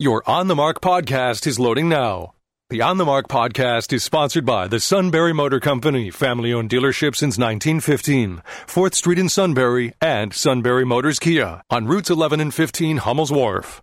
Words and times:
Your 0.00 0.28
On 0.28 0.48
the 0.48 0.56
Mark 0.56 0.80
podcast 0.80 1.46
is 1.46 1.60
loading 1.60 1.88
now. 1.88 2.34
The 2.68 2.82
On 2.82 2.98
the 2.98 3.04
Mark 3.04 3.28
podcast 3.28 3.92
is 3.92 4.02
sponsored 4.02 4.44
by 4.44 4.66
the 4.66 4.80
Sunbury 4.80 5.32
Motor 5.32 5.60
Company, 5.60 6.10
family 6.10 6.52
owned 6.52 6.68
dealership 6.68 7.14
since 7.14 7.38
1915, 7.38 8.42
4th 8.66 8.94
Street 8.94 9.20
in 9.20 9.28
Sunbury, 9.28 9.94
and 10.00 10.34
Sunbury 10.34 10.84
Motors 10.84 11.20
Kia 11.20 11.62
on 11.70 11.86
routes 11.86 12.10
11 12.10 12.40
and 12.40 12.52
15 12.52 12.96
Hummel's 12.96 13.30
Wharf. 13.30 13.82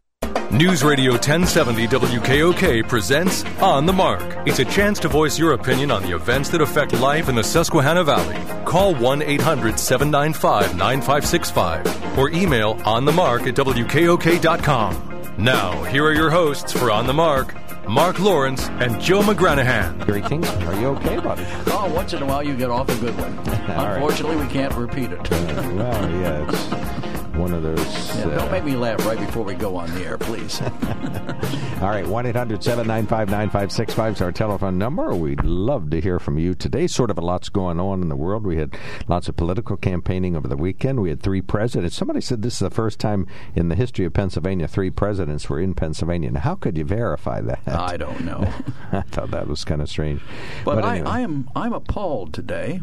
News 0.52 0.84
Radio 0.84 1.14
1070 1.14 1.88
WKOK 1.88 2.90
presents 2.90 3.46
On 3.62 3.86
the 3.86 3.94
Mark. 3.94 4.22
It's 4.46 4.60
a 4.60 4.66
chance 4.66 5.00
to 5.00 5.08
voice 5.08 5.40
your 5.40 5.54
opinion 5.54 5.92
on 5.92 6.04
the 6.04 6.14
events 6.14 6.50
that 6.50 6.60
affect 6.60 6.92
life 7.00 7.30
in 7.30 7.36
the 7.36 7.44
Susquehanna 7.44 8.04
Valley. 8.04 8.66
Call 8.66 8.94
1 8.96 9.22
800 9.22 9.80
795 9.80 10.76
9565 10.76 12.20
or 12.20 12.30
email 12.32 12.76
onthemark 12.80 13.48
at 13.48 13.56
WKOK.com. 13.56 15.11
Now, 15.38 15.84
here 15.84 16.04
are 16.06 16.14
your 16.14 16.30
hosts 16.30 16.74
for 16.74 16.92
On 16.92 17.08
the 17.08 17.14
Mark, 17.14 17.56
Mark 17.88 18.20
Lawrence 18.20 18.68
and 18.68 19.00
Joe 19.02 19.22
McGranahan. 19.22 20.06
Gary 20.06 20.22
Kingston, 20.22 20.64
are 20.64 20.80
you 20.80 20.88
okay, 20.88 21.20
buddy? 21.20 21.46
Oh, 21.68 21.92
once 21.94 22.14
in 22.14 22.22
a 22.22 22.26
while 22.26 22.44
you 22.44 22.56
get 22.56 22.70
off 22.70 22.90
a 22.90 22.96
good 23.00 23.18
one. 23.18 23.36
right. 23.46 23.94
Unfortunately, 23.96 24.36
we 24.36 24.48
can't 24.48 24.74
repeat 24.76 25.12
it. 25.12 25.32
Uh, 25.32 25.72
well, 25.74 26.12
yeah, 26.12 26.48
it's 26.48 27.01
one 27.36 27.54
of 27.54 27.64
those. 27.64 27.80
Yeah, 28.18 28.28
uh, 28.28 28.40
don't 28.40 28.52
make 28.52 28.64
me 28.64 28.76
laugh 28.76 29.06
right 29.06 29.20
before 29.20 29.44
we 29.44 29.54
go 29.54 29.76
on 29.76 29.94
the 29.96 30.06
air, 30.06 30.18
please. 30.18 30.62
all 31.82 31.90
right, 31.90 32.06
1 32.06 32.26
800 32.26 32.64
795 32.64 33.30
9565 33.30 34.16
is 34.16 34.22
our 34.22 34.32
telephone 34.32 34.78
number. 34.78 35.14
We'd 35.16 35.44
love 35.44 35.90
to 35.92 36.02
hear 36.02 36.20
from 36.20 36.38
you 36.38 36.54
today. 36.54 36.88
Sort 36.88 37.10
of 37.10 37.18
a 37.18 37.22
lot's 37.22 37.50
going 37.50 37.80
on 37.80 38.02
in 38.02 38.10
the 38.10 38.16
world. 38.16 38.46
We 38.46 38.58
had 38.58 38.78
lots 39.08 39.28
of 39.28 39.36
political 39.36 39.78
campaigning 39.78 40.36
over 40.36 40.48
the 40.48 40.58
weekend. 40.58 41.02
We 41.02 41.10
had 41.10 41.22
three 41.22 41.42
presidents. 41.42 41.96
Somebody 41.96 42.22
said 42.22 42.42
this 42.42 42.54
is 42.54 42.60
the 42.60 42.70
first 42.70 43.00
time 43.00 43.28
in 43.56 43.70
the 43.70 43.76
history 43.76 44.06
of 44.06 44.14
Pennsylvania 44.14 44.68
three 44.68 44.90
presidents 44.90 45.50
were 45.50 45.60
in 45.60 45.74
Pennsylvania. 45.74 46.32
Now, 46.32 46.40
how 46.42 46.56
could 46.56 46.78
you 46.78 46.86
verify 46.86 47.42
that? 47.42 47.62
I 47.68 47.98
don't 47.98 48.22
know. 48.22 48.52
I 48.92 49.02
thought 49.02 49.32
that 49.32 49.48
was 49.48 49.64
kind 49.64 49.82
of 49.82 49.90
strange. 49.90 50.22
But, 50.64 50.84
anyway. 50.84 51.08
I, 51.08 51.18
I 51.18 51.20
am 51.22 51.50
I'm 51.56 51.74
appalled 51.74 52.34
today. 52.34 52.82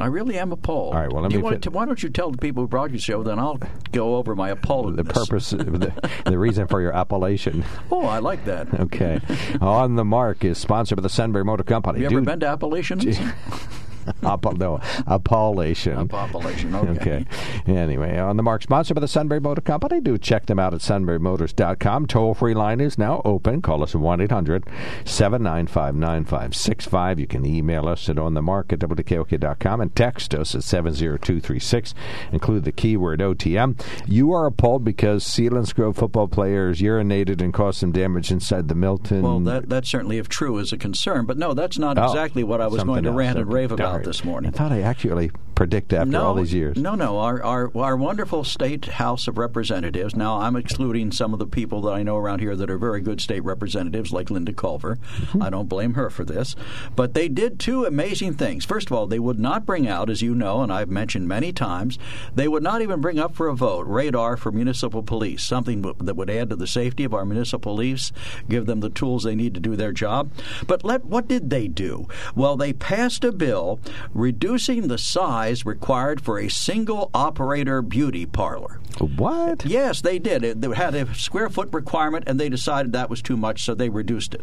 I 0.00 0.06
really 0.06 0.38
am 0.38 0.52
appalled. 0.52 0.94
All 0.94 1.00
right, 1.00 1.12
well, 1.12 1.22
let 1.22 1.32
me 1.32 1.42
fit- 1.42 1.62
to, 1.62 1.70
why 1.70 1.84
don't 1.86 2.02
you 2.02 2.08
tell 2.08 2.30
the 2.30 2.38
people 2.38 2.62
who 2.62 2.68
brought 2.68 2.90
your 2.90 2.98
show, 3.00 3.22
then 3.22 3.38
I'll 3.38 3.58
go 3.92 4.16
over 4.16 4.34
my 4.34 4.52
appalledness. 4.52 4.96
the 4.96 5.04
purpose, 5.04 5.50
the, 5.50 5.92
the 6.24 6.38
reason 6.38 6.66
for 6.66 6.80
your 6.80 6.92
appellation. 6.92 7.64
Oh, 7.90 8.04
I 8.04 8.18
like 8.18 8.44
that. 8.44 8.72
Okay. 8.80 9.20
On 9.60 9.96
the 9.96 10.04
Mark 10.04 10.44
is 10.44 10.58
sponsored 10.58 10.96
by 10.96 11.02
the 11.02 11.08
Sunbury 11.08 11.44
Motor 11.44 11.64
Company. 11.64 12.00
Have 12.02 12.12
you 12.12 12.18
ever 12.18 12.20
Dude, 12.24 12.26
been 12.26 12.40
to 12.40 12.46
Appalachians? 12.46 13.18
App- 14.22 14.44
no, 14.56 14.80
Appellation. 15.06 15.98
Appalachian, 16.10 16.74
okay. 16.74 16.88
Okay. 16.98 17.24
Anyway, 17.66 18.18
on 18.18 18.36
the 18.36 18.42
Mark, 18.42 18.62
sponsored 18.62 18.94
by 18.94 19.00
the 19.00 19.08
Sunbury 19.08 19.40
Motor 19.40 19.60
Company. 19.62 20.00
Do 20.00 20.16
check 20.18 20.46
them 20.46 20.58
out 20.58 20.74
at 20.74 20.80
sunburymotors.com. 20.80 22.06
Toll 22.06 22.34
free 22.34 22.54
line 22.54 22.80
is 22.80 22.98
now 22.98 23.22
open. 23.24 23.62
Call 23.62 23.82
us 23.82 23.94
at 23.94 24.00
1 24.00 24.20
800 24.20 24.64
795 25.04 25.94
9565. 25.94 27.18
You 27.20 27.26
can 27.26 27.44
email 27.46 27.88
us 27.88 28.08
at 28.08 28.16
onthemark 28.16 28.72
at 28.72 28.78
WKOK.com 28.80 29.80
and 29.80 29.94
text 29.94 30.34
us 30.34 30.54
at 30.54 30.62
70236. 30.64 31.94
Include 32.32 32.64
the 32.64 32.72
keyword 32.72 33.20
OTM. 33.20 33.80
You 34.06 34.32
are 34.32 34.46
appalled 34.46 34.84
because 34.84 35.24
Selinsgrove 35.24 35.96
football 35.96 36.28
players 36.28 36.80
urinated 36.80 37.40
and 37.42 37.52
caused 37.52 37.78
some 37.78 37.92
damage 37.92 38.30
inside 38.30 38.68
the 38.68 38.74
Milton. 38.74 39.22
Well, 39.22 39.40
that, 39.40 39.68
that 39.68 39.86
certainly, 39.86 40.18
if 40.18 40.28
true, 40.28 40.58
is 40.58 40.72
a 40.72 40.76
concern. 40.78 41.26
But 41.26 41.38
no, 41.38 41.54
that's 41.54 41.78
not 41.78 41.98
Oh, 41.98 42.04
exactly 42.06 42.44
what 42.44 42.60
I 42.60 42.66
was 42.66 42.84
going 42.84 43.02
to 43.04 43.08
else. 43.10 43.16
rant 43.16 43.38
and 43.38 43.52
rave 43.52 43.74
Darn. 43.76 43.97
About 44.00 44.08
this 44.08 44.24
morning. 44.24 44.52
I 44.54 44.56
thought 44.56 44.72
I 44.72 44.82
accurately 44.82 45.30
predict 45.58 45.92
after 45.92 46.12
no, 46.12 46.24
all 46.24 46.34
these 46.34 46.54
years. 46.54 46.76
No, 46.76 46.94
no. 46.94 47.18
Our, 47.18 47.42
our 47.42 47.76
our 47.76 47.96
wonderful 47.96 48.44
state 48.44 48.84
House 48.84 49.26
of 49.26 49.38
Representatives. 49.38 50.14
Now, 50.14 50.38
I'm 50.38 50.54
excluding 50.54 51.10
some 51.10 51.32
of 51.32 51.40
the 51.40 51.48
people 51.48 51.82
that 51.82 51.92
I 51.92 52.04
know 52.04 52.16
around 52.16 52.38
here 52.38 52.54
that 52.54 52.70
are 52.70 52.78
very 52.78 53.00
good 53.00 53.20
state 53.20 53.42
representatives, 53.42 54.12
like 54.12 54.28
Lynda 54.28 54.56
Culver. 54.56 54.96
Mm-hmm. 54.96 55.42
I 55.42 55.50
don't 55.50 55.68
blame 55.68 55.94
her 55.94 56.10
for 56.10 56.24
this, 56.24 56.54
but 56.94 57.14
they 57.14 57.28
did 57.28 57.58
two 57.58 57.84
amazing 57.84 58.34
things. 58.34 58.64
First 58.64 58.88
of 58.88 58.96
all, 58.96 59.08
they 59.08 59.18
would 59.18 59.40
not 59.40 59.66
bring 59.66 59.88
out, 59.88 60.08
as 60.08 60.22
you 60.22 60.32
know, 60.32 60.62
and 60.62 60.72
I've 60.72 60.90
mentioned 60.90 61.26
many 61.26 61.52
times, 61.52 61.98
they 62.32 62.46
would 62.46 62.62
not 62.62 62.80
even 62.80 63.00
bring 63.00 63.18
up 63.18 63.34
for 63.34 63.48
a 63.48 63.56
vote 63.56 63.86
radar 63.88 64.36
for 64.36 64.52
municipal 64.52 65.02
police, 65.02 65.42
something 65.42 65.82
that 65.82 66.14
would 66.14 66.30
add 66.30 66.50
to 66.50 66.56
the 66.56 66.68
safety 66.68 67.02
of 67.02 67.12
our 67.12 67.24
municipal 67.24 67.74
police, 67.74 68.12
give 68.48 68.66
them 68.66 68.78
the 68.78 68.90
tools 68.90 69.24
they 69.24 69.34
need 69.34 69.54
to 69.54 69.60
do 69.60 69.74
their 69.74 69.92
job. 69.92 70.30
But 70.68 70.84
let 70.84 71.04
what 71.04 71.26
did 71.26 71.50
they 71.50 71.66
do? 71.66 72.06
Well, 72.36 72.56
they 72.56 72.72
passed 72.72 73.24
a 73.24 73.32
bill 73.32 73.80
reducing 74.12 74.88
the 74.88 74.98
size 74.98 75.64
required 75.66 76.20
for 76.20 76.38
a 76.38 76.48
single 76.48 77.10
operator 77.14 77.82
beauty 77.82 78.26
parlor. 78.26 78.80
What? 78.98 79.64
Yes, 79.64 80.00
they 80.00 80.18
did. 80.18 80.44
It, 80.44 80.60
they 80.60 80.74
had 80.74 80.94
a 80.94 81.14
square 81.14 81.48
foot 81.48 81.68
requirement, 81.72 82.24
and 82.26 82.38
they 82.38 82.48
decided 82.48 82.92
that 82.92 83.10
was 83.10 83.22
too 83.22 83.36
much, 83.36 83.62
so 83.62 83.74
they 83.74 83.88
reduced 83.88 84.34
it. 84.34 84.42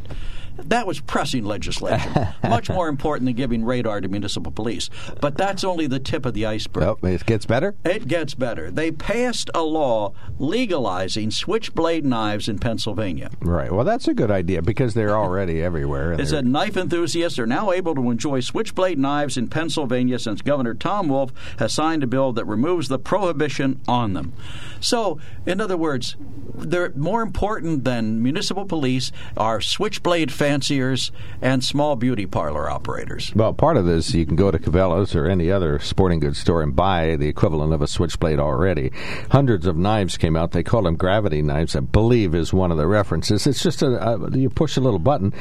That 0.57 0.87
was 0.87 0.99
pressing 0.99 1.45
legislation, 1.45 2.11
much 2.43 2.69
more 2.69 2.87
important 2.87 3.25
than 3.27 3.35
giving 3.35 3.65
radar 3.65 4.01
to 4.01 4.07
municipal 4.07 4.51
police. 4.51 4.89
But 5.21 5.37
that's 5.37 5.63
only 5.63 5.87
the 5.87 5.99
tip 5.99 6.25
of 6.25 6.33
the 6.33 6.45
iceberg. 6.45 6.83
Oh, 6.83 6.97
it 7.07 7.25
gets 7.25 7.45
better? 7.45 7.75
It 7.83 8.07
gets 8.07 8.33
better. 8.33 8.71
They 8.71 8.91
passed 8.91 9.49
a 9.53 9.61
law 9.61 10.13
legalizing 10.39 11.31
switchblade 11.31 12.05
knives 12.05 12.47
in 12.47 12.59
Pennsylvania. 12.59 13.29
Right. 13.41 13.71
Well, 13.71 13.85
that's 13.85 14.07
a 14.07 14.13
good 14.13 14.31
idea 14.31 14.61
because 14.61 14.93
they're 14.93 15.17
already 15.17 15.61
everywhere. 15.63 16.13
It 16.13 16.27
said 16.27 16.45
knife 16.45 16.77
enthusiasts 16.77 17.37
are 17.39 17.47
now 17.47 17.71
able 17.71 17.95
to 17.95 18.09
enjoy 18.09 18.39
switchblade 18.39 18.97
knives 18.97 19.37
in 19.37 19.47
Pennsylvania 19.47 20.19
since 20.19 20.41
Governor 20.41 20.73
Tom 20.73 21.09
Wolf 21.09 21.31
has 21.59 21.73
signed 21.73 22.03
a 22.03 22.07
bill 22.07 22.31
that 22.33 22.45
removes 22.45 22.87
the 22.87 22.99
prohibition 22.99 23.81
on 23.87 24.13
them. 24.13 24.33
So, 24.79 25.19
in 25.45 25.59
other 25.59 25.77
words, 25.77 26.15
they're 26.53 26.91
more 26.95 27.21
important 27.21 27.83
than 27.83 28.21
municipal 28.21 28.65
police 28.65 29.11
are 29.35 29.61
switchblade 29.61 30.31
fanciers 30.45 31.11
and 31.41 31.63
small 31.63 31.95
beauty 31.95 32.27
parlor 32.27 32.69
operators. 32.69 33.33
Well, 33.35 33.51
part 33.51 33.77
of 33.77 33.85
this, 33.85 34.13
you 34.13 34.27
can 34.27 34.35
go 34.35 34.51
to 34.51 34.59
Cabela's 34.59 35.15
or 35.15 35.25
any 35.25 35.51
other 35.51 35.79
sporting 35.79 36.19
goods 36.19 36.37
store 36.37 36.61
and 36.61 36.75
buy 36.75 37.15
the 37.15 37.27
equivalent 37.27 37.73
of 37.73 37.81
a 37.81 37.87
switchblade 37.87 38.39
already. 38.39 38.91
Hundreds 39.31 39.65
of 39.65 39.75
knives 39.75 40.17
came 40.17 40.35
out. 40.35 40.51
They 40.51 40.61
call 40.61 40.83
them 40.83 40.97
gravity 40.97 41.41
knives, 41.41 41.75
I 41.75 41.79
believe, 41.79 42.35
is 42.35 42.53
one 42.53 42.71
of 42.71 42.77
the 42.77 42.85
references. 42.85 43.47
It's 43.47 43.63
just 43.63 43.81
a, 43.81 43.87
a 43.87 44.37
you 44.37 44.51
push 44.51 44.77
a 44.77 44.81
little 44.81 44.99
button. 44.99 45.33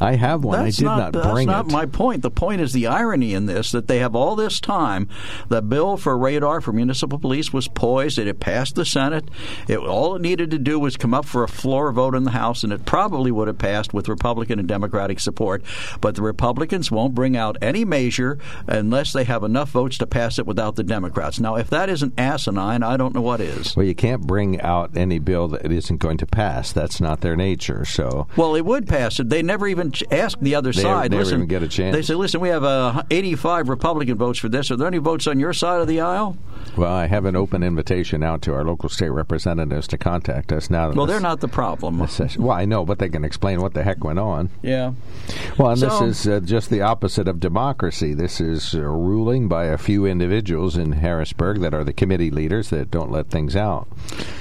I 0.00 0.14
have 0.14 0.44
one. 0.44 0.64
That's 0.64 0.78
I 0.78 0.80
did 0.80 0.84
not, 0.84 0.96
not, 0.96 1.24
that's 1.24 1.46
not 1.46 1.66
it. 1.66 1.72
my 1.72 1.86
point. 1.86 2.22
The 2.22 2.30
point 2.30 2.60
is 2.60 2.72
the 2.72 2.86
irony 2.86 3.34
in 3.34 3.46
this 3.46 3.72
that 3.72 3.88
they 3.88 3.98
have 3.98 4.14
all 4.14 4.36
this 4.36 4.60
time. 4.60 5.08
The 5.48 5.60
bill 5.60 5.96
for 5.96 6.16
radar 6.16 6.60
for 6.60 6.72
municipal 6.72 7.18
police 7.18 7.52
was 7.52 7.66
poised. 7.66 8.16
It 8.16 8.28
had 8.28 8.38
passed 8.38 8.76
the 8.76 8.84
Senate. 8.84 9.28
It, 9.66 9.78
all 9.78 10.14
it 10.14 10.22
needed 10.22 10.52
to 10.52 10.58
do 10.58 10.78
was 10.78 10.96
come 10.96 11.14
up 11.14 11.24
for 11.24 11.42
a 11.42 11.48
floor 11.48 11.90
vote 11.90 12.14
in 12.14 12.22
the 12.22 12.30
House, 12.30 12.62
and 12.62 12.72
it 12.72 12.84
probably 12.86 13.32
would 13.32 13.48
have 13.48 13.58
passed 13.58 13.92
with 13.92 14.08
Republican 14.08 14.51
and 14.58 14.68
Democratic 14.68 15.20
support. 15.20 15.62
But 16.00 16.14
the 16.14 16.22
Republicans 16.22 16.90
won't 16.90 17.14
bring 17.14 17.36
out 17.36 17.56
any 17.62 17.84
measure 17.84 18.38
unless 18.66 19.12
they 19.12 19.24
have 19.24 19.42
enough 19.44 19.70
votes 19.70 19.98
to 19.98 20.06
pass 20.06 20.38
it 20.38 20.46
without 20.46 20.76
the 20.76 20.82
Democrats. 20.84 21.40
Now, 21.40 21.56
if 21.56 21.68
that 21.70 21.88
isn't 21.88 22.14
asinine, 22.18 22.82
I 22.82 22.96
don't 22.96 23.14
know 23.14 23.20
what 23.22 23.40
is. 23.40 23.76
well, 23.76 23.86
you 23.86 23.94
can't 23.94 24.26
bring 24.26 24.60
out 24.60 24.96
any 24.96 25.18
bill 25.18 25.48
that 25.48 25.70
isn't 25.70 25.98
going 25.98 26.18
to 26.18 26.26
pass. 26.26 26.72
That's 26.72 27.00
not 27.00 27.20
their 27.20 27.36
nature. 27.36 27.84
So 27.84 28.26
Well, 28.36 28.54
it 28.54 28.64
would 28.64 28.86
pass 28.86 29.18
it. 29.20 29.28
They 29.28 29.42
never 29.42 29.66
even 29.66 29.92
asked 30.10 30.42
the 30.42 30.54
other 30.54 30.72
They 30.72 30.82
side. 30.82 31.10
never 31.10 31.22
listen, 31.24 31.38
even 31.38 31.48
get 31.48 31.62
a 31.62 31.68
chance. 31.68 31.94
They 31.94 32.02
say, 32.02 32.14
"Listen, 32.14 32.40
we 32.40 32.48
have 32.48 32.64
uh, 32.64 33.02
85 33.10 33.68
Republican 33.68 34.16
votes 34.16 34.38
for 34.38 34.48
this. 34.48 34.70
Are 34.70 34.76
there 34.76 34.86
any 34.88 34.98
votes 34.98 35.26
on 35.26 35.38
your 35.40 35.52
side 35.52 35.80
of 35.80 35.86
the 35.88 36.00
aisle?" 36.00 36.36
Well, 36.76 36.92
I 36.92 37.06
have 37.06 37.24
an 37.24 37.36
open 37.36 37.62
invitation 37.62 38.22
out 38.22 38.42
to 38.42 38.54
our 38.54 38.64
local 38.64 38.88
state 38.88 39.10
representatives 39.10 39.86
to 39.88 39.98
contact 39.98 40.52
us 40.52 40.70
now. 40.70 40.88
that 40.88 40.96
Well, 40.96 41.06
this- 41.06 41.14
they're 41.14 41.20
not 41.20 41.40
the 41.40 41.48
problem. 41.48 41.98
Well, 42.38 42.50
I 42.50 42.64
know, 42.64 42.84
but 42.84 42.98
they 42.98 43.08
can 43.08 43.24
explain 43.24 43.60
what 43.60 43.74
the 43.74 43.82
heck 43.82 44.04
went 44.04 44.18
on. 44.18 44.41
Yeah. 44.62 44.92
Well, 45.58 45.70
and 45.70 45.80
this 45.80 46.00
is 46.00 46.26
uh, 46.28 46.40
just 46.40 46.70
the 46.70 46.80
opposite 46.82 47.28
of 47.28 47.40
democracy. 47.40 48.14
This 48.14 48.40
is 48.40 48.74
uh, 48.74 48.80
ruling 48.80 49.48
by 49.48 49.64
a 49.66 49.78
few 49.78 50.06
individuals 50.06 50.76
in 50.76 50.92
Harrisburg 50.92 51.60
that 51.60 51.74
are 51.74 51.84
the 51.84 51.92
committee 51.92 52.30
leaders 52.30 52.70
that 52.70 52.90
don't 52.90 53.10
let 53.10 53.28
things 53.30 53.54
out. 53.56 53.88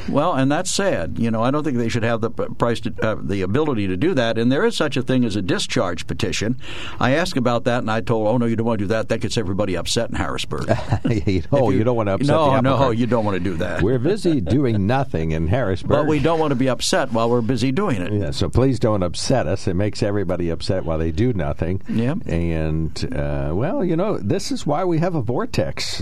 Well, 0.10 0.34
and 0.34 0.52
that's 0.52 0.72
sad. 0.72 1.20
You 1.20 1.32
know, 1.32 1.44
I 1.44 1.52
don't 1.52 1.64
think 1.64 1.78
they 1.78 1.90
should 1.90 2.04
have 2.04 2.22
the 2.22 2.30
price, 2.32 2.80
to, 2.82 2.94
uh, 3.02 3.16
the 3.22 3.42
ability 3.42 3.88
to 3.88 3.98
do 3.98 4.14
that. 4.14 4.38
And 4.38 4.52
there 4.52 4.66
is 4.66 4.76
such 4.76 4.98
a 4.98 5.02
thing 5.02 5.26
as 5.26 5.36
a 5.36 5.42
discharge 5.42 6.08
petition. 6.08 6.58
I 7.00 7.12
asked 7.12 7.38
about 7.38 7.66
that, 7.66 7.80
and 7.80 7.92
I 7.92 8.02
told, 8.02 8.28
"Oh 8.28 8.38
no, 8.38 8.46
you 8.46 8.56
don't 8.56 8.66
want 8.66 8.80
to 8.80 8.86
do 8.86 8.90
that. 8.90 9.10
That 9.10 9.20
gets 9.20 9.38
everybody 9.38 9.76
upset 9.76 10.10
in 10.10 10.16
Harrisburg." 10.16 10.68
you 11.10 11.44
know, 11.52 11.70
If 11.70 11.76
you, 11.76 11.84
don't 11.84 11.96
want 11.96 12.08
to 12.08 12.14
upset 12.14 12.28
No, 12.28 12.60
no, 12.62 12.92
you 12.92 13.08
don't 13.08 13.26
want 13.26 13.36
to 13.38 13.44
do 13.44 13.58
that. 13.58 13.82
We're 13.82 14.00
busy 14.00 14.40
doing 14.42 14.88
nothing 14.88 15.32
in 15.32 15.48
Harrisburg. 15.48 15.90
but 15.90 16.08
we 16.08 16.20
don't 16.20 16.40
want 16.40 16.52
to 16.52 16.56
be 16.56 16.70
upset 16.70 17.12
while 17.12 17.30
we're 17.30 17.42
busy 17.42 17.72
doing 17.72 18.02
it. 18.02 18.14
Yeah, 18.14 18.32
so 18.32 18.50
please 18.50 18.80
don't 18.80 19.04
upset 19.04 19.48
us. 19.48 19.68
It 19.68 19.74
makes 19.74 19.91
everybody 20.04 20.50
upset 20.50 20.86
while 20.86 20.98
they 20.98 21.12
do 21.12 21.34
nothing. 21.34 21.82
Yep. 21.90 22.28
And, 22.28 23.14
uh, 23.16 23.52
well, 23.54 23.84
you 23.84 23.96
know, 23.96 24.18
this 24.18 24.52
is 24.52 24.66
why 24.66 24.84
we 24.84 25.00
have 25.00 25.16
a 25.16 25.22
vortex. 25.22 26.02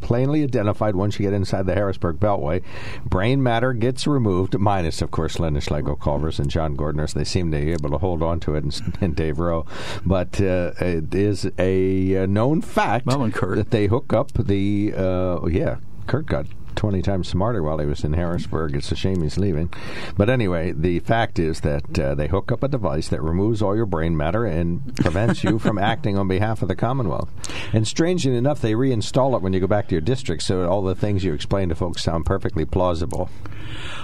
Plainly 0.00 0.42
identified 0.42 0.96
once 0.96 1.18
you 1.18 1.24
get 1.24 1.32
inside 1.32 1.66
the 1.66 1.74
Harrisburg 1.74 2.18
Beltway. 2.18 2.62
Brain 3.04 3.42
matter 3.42 3.72
gets 3.72 4.06
removed, 4.06 4.58
minus, 4.58 5.02
of 5.02 5.10
course, 5.10 5.36
Lynda 5.36 5.62
Schlegel 5.62 5.96
Culvers 5.96 6.38
and 6.38 6.50
John 6.50 6.76
Gordner. 6.76 7.08
So 7.08 7.18
they 7.18 7.24
seem 7.24 7.50
to 7.50 7.58
be 7.58 7.72
able 7.72 7.90
to 7.90 7.98
hold 7.98 8.22
on 8.22 8.40
to 8.40 8.54
it, 8.54 8.64
and, 8.64 8.98
and 9.00 9.16
Dave 9.16 9.38
Rowe. 9.38 9.66
But 10.04 10.40
uh, 10.40 10.72
it 10.80 11.14
is 11.14 11.50
a 11.58 12.16
uh, 12.16 12.26
known 12.26 12.60
fact 12.62 13.06
Well, 13.06 13.28
that 13.28 13.70
they 13.70 13.86
hook 13.86 14.12
up 14.12 14.32
the, 14.32 14.92
uh, 14.96 15.46
yeah, 15.46 15.76
Kurt 16.06 16.26
got 16.26 16.46
20 16.74 17.02
times 17.02 17.28
smarter 17.28 17.62
while 17.62 17.78
he 17.78 17.86
was 17.86 18.04
in 18.04 18.12
Harrisburg. 18.12 18.74
It's 18.74 18.92
a 18.92 18.96
shame 18.96 19.22
he's 19.22 19.38
leaving. 19.38 19.72
But 20.16 20.30
anyway, 20.30 20.72
the 20.72 21.00
fact 21.00 21.38
is 21.38 21.60
that 21.60 21.98
uh, 21.98 22.14
they 22.14 22.28
hook 22.28 22.52
up 22.52 22.62
a 22.62 22.68
device 22.68 23.08
that 23.08 23.22
removes 23.22 23.62
all 23.62 23.76
your 23.76 23.86
brain 23.86 24.16
matter 24.16 24.44
and 24.44 24.94
prevents 24.96 25.44
you 25.44 25.58
from 25.58 25.78
acting 25.92 26.18
on 26.18 26.28
behalf 26.28 26.62
of 26.62 26.68
the 26.68 26.76
Commonwealth. 26.76 27.30
And 27.72 27.86
strangely 27.86 28.36
enough, 28.36 28.60
they 28.60 28.72
reinstall 28.72 29.36
it 29.36 29.42
when 29.42 29.52
you 29.52 29.60
go 29.60 29.66
back 29.66 29.88
to 29.88 29.94
your 29.94 30.02
district, 30.02 30.42
so 30.42 30.68
all 30.68 30.82
the 30.82 30.94
things 30.94 31.24
you 31.24 31.32
explain 31.32 31.68
to 31.68 31.74
folks 31.74 32.02
sound 32.02 32.26
perfectly 32.26 32.64
plausible. 32.64 33.30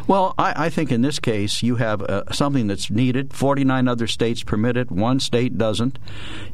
Well, 0.06 0.34
I, 0.38 0.66
I 0.66 0.70
think 0.70 0.92
in 0.92 1.02
this 1.02 1.18
case 1.18 1.62
you 1.62 1.76
have 1.76 2.02
uh, 2.02 2.30
something 2.32 2.66
that's 2.66 2.90
needed. 2.90 3.32
Forty-nine 3.32 3.88
other 3.88 4.06
states 4.06 4.42
permit 4.42 4.76
it. 4.76 4.90
One 4.90 5.20
state 5.20 5.58
doesn't. 5.58 5.98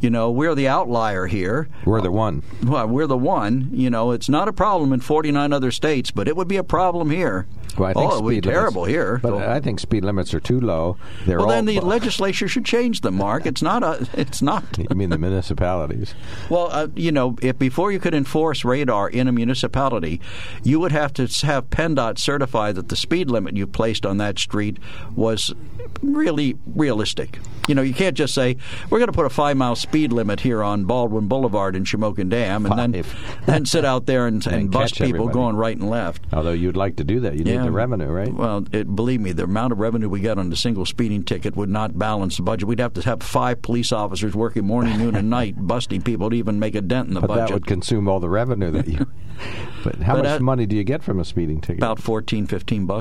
You 0.00 0.10
know, 0.10 0.30
we're 0.30 0.54
the 0.54 0.68
outlier 0.68 1.26
here. 1.26 1.68
We're 1.84 2.00
the 2.00 2.12
one. 2.12 2.42
Well, 2.62 2.86
we're 2.88 3.06
the 3.06 3.16
one. 3.16 3.70
You 3.72 3.90
know, 3.90 4.12
it's 4.12 4.28
not 4.28 4.48
a 4.48 4.52
problem 4.52 4.92
in 4.92 5.00
forty-nine 5.00 5.52
other 5.52 5.70
states, 5.70 6.10
but 6.10 6.28
it 6.28 6.36
would 6.36 6.48
be 6.48 6.56
a 6.56 6.64
problem 6.64 7.10
here. 7.10 7.46
Well, 7.78 7.88
I 7.88 7.92
think 7.92 8.12
oh, 8.12 8.18
it 8.18 8.24
would 8.24 8.30
be 8.30 8.36
speed 8.36 8.46
limits- 8.46 8.60
terrible 8.60 8.84
here. 8.84 9.18
But 9.22 9.34
I 9.34 9.60
think 9.60 9.80
speed 9.80 10.04
limits 10.04 10.32
are 10.32 10.40
too 10.40 10.60
low. 10.60 10.96
They're 11.26 11.38
well, 11.38 11.48
then 11.48 11.66
the 11.66 11.80
legislature 11.80 12.48
should 12.48 12.64
change 12.64 13.02
them, 13.02 13.16
Mark. 13.16 13.46
It's 13.46 13.62
not 13.62 13.82
a. 13.82 14.08
It's 14.16 14.42
not. 14.42 14.64
You 14.88 14.96
mean 14.96 15.10
the 15.10 15.18
municipalities? 15.18 16.14
Well, 16.48 16.68
uh, 16.70 16.88
you 16.94 17.10
know, 17.12 17.36
if 17.42 17.58
before 17.58 17.92
you 17.92 17.98
could 17.98 18.14
enforce 18.14 18.64
radar 18.64 19.08
in 19.08 19.28
a 19.28 19.32
municipality, 19.32 20.20
you 20.62 20.80
would 20.80 20.92
have 20.92 21.12
to 21.14 21.26
have 21.46 21.70
PennDOT 21.70 22.18
certify 22.18 22.72
that 22.72 22.88
the 22.88 22.96
speed 23.06 23.30
limit 23.30 23.56
you 23.56 23.68
placed 23.68 24.04
on 24.04 24.16
that 24.18 24.36
street 24.36 24.78
was 25.14 25.54
really 26.02 26.56
realistic. 26.66 27.38
You 27.68 27.74
know, 27.76 27.82
you 27.82 27.94
can't 27.94 28.16
just 28.16 28.34
say 28.34 28.56
we're 28.90 28.98
going 28.98 29.06
to 29.10 29.12
put 29.12 29.26
a 29.26 29.30
five 29.30 29.56
mile 29.56 29.76
speed 29.76 30.12
limit 30.12 30.40
here 30.40 30.60
on 30.62 30.84
Baldwin 30.86 31.28
Boulevard 31.28 31.76
in 31.76 31.84
Shamokin 31.84 32.28
Dam, 32.28 32.66
and 32.66 32.76
then 32.78 33.02
Five. 33.04 33.38
then 33.46 33.64
sit 33.64 33.84
out 33.84 34.06
there 34.06 34.26
and, 34.26 34.44
and, 34.46 34.54
And 34.56 34.70
bust 34.72 34.94
people 34.94 35.08
everybody. 35.08 35.32
going 35.34 35.56
right 35.56 35.76
and 35.76 35.88
left. 35.88 36.24
Although 36.32 36.52
you'd 36.52 36.76
like 36.76 36.96
to 36.96 37.04
do 37.04 37.20
that, 37.20 37.34
you 37.34 37.44
need 37.44 37.58
the 37.62 37.70
revenue, 37.70 38.08
right? 38.08 38.32
Well, 38.32 38.64
it, 38.72 38.94
believe 38.94 39.20
me, 39.20 39.30
the 39.32 39.44
amount 39.44 39.72
of 39.72 39.78
revenue 39.78 40.08
we 40.08 40.18
get 40.20 40.36
on 40.38 40.52
a 40.52 40.56
single 40.56 40.84
speeding 40.84 41.22
ticket 41.22 41.54
would 41.56 41.68
not 41.70 41.96
balance 41.98 42.36
the 42.38 42.42
budget. 42.42 42.68
We'd 42.68 42.80
have 42.80 42.94
to 42.94 43.02
have 43.02 43.22
five 43.22 43.62
police 43.62 43.92
officers 43.92 44.34
working 44.34 44.64
morning, 44.66 44.98
noon, 44.98 45.14
and 45.14 45.30
night, 45.30 45.54
busting 45.66 46.02
people 46.02 46.30
to 46.30 46.36
even 46.36 46.58
make 46.58 46.74
a 46.74 46.80
dent 46.80 47.08
in 47.08 47.14
the 47.14 47.20
budget. 47.20 47.28
but 47.28 47.34
budget. 47.34 47.48
that 47.48 47.54
would 47.54 47.66
consume 47.66 48.08
all 48.08 48.18
the 48.20 48.28
revenue 48.28 48.70
that 48.72 48.88
you. 48.88 49.06
but 49.84 49.96
how 49.96 50.14
But 50.14 50.22
much 50.24 50.32
that- 50.38 50.42
money 50.42 50.66
do 50.66 50.76
you 50.76 50.84
get 50.84 51.02
from 51.02 51.18
a 51.20 51.24
speeding 51.24 51.60
ticket? 51.60 51.78
about 51.78 51.98
14, 52.00 52.46
15 52.46 52.86
bucks. 52.86 52.95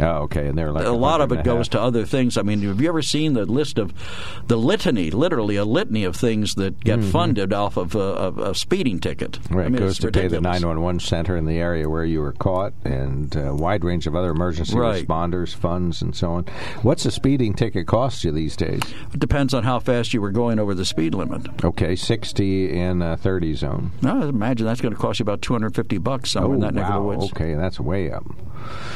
Oh, 0.00 0.22
okay, 0.24 0.46
and 0.46 0.56
they're 0.56 0.72
like 0.72 0.86
a 0.86 0.90
lot 0.90 1.20
of 1.20 1.32
it 1.32 1.44
goes 1.44 1.66
half. 1.66 1.70
to 1.70 1.80
other 1.80 2.04
things. 2.04 2.36
I 2.36 2.42
mean, 2.42 2.62
have 2.62 2.80
you 2.80 2.88
ever 2.88 3.02
seen 3.02 3.34
the 3.34 3.44
list 3.44 3.78
of 3.78 3.92
the 4.46 4.56
litany, 4.56 5.10
literally 5.10 5.56
a 5.56 5.64
litany 5.64 6.04
of 6.04 6.16
things 6.16 6.54
that 6.56 6.82
get 6.82 7.02
funded 7.02 7.52
off 7.52 7.76
of 7.76 7.94
a, 7.94 8.32
a 8.50 8.54
speeding 8.54 9.00
ticket? 9.00 9.32
Mm-hmm. 9.32 9.56
Right, 9.56 9.66
I 9.66 9.68
mean, 9.68 9.82
it 9.82 9.86
goes 9.86 9.98
to 9.98 10.10
pay 10.10 10.28
the 10.28 10.40
911 10.40 11.00
center 11.00 11.36
in 11.36 11.46
the 11.46 11.58
area 11.58 11.88
where 11.88 12.04
you 12.04 12.20
were 12.20 12.32
caught, 12.32 12.72
and 12.84 13.34
a 13.36 13.54
wide 13.54 13.84
range 13.84 14.06
of 14.06 14.14
other 14.14 14.30
emergency 14.30 14.76
Right. 14.76 15.06
responders, 15.06 15.54
funds, 15.54 16.02
and 16.02 16.14
so 16.14 16.32
on. 16.32 16.44
What's 16.82 17.06
a 17.06 17.10
speeding 17.10 17.54
ticket 17.54 17.86
cost 17.86 18.24
you 18.24 18.32
these 18.32 18.56
days? 18.56 18.80
It 19.12 19.20
depends 19.20 19.54
on 19.54 19.64
how 19.64 19.78
fast 19.78 20.12
you 20.12 20.20
were 20.20 20.30
going 20.30 20.58
over 20.58 20.74
the 20.74 20.84
speed 20.84 21.14
limit. 21.14 21.64
Okay, 21.64 21.96
60 21.96 22.78
in 22.78 23.02
a 23.02 23.16
30 23.16 23.54
zone. 23.54 23.92
I 24.04 24.26
imagine 24.26 24.66
that's 24.66 24.80
going 24.80 24.94
to 24.94 25.00
cost 25.00 25.20
you 25.20 25.24
about 25.24 25.42
250 25.42 25.98
bucks 25.98 26.32
somewhere 26.32 26.52
oh, 26.52 26.54
in 26.54 26.60
that 26.60 26.74
neck 26.74 26.86
of 26.86 26.94
the 26.94 27.00
wow. 27.00 27.16
woods. 27.16 27.32
Okay, 27.32 27.54
that's 27.54 27.80
way 27.80 28.10
up. 28.10 28.24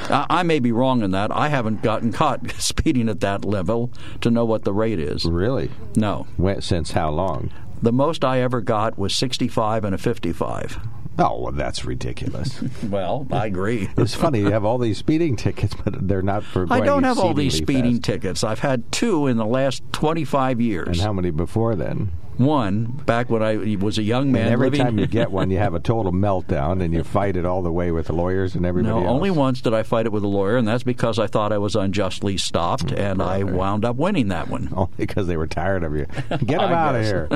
I, 0.08 0.39
I 0.40 0.42
may 0.42 0.58
be 0.58 0.72
wrong 0.72 1.02
in 1.02 1.10
that. 1.10 1.30
I 1.30 1.48
haven't 1.48 1.82
gotten 1.82 2.12
caught 2.12 2.50
speeding 2.58 3.10
at 3.10 3.20
that 3.20 3.44
level 3.44 3.92
to 4.22 4.30
know 4.30 4.46
what 4.46 4.64
the 4.64 4.72
rate 4.72 4.98
is. 4.98 5.26
Really? 5.26 5.70
No. 5.96 6.26
When, 6.38 6.62
since 6.62 6.92
how 6.92 7.10
long? 7.10 7.52
The 7.82 7.92
most 7.92 8.24
I 8.24 8.40
ever 8.40 8.62
got 8.62 8.98
was 8.98 9.14
65 9.14 9.84
and 9.84 9.94
a 9.94 9.98
55. 9.98 10.80
Oh, 11.18 11.40
well, 11.42 11.52
that's 11.52 11.84
ridiculous. 11.84 12.58
Well, 12.88 13.26
I 13.30 13.44
agree. 13.44 13.90
it's 13.98 14.14
funny 14.14 14.40
you 14.40 14.50
have 14.50 14.64
all 14.64 14.78
these 14.78 14.96
speeding 14.96 15.36
tickets, 15.36 15.74
but 15.84 16.08
they're 16.08 16.22
not 16.22 16.42
for. 16.42 16.66
I 16.70 16.80
don't 16.80 17.04
have 17.04 17.18
all 17.18 17.34
these 17.34 17.54
speeding 17.54 17.96
fast. 17.96 18.04
tickets. 18.04 18.42
I've 18.42 18.60
had 18.60 18.90
two 18.90 19.26
in 19.26 19.36
the 19.36 19.44
last 19.44 19.82
25 19.92 20.58
years. 20.62 20.88
And 20.88 21.00
how 21.00 21.12
many 21.12 21.30
before 21.30 21.76
then? 21.76 22.12
One 22.40 22.86
back 23.06 23.28
when 23.28 23.42
I 23.42 23.76
was 23.76 23.98
a 23.98 24.02
young 24.02 24.32
man. 24.32 24.44
and 24.44 24.52
every 24.52 24.70
living, 24.70 24.80
time 24.86 24.98
you 24.98 25.06
get 25.06 25.30
one, 25.30 25.50
you 25.50 25.58
have 25.58 25.74
a 25.74 25.80
total 25.90 26.10
meltdown, 26.12 26.82
and 26.82 26.94
you 26.94 27.04
fight 27.04 27.36
it 27.36 27.44
all 27.44 27.62
the 27.62 27.70
way 27.70 27.90
with 27.92 28.06
the 28.06 28.14
lawyers 28.14 28.54
and 28.54 28.64
everybody 28.64 28.94
No, 28.94 29.00
else. 29.04 29.10
only 29.10 29.30
once 29.30 29.60
did 29.60 29.74
I 29.74 29.82
fight 29.82 30.06
it 30.06 30.12
with 30.12 30.24
a 30.24 30.28
lawyer, 30.28 30.56
and 30.56 30.66
that's 30.66 30.82
because 30.82 31.18
I 31.18 31.26
thought 31.26 31.52
I 31.52 31.58
was 31.58 31.76
unjustly 31.76 32.38
stopped, 32.38 32.92
and 32.92 33.20
I 33.22 33.42
wound 33.42 33.84
up 33.84 33.96
winning 33.96 34.28
that 34.28 34.48
one. 34.48 34.70
Only 34.76 34.90
because 34.96 35.26
they 35.26 35.36
were 35.36 35.46
tired 35.46 35.84
of 35.84 35.94
you. 35.94 36.06
Get 36.30 36.60
them 36.60 36.72
out 36.72 36.96
of 36.96 37.04
here. 37.04 37.28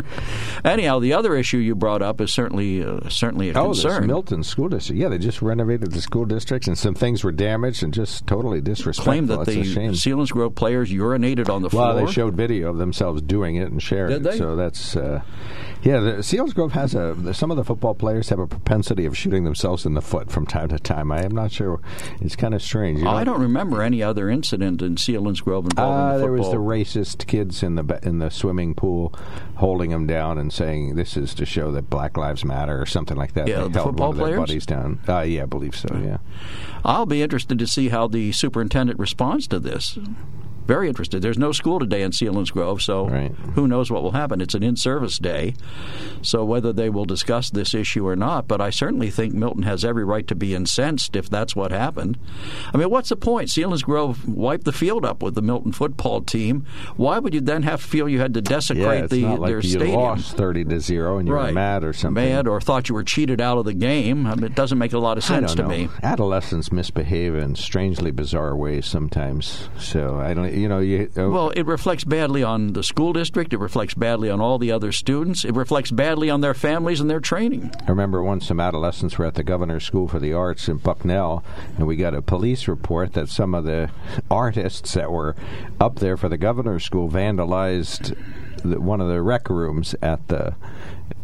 Anyhow, 0.65 0.99
the 1.01 1.13
other 1.13 1.35
issue 1.37 1.59
you 1.59 1.75
brought 1.75 2.01
up 2.01 2.21
is 2.21 2.33
certainly 2.33 2.83
uh, 2.83 3.09
certainly 3.11 3.51
a 3.51 3.59
Oh, 3.59 3.69
this 3.75 3.83
concern. 3.83 4.07
Milton 4.07 4.43
School 4.43 4.69
District. 4.69 4.99
Yeah, 5.01 5.09
they 5.09 5.19
just 5.19 5.43
renovated 5.43 5.93
the 5.93 6.01
school 6.01 6.25
districts, 6.25 6.67
and 6.69 6.79
some 6.79 6.95
things 6.95 7.23
were 7.23 7.33
damaged 7.33 7.83
and 7.83 7.93
just 7.93 8.27
totally 8.27 8.61
disrespectful. 8.61 9.05
Claim 9.13 9.27
that 9.27 9.41
it's 9.41 9.51
the 9.55 9.65
shame. 9.65 9.93
Selinsgrove 9.93 10.55
players 10.55 10.91
urinated 10.91 11.49
on 11.51 11.61
the 11.63 11.69
floor. 11.71 11.95
Well, 11.95 12.07
they 12.07 12.11
showed 12.13 12.35
video 12.35 12.71
of 12.71 12.79
themselves 12.79 13.21
doing 13.21 13.57
it 13.57 13.71
and 13.71 13.83
shared 13.83 14.09
Did 14.09 14.17
it. 14.27 14.31
they? 14.31 14.39
So 14.39 14.57
that's 14.57 14.94
uh, 14.97 15.21
yeah. 15.83 16.01
The, 16.01 16.13
Selinsgrove 16.23 16.73
has 16.73 16.95
a. 16.95 17.35
Some 17.35 17.51
of 17.51 17.57
the 17.57 17.65
football 17.65 17.95
players 17.95 18.29
have 18.29 18.39
a 18.39 18.47
propensity 18.47 19.07
of 19.07 19.17
shooting 19.17 19.45
themselves 19.45 19.85
in 19.87 19.95
the 19.95 20.03
foot 20.03 20.31
from 20.31 20.47
time 20.47 20.69
to 20.69 20.79
time. 20.79 21.11
I 21.13 21.23
am 21.25 21.33
not 21.33 21.53
sure. 21.53 21.81
It's 22.21 22.37
kind 22.37 22.55
of 22.55 22.63
strange. 22.63 23.01
You 23.01 23.09
I 23.09 23.25
don't 23.25 23.41
remember 23.41 23.83
any 23.83 24.03
other 24.03 24.29
incident 24.31 24.83
in 24.83 24.97
Selinsgrove 24.97 25.65
involving 25.65 25.77
Uh, 25.77 26.13
the 26.15 26.19
there 26.19 26.33
was 26.33 26.51
the 26.51 26.57
racist 26.57 27.27
kids 27.27 27.63
in 27.63 27.75
the 27.75 28.01
in 28.03 28.19
the 28.19 28.31
swimming 28.31 28.75
pool 28.75 29.15
holding 29.57 29.91
them 29.91 30.07
down 30.07 30.39
and 30.39 30.53
saying 30.53 30.95
this 30.97 31.17
is 31.17 31.35
to 31.35 31.45
show 31.47 31.71
that 31.73 31.89
Black 31.91 32.17
Lives 32.17 32.45
Matter 32.45 32.81
or 32.81 32.87
something 32.87 33.17
like 33.17 33.35
that. 33.35 33.47
Yeah, 33.49 33.63
they 33.63 33.69
the 33.69 33.73
held 33.75 33.87
football 33.89 34.09
one 34.09 34.11
of 34.11 34.17
their 34.17 34.27
players? 34.27 34.41
buddies 34.41 34.67
down. 34.67 35.01
Uh, 35.09 35.21
yeah, 35.21 35.43
I 35.45 35.47
believe 35.47 35.77
so. 35.77 35.89
Yeah. 36.03 36.19
I'll 36.85 37.07
be 37.07 37.23
interested 37.23 37.59
to 37.59 37.67
see 37.67 37.89
how 37.89 38.09
the 38.09 38.33
superintendent 38.33 38.99
responds 38.99 39.47
to 39.49 39.59
this. 39.59 39.99
Very 40.67 40.89
interested. 40.89 41.21
There's 41.23 41.39
no 41.39 41.53
school 41.53 41.79
today 41.79 42.03
in 42.03 42.11
Selinsgrove, 42.11 42.81
so 42.81 43.07
Right. 43.09 43.33
who 43.55 43.69
knows 43.69 43.91
what 43.91 44.03
will 44.03 44.13
happen. 44.13 44.41
It's 44.41 44.55
an 44.55 44.63
in-service 44.63 45.19
day, 45.19 45.55
so 46.23 46.45
whether 46.45 46.73
they 46.73 46.89
will 46.91 47.05
discuss 47.05 47.51
this 47.51 47.75
issue 47.75 48.07
or 48.07 48.17
not, 48.17 48.49
but 48.49 48.61
I 48.61 48.71
certainly 48.71 49.11
think 49.11 49.35
Milton 49.35 49.63
has 49.65 49.85
every 49.85 50.05
right 50.05 50.27
to 50.29 50.35
be 50.35 50.55
incensed 50.55 51.17
if 51.17 51.29
that's 51.29 51.55
what 51.55 51.71
happened. 51.71 52.17
I 52.73 52.79
mean, 52.79 52.91
what's 52.91 53.11
the 53.11 53.17
point? 53.17 53.49
Selinsgrove 53.49 54.27
wiped 54.27 54.65
the 54.65 54.73
field 54.73 55.05
up 55.05 55.23
with 55.23 55.35
the 55.35 55.43
Milton 55.43 55.73
football 55.73 56.21
team. 56.23 56.65
Why 56.97 57.19
would 57.19 57.35
you 57.35 57.41
then 57.41 57.63
have 57.65 57.83
to 57.83 57.89
feel 57.89 58.09
you 58.09 58.21
had 58.21 58.33
to 58.35 58.41
Yeah, 58.41 58.49
desecrate 58.49 59.05
it's 59.05 59.13
the, 59.13 59.25
like 59.27 59.49
their 59.49 59.61
you 59.61 59.69
stadium? 59.69 60.01
lost 60.01 60.37
thirty 60.37 60.65
to 60.65 60.81
zero 60.81 61.19
and 61.19 61.29
you 61.29 61.35
right. 61.35 61.49
were 61.49 61.53
mad 61.53 61.85
or 61.85 61.93
something. 61.93 62.15
Mad 62.25 62.47
or 62.49 62.61
thought 62.61 62.89
you 62.89 62.95
were 62.95 63.05
cheated 63.05 63.41
out 63.41 63.59
of 63.59 63.65
the 63.65 63.75
game. 63.75 64.27
I 64.27 64.35
mean, 64.35 64.45
it 64.45 64.55
doesn't 64.55 64.79
make 64.79 64.93
a 64.93 64.99
lot 64.99 65.19
of 65.19 65.25
sense 65.25 65.55
to 65.57 65.67
me. 65.69 65.89
Adolescents 66.03 66.73
misbehave 66.73 67.35
in 67.35 67.55
strangely 67.55 68.11
bizarre 68.11 68.57
ways 68.57 68.87
sometimes. 68.87 69.69
So 69.79 70.17
I 70.19 70.33
don't. 70.35 70.54
You 70.55 70.69
know, 70.69 70.79
you. 70.79 71.11
uh, 71.17 71.29
Well, 71.29 71.51
it 71.51 71.67
reflects 71.67 72.05
badly 72.05 72.43
on 72.43 72.73
the 72.75 72.83
school 72.83 73.13
district. 73.13 73.53
It 73.53 73.59
reflects 73.59 73.95
badly 73.95 74.31
on 74.31 74.41
all 74.41 74.59
the 74.59 74.71
other 74.71 74.93
students. 74.93 75.45
It 75.45 75.55
reflects 75.55 75.91
badly 75.91 76.31
on 76.31 76.41
their 76.41 76.55
families 76.55 77.01
and 77.01 77.11
their 77.11 77.21
training. 77.21 77.73
I 77.87 77.91
remember 77.91 78.23
once 78.23 78.47
some 78.47 78.61
adolescents 78.61 79.19
were 79.19 79.27
at 79.27 79.35
the 79.35 79.43
Governor's 79.43 79.85
School 79.85 80.07
for 80.09 80.19
the 80.19 80.33
Arts 80.33 80.69
in 80.69 80.77
Bucknell, 80.79 81.43
and 81.77 81.87
we 81.87 81.97
got 81.97 82.15
a 82.15 82.23
police 82.23 82.69
report 82.69 83.15
that 83.15 83.29
some 83.29 83.55
of 83.55 83.65
the 83.65 83.91
artists 84.31 84.95
that 84.95 85.11
were 85.11 85.35
up 85.81 85.97
there 85.97 86.17
for 86.17 86.29
the 86.29 86.39
Governor's 86.39 86.85
School 86.85 87.11
vandalized 87.11 88.17
the, 88.63 88.81
one 88.81 89.01
of 89.01 89.09
the 89.09 89.23
rec 89.23 89.51
rooms 89.51 89.95
at 90.01 90.29
the. 90.29 90.55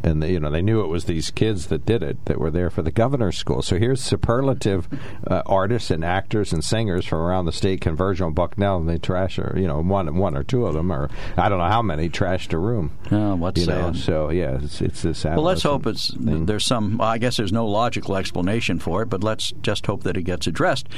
And 0.03 0.25
you 0.25 0.41
know 0.41 0.51
they 0.51 0.63
knew 0.63 0.81
it 0.81 0.87
was 0.87 1.05
these 1.05 1.31
kids 1.31 1.67
that 1.67 1.85
did 1.85 2.03
it 2.03 2.25
that 2.25 2.39
were 2.39 2.51
there 2.51 2.71
for 2.71 2.83
the 2.83 2.91
governor's 2.91 3.37
school. 3.37 3.61
So 3.61 3.79
here's 3.79 4.03
superlative 4.03 4.89
uh, 5.27 5.43
artists 5.45 5.91
and 5.91 6.05
actors 6.05 6.53
and 6.53 6.65
singers 6.65 7.05
from 7.05 7.19
around 7.19 7.45
the 7.45 7.53
state 7.53 7.83
converge 7.83 8.21
on 8.21 8.33
Bucknell, 8.33 8.79
and 8.79 8.89
they 8.89 8.97
trash 8.99 9.39
or 9.39 9.55
you 9.57 9.67
know 9.67 9.81
one 9.83 10.17
one 10.17 10.37
or 10.37 10.43
two 10.43 10.67
of 10.67 10.75
them 10.75 10.91
or 10.91 11.11
I 11.37 11.49
don't 11.49 11.59
know 11.59 11.69
how 11.69 11.83
many 11.83 12.09
trashed 12.09 12.53
a 12.53 12.59
room. 12.59 12.93
Oh, 13.11 13.37
what's 13.37 13.61
you 13.61 13.67
know, 13.67 13.93
so 13.93 14.31
yeah, 14.31 14.59
it's, 14.63 14.81
it's 14.81 15.03
this. 15.03 15.25
Well, 15.25 15.43
let's 15.43 15.63
hope 15.63 15.87
it's 15.87 16.15
thing. 16.15 16.47
there's 16.47 16.65
some. 16.65 16.99
well, 16.99 17.09
I 17.09 17.19
guess 17.19 17.37
there's 17.37 17.53
no 17.53 17.67
logical 17.67 18.17
explanation 18.17 18.79
for 18.79 19.03
it, 19.03 19.07
but 19.11 19.23
let's 19.23 19.53
just 19.63 19.87
hope 19.87 20.05
that 20.05 20.17
it 20.17 20.23
gets 20.23 20.47
addressed. 20.47 20.89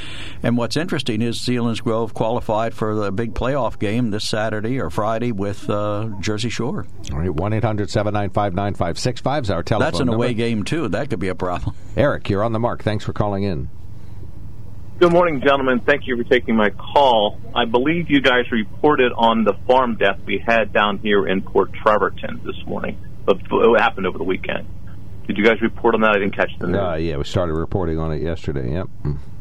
And 0.41 0.57
what's 0.57 0.77
interesting 0.77 1.21
is 1.21 1.39
Selinsgrove 1.39 2.13
qualified 2.13 2.73
for 2.73 2.95
the 2.95 3.11
big 3.11 3.33
playoff 3.33 3.79
game 3.79 4.11
this 4.11 4.27
Saturday 4.27 4.79
or 4.79 4.89
Friday 4.89 5.31
with 5.31 5.69
uh, 5.69 6.09
Jersey 6.19 6.49
Shore. 6.49 6.85
All 7.11 7.19
right, 7.19 7.29
1 7.29 7.53
800 7.53 7.89
795 7.89 8.53
9565 8.73 9.43
is 9.43 9.49
our 9.51 9.63
telephone. 9.63 9.85
That's 9.91 9.99
an 9.99 10.09
away 10.09 10.33
game 10.33 10.63
too. 10.63 10.87
That 10.89 11.09
could 11.09 11.19
be 11.19 11.27
a 11.27 11.35
problem. 11.35 11.75
Eric, 11.97 12.29
you're 12.29 12.43
on 12.43 12.53
the 12.53 12.59
mark. 12.59 12.83
Thanks 12.83 13.05
for 13.05 13.13
calling 13.13 13.43
in. 13.43 13.69
Good 14.99 15.11
morning, 15.11 15.41
gentlemen. 15.41 15.79
Thank 15.79 16.07
you 16.07 16.15
for 16.17 16.23
taking 16.23 16.55
my 16.55 16.69
call. 16.69 17.39
I 17.55 17.65
believe 17.65 18.09
you 18.09 18.21
guys 18.21 18.51
reported 18.51 19.11
on 19.15 19.43
the 19.43 19.53
farm 19.67 19.95
death 19.95 20.19
we 20.25 20.37
had 20.45 20.71
down 20.71 20.99
here 20.99 21.27
in 21.27 21.41
Port 21.41 21.71
Trevorton 21.71 22.43
this 22.43 22.55
morning. 22.65 22.97
But 23.25 23.37
It 23.39 23.79
happened 23.79 24.05
over 24.05 24.17
the 24.17 24.23
weekend. 24.23 24.67
Did 25.27 25.37
you 25.37 25.43
guys 25.43 25.61
report 25.61 25.95
on 25.95 26.01
that? 26.01 26.11
I 26.11 26.19
didn't 26.19 26.35
catch 26.35 26.51
the 26.59 26.67
news. 26.67 26.77
Uh, 26.77 26.95
yeah, 26.95 27.17
we 27.17 27.23
started 27.23 27.53
reporting 27.53 27.97
on 27.97 28.11
it 28.11 28.21
yesterday. 28.21 28.73
Yep. 28.73 28.87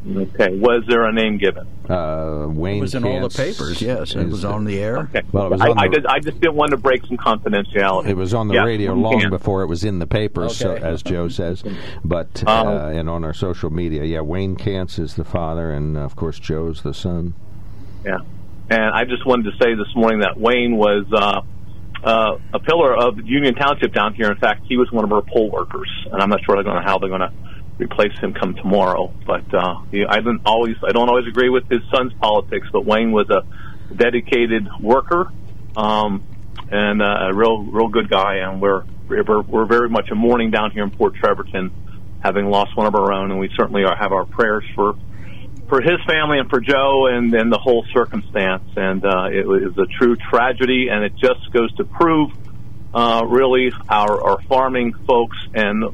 Okay. 0.04 0.56
Was 0.58 0.82
there 0.88 1.04
a 1.04 1.12
name 1.12 1.38
given? 1.38 1.66
Uh, 1.88 2.46
Wayne 2.48 2.78
It 2.78 2.80
was 2.80 2.94
in 2.96 3.04
all 3.04 3.28
the 3.28 3.28
papers. 3.28 3.80
Yes, 3.80 4.16
it 4.16 4.26
was 4.28 4.44
on 4.44 4.64
the 4.64 4.80
air. 4.80 4.98
Okay. 4.98 5.22
Well, 5.30 5.46
it 5.46 5.50
was 5.50 5.60
I, 5.60 5.68
the- 5.68 5.78
I, 5.80 5.88
just, 5.88 6.06
I 6.06 6.18
just 6.18 6.40
didn't 6.40 6.56
want 6.56 6.72
to 6.72 6.76
break 6.76 7.06
some 7.06 7.16
confidentiality. 7.16 8.08
It 8.08 8.16
was 8.16 8.34
on 8.34 8.48
the 8.48 8.54
Yeah, 8.54 8.64
radio 8.64 8.94
long 8.94 9.20
can. 9.20 9.30
before 9.30 9.62
it 9.62 9.66
was 9.68 9.84
in 9.84 10.00
the 10.00 10.06
papers, 10.06 10.56
so, 10.56 10.74
as 10.74 11.02
Joe 11.02 11.28
says. 11.28 11.62
But 12.04 12.42
Um, 12.48 12.66
uh, 12.66 12.88
and 12.88 13.08
on 13.08 13.22
our 13.24 13.32
social 13.32 13.70
media, 13.70 14.04
yeah, 14.04 14.20
Wayne 14.22 14.56
Kantz 14.56 14.98
is 14.98 15.14
the 15.14 15.24
father, 15.24 15.70
and 15.70 15.96
of 15.96 16.16
course 16.16 16.38
Joe's 16.40 16.82
the 16.82 16.94
son. 16.94 17.34
Yeah. 18.04 18.18
And 18.70 18.82
I 18.82 19.04
just 19.04 19.24
wanted 19.24 19.44
to 19.52 19.56
say 19.64 19.74
this 19.74 19.94
morning 19.94 20.20
that 20.20 20.36
Wayne 20.38 20.76
was 20.76 21.04
uh, 21.12 21.42
uh, 22.04 22.38
a 22.52 22.58
pillar 22.58 22.96
of 22.96 23.18
Union 23.24 23.54
Township 23.54 23.92
down 23.94 24.14
here. 24.14 24.30
In 24.32 24.38
fact, 24.38 24.62
he 24.66 24.76
was 24.76 24.90
one 24.90 25.04
of 25.04 25.12
our 25.12 25.22
poll 25.22 25.50
workers, 25.50 25.90
and 26.10 26.20
I'm 26.20 26.30
not 26.30 26.42
sure 26.44 26.56
they're 26.56 26.64
going 26.64 26.82
to 26.82 26.82
how 26.82 26.98
they're 26.98 27.08
going 27.08 27.20
to 27.20 27.32
replace 27.78 28.16
him 28.20 28.34
come 28.34 28.54
tomorrow. 28.54 29.12
But 29.26 29.52
uh, 29.54 29.82
he, 29.90 30.04
I 30.08 30.20
don't 30.20 30.40
always 30.44 30.76
I 30.86 30.92
don't 30.92 31.08
always 31.08 31.26
agree 31.26 31.48
with 31.48 31.68
his 31.68 31.80
son's 31.94 32.12
politics, 32.14 32.66
but 32.72 32.84
Wayne 32.84 33.12
was 33.12 33.28
a 33.30 33.44
dedicated 33.94 34.68
worker 34.80 35.30
um, 35.76 36.24
and 36.70 37.02
uh, 37.02 37.28
a 37.30 37.34
real 37.34 37.62
real 37.62 37.88
good 37.88 38.08
guy, 38.08 38.36
and 38.36 38.60
we're 38.60 38.84
we're, 39.08 39.42
we're 39.42 39.66
very 39.66 39.88
much 39.88 40.10
a 40.10 40.14
mourning 40.14 40.50
down 40.50 40.70
here 40.70 40.84
in 40.84 40.90
Port 40.90 41.14
Trevorton, 41.22 41.70
having 42.20 42.46
lost 42.46 42.76
one 42.76 42.86
of 42.86 42.94
our 42.94 43.12
own, 43.12 43.30
and 43.30 43.38
we 43.38 43.50
certainly 43.56 43.84
are, 43.84 43.96
have 43.96 44.12
our 44.12 44.24
prayers 44.24 44.64
for 44.74 44.94
for 45.68 45.80
his 45.80 45.98
family 46.06 46.38
and 46.38 46.50
for 46.50 46.60
Joe 46.60 47.06
and, 47.06 47.32
and 47.34 47.50
the 47.50 47.58
whole 47.58 47.84
circumstance. 47.94 48.64
And 48.76 49.04
uh, 49.04 49.28
it 49.32 49.46
was 49.46 49.76
a 49.78 49.86
true 49.86 50.16
tragedy, 50.16 50.88
and 50.90 51.04
it 51.04 51.14
just 51.16 51.50
goes 51.52 51.74
to 51.76 51.84
prove 51.84 52.30
uh, 52.94 53.24
really 53.26 53.72
our, 53.88 54.22
our 54.22 54.42
farming 54.42 54.94
folks 55.06 55.36
and 55.54 55.84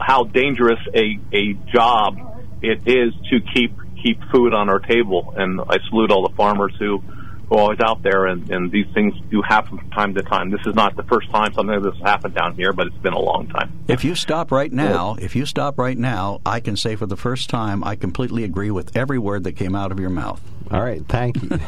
how 0.00 0.24
dangerous 0.24 0.80
a, 0.94 1.18
a 1.32 1.54
job 1.72 2.18
it 2.62 2.86
is 2.86 3.14
to 3.30 3.40
keep 3.54 3.72
keep 4.02 4.22
food 4.30 4.52
on 4.52 4.68
our 4.68 4.78
table. 4.78 5.34
And 5.36 5.60
I 5.60 5.78
salute 5.88 6.10
all 6.10 6.28
the 6.28 6.34
farmers 6.34 6.74
who 6.78 7.02
who 7.48 7.54
are 7.54 7.60
always 7.60 7.78
out 7.80 8.02
there, 8.02 8.26
and, 8.26 8.50
and 8.50 8.72
these 8.72 8.86
things 8.92 9.14
do 9.30 9.40
happen 9.40 9.78
from 9.78 9.90
time 9.90 10.14
to 10.14 10.22
time. 10.22 10.50
This 10.50 10.66
is 10.66 10.74
not 10.74 10.96
the 10.96 11.04
first 11.04 11.30
time 11.30 11.52
something 11.54 11.80
like 11.80 11.94
this 11.94 12.02
happened 12.02 12.34
down 12.34 12.56
here, 12.56 12.72
but 12.72 12.88
it's 12.88 12.96
been 12.96 13.12
a 13.12 13.20
long 13.20 13.46
time. 13.48 13.72
If 13.86 14.04
you 14.04 14.14
stop 14.14 14.50
right 14.50 14.72
now, 14.72 15.16
if 15.20 15.36
you 15.36 15.46
stop 15.46 15.78
right 15.78 15.96
now, 15.96 16.40
I 16.44 16.60
can 16.60 16.76
say 16.76 16.96
for 16.96 17.06
the 17.06 17.16
first 17.16 17.48
time, 17.48 17.84
I 17.84 17.94
completely 17.94 18.42
agree 18.42 18.70
with 18.70 18.96
every 18.96 19.18
word 19.18 19.44
that 19.44 19.52
came 19.52 19.76
out 19.76 19.92
of 19.92 20.00
your 20.00 20.10
mouth. 20.10 20.40
All 20.70 20.82
right, 20.82 21.02
thank 21.06 21.40
you, 21.42 21.48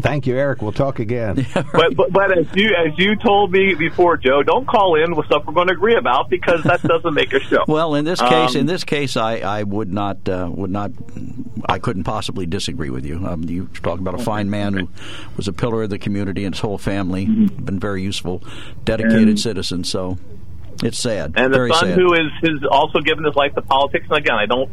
thank 0.00 0.26
you, 0.26 0.36
Eric. 0.36 0.62
We'll 0.62 0.72
talk 0.72 0.98
again. 1.00 1.46
but, 1.72 1.96
but 1.96 2.12
but 2.12 2.38
as 2.38 2.46
you 2.54 2.74
as 2.74 2.96
you 2.98 3.16
told 3.16 3.50
me 3.52 3.74
before, 3.74 4.16
Joe, 4.16 4.42
don't 4.42 4.66
call 4.66 4.94
in 5.02 5.16
with 5.16 5.26
stuff 5.26 5.44
we're 5.46 5.54
going 5.54 5.68
to 5.68 5.72
agree 5.74 5.96
about 5.96 6.30
because 6.30 6.62
that 6.64 6.82
doesn't 6.82 7.14
make 7.14 7.32
a 7.32 7.40
show. 7.40 7.58
Well, 7.68 7.94
in 7.94 8.04
this 8.04 8.20
case, 8.20 8.54
Um, 8.54 8.60
in 8.60 8.66
this 8.66 8.84
case, 8.84 9.16
I, 9.16 9.38
I 9.38 9.62
would 9.64 9.92
not 9.92 10.28
uh, 10.28 10.48
would 10.52 10.70
not 10.70 10.92
I 11.68 11.78
couldn't 11.78 12.04
possibly 12.04 12.46
disagree 12.46 12.90
with 12.90 13.04
you. 13.04 13.24
Um, 13.26 13.44
you 13.44 13.66
talk 13.82 13.98
about 14.00 14.14
a 14.14 14.18
fine 14.22 14.50
man 14.50 14.74
who 14.74 14.88
was 15.36 15.48
a 15.48 15.52
pillar 15.52 15.82
of 15.82 15.90
the 15.90 15.98
community 15.98 16.44
and 16.44 16.54
his 16.54 16.60
whole 16.60 16.78
family, 16.78 17.26
Mm-hmm. 17.26 17.64
been 17.64 17.78
very 17.80 18.02
useful, 18.02 18.42
dedicated 18.84 19.38
citizen. 19.38 19.84
So 19.84 20.18
it's 20.82 20.98
sad, 20.98 21.34
and 21.36 21.52
the 21.52 21.72
son 21.72 21.88
sad. 21.88 21.98
who 21.98 22.14
is 22.14 22.30
has 22.42 22.68
also 22.70 23.00
given 23.00 23.24
his 23.24 23.34
life 23.34 23.54
to 23.54 23.62
politics. 23.62 24.06
And 24.08 24.18
again, 24.18 24.36
I 24.36 24.46
don't 24.46 24.70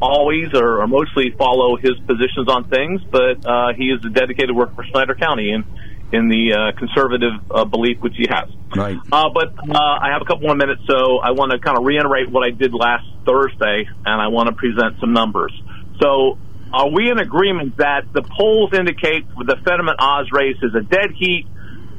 always 0.00 0.54
or, 0.54 0.80
or 0.80 0.86
mostly 0.86 1.30
follow 1.36 1.76
his 1.76 1.98
positions 2.06 2.48
on 2.48 2.68
things, 2.68 3.02
but 3.10 3.46
uh, 3.46 3.72
he 3.76 3.86
is 3.86 4.04
a 4.04 4.10
dedicated 4.10 4.54
worker 4.54 4.74
for 4.74 4.84
Snyder 4.84 5.14
County 5.14 5.52
and 5.52 5.64
in 6.12 6.28
the 6.28 6.52
uh, 6.52 6.78
conservative 6.78 7.32
uh, 7.50 7.64
belief 7.64 7.98
which 8.00 8.14
he 8.16 8.26
has. 8.28 8.48
Right. 8.74 8.98
Uh, 9.12 9.30
but 9.32 9.54
uh, 9.58 9.78
I 9.78 10.10
have 10.12 10.22
a 10.22 10.24
couple 10.24 10.46
more 10.46 10.56
minutes, 10.56 10.82
so 10.88 11.18
I 11.18 11.30
want 11.32 11.52
to 11.52 11.58
kind 11.58 11.78
of 11.78 11.84
reiterate 11.84 12.30
what 12.30 12.44
I 12.44 12.50
did 12.50 12.74
last 12.74 13.06
Thursday, 13.24 13.86
and 14.04 14.20
I 14.20 14.28
want 14.28 14.48
to 14.48 14.54
present 14.54 14.98
some 15.00 15.12
numbers. 15.12 15.52
So, 16.00 16.38
are 16.72 16.90
we 16.90 17.10
in 17.10 17.18
agreement 17.18 17.76
that 17.78 18.12
the 18.12 18.22
polls 18.22 18.72
indicate 18.72 19.26
the 19.28 19.56
Fetterman 19.64 19.96
Oz 19.98 20.26
race 20.32 20.56
is 20.62 20.74
a 20.74 20.82
dead 20.82 21.10
heat? 21.16 21.46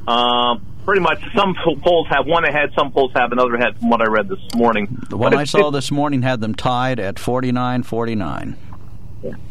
Um, 0.08 0.71
pretty 0.86 1.02
much, 1.02 1.22
some 1.36 1.56
polls 1.82 2.08
have 2.10 2.26
one 2.26 2.46
ahead, 2.46 2.72
some 2.78 2.92
polls 2.92 3.12
have 3.16 3.32
another 3.32 3.56
ahead, 3.56 3.78
from 3.80 3.90
what 3.90 4.02
I 4.02 4.06
read 4.06 4.28
this 4.28 4.40
morning. 4.56 4.88
The 5.10 5.18
one 5.18 5.34
I 5.34 5.44
it's- 5.44 5.52
saw 5.52 5.72
this 5.72 5.92
morning 5.92 6.22
had 6.22 6.42
them 6.42 6.56
tied 6.56 7.00
at 7.00 7.16
49-49. 7.16 8.56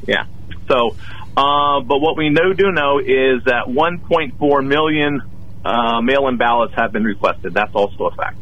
Yeah. 0.07 0.25
So, 0.69 0.97
uh, 1.37 1.81
but 1.81 1.99
what 2.01 2.17
we 2.17 2.29
know 2.31 2.53
do 2.53 2.71
know 2.73 2.99
is 2.99 3.45
that 3.45 3.65
1.4 3.67 4.67
million 4.67 5.23
uh, 5.65 6.01
mail-in 6.01 6.37
ballots 6.37 6.75
have 6.75 6.93
been 6.93 7.05
requested. 7.05 7.55
That's 7.55 7.75
also 7.75 8.07
a 8.07 8.15
fact. 8.15 8.37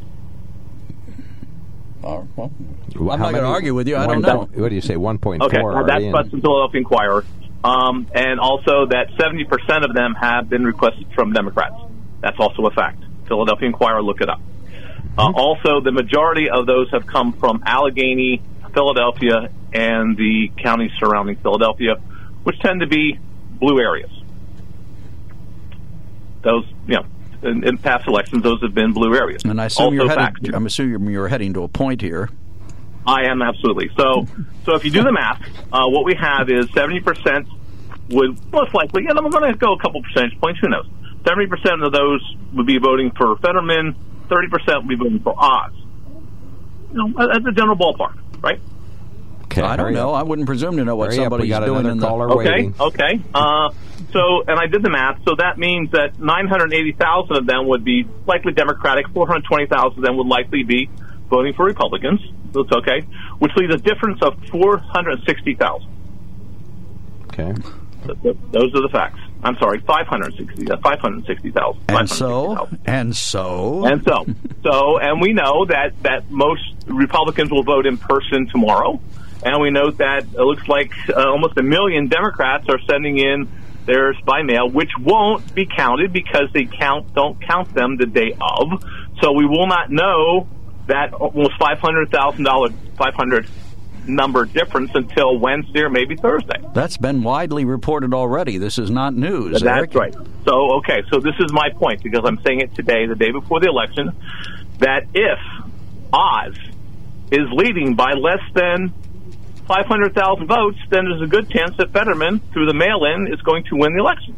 Uh, 2.05 2.23
well, 2.37 2.53
Well, 2.97 3.11
I'm 3.13 3.19
how 3.19 3.25
not 3.27 3.33
going 3.33 3.45
to 3.45 3.49
argue 3.51 3.75
with 3.75 3.89
you. 3.89 3.97
I 3.97 4.07
don't 4.07 4.23
know. 4.23 4.49
What 4.55 4.69
do 4.69 4.75
you 4.75 4.81
say? 4.81 4.97
One 4.97 5.19
point 5.19 5.43
four. 5.43 5.49
Okay, 5.49 5.63
well, 5.63 5.85
that's 5.85 6.05
in. 6.05 6.13
that's 6.13 6.31
the 6.31 6.39
Philadelphia 6.41 6.79
Inquirer, 6.81 7.25
um, 7.65 8.07
and 8.15 8.39
also 8.39 8.87
that 8.87 9.09
70 9.19 9.45
percent 9.45 9.85
of 9.85 9.95
them 9.95 10.15
have 10.15 10.49
been 10.49 10.65
requested 10.65 11.07
from 11.15 11.33
Democrats. 11.33 11.75
That's 12.21 12.39
also 12.39 12.67
a 12.67 12.71
fact. 12.71 13.03
Philadelphia 13.27 13.69
Inquirer, 13.69 14.03
look 14.03 14.21
it 14.21 14.29
up. 14.29 14.41
Uh, 15.17 15.33
also, 15.35 15.81
the 15.81 15.93
majority 15.93 16.49
of 16.49 16.67
those 16.67 16.91
have 16.91 17.07
come 17.07 17.33
from 17.33 17.63
Allegheny, 17.67 18.43
Philadelphia, 18.73 19.51
and 19.73 20.17
the 20.17 20.51
counties 20.57 20.93
surrounding 20.99 21.37
Philadelphia, 21.37 21.97
which 22.45 22.59
tend 22.61 22.81
to 22.81 22.87
be 22.87 23.19
blue 23.59 23.81
areas. 23.81 24.11
Those, 26.43 26.65
you 26.87 26.95
know, 26.95 27.05
in, 27.43 27.67
in 27.67 27.79
past 27.79 28.07
elections, 28.07 28.43
those 28.43 28.61
have 28.63 28.75
been 28.75 28.93
blue 28.93 29.15
areas. 29.15 29.45
And 29.45 29.61
I 29.61 29.67
assume 29.67 29.87
also 29.87 29.95
you're 29.95 30.09
headed. 30.09 30.55
I'm 30.55 30.67
assuming 30.67 31.13
you're 31.13 31.29
heading 31.29 31.53
to 31.55 31.65
a 31.65 31.69
point 31.69 32.01
here. 32.01 32.31
I 33.07 33.25
am 33.25 33.43
absolutely. 33.43 33.91
So, 33.97 34.27
so 34.65 34.75
if 34.75 34.85
you 34.85 34.91
do 34.91 35.03
the 35.03 35.13
math, 35.13 35.43
uh, 35.73 35.89
what 35.89 36.05
we 36.05 36.15
have 36.15 36.49
is 36.51 36.69
seventy 36.75 37.01
percent 37.01 37.49
would 38.11 38.53
most 38.53 38.75
likely, 38.75 39.07
and 39.07 39.19
I'm 39.19 39.31
going 39.31 39.53
to 39.53 39.59
go 39.59 39.73
a 39.73 39.79
couple 39.79 40.03
percentage 40.03 40.39
points. 40.41 40.61
Who 40.61 40.69
knows? 40.69 40.87
Seventy 41.27 41.47
percent 41.47 41.83
of 41.83 41.93
those 41.93 42.21
would 42.55 42.67
be 42.67 42.79
voting 42.79 43.11
for 43.17 43.37
Fetterman. 43.39 43.95
Thirty 44.29 44.49
percent 44.49 44.79
would 44.79 44.89
be 44.89 44.97
voting 44.97 45.21
for 45.21 45.35
Oz. 45.37 45.73
You 46.93 47.09
know, 47.09 47.27
that's 47.27 47.47
a 47.47 47.53
general 47.53 47.77
ballpark, 47.77 48.17
right? 48.43 48.61
Okay, 49.45 49.63
I 49.63 49.77
don't 49.77 49.95
know. 49.95 50.15
up. 50.15 50.21
I 50.21 50.23
wouldn't 50.23 50.47
presume 50.47 50.77
to 50.77 50.85
know 50.85 50.95
what 50.97 51.13
Hurry 51.13 51.25
up, 51.25 51.31
got 51.31 51.65
doing 51.65 51.87
in 51.87 51.99
the. 51.99 52.07
caller 52.07 52.31
Okay, 52.31 52.37
waiting. 52.51 52.75
okay. 52.79 53.21
Uh, 53.35 53.71
so, 54.13 54.43
and 54.47 54.59
I 54.59 54.67
did 54.67 54.83
the 54.83 54.91
math. 54.91 55.21
So 55.25 55.35
that 55.37 55.59
means 55.59 55.91
that 55.93 56.19
980,000 56.19 57.37
of 57.37 57.47
them 57.47 57.67
would 57.69 57.83
be 57.85 58.07
likely 58.27 58.53
Democratic. 58.53 59.09
420,000 59.09 59.99
of 59.99 60.05
them 60.05 60.17
would 60.19 60.27
likely 60.27 60.63
be 60.65 60.89
voting 61.29 61.55
for 61.55 61.65
Republicans. 61.65 62.21
That's 62.53 62.71
okay. 62.73 63.01
Which 63.39 63.53
leaves 63.57 63.75
a 63.75 63.79
difference 63.79 64.23
of 64.23 64.39
460,000. 64.51 65.89
Okay. 67.33 67.55
Th- 68.07 68.23
th- 68.23 68.37
Those 68.53 68.75
are 68.75 68.83
the 68.83 68.89
facts. 68.93 69.21
I'm 69.43 69.57
sorry, 69.59 69.81
560, 69.81 70.71
uh, 70.71 70.77
560,000. 70.79 71.81
And 71.89 72.09
so, 72.09 72.55
560,000. 72.57 72.81
and 72.87 73.17
so, 73.17 73.85
And 73.87 74.03
so, 74.05 74.27
so, 74.65 74.99
and 74.99 75.21
we 75.21 75.33
know 75.33 75.65
that 75.67 75.93
that 76.03 76.31
most 76.31 76.63
Republicans 76.87 77.51
will 77.51 77.63
vote 77.63 77.87
in 77.87 77.99
person 77.99 78.49
tomorrow, 78.49 79.01
and 79.45 79.61
we 79.61 79.71
know 79.71 79.91
that 79.93 80.25
it 80.25 80.41
looks 80.41 80.67
like 80.67 80.93
uh, 81.09 81.31
almost 81.31 81.57
a 81.57 81.63
million 81.63 82.09
Democrats 82.09 82.67
are 82.69 82.81
sending 82.91 83.19
in 83.19 83.49
theirs 83.87 84.17
by 84.25 84.43
mail, 84.43 84.69
which 84.69 84.91
won't 85.01 85.55
be 85.55 85.67
counted 85.67 86.13
because 86.13 86.51
they 86.53 86.65
count 86.65 87.15
don't 87.15 87.41
count 87.41 87.73
them 87.75 87.97
the 87.97 88.07
day 88.07 88.37
of. 88.41 88.83
So 89.23 89.33
we 89.33 89.47
will 89.47 89.67
not 89.67 89.91
know 89.91 90.49
that 90.89 91.13
almost 91.15 91.53
five 91.59 91.79
hundred 91.79 92.11
thousand 92.11 92.45
dollars, 92.45 92.73
five 92.97 93.15
hundred 93.15 93.49
number 94.09 94.45
difference 94.47 94.91
until 94.95 95.39
Wednesday 95.39 95.81
or 95.81 95.91
maybe 95.91 96.17
Thursday. 96.17 96.61
that's 96.75 96.97
been 96.97 97.23
widely 97.23 97.65
reported 97.65 98.15
already. 98.15 98.59
This 98.59 98.79
is 98.79 98.91
not 98.91 99.15
news. 99.15 99.61
That's 99.61 99.65
Eric. 99.65 99.95
right. 99.95 100.15
So, 100.45 100.77
okay, 100.79 101.03
so 101.11 101.21
this 101.21 101.35
is 101.39 101.53
my 101.53 101.71
point 101.71 102.03
because 102.03 102.23
I'm 102.25 102.41
saying 102.43 102.61
it 102.61 102.75
today, 102.75 103.07
the 103.07 103.15
day 103.15 103.31
before 103.31 103.61
the 103.61 103.69
election, 103.69 104.13
that 104.79 105.05
if 105.15 105.39
Oz 106.13 106.57
is 107.31 107.47
leading 107.53 107.95
by 107.95 108.13
less 108.13 108.41
than 108.55 108.93
500,000 109.67 110.47
votes, 110.47 110.79
then 110.89 111.05
there's 111.05 111.23
a 111.23 111.27
good 111.27 111.51
chance 111.51 111.77
that 111.77 111.93
Fetterman, 111.93 112.41
through 112.53 112.67
the 112.67 112.75
mail 112.75 113.05
in, 113.05 113.33
is 113.33 113.41
going 113.43 113.65
to 113.65 113.77
win 113.77 113.93
the 113.93 114.01
election. 114.01 114.35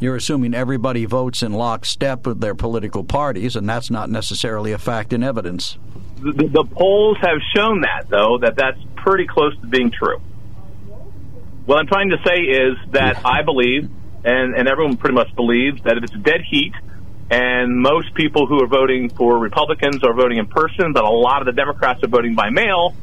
You're 0.00 0.16
assuming 0.16 0.54
everybody 0.54 1.04
votes 1.04 1.42
in 1.44 1.52
lockstep 1.52 2.26
with 2.26 2.40
their 2.40 2.54
political 2.56 3.04
parties, 3.04 3.54
and 3.54 3.68
that's 3.68 3.90
not 3.90 4.10
necessarily 4.10 4.72
a 4.72 4.78
fact 4.78 5.12
in 5.12 5.22
evidence. 5.22 5.78
The, 6.22 6.48
the, 6.48 6.64
polls 6.64 7.18
have 7.20 7.38
shown 7.54 7.80
that, 7.80 8.06
though, 8.08 8.38
that 8.38 8.54
that's 8.56 8.78
pretty 8.96 9.26
close 9.26 9.58
to 9.60 9.66
being 9.66 9.90
true. 9.90 10.18
What 11.66 11.78
I'm 11.78 11.86
trying 11.86 12.10
to 12.10 12.18
say 12.24 12.42
is 12.42 12.78
that 12.92 13.26
I 13.26 13.42
believe, 13.42 13.90
and, 14.24 14.54
and 14.54 14.68
everyone 14.68 14.96
pretty 14.96 15.14
much 15.14 15.34
believes, 15.34 15.82
that 15.82 15.96
if 15.96 16.04
it's 16.04 16.12
dead 16.12 16.42
heat, 16.48 16.72
and 17.30 17.80
most 17.80 18.14
people 18.14 18.46
who 18.46 18.62
are 18.62 18.68
voting 18.68 19.08
for 19.08 19.38
Republicans 19.38 20.04
are 20.04 20.14
voting 20.14 20.38
in 20.38 20.46
person, 20.46 20.92
but 20.92 21.02
a 21.02 21.10
lot 21.10 21.40
of 21.40 21.46
the 21.46 21.52
Democrats 21.52 22.04
are 22.04 22.08
voting 22.08 22.34
by 22.34 22.50
mail, 22.50 22.94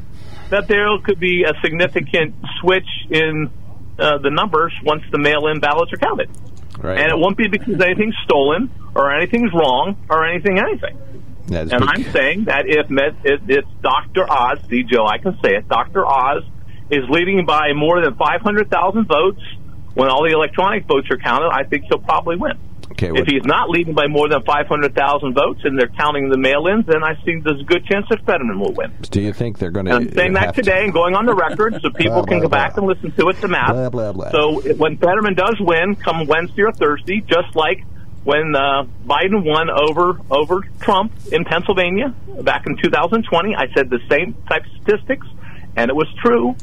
that 0.49 0.67
there 0.67 0.88
could 1.03 1.19
be 1.19 1.43
a 1.43 1.53
significant 1.61 2.35
switch 2.61 2.88
in 3.09 3.49
uh, 3.97 4.17
the 4.19 4.29
numbers 4.29 4.73
once 4.83 5.03
the 5.11 5.17
mail-in 5.17 5.59
ballots 5.59 5.91
are 5.91 5.97
counted. 5.97 6.29
Right. 6.77 6.99
And 6.99 7.11
it 7.11 7.17
won't 7.17 7.38
be 7.38 7.49
because 7.49 7.81
anything's 7.81 8.15
stolen 8.23 8.71
or 8.95 9.11
anything's 9.13 9.51
wrong 9.53 9.97
or 10.09 10.25
anything 10.25 10.59
anything. 10.59 10.97
And 11.51 11.69
big. 11.69 11.81
I'm 11.81 12.03
saying 12.11 12.45
that 12.45 12.65
if, 12.67 12.89
Med, 12.89 13.17
if 13.23 13.41
it's 13.47 13.67
Dr. 13.81 14.31
Oz, 14.31 14.59
see, 14.69 14.83
Joe, 14.83 15.05
I 15.05 15.17
can 15.17 15.33
say 15.43 15.55
it, 15.55 15.67
Dr. 15.67 16.05
Oz 16.05 16.43
is 16.89 17.03
leading 17.09 17.45
by 17.45 17.73
more 17.73 18.01
than 18.03 18.15
500,000 18.15 19.05
votes 19.07 19.41
when 19.93 20.09
all 20.09 20.23
the 20.23 20.31
electronic 20.33 20.85
votes 20.85 21.07
are 21.11 21.17
counted, 21.17 21.49
I 21.51 21.63
think 21.63 21.85
he'll 21.89 21.99
probably 21.99 22.35
win. 22.37 22.53
Okay, 22.91 23.11
If 23.13 23.27
he's 23.27 23.45
not 23.45 23.69
leading 23.69 23.93
by 23.93 24.07
more 24.07 24.27
than 24.27 24.41
500,000 24.43 25.33
votes 25.33 25.61
and 25.63 25.77
they're 25.77 25.87
counting 25.89 26.29
the 26.29 26.37
mail-ins, 26.37 26.85
then 26.87 27.03
I 27.03 27.13
think 27.23 27.43
there's 27.43 27.61
a 27.61 27.63
good 27.63 27.85
chance 27.85 28.05
that 28.09 28.25
Fetterman 28.25 28.59
will 28.59 28.73
win. 28.73 28.91
do 29.09 29.21
you 29.21 29.31
think 29.31 29.57
they're 29.59 29.71
going 29.71 29.85
to? 29.85 29.93
I'm 29.93 30.11
saying 30.13 30.35
uh, 30.35 30.41
that 30.41 30.55
today 30.55 30.83
and 30.83 30.91
going 30.93 31.15
on 31.15 31.25
the 31.25 31.35
record 31.35 31.79
so 31.81 31.89
people 31.95 32.15
Blah, 32.17 32.25
can 32.25 32.39
blah, 32.39 32.47
go 32.47 32.49
back 32.49 32.75
blah. 32.75 32.83
and 32.89 32.93
listen 32.93 33.11
to 33.17 33.29
it, 33.29 33.39
the 33.41 33.47
math. 33.47 33.71
Blah, 33.73 33.89
blah, 33.89 34.11
blah. 34.11 34.31
So 34.31 34.61
when 34.73 34.97
Fetterman 34.97 35.35
does 35.35 35.55
win, 35.59 35.95
come 35.95 36.25
Wednesday 36.25 36.63
or 36.63 36.71
Thursday, 36.73 37.21
just 37.21 37.55
like 37.55 37.83
when 38.23 38.55
uh, 38.55 38.83
Biden 39.05 39.43
won 39.45 39.69
over 39.69 40.19
over 40.29 40.61
Trump 40.81 41.11
in 41.31 41.45
Pennsylvania 41.45 42.13
back 42.41 42.65
in 42.67 42.77
2020, 42.77 43.55
I 43.55 43.67
said 43.73 43.89
the 43.89 43.99
same 44.09 44.33
type 44.47 44.65
of 44.65 44.71
statistics, 44.81 45.27
and 45.75 45.89
it 45.89 45.95
was 45.95 46.07
true. 46.21 46.55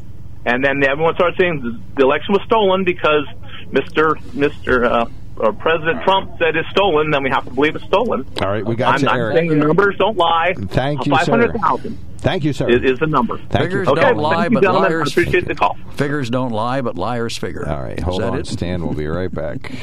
And 0.45 0.65
then 0.65 0.85
everyone 0.85 1.15
started 1.15 1.37
saying 1.41 1.83
the 1.97 2.03
election 2.05 2.35
was 2.35 2.43
stolen 2.47 2.85
because 2.85 3.27
Mr. 3.71 4.17
Mr. 4.33 4.87
Uh, 4.87 5.07
or 5.39 5.53
President 5.53 6.03
Trump 6.03 6.39
said 6.39 6.57
it's 6.57 6.69
stolen. 6.71 7.11
Then 7.11 7.23
we 7.23 7.31
have 7.31 7.45
to 7.45 7.51
believe 7.51 7.75
it's 7.77 7.85
stolen. 7.87 8.27
All 8.41 8.49
right, 8.49 8.65
we 8.65 8.77
got 8.77 8.87
to. 8.87 8.95
I'm 8.95 9.01
you, 9.01 9.07
not 9.07 9.17
Eric. 9.19 9.37
saying 9.37 9.49
the 9.49 9.57
numbers 9.57 9.97
don't 9.99 10.17
lie. 10.17 10.55
Thank 10.57 11.07
you, 11.07 11.13
Five 11.13 11.27
sir. 11.27 11.33
hundred 11.33 11.61
thousand 11.61 11.99
Thank 12.19 12.45
you, 12.45 12.53
sir. 12.53 12.69
is, 12.69 12.93
is 12.93 12.99
the 12.99 13.07
number. 13.07 13.39
Thank 13.39 13.65
Figures 13.65 13.89
you. 13.89 13.95
Don't 13.95 14.17
well, 14.17 14.25
lie, 14.25 14.43
thank 14.43 14.55
but 14.55 14.63
gentlemen. 14.63 14.91
liars. 14.91 15.09
I 15.09 15.21
appreciate 15.21 15.47
the 15.47 15.55
call. 15.55 15.77
Figures 15.93 16.31
don't 16.31 16.53
lie, 16.53 16.81
but 16.81 16.97
liars 16.97 17.37
figure. 17.37 17.69
All 17.69 17.83
right, 17.83 17.99
Is 17.99 18.05
hold 18.05 18.23
that 18.23 18.33
on, 18.33 18.39
it? 18.39 18.47
Stan. 18.47 18.83
We'll 18.83 18.95
be 18.95 19.07
right 19.07 19.33
back. 19.33 19.73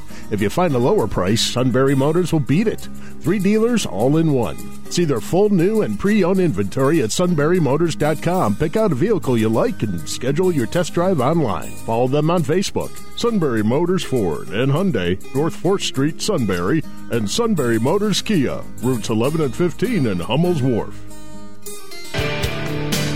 If 0.31 0.41
you 0.41 0.49
find 0.49 0.73
a 0.73 0.79
lower 0.79 1.07
price, 1.07 1.41
Sunbury 1.41 1.93
Motors 1.93 2.31
will 2.31 2.39
beat 2.39 2.65
it. 2.65 2.87
Three 3.19 3.37
dealers 3.37 3.85
all 3.85 4.15
in 4.15 4.31
one. 4.31 4.57
See 4.89 5.03
their 5.03 5.19
full 5.19 5.49
new 5.49 5.81
and 5.81 5.99
pre 5.99 6.23
owned 6.23 6.39
inventory 6.39 7.01
at 7.01 7.09
sunburymotors.com. 7.09 8.55
Pick 8.55 8.77
out 8.77 8.93
a 8.93 8.95
vehicle 8.95 9.37
you 9.37 9.49
like 9.49 9.83
and 9.83 10.07
schedule 10.07 10.51
your 10.51 10.67
test 10.67 10.93
drive 10.93 11.19
online. 11.19 11.71
Follow 11.85 12.07
them 12.07 12.31
on 12.31 12.43
Facebook. 12.43 12.91
Sunbury 13.19 13.61
Motors 13.61 14.03
Ford 14.03 14.47
and 14.49 14.71
Hyundai, 14.71 15.19
North 15.35 15.61
4th 15.61 15.81
Street, 15.81 16.21
Sunbury, 16.21 16.81
and 17.11 17.29
Sunbury 17.29 17.77
Motors 17.77 18.21
Kia, 18.21 18.61
routes 18.81 19.09
11 19.09 19.41
and 19.41 19.55
15 19.55 20.05
in 20.05 20.19
Hummel's 20.19 20.61
Wharf. 20.61 20.95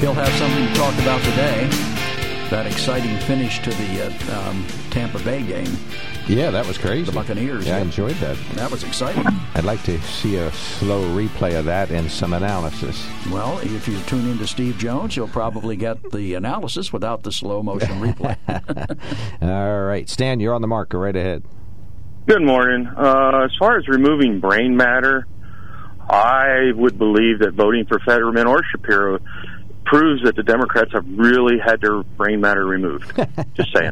He'll 0.01 0.13
have 0.13 0.33
something 0.33 0.67
to 0.67 0.73
talk 0.73 0.93
about 0.95 1.21
today. 1.23 1.69
That 2.49 2.67
exciting 2.67 3.17
finish 3.21 3.59
to 3.59 3.69
the 3.69 4.05
uh, 4.33 4.49
um, 4.49 4.65
Tampa 4.91 5.19
Bay 5.19 5.41
game. 5.41 5.77
Yeah, 6.27 6.49
that 6.49 6.65
was 6.65 6.77
crazy. 6.79 7.03
The 7.03 7.11
Buccaneers, 7.11 7.67
Yeah, 7.67 7.77
I 7.77 7.79
enjoyed 7.81 8.15
that. 8.15 8.35
That 8.55 8.71
was 8.71 8.83
exciting. 8.83 9.23
I'd 9.53 9.63
like 9.63 9.83
to 9.83 10.01
see 10.01 10.37
a 10.37 10.51
slow 10.51 11.03
replay 11.15 11.57
of 11.57 11.65
that 11.65 11.91
and 11.91 12.09
some 12.09 12.33
analysis. 12.33 13.05
Well, 13.31 13.59
if 13.59 13.87
you 13.87 13.99
tune 14.01 14.27
in 14.31 14.39
to 14.39 14.47
Steve 14.47 14.77
Jones, 14.79 15.15
you'll 15.15 15.27
probably 15.27 15.75
get 15.75 16.11
the 16.11 16.33
analysis 16.33 16.91
without 16.91 17.21
the 17.21 17.31
slow 17.31 17.61
motion 17.61 17.89
replay. 18.01 18.37
All 19.41 19.83
right, 19.83 20.09
Stan, 20.09 20.39
you're 20.39 20.55
on 20.55 20.61
the 20.61 20.67
marker. 20.67 20.99
Right 20.99 21.15
ahead. 21.15 21.43
Good 22.27 22.41
morning. 22.41 22.87
Uh, 22.87 23.43
as 23.45 23.51
far 23.59 23.77
as 23.77 23.87
removing 23.87 24.39
brain 24.39 24.75
matter, 24.75 25.27
I 26.09 26.71
would 26.75 26.97
believe 26.97 27.39
that 27.39 27.53
voting 27.53 27.85
for 27.85 27.99
Fetterman 27.99 28.47
or 28.47 28.61
Shapiro 28.71 29.19
proves 29.85 30.23
that 30.23 30.35
the 30.35 30.41
Democrats 30.41 30.91
have 30.93 31.05
really 31.07 31.59
had 31.63 31.81
their 31.81 32.01
brain 32.01 32.41
matter 32.41 32.65
removed. 32.65 33.13
Just 33.53 33.69
saying. 33.77 33.91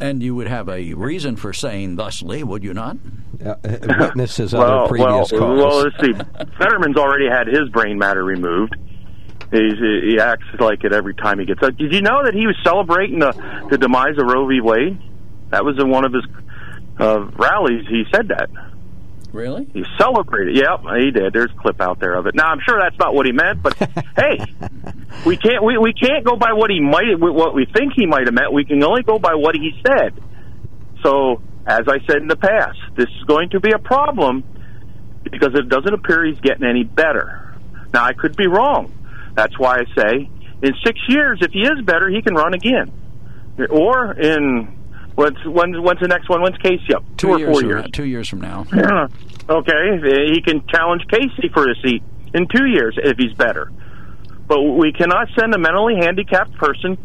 And 0.00 0.22
you 0.22 0.34
would 0.34 0.46
have 0.46 0.68
a 0.68 0.94
reason 0.94 1.36
for 1.36 1.52
saying 1.52 1.96
thusly, 1.96 2.42
would 2.42 2.62
you 2.64 2.74
not? 2.74 2.96
Uh, 3.44 3.54
witnesses 3.98 4.52
Well, 4.52 4.62
other 4.80 4.88
previous 4.88 5.32
well, 5.32 5.40
calls. 5.40 5.58
well, 5.58 5.82
let's 5.84 6.00
see. 6.00 6.12
Fetterman's 6.58 6.96
already 6.96 7.28
had 7.28 7.46
his 7.46 7.68
brain 7.70 7.98
matter 7.98 8.24
removed. 8.24 8.74
He's, 9.52 9.74
he 9.78 10.18
acts 10.20 10.44
like 10.58 10.82
it 10.84 10.92
every 10.92 11.14
time 11.14 11.38
he 11.38 11.44
gets 11.46 11.62
up. 11.62 11.76
Did 11.76 11.92
you 11.92 12.02
know 12.02 12.24
that 12.24 12.34
he 12.34 12.46
was 12.46 12.56
celebrating 12.64 13.20
the, 13.20 13.32
the 13.70 13.78
demise 13.78 14.18
of 14.18 14.26
Roe 14.26 14.46
v. 14.46 14.60
Wade? 14.60 14.98
That 15.50 15.64
was 15.64 15.76
in 15.78 15.88
one 15.88 16.04
of 16.04 16.12
his 16.12 16.24
uh, 16.98 17.20
rallies. 17.36 17.86
He 17.88 18.04
said 18.12 18.28
that. 18.28 18.48
Really? 19.36 19.68
He 19.74 19.84
celebrated. 19.98 20.56
Yep, 20.56 20.80
he 20.98 21.10
did. 21.10 21.34
There's 21.34 21.50
a 21.50 21.60
clip 21.60 21.78
out 21.82 22.00
there 22.00 22.14
of 22.14 22.26
it. 22.26 22.34
Now 22.34 22.46
I'm 22.46 22.58
sure 22.66 22.80
that's 22.80 22.98
not 22.98 23.14
what 23.14 23.26
he 23.26 23.32
meant, 23.32 23.62
but 23.62 23.76
hey, 24.16 24.40
we 25.26 25.36
can't 25.36 25.62
we, 25.62 25.76
we 25.76 25.92
can't 25.92 26.24
go 26.24 26.36
by 26.36 26.54
what 26.54 26.70
he 26.70 26.80
might 26.80 27.04
what 27.18 27.54
we 27.54 27.66
think 27.66 27.92
he 27.94 28.06
might 28.06 28.24
have 28.24 28.32
meant. 28.32 28.54
We 28.54 28.64
can 28.64 28.82
only 28.82 29.02
go 29.02 29.18
by 29.18 29.34
what 29.34 29.54
he 29.54 29.72
said. 29.86 30.18
So, 31.02 31.42
as 31.66 31.82
I 31.86 31.98
said 32.06 32.22
in 32.22 32.28
the 32.28 32.36
past, 32.36 32.78
this 32.96 33.08
is 33.08 33.24
going 33.28 33.50
to 33.50 33.60
be 33.60 33.72
a 33.72 33.78
problem 33.78 34.42
because 35.22 35.50
it 35.54 35.68
doesn't 35.68 35.92
appear 35.92 36.24
he's 36.24 36.40
getting 36.40 36.64
any 36.64 36.84
better. 36.84 37.54
Now 37.92 38.04
I 38.06 38.14
could 38.14 38.36
be 38.36 38.46
wrong. 38.46 38.90
That's 39.34 39.58
why 39.58 39.80
I 39.80 39.84
say 40.00 40.30
in 40.62 40.72
six 40.82 40.98
years, 41.10 41.40
if 41.42 41.52
he 41.52 41.60
is 41.60 41.84
better, 41.84 42.08
he 42.08 42.22
can 42.22 42.34
run 42.34 42.54
again, 42.54 42.90
or 43.68 44.12
in 44.12 44.85
when's 45.16 45.36
when's, 45.44 45.76
when's 45.80 46.00
the 46.00 46.08
next 46.08 46.28
one? 46.28 46.42
When's 46.42 46.56
Casey 46.58 46.94
up? 46.94 47.04
Two, 47.16 47.30
or 47.30 47.38
years 47.38 47.50
four 47.50 47.62
years? 47.64 47.82
now- 47.82 47.88
two 47.92 48.04
years 48.06 48.28
from 48.28 48.40
now. 48.40 48.64
okay, 49.50 50.32
he 50.32 50.40
can 50.42 50.64
challenge 50.68 51.02
Casey 51.10 51.48
for 51.52 51.68
a 51.68 51.74
seat 51.84 52.02
in 52.34 52.46
two 52.46 52.66
years 52.66 52.96
if 53.02 53.16
he's 53.18 53.32
better. 53.34 53.72
But 54.46 54.62
we 54.62 54.92
cannot 54.92 55.28
send 55.38 55.52
a 55.54 55.58
mentally 55.58 55.96
handicapped 56.00 56.54
person 56.54 56.96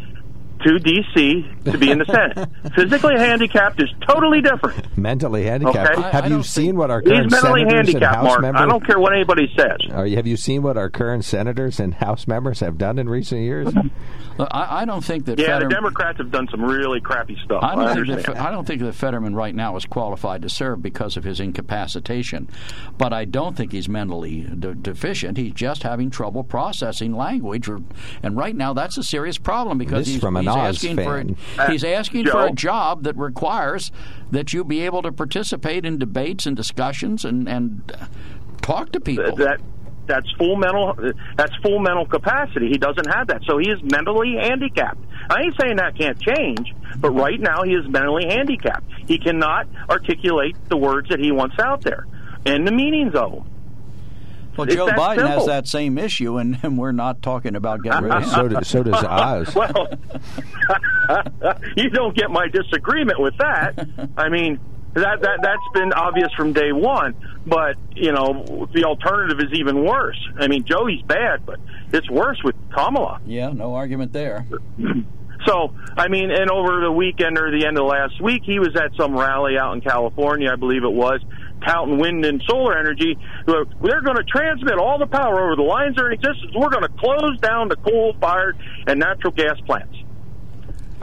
to 0.63 0.80
D.C. 0.80 1.45
to 1.65 1.78
be 1.78 1.91
in 1.91 2.00
the 2.00 2.06
Senate. 2.06 2.50
Physically 2.76 3.17
handicapped 3.17 3.82
is 3.82 3.89
totally 4.08 4.41
different. 4.41 4.97
Mentally 4.97 5.43
handicapped. 5.43 5.97
Okay. 5.97 6.04
I- 6.08 6.12
Have 6.12 6.26
I 6.26 6.28
you 6.28 6.43
seen 6.43 6.76
what 6.76 6.91
our 6.91 7.02
current 7.02 7.32
mentally 7.32 7.62
senators 7.62 7.71
and 7.71 7.71
handicapped, 8.04 8.15
House 8.15 8.24
Mark. 8.26 8.41
members? 8.41 8.62
I 8.62 8.65
don't 8.67 8.86
care 8.86 9.00
what 9.00 9.13
anybody 9.13 9.52
says. 9.58 9.78
Are 9.91 10.06
you, 10.08 10.15
have 10.17 10.28
you 10.28 10.38
seen 10.38 10.62
what 10.63 10.78
our 10.78 10.89
current 10.89 11.26
senators 11.26 11.80
and 11.80 11.93
House 11.95 12.28
members 12.28 12.60
have 12.60 12.78
done 12.78 13.00
in 13.00 13.10
recent 13.10 13.41
years? 13.41 13.74
Look, 14.38 14.47
I, 14.52 14.82
I 14.82 14.86
don't 14.86 15.04
think 15.04 15.26
that 15.26 15.38
Yeah, 15.39 15.60
the 15.60 15.67
Democrats 15.67 16.17
have 16.19 16.32
done 16.32 16.47
some 16.50 16.63
really 16.63 17.02
crappy 17.02 17.38
stuff. 17.43 17.62
I 17.63 17.74
I, 17.74 17.76
don't, 17.76 17.86
think 17.88 17.97
understand. 18.10 18.38
that, 18.38 18.45
I 18.45 18.52
don't 18.52 18.65
think 18.65 18.82
that 18.82 18.93
Fetterman 18.93 19.36
right 19.36 19.54
now 19.54 19.76
is 19.76 19.86
qualified 19.86 20.41
to 20.43 20.50
serve 20.50 20.82
because 20.82 21.17
of 21.17 21.24
his 21.26 21.39
incapacitation. 21.39 22.47
But 22.97 23.12
I 23.13 23.26
don't 23.26 23.56
think 23.58 23.71
he's 23.74 23.89
mentally 23.89 24.41
de- 24.41 24.74
deficient. 24.76 25.38
He's 25.38 25.52
just 25.54 25.84
having 25.84 26.10
trouble 26.10 26.43
processing 26.43 27.13
language. 27.15 27.67
Or, 27.67 27.82
and 28.24 28.38
right 28.38 28.56
now, 28.56 28.74
that's 28.74 28.97
a 28.97 29.04
serious 29.04 29.38
problem 29.38 29.78
because 29.78 30.06
This 30.06 30.13
he's, 30.15 30.21
from 30.21 30.38
an 30.38 30.45
he's 30.55 30.77
asking 30.77 30.97
fan. 30.97 31.35
for 31.35 31.71
he's 31.71 31.83
asking 31.83 32.27
for 32.27 32.45
a 32.45 32.51
job 32.51 33.03
that 33.03 33.15
requires 33.17 33.91
that 34.31 34.53
you 34.53 34.63
be 34.63 34.81
able 34.81 35.01
to 35.01 35.11
participate 35.11 35.85
in 35.85 35.97
debates 35.97 36.45
and 36.45 36.55
discussions 36.55 37.25
and 37.25 37.47
and 37.47 37.91
uh, 37.99 38.05
talk 38.61 38.91
to 38.91 38.99
people. 38.99 39.35
that 39.35 39.59
that's 40.07 40.29
full 40.37 40.55
mental 40.55 40.95
that's 41.37 41.55
full 41.57 41.79
mental 41.79 42.05
capacity. 42.05 42.69
He 42.69 42.77
doesn't 42.77 43.07
have 43.07 43.27
that, 43.27 43.41
so 43.47 43.57
he 43.57 43.69
is 43.69 43.81
mentally 43.83 44.35
handicapped. 44.39 44.99
I 45.29 45.43
ain't 45.43 45.55
saying 45.59 45.77
that 45.77 45.97
can't 45.97 46.19
change, 46.19 46.73
but 46.97 47.11
right 47.11 47.39
now 47.39 47.63
he 47.63 47.73
is 47.73 47.87
mentally 47.87 48.25
handicapped. 48.25 48.91
He 49.07 49.17
cannot 49.17 49.67
articulate 49.89 50.55
the 50.69 50.77
words 50.77 51.09
that 51.09 51.19
he 51.19 51.31
wants 51.31 51.57
out 51.59 51.81
there 51.81 52.07
and 52.45 52.67
the 52.67 52.71
meanings 52.71 53.15
of 53.15 53.31
them. 53.31 53.50
Well, 54.57 54.67
it's 54.67 54.75
Joe 54.75 54.85
that 54.87 54.97
Biden 54.97 55.27
has 55.27 55.45
that 55.45 55.67
same 55.67 55.97
issue, 55.97 56.37
and, 56.37 56.57
and 56.63 56.77
we're 56.77 56.91
not 56.91 57.21
talking 57.21 57.55
about 57.55 57.83
getting 57.83 58.03
rid 58.03 58.11
of 58.13 58.23
him. 58.23 58.29
so, 58.29 58.47
do, 58.47 58.63
so 58.63 58.83
does 58.83 59.03
Oz. 59.07 59.55
Well, 59.55 59.87
you 61.77 61.89
don't 61.89 62.15
get 62.15 62.29
my 62.29 62.47
disagreement 62.47 63.19
with 63.19 63.37
that. 63.37 63.87
I 64.17 64.29
mean, 64.29 64.59
that 64.93 65.21
that 65.21 65.39
that's 65.41 65.61
been 65.73 65.93
obvious 65.93 66.29
from 66.35 66.53
day 66.53 66.71
one. 66.71 67.15
But 67.45 67.77
you 67.95 68.11
know, 68.11 68.67
the 68.73 68.83
alternative 68.83 69.39
is 69.39 69.57
even 69.57 69.83
worse. 69.83 70.19
I 70.37 70.47
mean, 70.47 70.63
Joey's 70.65 71.01
bad, 71.03 71.45
but 71.45 71.59
it's 71.91 72.09
worse 72.09 72.37
with 72.43 72.55
Kamala. 72.71 73.21
Yeah, 73.25 73.49
no 73.49 73.73
argument 73.73 74.13
there. 74.13 74.45
So, 75.47 75.73
I 75.97 76.07
mean, 76.07 76.29
and 76.29 76.51
over 76.51 76.81
the 76.81 76.91
weekend 76.91 77.37
or 77.37 77.49
the 77.51 77.65
end 77.65 77.77
of 77.77 77.85
last 77.85 78.21
week, 78.21 78.43
he 78.45 78.59
was 78.59 78.75
at 78.75 78.91
some 78.95 79.17
rally 79.17 79.57
out 79.57 79.73
in 79.73 79.81
California, 79.81 80.51
I 80.51 80.55
believe 80.55 80.83
it 80.83 80.91
was, 80.91 81.19
touting 81.62 81.97
wind 81.97 82.26
and 82.26 82.41
solar 82.47 82.78
energy. 82.78 83.17
They're 83.45 83.65
going 84.02 84.17
to 84.17 84.24
transmit 84.28 84.78
all 84.78 84.97
the 85.00 85.08
power 85.08 85.41
over 85.41 85.56
the 85.56 85.62
lines 85.63 85.95
that 85.95 86.04
are 86.04 86.12
in 86.12 86.13
existence. 86.19 86.52
We're 86.56 86.69
going 86.69 86.84
to 86.84 86.89
close 87.00 87.39
down 87.39 87.67
the 87.69 87.76
coal-fired 87.78 88.58
and 88.88 89.00
natural 89.00 89.32
gas 89.34 89.60
plants. 89.65 89.95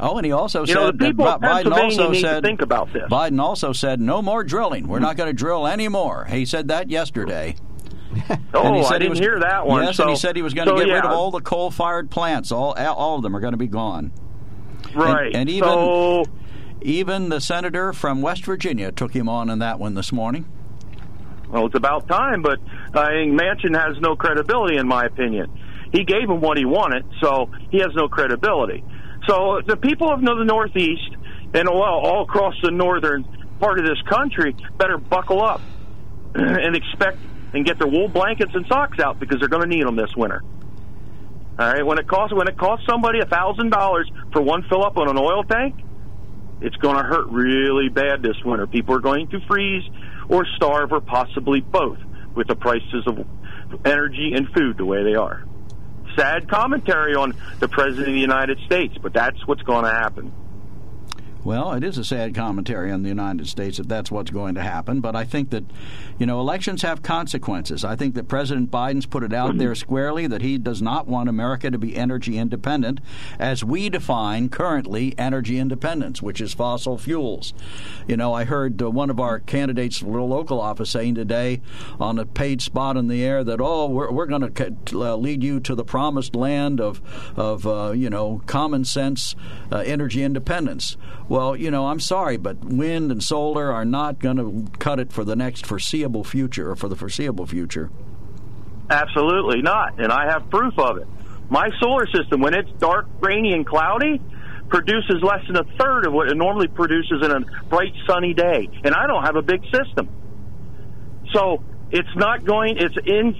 Oh, 0.00 0.16
and 0.16 0.24
he 0.24 0.30
also 0.30 0.60
You 0.60 0.66
said 0.68 0.74
know, 0.74 0.86
that 0.92 0.98
people 1.00 1.24
Bi- 1.24 1.34
of 1.34 1.40
Biden 1.40 1.72
also 1.72 2.12
said 2.12 2.44
think 2.44 2.62
about 2.62 2.92
this. 2.92 3.02
Biden 3.10 3.40
also 3.40 3.72
said 3.72 4.00
no 4.00 4.22
more 4.22 4.44
drilling. 4.44 4.86
We're 4.86 5.00
not 5.00 5.16
going 5.16 5.28
to 5.28 5.32
drill 5.32 5.66
anymore. 5.66 6.24
He 6.30 6.44
said 6.46 6.68
that 6.68 6.88
yesterday. 6.90 7.56
Oh, 8.54 8.62
And 8.66 8.76
he 8.76 8.82
said 8.84 8.92
I 8.92 8.94
he 8.94 8.98
didn't 9.00 9.10
was- 9.10 9.18
hear 9.18 9.38
that 9.40 9.66
one. 9.66 9.82
Yes, 9.84 9.96
so, 9.96 10.04
and 10.04 10.10
he 10.10 10.16
said 10.16 10.34
he 10.34 10.40
was 10.42 10.54
going 10.54 10.66
to 10.68 10.72
so, 10.78 10.84
get 10.84 10.90
rid 10.92 11.04
of 11.04 11.10
all 11.10 11.30
the 11.30 11.40
coal-fired 11.42 12.10
plants. 12.10 12.50
All 12.50 12.72
all 12.78 13.16
of 13.16 13.22
them 13.22 13.36
are 13.36 13.40
going 13.40 13.52
to 13.52 13.58
be 13.58 13.66
gone. 13.66 14.12
Right. 14.94 15.34
and 15.34 15.50
even- 15.50 15.68
so, 15.68 16.24
Even 16.82 17.28
the 17.28 17.40
senator 17.40 17.92
from 17.92 18.22
West 18.22 18.44
Virginia 18.44 18.92
took 18.92 19.12
him 19.14 19.28
on 19.28 19.50
in 19.50 19.58
that 19.58 19.78
one 19.78 19.94
this 19.94 20.12
morning. 20.12 20.46
well, 21.50 21.66
it's 21.66 21.74
about 21.74 22.08
time, 22.08 22.42
but 22.42 22.60
uh, 22.94 23.08
think 23.08 23.38
Manchin 23.38 23.76
has 23.76 24.00
no 24.00 24.16
credibility, 24.16 24.76
in 24.76 24.86
my 24.86 25.04
opinion. 25.04 25.50
He 25.92 26.04
gave 26.04 26.28
him 26.28 26.40
what 26.40 26.58
he 26.58 26.64
wanted, 26.64 27.04
so 27.20 27.50
he 27.70 27.78
has 27.78 27.94
no 27.94 28.08
credibility. 28.08 28.84
So 29.26 29.60
the 29.66 29.76
people 29.76 30.12
of 30.12 30.20
the 30.20 30.44
Northeast 30.44 31.16
and 31.54 31.68
well, 31.68 31.82
all 31.82 32.24
across 32.24 32.54
the 32.62 32.70
northern 32.70 33.24
part 33.58 33.78
of 33.78 33.86
this 33.86 34.00
country 34.02 34.54
better 34.76 34.98
buckle 34.98 35.42
up 35.42 35.60
and 36.34 36.76
expect 36.76 37.18
and 37.54 37.64
get 37.64 37.78
their 37.78 37.88
wool 37.88 38.08
blankets 38.08 38.52
and 38.54 38.66
socks 38.66 38.98
out 39.00 39.18
because 39.18 39.38
they're 39.40 39.48
going 39.48 39.62
to 39.62 39.68
need 39.68 39.86
them 39.86 39.96
this 39.96 40.14
winter. 40.16 40.42
All 41.58 41.72
right, 41.72 41.84
when 41.84 41.98
it 41.98 42.06
costs 42.06 42.34
when 42.34 42.46
it 42.46 42.56
costs 42.56 42.86
somebody 42.88 43.18
a 43.20 43.26
thousand 43.26 43.70
dollars 43.70 44.08
for 44.32 44.42
one 44.42 44.62
fill 44.68 44.84
up 44.84 44.96
on 44.96 45.08
an 45.08 45.18
oil 45.18 45.42
tank, 45.42 45.74
it's 46.60 46.76
going 46.76 46.96
to 46.96 47.02
hurt 47.02 47.28
really 47.28 47.88
bad 47.88 48.22
this 48.22 48.36
winter. 48.44 48.66
People 48.66 48.94
are 48.94 49.00
going 49.00 49.28
to 49.28 49.40
freeze 49.46 49.84
or 50.28 50.46
starve 50.56 50.92
or 50.92 51.00
possibly 51.00 51.60
both 51.60 51.98
with 52.34 52.46
the 52.48 52.56
prices 52.56 53.06
of 53.06 53.26
energy 53.84 54.32
and 54.34 54.48
food 54.50 54.76
the 54.76 54.84
way 54.84 55.02
they 55.04 55.14
are. 55.14 55.42
Sad 56.16 56.48
commentary 56.48 57.14
on 57.14 57.34
the 57.60 57.68
President 57.68 58.08
of 58.08 58.14
the 58.14 58.20
United 58.20 58.58
States, 58.66 58.96
but 59.00 59.12
that's 59.12 59.46
what's 59.46 59.62
going 59.62 59.84
to 59.84 59.90
happen. 59.90 60.32
Well, 61.48 61.72
it 61.72 61.82
is 61.82 61.96
a 61.96 62.04
sad 62.04 62.34
commentary 62.34 62.92
on 62.92 63.02
the 63.02 63.08
United 63.08 63.48
States 63.48 63.78
that 63.78 63.88
that's 63.88 64.10
what's 64.10 64.30
going 64.30 64.54
to 64.56 64.60
happen. 64.60 65.00
But 65.00 65.16
I 65.16 65.24
think 65.24 65.48
that, 65.48 65.64
you 66.18 66.26
know, 66.26 66.40
elections 66.40 66.82
have 66.82 67.02
consequences. 67.02 67.86
I 67.86 67.96
think 67.96 68.16
that 68.16 68.28
President 68.28 68.70
Biden's 68.70 69.06
put 69.06 69.22
it 69.22 69.32
out 69.32 69.56
there 69.56 69.74
squarely 69.74 70.26
that 70.26 70.42
he 70.42 70.58
does 70.58 70.82
not 70.82 71.06
want 71.06 71.30
America 71.30 71.70
to 71.70 71.78
be 71.78 71.96
energy 71.96 72.36
independent 72.36 73.00
as 73.38 73.64
we 73.64 73.88
define 73.88 74.50
currently 74.50 75.14
energy 75.16 75.58
independence, 75.58 76.20
which 76.20 76.42
is 76.42 76.52
fossil 76.52 76.98
fuels. 76.98 77.54
You 78.06 78.18
know, 78.18 78.34
I 78.34 78.44
heard 78.44 78.82
uh, 78.82 78.90
one 78.90 79.08
of 79.08 79.18
our 79.18 79.40
candidates 79.40 79.96
for 79.96 80.18
the 80.18 80.24
local 80.24 80.60
office 80.60 80.90
saying 80.90 81.14
today 81.14 81.62
on 81.98 82.18
a 82.18 82.26
paid 82.26 82.60
spot 82.60 82.98
in 82.98 83.08
the 83.08 83.24
air 83.24 83.42
that, 83.42 83.58
oh, 83.58 83.86
we're, 83.86 84.12
we're 84.12 84.26
going 84.26 84.52
to 84.52 84.76
uh, 84.92 85.16
lead 85.16 85.42
you 85.42 85.60
to 85.60 85.74
the 85.74 85.82
promised 85.82 86.36
land 86.36 86.78
of, 86.78 87.00
of 87.38 87.66
uh, 87.66 87.92
you 87.92 88.10
know, 88.10 88.42
common 88.44 88.84
sense 88.84 89.34
uh, 89.72 89.78
energy 89.78 90.22
independence. 90.22 90.98
Well, 91.26 91.37
you 91.56 91.70
know, 91.70 91.86
I'm 91.86 92.00
sorry, 92.00 92.36
but 92.36 92.64
wind 92.64 93.10
and 93.10 93.22
solar 93.22 93.72
are 93.72 93.84
not 93.84 94.18
going 94.18 94.36
to 94.36 94.78
cut 94.78 95.00
it 95.00 95.12
for 95.12 95.24
the 95.24 95.36
next 95.36 95.66
foreseeable 95.66 96.24
future 96.24 96.70
or 96.70 96.76
for 96.76 96.88
the 96.88 96.96
foreseeable 96.96 97.46
future. 97.46 97.90
Absolutely 98.90 99.62
not, 99.62 100.00
and 100.00 100.10
I 100.10 100.30
have 100.30 100.48
proof 100.50 100.78
of 100.78 100.98
it. 100.98 101.06
My 101.50 101.70
solar 101.80 102.06
system, 102.06 102.40
when 102.40 102.54
it's 102.54 102.70
dark, 102.78 103.06
rainy, 103.20 103.52
and 103.52 103.66
cloudy, 103.66 104.20
produces 104.68 105.22
less 105.22 105.46
than 105.46 105.56
a 105.56 105.64
third 105.78 106.06
of 106.06 106.12
what 106.12 106.28
it 106.28 106.36
normally 106.36 106.68
produces 106.68 107.24
in 107.24 107.30
a 107.30 107.40
bright, 107.68 107.92
sunny 108.06 108.34
day, 108.34 108.68
and 108.84 108.94
I 108.94 109.06
don't 109.06 109.24
have 109.24 109.36
a 109.36 109.42
big 109.42 109.62
system. 109.64 110.08
So 111.32 111.62
it's 111.90 112.14
not 112.16 112.44
going. 112.44 112.76
It's 112.78 112.96
in. 113.06 113.34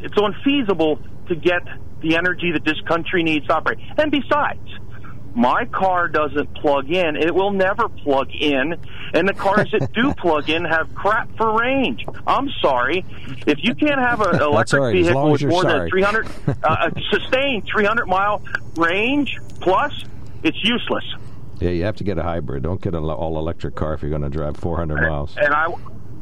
It's 0.00 0.14
unfeasible 0.16 1.00
to 1.28 1.34
get 1.34 1.62
the 2.00 2.16
energy 2.16 2.52
that 2.52 2.64
this 2.64 2.80
country 2.86 3.22
needs 3.22 3.46
to 3.46 3.54
operate. 3.54 3.78
And 3.98 4.10
besides, 4.10 4.68
my 5.38 5.64
car 5.66 6.08
doesn't 6.08 6.52
plug 6.54 6.90
in. 6.90 7.14
It 7.16 7.32
will 7.32 7.52
never 7.52 7.88
plug 7.88 8.28
in. 8.34 8.74
And 9.14 9.28
the 9.28 9.32
cars 9.32 9.70
that 9.70 9.92
do 9.92 10.12
plug 10.18 10.50
in 10.50 10.64
have 10.64 10.92
crap 10.96 11.34
for 11.36 11.60
range. 11.60 12.04
I'm 12.26 12.50
sorry. 12.60 13.04
If 13.46 13.58
you 13.62 13.76
can't 13.76 14.00
have 14.00 14.20
an 14.20 14.42
electric 14.42 14.82
right, 14.82 14.92
vehicle 14.92 15.30
with 15.30 15.44
more 15.44 15.62
sorry. 15.62 15.78
than 15.78 15.90
300, 15.90 16.26
uh, 16.64 16.90
a 16.90 17.00
sustained 17.12 17.66
300 17.66 18.06
mile 18.06 18.42
range 18.76 19.38
plus, 19.60 20.04
it's 20.42 20.58
useless. 20.64 21.04
Yeah, 21.60 21.70
you 21.70 21.84
have 21.84 21.96
to 21.96 22.04
get 22.04 22.18
a 22.18 22.22
hybrid. 22.24 22.64
Don't 22.64 22.80
get 22.80 22.94
an 22.94 23.04
all 23.04 23.38
electric 23.38 23.76
car 23.76 23.94
if 23.94 24.02
you're 24.02 24.10
going 24.10 24.22
to 24.22 24.28
drive 24.28 24.56
400 24.56 25.00
miles. 25.08 25.36
And 25.36 25.54
I, 25.54 25.66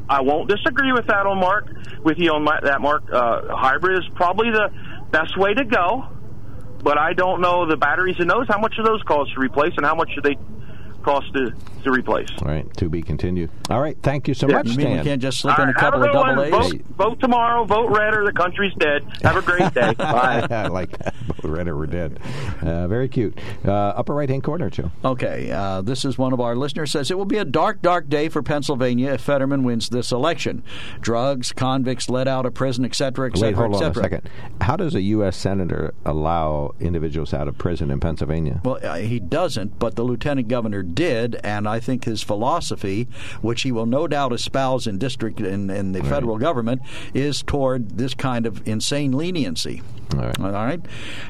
I 0.09 0.21
won't 0.21 0.47
disagree 0.47 0.93
with 0.93 1.07
that 1.07 1.25
on 1.25 1.39
Mark, 1.39 1.67
with 2.03 2.19
you 2.19 2.33
on 2.33 2.43
my, 2.43 2.59
that 2.61 2.81
Mark. 2.81 3.03
Uh, 3.11 3.55
hybrid 3.55 3.97
is 3.97 4.09
probably 4.13 4.51
the 4.51 4.69
best 5.09 5.37
way 5.37 5.55
to 5.55 5.65
go, 5.65 6.07
but 6.83 6.97
I 6.97 7.13
don't 7.13 7.41
know 7.41 7.67
the 7.67 7.77
batteries 7.77 8.17
in 8.19 8.27
those. 8.27 8.47
How 8.47 8.59
much 8.59 8.75
do 8.75 8.83
those 8.83 9.01
cost 9.03 9.33
to 9.35 9.41
replace, 9.41 9.73
and 9.77 9.85
how 9.85 9.95
much 9.95 10.11
do 10.15 10.21
they 10.21 10.37
cost 11.07 11.33
to, 11.33 11.53
to 11.83 11.91
replace? 11.91 12.27
All 12.41 12.47
right, 12.49 12.71
to 12.77 12.89
be 12.89 13.01
continued. 13.01 13.49
All 13.69 13.79
right, 13.81 13.97
thank 14.03 14.27
you 14.27 14.33
so 14.33 14.47
Yeah. 14.47 14.57
much, 14.57 14.67
You 14.67 14.77
mean 14.77 14.97
we 14.97 15.03
can't 15.03 15.21
just 15.21 15.39
slip 15.39 15.57
All 15.57 15.63
in 15.63 15.69
a 15.69 15.71
right, 15.73 15.81
have 15.81 15.93
couple 15.93 16.03
of 16.05 16.11
double. 16.11 16.43
A's? 16.43 16.71
Vote, 16.73 16.81
vote 16.97 17.19
tomorrow. 17.21 17.63
Vote 17.63 17.89
red, 17.89 18.13
or 18.13 18.25
the 18.25 18.33
country's 18.33 18.73
dead. 18.75 19.03
Have 19.23 19.37
a 19.37 19.41
great 19.41 19.73
day. 19.73 19.93
Bye. 19.97 20.45
I 20.49 20.67
like 20.67 20.97
that. 20.99 21.15
Vote 21.41 21.49
Red 21.51 21.67
or 21.67 21.77
we're 21.77 21.85
dead. 21.87 22.19
Uh, 22.61 22.87
very 22.87 23.07
cute. 23.07 23.37
Uh, 23.65 23.71
upper 23.71 24.13
right 24.13 24.27
hand 24.29 24.43
corner, 24.43 24.69
too. 24.69 24.91
Okay, 25.05 25.49
uh, 25.51 25.81
this 25.81 26.03
is 26.03 26.17
one 26.17 26.33
of 26.33 26.41
our 26.41 26.55
listeners 26.55 26.91
says 26.91 27.09
it 27.09 27.17
will 27.17 27.25
be 27.25 27.37
a 27.37 27.45
dark, 27.45 27.81
dark 27.81 28.09
day 28.09 28.27
for 28.27 28.41
Pennsylvania 28.43 29.13
if 29.13 29.21
Fetterman 29.21 29.63
wins 29.63 29.89
this 29.89 30.11
election. 30.11 30.63
Drugs, 30.99 31.51
convicts 31.53 32.09
let 32.09 32.27
out 32.27 32.45
of 32.45 32.53
prison, 32.53 32.83
etc., 32.85 33.27
etc., 33.29 33.47
Wait, 33.49 33.55
hold 33.55 33.75
on 33.75 33.83
a 33.83 33.85
etc. 33.87 34.03
second. 34.03 34.29
How 34.61 34.75
does 34.75 34.93
a 34.95 35.01
U.S. 35.01 35.37
senator 35.37 35.93
allow 36.05 36.73
individuals 36.79 37.33
out 37.33 37.47
of 37.47 37.57
prison 37.57 37.91
in 37.91 37.99
Pennsylvania? 37.99 38.61
Well, 38.65 38.79
uh, 38.83 38.95
he 38.97 39.19
doesn't, 39.19 39.79
but 39.79 39.95
the 39.95 40.03
lieutenant 40.03 40.47
governor 40.47 40.83
did, 40.97 41.35
and 41.43 41.67
I 41.67 41.79
think 41.79 42.03
his 42.03 42.23
philosophy, 42.23 43.07
which 43.41 43.61
he 43.61 43.71
will 43.71 43.85
no 43.85 44.07
doubt 44.07 44.33
espouse 44.33 44.87
in 44.87 44.97
district 44.97 45.39
in, 45.39 45.69
in 45.69 45.93
the 45.93 46.03
federal 46.03 46.37
government, 46.37 46.81
is 47.13 47.43
toward 47.43 47.97
this 47.97 48.13
kind 48.15 48.45
of 48.45 48.67
insane 48.67 49.11
leniency. 49.13 49.83
All 50.13 50.21
right. 50.21 50.39
All 50.39 50.51
right. 50.51 50.81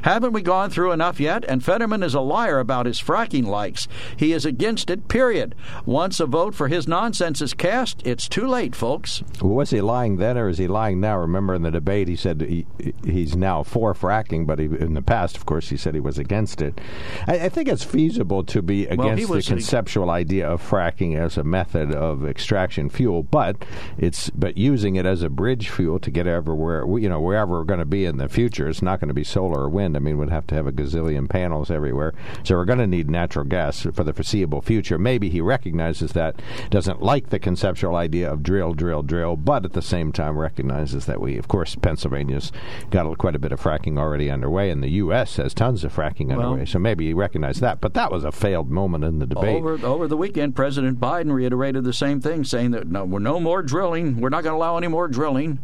Haven't 0.04 0.34
we 0.34 0.42
gone 0.42 0.70
through 0.70 0.92
enough 0.92 1.20
yet? 1.20 1.44
And 1.48 1.63
Fetterman 1.63 2.04
is 2.04 2.13
a 2.13 2.22
liar 2.22 2.60
about 2.60 2.86
his 2.86 3.02
fracking 3.02 3.46
likes. 3.46 3.88
He 4.16 4.34
is 4.34 4.46
against 4.46 4.90
it, 4.90 5.08
period. 5.08 5.56
Once 5.86 6.20
a 6.20 6.26
vote 6.26 6.54
for 6.54 6.68
his 6.68 6.88
nonsense 6.88 7.42
is 7.42 7.54
cast, 7.54 8.06
it's 8.06 8.28
too 8.28 8.46
late, 8.48 8.76
folks. 8.76 9.24
Well, 9.42 9.56
was 9.56 9.72
he 9.72 9.82
lying 9.82 10.18
then, 10.18 10.38
or 10.38 10.48
is 10.48 10.58
he 10.58 10.68
lying 10.68 11.00
now? 11.00 11.18
Remember 11.18 11.56
in 11.56 11.63
the 11.63 11.72
debate, 11.72 12.08
he 12.08 12.16
said 12.16 12.42
he, 12.42 12.66
he's 13.04 13.36
now 13.36 13.63
for 13.63 13.94
fracking, 13.94 14.46
but 14.46 14.60
he, 14.60 14.66
in 14.66 14.94
the 14.94 15.02
past, 15.02 15.36
of 15.38 15.46
course, 15.46 15.70
he 15.70 15.78
said 15.78 15.96
he 15.96 16.00
was 16.00 16.18
against 16.18 16.62
it. 16.62 16.80
I, 17.28 17.46
I 17.46 17.50
think 17.50 17.68
it's 17.68 17.84
feasible 17.84 18.44
to 18.46 18.62
be 18.62 18.86
against 18.86 19.30
was- 19.30 19.46
the 19.46 19.52
conceptual 19.54 20.10
idea 20.12 20.48
of 20.48 20.62
fracking 20.62 21.18
as 21.18 21.38
a 21.38 21.44
method 21.44 21.94
of 21.94 22.26
extraction 22.26 22.90
fuel, 22.90 23.24
but 23.24 23.56
it's 23.98 24.30
but 24.32 24.58
using 24.58 24.96
it 24.96 25.06
as 25.06 25.24
a 25.24 25.30
bridge 25.30 25.70
fuel 25.70 26.00
to 26.00 26.12
get 26.12 26.28
everywhere, 26.28 26.86
you 26.98 27.10
know, 27.10 27.20
wherever 27.20 27.54
we're 27.54 27.63
going 27.63 27.80
to 27.80 27.86
be 27.86 28.06
in 28.06 28.18
the 28.18 28.30
future. 28.30 28.66
It's 28.67 28.82
not 28.82 28.99
going 28.99 29.08
to 29.08 29.13
be 29.13 29.23
solar 29.23 29.62
or 29.62 29.69
wind. 29.69 29.95
I 29.95 29.99
mean, 29.99 30.17
we'd 30.17 30.30
have 30.30 30.47
to 30.47 30.56
have 30.56 30.67
a 30.67 30.71
gazillion 30.71 31.30
panels 31.30 31.71
everywhere, 31.71 32.13
so 32.43 32.56
we're 32.56 32.65
going 32.65 32.80
to 32.80 32.88
need 32.88 33.10
natural 33.10 33.45
gas 33.45 33.82
for 33.82 34.03
the 34.03 34.13
foreseeable 34.13 34.62
future. 34.62 34.97
Maybe 34.97 35.30
he 35.30 35.41
recognizes 35.41 36.13
that, 36.13 36.41
doesn't 36.69 37.01
like 37.01 37.30
the 37.30 37.39
conceptual 37.39 37.95
idea 37.95 38.32
of 38.32 38.43
drill, 38.43 38.73
drill, 38.73 39.03
drill, 39.03 39.36
but 39.36 39.65
at 39.65 39.73
the 39.73 39.82
same 39.82 40.12
time 40.12 40.38
recognizes 40.38 41.06
that 41.06 41.21
we, 41.21 41.38
of 41.38 41.47
course, 41.47 41.75
Pennsylvania's 41.75 42.51
got 42.89 43.06
a, 43.06 43.15
quite 43.15 43.36
a 43.36 43.39
bit 43.39 43.51
of 43.51 43.62
fracking 43.62 43.97
already 43.97 44.30
underway, 44.30 44.69
and 44.69 44.84
the 44.84 44.89
U.S. 44.89 45.38
has 45.38 45.53
tons 45.53 45.84
of 45.84 45.93
fracking 45.95 46.27
Well- 46.27 46.39
underway. 46.41 46.65
So 46.65 46.80
maybe 46.80 47.08
he 47.08 47.13
recognized 47.13 47.62
that, 47.62 47.82
but 47.82 47.93
that 47.93 48.12
was 48.12 48.23
a 48.23 48.32
failed 48.32 48.69
moment 48.69 49.03
in 49.03 49.19
the 49.19 49.25
debate. 49.25 49.58
Over 49.58 49.86
over 49.86 50.08
the 50.08 50.17
weekend, 50.17 50.56
President 50.56 50.99
Biden 50.99 51.32
reiterated 51.32 51.84
the 51.84 51.93
same 51.93 52.21
thing, 52.21 52.43
saying 52.43 52.71
that 52.71 52.88
no, 52.88 53.06
we're 53.06 53.19
no 53.19 53.39
more 53.39 53.62
drilling. 53.63 54.19
We're 54.19 54.30
not 54.30 54.43
going 54.43 54.53
to 54.53 54.58
allow 54.58 54.77
any 54.77 54.88
more 54.88 55.08
drilling. 55.08 55.60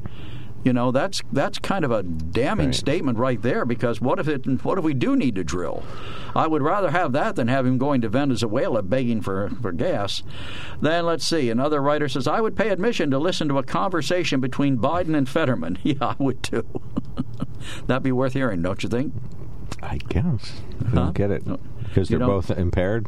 You 0.63 0.71
know, 0.71 0.91
that's 0.91 1.21
that's 1.31 1.59
kind 1.59 1.83
of 1.83 1.91
a 1.91 2.03
damning 2.03 2.67
Right. 2.67 2.75
statement 2.75 3.17
right 3.17 3.41
there. 3.41 3.65
Because 3.65 3.99
what 3.99 4.17
if 4.19 4.27
it? 4.29 4.45
What 4.63 4.77
if 4.77 4.83
we 4.83 4.93
do 4.93 5.15
need 5.15 5.35
to 5.35 5.43
drill? 5.43 5.83
I 6.35 6.47
would 6.47 6.61
rather 6.61 6.89
have 6.91 7.11
that 7.11 7.35
than 7.35 7.49
have 7.49 7.65
him 7.65 7.77
going 7.77 7.99
to 8.01 8.09
Venezuela 8.09 8.81
begging 8.81 9.21
for, 9.21 9.49
for 9.61 9.71
gas. 9.73 10.23
Then 10.81 11.05
let's 11.05 11.27
see. 11.27 11.49
Another 11.49 11.81
writer 11.81 12.07
says, 12.07 12.27
"I 12.27 12.39
would 12.39 12.55
pay 12.55 12.69
admission 12.69 13.11
to 13.11 13.19
listen 13.19 13.49
to 13.49 13.57
a 13.57 13.63
conversation 13.63 14.39
between 14.39 14.77
Biden 14.77 15.15
and 15.17 15.27
Fetterman." 15.27 15.77
Yeah, 15.83 15.95
I 16.01 16.15
would 16.17 16.41
too. 16.43 16.65
That'd 17.87 18.03
be 18.03 18.11
worth 18.13 18.33
hearing, 18.33 18.61
don't 18.61 18.81
you 18.83 18.89
think? 18.89 19.13
I 19.81 19.97
guess. 19.97 20.61
I 20.87 20.95
don't 20.95 21.13
get 21.13 21.29
it. 21.29 21.43
Because 21.83 22.07
they're 22.09 22.19
both 22.19 22.49
impaired? 22.51 23.07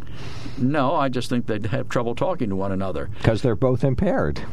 No, 0.57 0.95
I 0.95 1.09
just 1.09 1.29
think 1.29 1.47
they'd 1.47 1.65
have 1.67 1.89
trouble 1.89 2.15
talking 2.15 2.49
to 2.49 2.55
one 2.55 2.71
another. 2.71 3.09
Because 3.17 3.41
they're 3.41 3.55
both 3.55 3.83
impaired. 3.83 4.41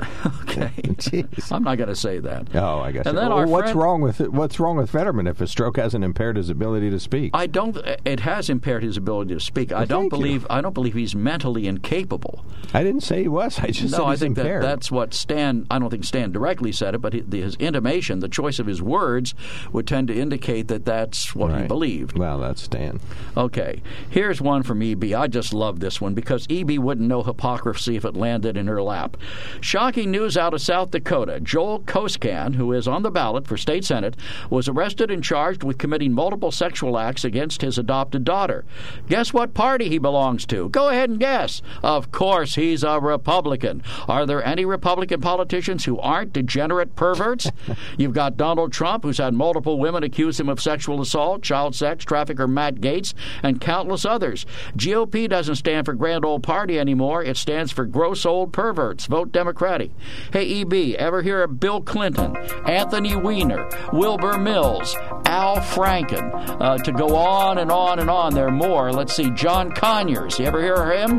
Okay. 0.52 0.70
Jeez. 0.82 1.50
I'm 1.50 1.64
not 1.64 1.78
going 1.78 1.88
to 1.88 1.96
say 1.96 2.18
that. 2.18 2.54
Oh, 2.54 2.80
I 2.80 2.92
guess. 2.92 3.06
And 3.06 3.16
then 3.16 3.30
well, 3.30 3.38
our 3.38 3.46
what's 3.46 3.70
friend- 3.70 3.78
wrong 3.80 4.02
with 4.02 4.20
it? 4.20 4.32
What's 4.32 4.60
wrong 4.60 4.76
with 4.76 4.90
Fetterman 4.90 5.26
if 5.26 5.40
a 5.40 5.46
stroke 5.46 5.78
hasn't 5.78 6.04
impaired 6.04 6.36
his 6.36 6.50
ability 6.50 6.90
to 6.90 7.00
speak? 7.00 7.30
I 7.32 7.46
don't. 7.46 7.76
It 8.04 8.20
has 8.20 8.50
impaired 8.50 8.82
his 8.82 8.98
ability 8.98 9.32
to 9.34 9.40
speak. 9.40 9.72
I 9.72 9.86
don't 9.86 10.02
thank 10.02 10.12
you. 10.12 10.18
believe. 10.18 10.46
I 10.50 10.60
don't 10.60 10.74
believe 10.74 10.92
he's 10.94 11.14
mentally 11.14 11.66
incapable. 11.66 12.44
I 12.74 12.82
didn't 12.84 13.00
say 13.00 13.22
he 13.22 13.28
was. 13.28 13.58
I 13.60 13.68
just 13.68 13.90
said 13.90 13.98
no, 13.98 14.04
I 14.04 14.16
think 14.16 14.36
that 14.36 14.60
that's 14.60 14.90
what 14.92 15.14
Stan. 15.14 15.66
I 15.70 15.78
don't 15.78 15.88
think 15.90 16.04
Stan 16.04 16.32
directly 16.32 16.70
said 16.70 16.94
it, 16.94 16.98
but 16.98 17.14
his, 17.14 17.24
his 17.32 17.54
intimation, 17.56 18.18
the 18.18 18.28
choice 18.28 18.58
of 18.58 18.66
his 18.66 18.82
words, 18.82 19.34
would 19.72 19.86
tend 19.86 20.08
to 20.08 20.14
indicate 20.18 20.68
that 20.68 20.84
that's 20.84 21.34
what 21.34 21.58
he 21.58 21.66
believed. 21.66 22.18
Well, 22.18 22.38
that's 22.38 22.62
Stan. 22.62 23.00
Okay, 23.36 23.80
Here's 24.10 24.40
one 24.42 24.62
from 24.62 24.82
EB. 24.82 25.14
I 25.14 25.26
just 25.26 25.54
love 25.54 25.80
this 25.80 25.91
one 26.00 26.14
because 26.14 26.46
EB 26.50 26.78
wouldn't 26.78 27.08
know 27.08 27.22
hypocrisy 27.22 27.96
if 27.96 28.04
it 28.04 28.16
landed 28.16 28.56
in 28.56 28.66
her 28.66 28.82
lap. 28.82 29.16
Shocking 29.60 30.10
news 30.10 30.36
out 30.36 30.54
of 30.54 30.60
South 30.60 30.90
Dakota. 30.90 31.40
Joel 31.40 31.80
Koskan, 31.80 32.54
who 32.54 32.72
is 32.72 32.88
on 32.88 33.02
the 33.02 33.10
ballot 33.10 33.46
for 33.46 33.56
state 33.56 33.84
senate, 33.84 34.16
was 34.50 34.68
arrested 34.68 35.10
and 35.10 35.22
charged 35.22 35.62
with 35.62 35.78
committing 35.78 36.12
multiple 36.12 36.50
sexual 36.50 36.98
acts 36.98 37.24
against 37.24 37.62
his 37.62 37.78
adopted 37.78 38.24
daughter. 38.24 38.64
Guess 39.08 39.32
what 39.32 39.54
party 39.54 39.88
he 39.88 39.98
belongs 39.98 40.46
to? 40.46 40.68
Go 40.70 40.88
ahead 40.88 41.10
and 41.10 41.20
guess. 41.20 41.62
Of 41.82 42.12
course, 42.12 42.54
he's 42.54 42.82
a 42.82 43.00
Republican. 43.00 43.82
Are 44.08 44.26
there 44.26 44.44
any 44.44 44.64
Republican 44.64 45.20
politicians 45.20 45.84
who 45.84 45.98
aren't 45.98 46.32
degenerate 46.32 46.96
perverts? 46.96 47.50
You've 47.98 48.14
got 48.14 48.36
Donald 48.36 48.72
Trump, 48.72 49.04
who's 49.04 49.18
had 49.18 49.34
multiple 49.34 49.78
women 49.78 50.02
accuse 50.02 50.38
him 50.38 50.48
of 50.48 50.60
sexual 50.60 51.00
assault, 51.00 51.42
child 51.42 51.74
sex 51.74 52.04
trafficker 52.04 52.48
Matt 52.48 52.76
Gaetz, 52.76 53.14
and 53.42 53.60
countless 53.60 54.04
others. 54.04 54.46
GOP 54.76 55.28
doesn't 55.28 55.56
stand 55.56 55.81
for 55.84 55.94
grand 55.94 56.24
old 56.24 56.42
party 56.42 56.78
anymore. 56.78 57.22
It 57.22 57.36
stands 57.36 57.72
for 57.72 57.84
gross 57.84 58.24
old 58.24 58.52
perverts. 58.52 59.06
Vote 59.06 59.32
Democratic. 59.32 59.90
Hey, 60.32 60.62
EB, 60.62 60.96
ever 60.98 61.22
hear 61.22 61.42
of 61.42 61.60
Bill 61.60 61.80
Clinton, 61.80 62.36
Anthony 62.66 63.16
Weiner, 63.16 63.68
Wilbur 63.92 64.38
Mills, 64.38 64.96
Al 65.26 65.56
Franken? 65.56 66.32
Uh, 66.60 66.78
to 66.78 66.92
go 66.92 67.16
on 67.16 67.58
and 67.58 67.70
on 67.70 67.98
and 67.98 68.10
on, 68.10 68.34
there 68.34 68.48
are 68.48 68.50
more. 68.50 68.92
Let's 68.92 69.14
see, 69.14 69.30
John 69.30 69.72
Conyers. 69.72 70.38
You 70.38 70.46
ever 70.46 70.62
hear 70.62 70.74
of 70.74 71.10
him? 71.10 71.18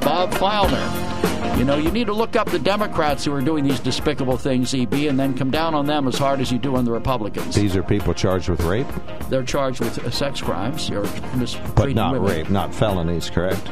Bob 0.00 0.32
Fowler. 0.34 1.15
You 1.56 1.64
know, 1.64 1.76
you 1.78 1.90
need 1.90 2.06
to 2.08 2.12
look 2.12 2.36
up 2.36 2.50
the 2.50 2.58
Democrats 2.58 3.24
who 3.24 3.32
are 3.32 3.40
doing 3.40 3.64
these 3.64 3.80
despicable 3.80 4.36
things, 4.36 4.74
EB, 4.74 4.92
and 5.08 5.18
then 5.18 5.34
come 5.34 5.50
down 5.50 5.74
on 5.74 5.86
them 5.86 6.06
as 6.06 6.18
hard 6.18 6.40
as 6.40 6.52
you 6.52 6.58
do 6.58 6.76
on 6.76 6.84
the 6.84 6.92
Republicans. 6.92 7.54
These 7.54 7.74
are 7.76 7.82
people 7.82 8.12
charged 8.12 8.50
with 8.50 8.60
rape? 8.62 8.86
They're 9.30 9.42
charged 9.42 9.80
with 9.80 9.98
uh, 10.04 10.10
sex 10.10 10.42
crimes 10.42 10.90
or 10.90 11.02
mistreating 11.34 11.72
But 11.74 11.94
not 11.94 12.12
women. 12.12 12.28
rape, 12.28 12.50
not 12.50 12.74
felonies, 12.74 13.30
correct? 13.30 13.66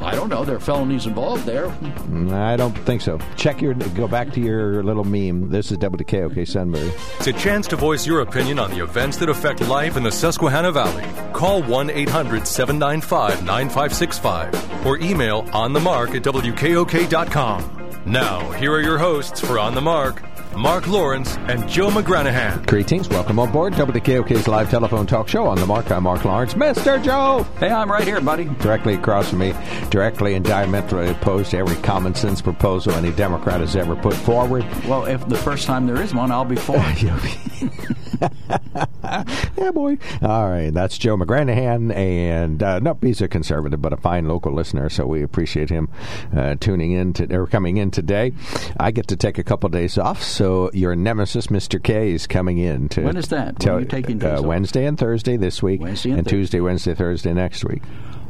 I 0.00 0.14
don't 0.14 0.28
know. 0.28 0.44
There 0.44 0.56
are 0.56 0.60
felonies 0.60 1.06
involved 1.06 1.44
there. 1.44 1.68
Mm, 1.68 2.32
I 2.32 2.56
don't 2.56 2.76
think 2.78 3.00
so. 3.00 3.18
Check 3.36 3.60
your, 3.60 3.74
go 3.74 4.08
back 4.08 4.32
to 4.32 4.40
your 4.40 4.82
little 4.82 5.04
meme. 5.04 5.50
This 5.50 5.70
is 5.70 5.78
WKOK 5.78 6.46
Sunbury. 6.46 6.92
It's 7.18 7.26
a 7.26 7.32
chance 7.32 7.66
to 7.68 7.76
voice 7.76 8.06
your 8.06 8.20
opinion 8.20 8.58
on 8.58 8.70
the 8.70 8.82
events 8.82 9.16
that 9.18 9.28
affect 9.28 9.60
life 9.68 9.96
in 9.96 10.02
the 10.02 10.12
Susquehanna 10.12 10.72
Valley. 10.72 11.04
Call 11.32 11.62
1 11.62 11.90
800 11.90 12.46
795 12.46 13.44
9565 13.44 14.86
or 14.86 14.98
email 14.98 15.48
on 15.52 15.72
the 15.72 15.80
mark 15.80 16.10
at 16.10 16.22
WKOK.com. 16.22 17.72
Now, 18.06 18.50
here 18.52 18.72
are 18.72 18.80
your 18.80 18.98
hosts 18.98 19.40
for 19.40 19.58
On 19.58 19.74
the 19.74 19.80
Mark 19.80 20.22
Mark 20.56 20.88
Lawrence 20.88 21.36
and 21.48 21.68
Joe 21.68 21.90
McGranahan. 21.90 22.66
Greetings. 22.66 23.10
Welcome 23.10 23.38
on 23.38 23.52
board 23.52 23.74
WKOK's 23.74 24.48
live 24.48 24.70
telephone 24.70 25.06
talk 25.06 25.28
show 25.28 25.46
on 25.46 25.58
the 25.58 25.66
Mark. 25.66 25.90
I'm 25.90 26.04
Mark 26.04 26.24
Lawrence. 26.24 26.54
Mr. 26.54 27.02
Joe! 27.02 27.46
Hey, 27.58 27.68
I'm 27.68 27.92
right 27.92 28.04
here, 28.04 28.22
buddy. 28.22 28.44
Directly 28.60 28.94
across 28.94 29.28
from 29.28 29.40
me, 29.40 29.52
directly 29.90 30.32
and 30.32 30.42
diametrically 30.42 31.10
opposed 31.10 31.50
to 31.50 31.58
every 31.58 31.76
common 31.82 32.14
sense 32.14 32.40
proposal 32.40 32.94
any 32.94 33.12
Democrat 33.12 33.60
has 33.60 33.76
ever 33.76 33.96
put 33.96 34.14
forward. 34.14 34.64
Well, 34.86 35.04
if 35.04 35.28
the 35.28 35.36
first 35.36 35.66
time 35.66 35.86
there 35.86 36.00
is 36.00 36.14
one, 36.14 36.32
I'll 36.32 36.46
be 36.46 36.56
for 36.56 36.76
it. 36.78 37.02
yeah, 39.58 39.70
boy. 39.72 39.98
All 40.22 40.48
right, 40.48 40.70
that's 40.70 40.98
Joe 40.98 41.16
McGranahan, 41.16 41.94
and 41.94 42.62
uh, 42.62 42.78
nope, 42.78 43.02
he's 43.02 43.20
a 43.20 43.28
conservative, 43.28 43.82
but 43.82 43.92
a 43.92 43.96
fine 43.96 44.26
local 44.26 44.52
listener, 44.52 44.88
so 44.88 45.06
we 45.06 45.22
appreciate 45.22 45.70
him 45.70 45.88
uh, 46.34 46.54
tuning 46.58 46.92
in 46.92 47.12
to, 47.14 47.34
or 47.34 47.46
coming 47.46 47.76
in 47.76 47.90
today. 47.90 48.32
I 48.78 48.90
get 48.90 49.08
to 49.08 49.16
take 49.16 49.38
a 49.38 49.44
couple 49.44 49.68
days 49.68 49.98
off, 49.98 50.22
so 50.22 50.45
your 50.72 50.94
nemesis, 50.96 51.48
Mr. 51.48 51.82
K, 51.82 52.12
is 52.12 52.26
coming 52.26 52.58
in. 52.58 52.88
To 52.90 53.02
When 53.02 53.16
is 53.16 53.28
that? 53.28 53.46
When 53.46 53.54
tell- 53.56 53.76
are 53.76 53.80
you 53.80 53.86
taking 53.86 54.22
uh? 54.22 54.40
Wednesday 54.42 54.86
and 54.86 54.98
Thursday 54.98 55.36
this 55.36 55.62
week, 55.62 55.80
Wednesday 55.80 56.10
and 56.10 56.24
Thursday. 56.24 56.36
Tuesday, 56.36 56.60
Wednesday, 56.60 56.94
Thursday 56.94 57.34
next 57.34 57.64
week. 57.64 57.82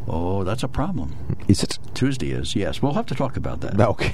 Oh, 0.08 0.44
that's 0.44 0.62
a 0.62 0.68
problem. 0.68 1.14
Is 1.48 1.62
it? 1.62 1.78
Tuesday 1.94 2.30
is, 2.30 2.54
yes. 2.54 2.82
We'll 2.82 2.92
have 2.92 3.06
to 3.06 3.14
talk 3.14 3.36
about 3.36 3.60
that. 3.62 3.74
Okay. 3.86 4.12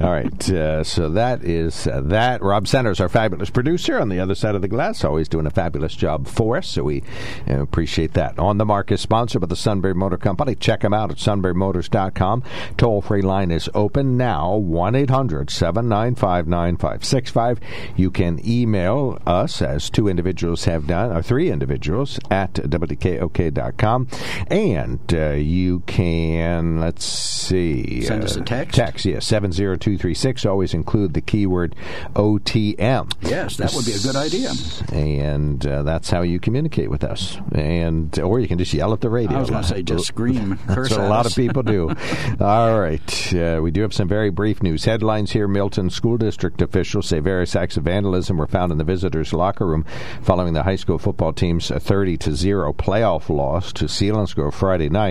All 0.00 0.10
right. 0.10 0.50
Uh, 0.50 0.84
so 0.84 1.08
that 1.10 1.42
is 1.42 1.86
uh, 1.86 2.00
that. 2.02 2.42
Rob 2.42 2.66
Sanders, 2.68 3.00
our 3.00 3.08
fabulous 3.08 3.50
producer 3.50 3.98
on 3.98 4.08
the 4.08 4.18
other 4.18 4.34
side 4.34 4.54
of 4.54 4.62
the 4.62 4.68
glass, 4.68 5.04
always 5.04 5.28
doing 5.28 5.46
a 5.46 5.50
fabulous 5.50 5.94
job 5.94 6.26
for 6.26 6.56
us. 6.56 6.68
So 6.68 6.82
we 6.82 7.02
uh, 7.48 7.60
appreciate 7.62 8.12
that. 8.14 8.38
On 8.38 8.58
the 8.58 8.64
Mark 8.66 8.90
is 8.92 9.00
sponsored 9.00 9.40
by 9.40 9.46
the 9.46 9.56
Sunbury 9.56 9.94
Motor 9.94 10.18
Company. 10.18 10.54
Check 10.54 10.80
them 10.80 10.92
out 10.92 11.10
at 11.10 11.16
sunburymotors.com. 11.18 12.42
Toll 12.76 13.00
free 13.00 13.22
line 13.22 13.50
is 13.50 13.70
open 13.74 14.16
now 14.16 14.56
1 14.56 14.94
800 14.94 15.50
795 15.50 16.46
9565. 16.48 17.60
You 17.96 18.10
can 18.10 18.40
email 18.46 19.18
us, 19.26 19.62
as 19.62 19.88
two 19.88 20.08
individuals 20.08 20.64
have 20.64 20.86
done, 20.86 21.16
or 21.16 21.22
three 21.22 21.50
individuals, 21.50 22.18
at 22.30 22.54
WKOK.com. 22.54 24.08
And 24.50 25.14
uh, 25.16 25.32
you 25.32 25.80
can, 25.80 26.80
let's 26.80 27.04
see. 27.04 28.02
Send 28.02 28.24
us 28.24 28.36
uh, 28.36 28.42
a 28.42 28.44
text? 28.44 28.76
Text, 28.76 29.04
yes, 29.04 29.26
70236. 29.26 30.44
Always 30.46 30.74
include 30.74 31.14
the 31.14 31.20
keyword 31.20 31.74
OTM. 32.14 33.12
Yes, 33.22 33.56
that 33.56 33.72
would 33.74 33.86
be 33.86 33.92
a 33.92 33.98
good 33.98 34.16
idea. 34.16 34.52
And 34.92 35.66
uh, 35.66 35.82
that's 35.82 36.10
how 36.10 36.22
you 36.22 36.38
communicate 36.38 36.90
with 36.90 37.04
us. 37.04 37.38
And 37.52 38.18
Or 38.18 38.40
you 38.40 38.48
can 38.48 38.58
just 38.58 38.72
yell 38.74 38.92
at 38.92 39.00
the 39.00 39.10
radio. 39.10 39.36
I 39.36 39.40
was 39.40 39.50
going 39.50 39.62
to 39.62 39.68
say, 39.68 39.82
just 39.82 40.06
scream, 40.06 40.58
That's 40.66 40.90
what 40.90 41.00
a 41.00 41.08
lot 41.08 41.26
of 41.26 41.34
people 41.34 41.62
do. 41.62 41.88
All 42.40 42.78
right. 42.78 43.34
Uh, 43.34 43.60
we 43.62 43.70
do 43.70 43.82
have 43.82 43.94
some 43.94 44.08
very 44.08 44.30
brief 44.30 44.62
news. 44.62 44.84
Headlines 44.84 45.32
here 45.32 45.48
Milton 45.48 45.90
School 45.90 46.16
District 46.16 46.60
officials 46.60 47.06
say 47.06 47.20
various 47.20 47.56
acts 47.56 47.76
of 47.76 47.84
vandalism 47.84 48.36
were 48.36 48.46
found 48.46 48.72
in 48.72 48.78
the 48.78 48.84
visitors' 48.84 49.32
locker 49.32 49.66
room 49.66 49.84
following 50.22 50.52
the 50.52 50.62
high 50.62 50.76
school 50.76 50.98
football 50.98 51.32
team's 51.32 51.68
30 51.68 52.16
to 52.18 52.34
0 52.34 52.72
playoff 52.72 53.28
loss 53.28 53.72
to 53.72 53.84
Selinsgrove 53.86 54.54
Friday 54.54 54.88
night. 54.88 55.05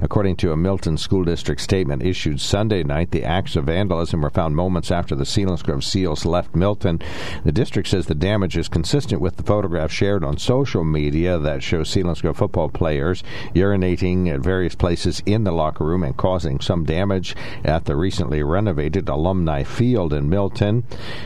According 0.00 0.36
to 0.36 0.52
a 0.52 0.56
Milton 0.56 0.96
School 0.96 1.24
District 1.24 1.60
statement 1.60 2.02
issued 2.02 2.40
Sunday 2.40 2.82
night, 2.82 3.10
the 3.10 3.24
acts 3.24 3.56
of 3.56 3.66
vandalism 3.66 4.22
were 4.22 4.30
found 4.30 4.56
moments 4.56 4.90
after 4.90 5.14
the 5.14 5.24
Selinsgrove 5.24 5.84
Seals 5.84 6.24
left 6.24 6.54
Milton. 6.54 7.00
The 7.44 7.52
district 7.52 7.88
says 7.88 8.06
the 8.06 8.14
damage 8.14 8.56
is 8.56 8.68
consistent 8.68 9.20
with 9.20 9.36
the 9.36 9.42
photograph 9.42 9.90
shared 9.90 10.24
on 10.24 10.38
social 10.38 10.84
media 10.84 11.38
that 11.38 11.62
shows 11.62 11.90
Selinsgrove 11.90 12.36
football 12.36 12.68
players 12.68 13.22
urinating 13.54 14.32
at 14.32 14.40
various 14.40 14.74
places 14.74 15.22
in 15.26 15.44
the 15.44 15.52
locker 15.52 15.84
room 15.84 16.02
and 16.02 16.16
causing 16.16 16.60
some 16.60 16.84
damage 16.84 17.36
at 17.64 17.84
the 17.84 17.96
recently 17.96 18.42
renovated 18.42 19.08
Alumni 19.08 19.62
Field 19.62 20.12
in 20.12 20.28
Milton. 20.28 20.84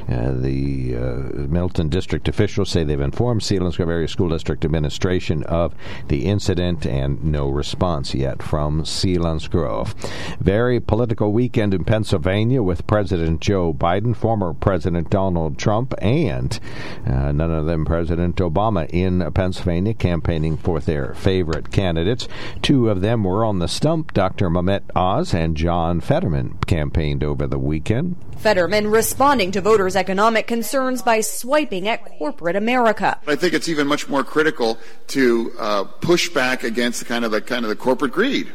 Uh, 0.08 0.32
the 0.32 0.96
uh, 0.96 1.00
Milton 1.48 1.88
district 1.88 2.28
officials 2.28 2.70
say 2.70 2.84
they've 2.84 3.00
informed 3.00 3.42
Selinsgrove 3.42 3.90
Area 3.90 4.08
School 4.08 4.28
District 4.28 4.64
Administration 4.64 5.42
of 5.44 5.74
the 6.08 6.26
incident 6.26 6.86
and 6.86 7.22
no 7.24 7.48
response 7.48 8.07
yet 8.14 8.42
from 8.42 8.82
Selinsgrove. 8.82 9.94
Very 10.40 10.80
political 10.80 11.32
weekend 11.32 11.74
in 11.74 11.84
Pennsylvania 11.84 12.62
with 12.62 12.86
President 12.86 13.40
Joe 13.40 13.72
Biden, 13.72 14.14
former 14.14 14.52
President 14.52 15.10
Donald 15.10 15.58
Trump, 15.58 15.94
and 16.00 16.58
uh, 17.06 17.32
none 17.32 17.50
of 17.50 17.66
them 17.66 17.84
President 17.84 18.36
Obama 18.36 18.88
in 18.90 19.30
Pennsylvania 19.32 19.94
campaigning 19.94 20.56
for 20.56 20.80
their 20.80 21.14
favorite 21.14 21.70
candidates. 21.70 22.28
Two 22.62 22.88
of 22.88 23.00
them 23.00 23.24
were 23.24 23.44
on 23.44 23.58
the 23.58 23.68
stump. 23.68 24.12
Dr. 24.12 24.50
Mehmet 24.50 24.82
Oz 24.94 25.34
and 25.34 25.56
John 25.56 26.00
Fetterman 26.00 26.58
campaigned 26.66 27.24
over 27.24 27.46
the 27.46 27.58
weekend. 27.58 28.16
Fetterman 28.38 28.86
responding 28.86 29.50
to 29.50 29.60
voters' 29.60 29.96
economic 29.96 30.46
concerns 30.46 31.02
by 31.02 31.20
swiping 31.20 31.88
at 31.88 32.04
corporate 32.04 32.54
America. 32.54 33.18
I 33.26 33.34
think 33.34 33.52
it's 33.52 33.68
even 33.68 33.88
much 33.88 34.08
more 34.08 34.22
critical 34.22 34.78
to 35.08 35.52
uh, 35.58 35.84
push 35.84 36.28
back 36.28 36.62
against 36.62 37.00
the 37.00 37.04
kind 37.04 37.24
of 37.24 37.32
the 37.32 37.40
kind 37.40 37.64
of 37.64 37.68
the 37.68 37.76
corporate 37.76 38.12
greed 38.12 38.52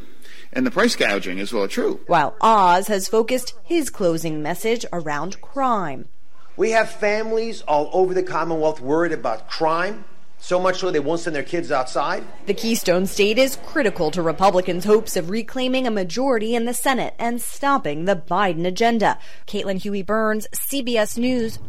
and 0.54 0.66
the 0.66 0.72
price 0.72 0.96
gouging 0.96 1.40
as 1.40 1.52
well. 1.52 1.68
True. 1.68 2.00
While 2.08 2.36
Oz 2.40 2.88
has 2.88 3.10
focused 3.10 3.56
his 3.64 3.90
closing 3.90 4.42
message 4.42 4.86
around 4.94 5.42
crime. 5.42 6.08
We 6.56 6.72
have 6.72 6.90
families 6.90 7.62
all 7.64 7.90
over 7.92 8.14
the 8.14 8.24
Commonwealth 8.24 8.80
worried 8.80 9.12
about 9.12 9.50
crime, 9.50 10.06
so 10.44 10.60
much 10.60 10.80
so 10.80 10.92
they 10.92 11.00
won't 11.00 11.22
send 11.22 11.34
their 11.34 11.42
kids 11.42 11.72
outside. 11.72 12.22
The 12.48 12.54
Keystone 12.54 13.06
State 13.06 13.38
is 13.38 13.58
critical 13.66 14.12
to 14.12 14.22
Republicans' 14.22 14.84
hopes 14.84 15.16
of 15.16 15.30
reclaiming 15.30 15.88
a 15.88 15.92
majority 15.92 16.54
in 16.54 16.66
the 16.66 16.74
Senate 16.74 17.16
and 17.18 17.42
stopping 17.42 18.04
the 18.04 18.18
Biden 18.18 18.68
agenda. 18.68 19.18
Caitlin 19.48 19.82
Huey 19.82 20.02
Burns, 20.02 20.48
CBS 20.54 21.18
News. 21.18 21.60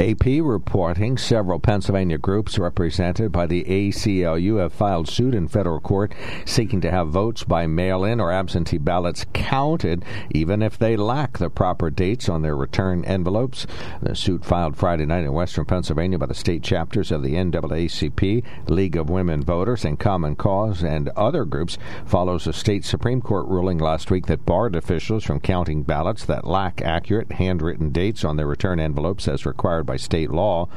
AP 0.00 0.24
reporting 0.40 1.18
several 1.18 1.58
Pennsylvania 1.58 2.16
groups 2.16 2.58
represented 2.58 3.30
by 3.30 3.44
the 3.44 3.64
ACLU 3.64 4.58
have 4.58 4.72
filed 4.72 5.06
suit 5.06 5.34
in 5.34 5.46
federal 5.46 5.78
court 5.78 6.14
seeking 6.46 6.80
to 6.80 6.90
have 6.90 7.08
votes 7.08 7.44
by 7.44 7.66
mail 7.66 8.02
in 8.02 8.18
or 8.18 8.32
absentee 8.32 8.78
ballots 8.78 9.26
counted, 9.34 10.02
even 10.30 10.62
if 10.62 10.78
they 10.78 10.96
lack 10.96 11.36
the 11.36 11.50
proper 11.50 11.90
dates 11.90 12.30
on 12.30 12.40
their 12.40 12.56
return 12.56 13.04
envelopes. 13.04 13.66
The 14.00 14.16
suit 14.16 14.42
filed 14.42 14.74
Friday 14.74 15.04
night 15.04 15.24
in 15.24 15.34
western 15.34 15.66
Pennsylvania 15.66 16.16
by 16.16 16.24
the 16.24 16.34
state 16.34 16.62
chapters 16.62 17.12
of 17.12 17.22
the 17.22 17.34
NAACP, 17.34 18.42
League 18.70 18.96
of 18.96 19.10
Women 19.10 19.42
Voters, 19.42 19.84
and 19.84 19.98
Common 19.98 20.34
Cause, 20.34 20.82
and 20.82 21.10
other 21.10 21.44
groups 21.44 21.76
follows 22.06 22.46
a 22.46 22.54
state 22.54 22.86
Supreme 22.86 23.20
Court 23.20 23.46
ruling 23.48 23.76
last 23.76 24.10
week 24.10 24.24
that 24.28 24.46
barred 24.46 24.76
officials 24.76 25.24
from 25.24 25.40
counting 25.40 25.82
ballots 25.82 26.24
that 26.24 26.46
lack 26.46 26.80
accurate 26.80 27.32
handwritten 27.32 27.90
dates 27.90 28.24
on 28.24 28.38
their 28.38 28.46
return 28.46 28.80
envelopes 28.80 29.28
as 29.28 29.44
required 29.44 29.89
by 29.90 29.96
state 29.96 30.30
law. 30.30 30.68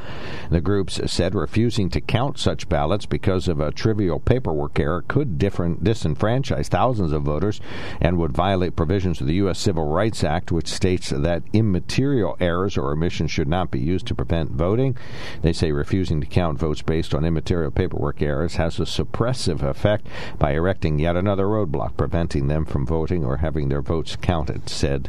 The 0.50 0.60
groups 0.60 1.00
said 1.06 1.36
refusing 1.36 1.92
to 1.92 2.02
count 2.02 2.40
such 2.40 2.68
ballots 2.68 3.06
because 3.06 3.48
of 3.48 3.60
a 3.60 3.72
trivial 3.72 4.20
paperwork 4.20 4.80
error 4.80 5.04
could 5.08 5.38
disenfranchise 5.38 6.66
thousands 6.66 7.12
of 7.12 7.22
voters 7.22 7.62
and 8.02 8.18
would 8.18 8.32
violate 8.32 8.76
provisions 8.76 9.22
of 9.22 9.28
the 9.28 9.36
U.S. 9.36 9.60
Civil 9.60 9.86
Rights 9.86 10.24
Act, 10.24 10.52
which 10.52 10.68
states 10.68 11.12
that 11.12 11.44
immaterial 11.54 12.36
errors 12.40 12.76
or 12.76 12.92
omissions 12.92 13.30
should 13.30 13.48
not 13.48 13.70
be 13.70 13.80
used 13.80 14.08
to 14.08 14.16
prevent 14.16 14.50
voting. 14.50 14.98
They 15.44 15.54
say 15.54 15.72
refusing 15.72 16.20
to 16.22 16.26
count 16.26 16.58
votes 16.58 16.82
based 16.82 17.14
on 17.14 17.24
immaterial 17.24 17.70
paperwork 17.70 18.20
errors 18.20 18.56
has 18.56 18.80
a 18.80 18.84
suppressive 18.84 19.62
effect 19.62 20.08
by 20.40 20.54
erecting 20.54 20.98
yet 20.98 21.16
another 21.16 21.46
roadblock 21.46 21.98
preventing 21.98 22.48
them 22.48 22.66
from 22.66 22.88
voting 22.88 23.24
or 23.24 23.38
having 23.38 23.70
their 23.70 23.84
votes 23.84 24.16
counted, 24.16 24.70
said 24.70 25.08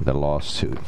the 0.00 0.14
lawsuit. 0.14 0.78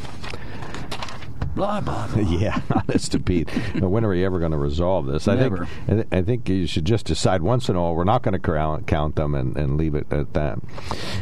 Blah, 1.58 1.80
blah, 1.80 2.06
blah. 2.06 2.22
Yeah, 2.38 2.60
honest 2.70 3.10
to 3.12 3.18
Pete. 3.20 3.50
When 3.88 4.04
are 4.04 4.10
we 4.10 4.24
ever 4.24 4.38
going 4.38 4.52
to 4.52 4.58
resolve 4.58 5.06
this? 5.06 5.26
I 5.26 5.34
Never. 5.34 5.66
think 5.66 5.88
I, 5.88 5.92
th- 5.92 6.06
I 6.12 6.22
think 6.22 6.48
you 6.48 6.66
should 6.68 6.84
just 6.84 7.06
decide 7.06 7.42
once 7.42 7.68
and 7.68 7.76
all 7.76 7.96
we're 7.96 8.04
not 8.04 8.22
going 8.22 8.40
to 8.40 8.82
count 8.86 9.16
them 9.16 9.34
and, 9.34 9.56
and 9.56 9.76
leave 9.76 9.94
it 9.96 10.06
at 10.12 10.34
that. 10.34 10.60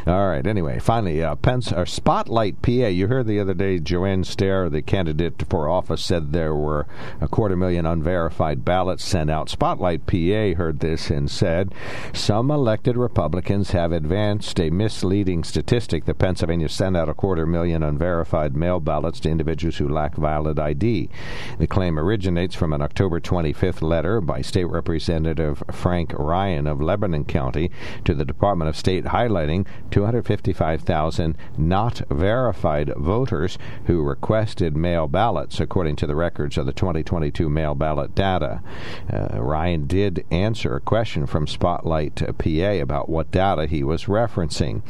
All 0.05 0.27
right. 0.27 0.45
Anyway, 0.45 0.77
finally, 0.79 1.23
uh, 1.23 1.35
Pence 1.35 1.71
or 1.71 1.85
Spotlight 1.87 2.61
PA. 2.61 2.71
You 2.71 3.07
heard 3.07 3.25
the 3.25 3.39
other 3.39 3.55
day 3.55 3.79
Joanne 3.79 4.23
Stehr, 4.23 4.69
the 4.69 4.81
candidate 4.83 5.43
for 5.49 5.67
office, 5.69 6.03
said 6.05 6.33
there 6.33 6.53
were 6.53 6.85
a 7.19 7.27
quarter 7.27 7.55
million 7.55 7.85
unverified 7.87 8.63
ballots 8.63 9.03
sent 9.03 9.31
out. 9.31 9.49
Spotlight 9.49 10.05
PA 10.05 10.53
heard 10.55 10.81
this 10.81 11.09
and 11.09 11.31
said 11.31 11.73
some 12.13 12.51
elected 12.51 12.95
Republicans 12.95 13.71
have 13.71 13.91
advanced 13.91 14.59
a 14.59 14.69
misleading 14.69 15.43
statistic 15.43 16.05
that 16.05 16.19
Pennsylvania 16.19 16.69
sent 16.69 16.95
out 16.95 17.09
a 17.09 17.13
quarter 17.15 17.47
million 17.47 17.81
unverified 17.81 18.55
mail 18.55 18.79
ballots 18.79 19.19
to 19.21 19.29
individuals 19.29 19.77
who 19.77 19.87
lack 19.87 20.15
valid 20.27 20.59
ID. 20.59 21.09
The 21.57 21.67
claim 21.67 21.97
originates 21.97 22.53
from 22.53 22.73
an 22.73 22.81
October 22.81 23.21
25th 23.21 23.81
letter 23.81 24.19
by 24.19 24.41
State 24.41 24.65
Representative 24.65 25.63
Frank 25.71 26.11
Ryan 26.13 26.67
of 26.67 26.81
Lebanon 26.81 27.23
County 27.23 27.71
to 28.03 28.13
the 28.13 28.25
Department 28.25 28.67
of 28.67 28.75
State 28.75 29.05
highlighting 29.05 29.65
255,000 29.89 31.37
not 31.57 32.01
verified 32.09 32.93
voters 32.97 33.57
who 33.85 34.03
requested 34.03 34.75
mail 34.75 35.07
ballots, 35.07 35.61
according 35.61 35.95
to 35.95 36.05
the 36.05 36.15
records 36.15 36.57
of 36.57 36.65
the 36.65 36.73
2022 36.73 37.49
mail 37.49 37.73
ballot 37.73 38.13
data. 38.13 38.61
Uh, 39.11 39.41
Ryan 39.41 39.87
did 39.87 40.25
answer 40.29 40.75
a 40.75 40.81
question 40.81 41.25
from 41.25 41.47
Spotlight 41.47 42.15
PA 42.37 42.71
about 42.81 43.07
what 43.07 43.31
data 43.31 43.65
he 43.65 43.81
was 43.81 44.05
referencing. 44.05 44.81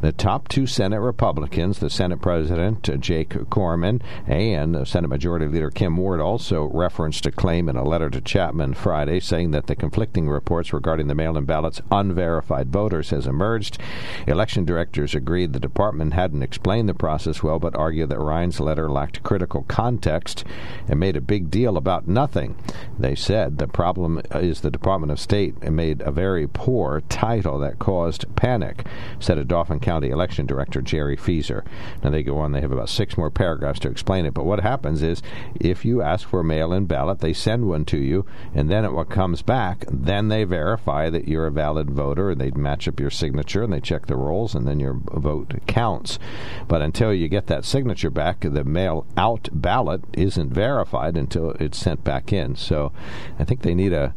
The 0.00 0.12
top 0.12 0.46
two 0.46 0.68
Senate 0.68 1.00
Republicans, 1.00 1.80
the 1.80 1.90
Senate 1.90 2.20
President 2.20 2.88
uh, 2.88 2.96
Jake 2.96 3.50
Corman 3.50 4.00
and 4.26 4.83
Senate 4.84 5.08
Majority 5.08 5.46
Leader 5.46 5.70
Kim 5.70 5.96
Ward, 5.96 6.20
also 6.20 6.64
referenced 6.64 7.26
a 7.26 7.32
claim 7.32 7.68
in 7.68 7.76
a 7.76 7.84
letter 7.84 8.10
to 8.10 8.20
Chapman 8.20 8.74
Friday 8.74 9.20
saying 9.20 9.50
that 9.52 9.66
the 9.66 9.76
conflicting 9.76 10.28
reports 10.28 10.72
regarding 10.72 11.06
the 11.06 11.14
mail 11.14 11.36
in 11.36 11.44
ballots 11.44 11.80
unverified 11.90 12.72
voters 12.72 13.10
has 13.10 13.26
emerged. 13.26 13.78
Election 14.26 14.64
directors 14.64 15.14
agreed 15.14 15.52
the 15.52 15.60
department 15.60 16.14
hadn't 16.14 16.42
explained 16.42 16.88
the 16.88 16.94
process 16.94 17.42
well, 17.42 17.58
but 17.58 17.76
argued 17.76 18.08
that 18.08 18.18
Ryan's 18.18 18.60
letter 18.60 18.90
lacked 18.90 19.22
critical 19.22 19.64
context 19.68 20.44
and 20.88 20.98
made 20.98 21.16
a 21.16 21.20
big 21.20 21.50
deal 21.50 21.76
about 21.76 22.08
nothing. 22.08 22.56
They 22.98 23.14
said 23.14 23.58
the 23.58 23.68
problem 23.68 24.20
is 24.32 24.60
the 24.60 24.70
Department 24.70 25.12
of 25.12 25.20
State 25.20 25.62
made 25.70 26.00
a 26.02 26.10
very 26.10 26.46
poor 26.46 27.02
title 27.08 27.58
that 27.60 27.78
caused 27.78 28.34
panic, 28.36 28.86
said 29.20 29.38
a 29.38 29.44
Dauphin 29.44 29.80
County 29.80 30.10
election 30.10 30.46
director, 30.46 30.82
Jerry 30.82 31.16
Feaser. 31.16 31.64
Now 32.02 32.10
they 32.10 32.22
go 32.22 32.38
on, 32.38 32.52
they 32.52 32.60
have 32.60 32.72
about 32.72 32.88
six 32.88 33.16
more 33.16 33.30
paragraphs 33.30 33.80
to 33.80 33.90
explain 33.90 34.26
it, 34.26 34.34
but 34.34 34.44
what 34.44 34.60
happens 34.64 35.02
is 35.02 35.22
if 35.54 35.84
you 35.84 36.02
ask 36.02 36.26
for 36.26 36.40
a 36.40 36.44
mail 36.44 36.72
in 36.72 36.86
ballot, 36.86 37.20
they 37.20 37.32
send 37.32 37.68
one 37.68 37.84
to 37.84 37.98
you, 37.98 38.26
and 38.52 38.68
then 38.68 38.92
what 38.92 39.08
comes 39.08 39.42
back, 39.42 39.84
then 39.88 40.28
they 40.28 40.42
verify 40.42 41.08
that 41.10 41.28
you're 41.28 41.46
a 41.46 41.52
valid 41.52 41.90
voter, 41.90 42.30
and 42.30 42.40
they 42.40 42.50
match 42.50 42.88
up 42.88 42.98
your 42.98 43.10
signature, 43.10 43.62
and 43.62 43.72
they 43.72 43.80
check 43.80 44.06
the 44.06 44.16
rolls, 44.16 44.54
and 44.54 44.66
then 44.66 44.80
your 44.80 44.94
vote 44.94 45.54
counts. 45.66 46.18
But 46.66 46.82
until 46.82 47.14
you 47.14 47.28
get 47.28 47.46
that 47.46 47.64
signature 47.64 48.10
back, 48.10 48.40
the 48.40 48.64
mail 48.64 49.06
out 49.16 49.48
ballot 49.52 50.02
isn't 50.14 50.52
verified 50.52 51.16
until 51.16 51.50
it's 51.52 51.78
sent 51.78 52.02
back 52.02 52.32
in. 52.32 52.56
So 52.56 52.92
I 53.38 53.44
think 53.44 53.62
they 53.62 53.74
need 53.74 53.92
a 53.92 54.14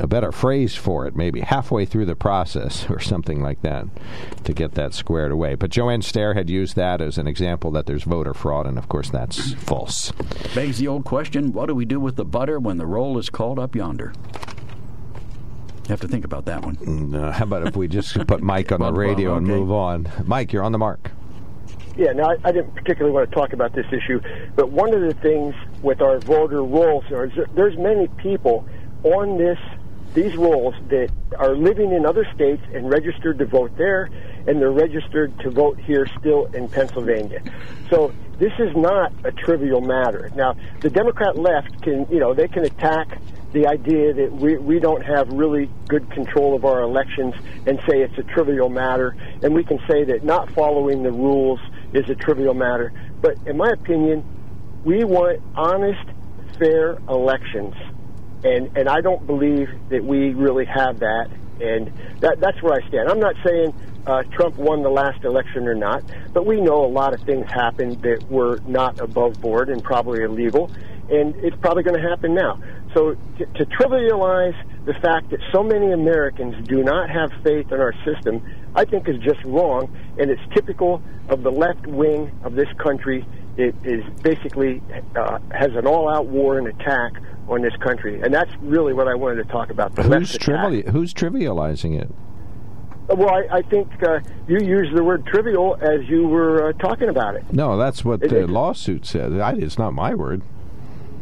a 0.00 0.06
better 0.06 0.32
phrase 0.32 0.74
for 0.74 1.06
it, 1.06 1.14
maybe 1.14 1.40
halfway 1.40 1.84
through 1.84 2.06
the 2.06 2.16
process 2.16 2.86
or 2.90 2.98
something 2.98 3.42
like 3.42 3.62
that, 3.62 3.86
to 4.44 4.52
get 4.52 4.72
that 4.72 4.94
squared 4.94 5.30
away. 5.30 5.54
But 5.54 5.70
Joanne 5.70 6.00
Stehr 6.00 6.34
had 6.34 6.50
used 6.50 6.74
that 6.76 7.00
as 7.00 7.18
an 7.18 7.26
example 7.26 7.70
that 7.72 7.86
there's 7.86 8.04
voter 8.04 8.34
fraud, 8.34 8.66
and 8.66 8.78
of 8.78 8.88
course 8.88 9.10
that's 9.10 9.52
false. 9.54 10.12
Begs 10.54 10.78
the 10.78 10.88
old 10.88 11.04
question 11.04 11.52
what 11.52 11.66
do 11.66 11.74
we 11.74 11.84
do 11.84 12.00
with 12.00 12.16
the 12.16 12.24
butter 12.24 12.58
when 12.58 12.78
the 12.78 12.86
roll 12.86 13.18
is 13.18 13.28
called 13.28 13.58
up 13.58 13.74
yonder? 13.74 14.12
You 15.84 15.94
have 15.94 16.00
to 16.00 16.08
think 16.08 16.24
about 16.24 16.44
that 16.46 16.64
one. 16.64 17.14
Uh, 17.14 17.32
how 17.32 17.44
about 17.44 17.66
if 17.66 17.76
we 17.76 17.88
just 17.88 18.14
put 18.26 18.42
Mike 18.42 18.70
on 18.72 18.80
the 18.80 18.92
radio 18.92 19.30
well, 19.30 19.38
and 19.38 19.46
move 19.46 19.72
on? 19.72 20.10
Mike, 20.24 20.52
you're 20.52 20.62
on 20.62 20.72
the 20.72 20.78
mark. 20.78 21.10
Yeah, 21.96 22.12
now 22.12 22.30
I, 22.30 22.36
I 22.44 22.52
didn't 22.52 22.74
particularly 22.74 23.12
want 23.12 23.28
to 23.28 23.34
talk 23.34 23.52
about 23.52 23.74
this 23.74 23.86
issue, 23.92 24.20
but 24.54 24.70
one 24.70 24.94
of 24.94 25.00
the 25.00 25.14
things 25.14 25.54
with 25.82 26.00
our 26.00 26.20
voter 26.20 26.62
rolls 26.62 27.04
is 27.06 27.32
that 27.36 27.48
there's 27.54 27.76
many 27.76 28.06
people 28.22 28.66
on 29.02 29.36
this 29.36 29.58
these 30.14 30.36
rolls 30.36 30.74
that 30.88 31.10
are 31.38 31.54
living 31.54 31.92
in 31.92 32.04
other 32.04 32.26
states 32.34 32.62
and 32.74 32.90
registered 32.90 33.38
to 33.38 33.46
vote 33.46 33.76
there, 33.76 34.10
and 34.46 34.60
they're 34.60 34.72
registered 34.72 35.38
to 35.40 35.50
vote 35.50 35.78
here 35.78 36.06
still 36.18 36.46
in 36.46 36.68
Pennsylvania. 36.68 37.42
So 37.90 38.12
this 38.38 38.52
is 38.58 38.74
not 38.74 39.12
a 39.24 39.32
trivial 39.32 39.80
matter. 39.80 40.30
Now, 40.34 40.56
the 40.80 40.90
Democrat 40.90 41.36
left 41.36 41.82
can, 41.82 42.06
you 42.10 42.18
know, 42.18 42.34
they 42.34 42.48
can 42.48 42.64
attack 42.64 43.20
the 43.52 43.66
idea 43.66 44.14
that 44.14 44.32
we, 44.32 44.56
we 44.58 44.78
don't 44.78 45.04
have 45.04 45.28
really 45.28 45.68
good 45.88 46.08
control 46.10 46.54
of 46.54 46.64
our 46.64 46.82
elections 46.82 47.34
and 47.66 47.78
say 47.88 48.00
it's 48.00 48.16
a 48.16 48.22
trivial 48.22 48.68
matter, 48.68 49.16
and 49.42 49.54
we 49.54 49.64
can 49.64 49.78
say 49.88 50.04
that 50.04 50.24
not 50.24 50.50
following 50.52 51.02
the 51.02 51.10
rules 51.10 51.60
is 51.92 52.08
a 52.08 52.14
trivial 52.14 52.54
matter. 52.54 52.92
But 53.20 53.36
in 53.46 53.56
my 53.56 53.70
opinion, 53.70 54.24
we 54.84 55.04
want 55.04 55.42
honest, 55.54 56.08
fair 56.58 56.98
elections, 57.08 57.74
and 58.44 58.76
and 58.76 58.88
I 58.88 59.00
don't 59.00 59.26
believe 59.26 59.68
that 59.90 60.04
we 60.04 60.32
really 60.34 60.66
have 60.66 61.00
that, 61.00 61.30
and 61.60 61.92
that 62.20 62.40
that's 62.40 62.62
where 62.62 62.74
I 62.74 62.86
stand. 62.88 63.08
I'm 63.08 63.20
not 63.20 63.36
saying 63.44 63.74
uh, 64.06 64.22
Trump 64.34 64.56
won 64.56 64.82
the 64.82 64.90
last 64.90 65.24
election 65.24 65.68
or 65.68 65.74
not, 65.74 66.02
but 66.32 66.46
we 66.46 66.60
know 66.60 66.84
a 66.84 66.88
lot 66.88 67.14
of 67.14 67.20
things 67.22 67.46
happened 67.48 68.02
that 68.02 68.30
were 68.30 68.60
not 68.66 68.98
above 69.00 69.40
board 69.40 69.68
and 69.68 69.82
probably 69.82 70.22
illegal, 70.22 70.70
and 71.10 71.34
it's 71.36 71.56
probably 71.60 71.82
going 71.82 72.00
to 72.00 72.08
happen 72.08 72.34
now. 72.34 72.58
So 72.94 73.14
to, 73.38 73.46
to 73.46 73.66
trivialize 73.66 74.56
the 74.84 74.94
fact 74.94 75.30
that 75.30 75.40
so 75.52 75.62
many 75.62 75.92
Americans 75.92 76.66
do 76.66 76.82
not 76.82 77.10
have 77.10 77.30
faith 77.44 77.70
in 77.70 77.80
our 77.80 77.94
system, 78.04 78.42
I 78.74 78.84
think 78.84 79.08
is 79.08 79.18
just 79.18 79.44
wrong, 79.44 79.94
and 80.18 80.30
it's 80.30 80.42
typical 80.54 81.02
of 81.28 81.42
the 81.42 81.52
left 81.52 81.86
wing 81.86 82.32
of 82.42 82.54
this 82.54 82.68
country. 82.78 83.24
It 83.56 83.74
is 83.84 84.04
basically 84.22 84.80
uh, 85.16 85.38
has 85.50 85.74
an 85.74 85.86
all-out 85.86 86.26
war 86.26 86.58
and 86.58 86.66
attack 86.68 87.14
on 87.48 87.62
this 87.62 87.74
country, 87.76 88.20
and 88.22 88.32
that's 88.32 88.50
really 88.60 88.92
what 88.94 89.08
I 89.08 89.14
wanted 89.14 89.36
to 89.46 89.52
talk 89.52 89.70
about. 89.70 89.94
The 89.96 90.02
Who's, 90.04 90.36
trivial, 90.38 90.90
who's 90.92 91.12
trivializing 91.12 92.00
it? 92.00 92.08
Well, 93.08 93.28
I, 93.28 93.56
I 93.58 93.62
think 93.62 93.88
uh, 94.04 94.20
you 94.46 94.60
used 94.64 94.94
the 94.96 95.02
word 95.02 95.26
trivial 95.26 95.76
as 95.80 96.08
you 96.08 96.28
were 96.28 96.68
uh, 96.68 96.72
talking 96.74 97.08
about 97.08 97.34
it. 97.34 97.52
No, 97.52 97.76
that's 97.76 98.04
what 98.04 98.22
It 98.22 98.30
the 98.30 98.44
is- 98.44 98.50
lawsuit 98.50 99.04
says. 99.04 99.32
I, 99.34 99.54
it's 99.54 99.78
not 99.78 99.92
my 99.94 100.14
word. 100.14 100.42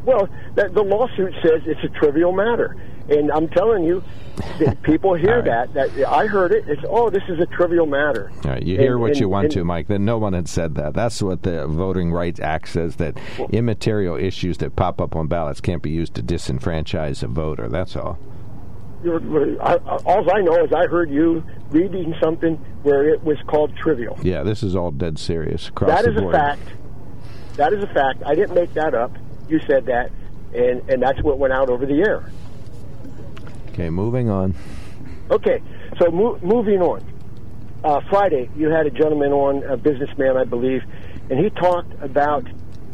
Well, 0.04 0.28
the 0.54 0.82
lawsuit 0.82 1.34
says 1.42 1.62
it's 1.66 1.82
a 1.84 1.88
trivial 1.98 2.32
matter, 2.32 2.76
and 3.08 3.30
I'm 3.32 3.48
telling 3.48 3.84
you, 3.84 4.02
people 4.82 5.14
hear 5.14 5.36
right. 5.42 5.72
that. 5.72 5.94
That 5.94 6.08
I 6.08 6.26
heard 6.26 6.52
it. 6.52 6.68
It's 6.68 6.82
oh, 6.88 7.10
this 7.10 7.22
is 7.28 7.40
a 7.40 7.46
trivial 7.46 7.86
matter. 7.86 8.30
Right, 8.44 8.62
you 8.62 8.76
hear 8.78 8.92
And- 8.92 9.00
what 9.00 9.18
you 9.18 9.28
want 9.28 9.46
and- 9.46 9.54
to, 9.54 9.64
Mike. 9.64 9.88
Then 9.88 10.04
no 10.04 10.18
one 10.18 10.32
had 10.32 10.48
said 10.48 10.74
that. 10.76 10.94
That's 10.94 11.22
what 11.22 11.42
the 11.42 11.66
Voting 11.66 12.12
Rights 12.12 12.40
Act 12.40 12.68
says 12.68 12.96
that 12.96 13.18
immaterial 13.50 14.16
issues 14.16 14.58
that 14.58 14.76
pop 14.76 15.00
up 15.00 15.16
on 15.16 15.26
ballots 15.26 15.60
can't 15.60 15.82
be 15.82 15.90
used 15.90 16.14
to 16.14 16.22
disenfranchise 16.22 17.22
a 17.22 17.26
voter. 17.28 17.68
That's 17.68 17.96
all. 17.96 18.18
I, 19.04 19.76
all 20.06 20.28
I 20.34 20.40
know 20.40 20.64
is 20.64 20.72
I 20.72 20.86
heard 20.86 21.08
you 21.08 21.44
reading 21.70 22.14
something 22.20 22.56
where 22.82 23.08
it 23.08 23.22
was 23.22 23.38
called 23.46 23.76
trivial. 23.76 24.18
Yeah, 24.22 24.42
this 24.42 24.62
is 24.64 24.74
all 24.74 24.90
dead 24.90 25.18
serious 25.20 25.68
across 25.68 25.90
That 25.90 26.10
is 26.10 26.20
a 26.20 26.30
fact. 26.32 26.62
That 27.54 27.72
is 27.72 27.82
a 27.84 27.86
fact. 27.88 28.22
I 28.26 28.34
didn't 28.34 28.54
make 28.54 28.74
that 28.74 28.94
up. 28.94 29.12
You 29.48 29.60
said 29.68 29.86
that, 29.86 30.10
and 30.52 30.88
and 30.90 31.00
that's 31.00 31.22
what 31.22 31.38
went 31.38 31.52
out 31.52 31.70
over 31.70 31.86
the 31.86 32.00
air. 32.00 32.30
Okay, 33.78 33.90
moving 33.90 34.28
on. 34.28 34.56
Okay, 35.30 35.62
so 36.00 36.10
mo- 36.10 36.36
moving 36.42 36.82
on. 36.82 37.00
Uh, 37.84 38.00
Friday, 38.10 38.50
you 38.56 38.70
had 38.70 38.86
a 38.86 38.90
gentleman 38.90 39.30
on, 39.30 39.62
a 39.70 39.76
businessman, 39.76 40.36
I 40.36 40.42
believe, 40.42 40.82
and 41.30 41.38
he 41.38 41.48
talked 41.50 41.92
about 42.02 42.44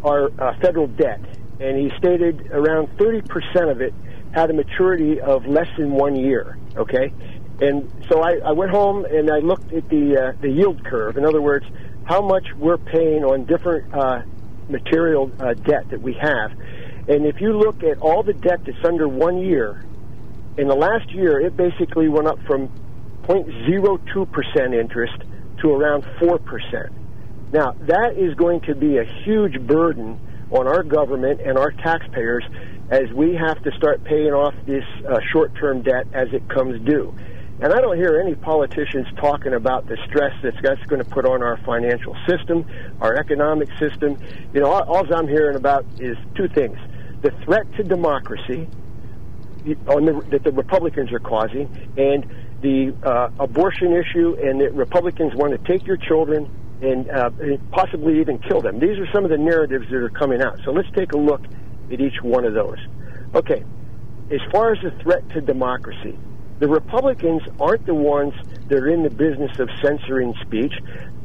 our 0.02 0.30
uh, 0.38 0.52
federal 0.60 0.86
debt, 0.86 1.24
and 1.58 1.78
he 1.78 1.90
stated 1.96 2.48
around 2.52 2.88
30% 2.98 3.70
of 3.70 3.80
it 3.80 3.94
had 4.34 4.50
a 4.50 4.52
maturity 4.52 5.22
of 5.22 5.46
less 5.46 5.68
than 5.78 5.92
one 5.92 6.16
year. 6.16 6.58
Okay, 6.76 7.14
and 7.62 7.88
so 8.10 8.20
I, 8.20 8.34
I 8.44 8.52
went 8.52 8.70
home 8.70 9.06
and 9.06 9.30
I 9.30 9.38
looked 9.38 9.72
at 9.72 9.88
the 9.88 10.18
uh, 10.18 10.32
the 10.42 10.50
yield 10.50 10.84
curve. 10.84 11.16
In 11.16 11.24
other 11.24 11.40
words, 11.40 11.64
how 12.02 12.20
much 12.20 12.44
we're 12.58 12.76
paying 12.76 13.24
on 13.24 13.46
different 13.46 13.86
uh, 13.94 14.20
material 14.68 15.32
uh, 15.40 15.54
debt 15.54 15.88
that 15.88 16.02
we 16.02 16.14
have, 16.20 16.50
And 17.08 17.26
if 17.26 17.40
you 17.40 17.58
look 17.58 17.82
at 17.82 17.98
all 17.98 18.22
the 18.22 18.34
debt 18.34 18.60
that's 18.66 18.84
under 18.84 19.08
one 19.08 19.38
year, 19.38 19.84
in 20.56 20.68
the 20.68 20.74
last 20.74 21.10
year, 21.10 21.40
it 21.40 21.56
basically 21.56 22.08
went 22.08 22.28
up 22.28 22.38
from 22.46 22.68
0.02% 23.22 24.78
interest 24.78 25.14
to 25.60 25.70
around 25.70 26.04
4%. 26.20 26.90
Now, 27.52 27.72
that 27.72 28.16
is 28.16 28.34
going 28.34 28.60
to 28.62 28.74
be 28.74 28.98
a 28.98 29.04
huge 29.24 29.60
burden 29.66 30.20
on 30.50 30.66
our 30.66 30.82
government 30.82 31.40
and 31.40 31.58
our 31.58 31.70
taxpayers 31.70 32.44
as 32.90 33.10
we 33.12 33.34
have 33.34 33.62
to 33.62 33.72
start 33.72 34.04
paying 34.04 34.32
off 34.32 34.54
this 34.66 34.84
uh, 35.08 35.18
short 35.32 35.54
term 35.56 35.82
debt 35.82 36.06
as 36.12 36.28
it 36.32 36.48
comes 36.48 36.80
due. 36.84 37.14
And 37.60 37.72
I 37.72 37.80
don't 37.80 37.96
hear 37.96 38.20
any 38.20 38.34
politicians 38.34 39.06
talking 39.16 39.54
about 39.54 39.86
the 39.86 39.96
stress 40.06 40.34
that's, 40.42 40.56
that's 40.62 40.82
going 40.86 41.02
to 41.02 41.08
put 41.08 41.24
on 41.24 41.42
our 41.42 41.56
financial 41.64 42.16
system, 42.28 42.66
our 43.00 43.16
economic 43.16 43.68
system. 43.78 44.18
You 44.52 44.60
know, 44.60 44.70
all, 44.70 44.82
all 44.82 45.14
I'm 45.14 45.28
hearing 45.28 45.56
about 45.56 45.86
is 45.98 46.16
two 46.34 46.48
things 46.48 46.78
the 47.22 47.30
threat 47.44 47.64
to 47.76 47.82
democracy 47.82 48.68
on 49.88 50.04
the, 50.04 50.26
that 50.30 50.44
the 50.44 50.52
Republicans 50.52 51.12
are 51.12 51.18
causing, 51.20 51.66
and 51.96 52.26
the 52.60 52.94
uh, 53.02 53.30
abortion 53.38 53.92
issue, 53.92 54.36
and 54.40 54.60
that 54.60 54.74
Republicans 54.74 55.34
want 55.34 55.52
to 55.52 55.72
take 55.72 55.86
your 55.86 55.96
children 55.96 56.50
and 56.82 57.10
uh, 57.10 57.30
possibly 57.70 58.20
even 58.20 58.38
kill 58.38 58.60
them. 58.60 58.78
These 58.78 58.98
are 58.98 59.10
some 59.12 59.24
of 59.24 59.30
the 59.30 59.38
narratives 59.38 59.86
that 59.90 59.96
are 59.96 60.10
coming 60.10 60.42
out. 60.42 60.58
So 60.64 60.72
let's 60.72 60.90
take 60.94 61.12
a 61.12 61.18
look 61.18 61.42
at 61.92 62.00
each 62.00 62.20
one 62.22 62.44
of 62.44 62.54
those. 62.54 62.78
Okay, 63.34 63.64
as 64.30 64.40
far 64.52 64.72
as 64.72 64.78
the 64.82 64.90
threat 65.02 65.28
to 65.30 65.40
democracy, 65.40 66.18
the 66.58 66.68
Republicans 66.68 67.42
aren't 67.60 67.84
the 67.86 67.94
ones 67.94 68.32
that 68.68 68.78
are 68.78 68.88
in 68.88 69.02
the 69.02 69.10
business 69.10 69.58
of 69.58 69.68
censoring 69.82 70.34
speech. 70.42 70.72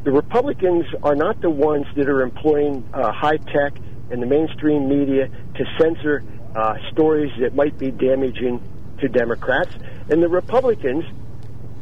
The 0.03 0.11
Republicans 0.11 0.85
are 1.03 1.15
not 1.15 1.39
the 1.41 1.49
ones 1.49 1.85
that 1.95 2.09
are 2.09 2.21
employing 2.21 2.87
uh, 2.93 3.11
high 3.11 3.37
tech 3.37 3.77
and 4.11 4.21
the 4.21 4.25
mainstream 4.25 4.89
media 4.89 5.27
to 5.27 5.65
censor 5.79 6.23
uh, 6.55 6.75
stories 6.91 7.31
that 7.39 7.55
might 7.55 7.77
be 7.77 7.91
damaging 7.91 8.61
to 8.99 9.07
Democrats. 9.07 9.71
And 10.09 10.21
the 10.21 10.29
Republicans, 10.29 11.05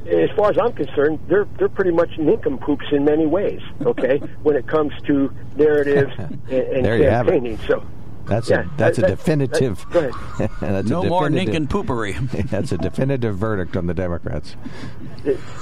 as 0.06 0.30
far 0.36 0.52
as 0.52 0.58
I'm 0.58 0.74
concerned, 0.74 1.20
they're 1.28 1.48
they're 1.58 1.70
pretty 1.70 1.92
much 1.92 2.18
nincompoops 2.18 2.86
in 2.92 3.06
many 3.06 3.26
ways. 3.26 3.62
Okay, 3.82 4.18
when 4.44 4.56
it 4.56 4.68
comes 4.68 4.94
to 5.04 5.32
narrative 5.56 6.12
and, 6.18 6.52
and 6.52 7.04
campaigning. 7.04 7.58
So. 7.68 7.86
That's 8.26 8.50
yeah, 8.50 8.66
a 8.66 8.78
that's 8.78 8.98
that, 8.98 9.06
a 9.06 9.16
definitive. 9.16 9.86
That, 9.92 10.50
that's 10.60 10.90
no 10.90 11.04
a 11.04 11.08
more 11.08 11.30
nincompoopery. 11.30 12.50
that's 12.50 12.74
a 12.74 12.78
definitive 12.78 13.38
verdict 13.38 13.78
on 13.78 13.88
the 13.88 13.94
Democrats. 13.94 14.58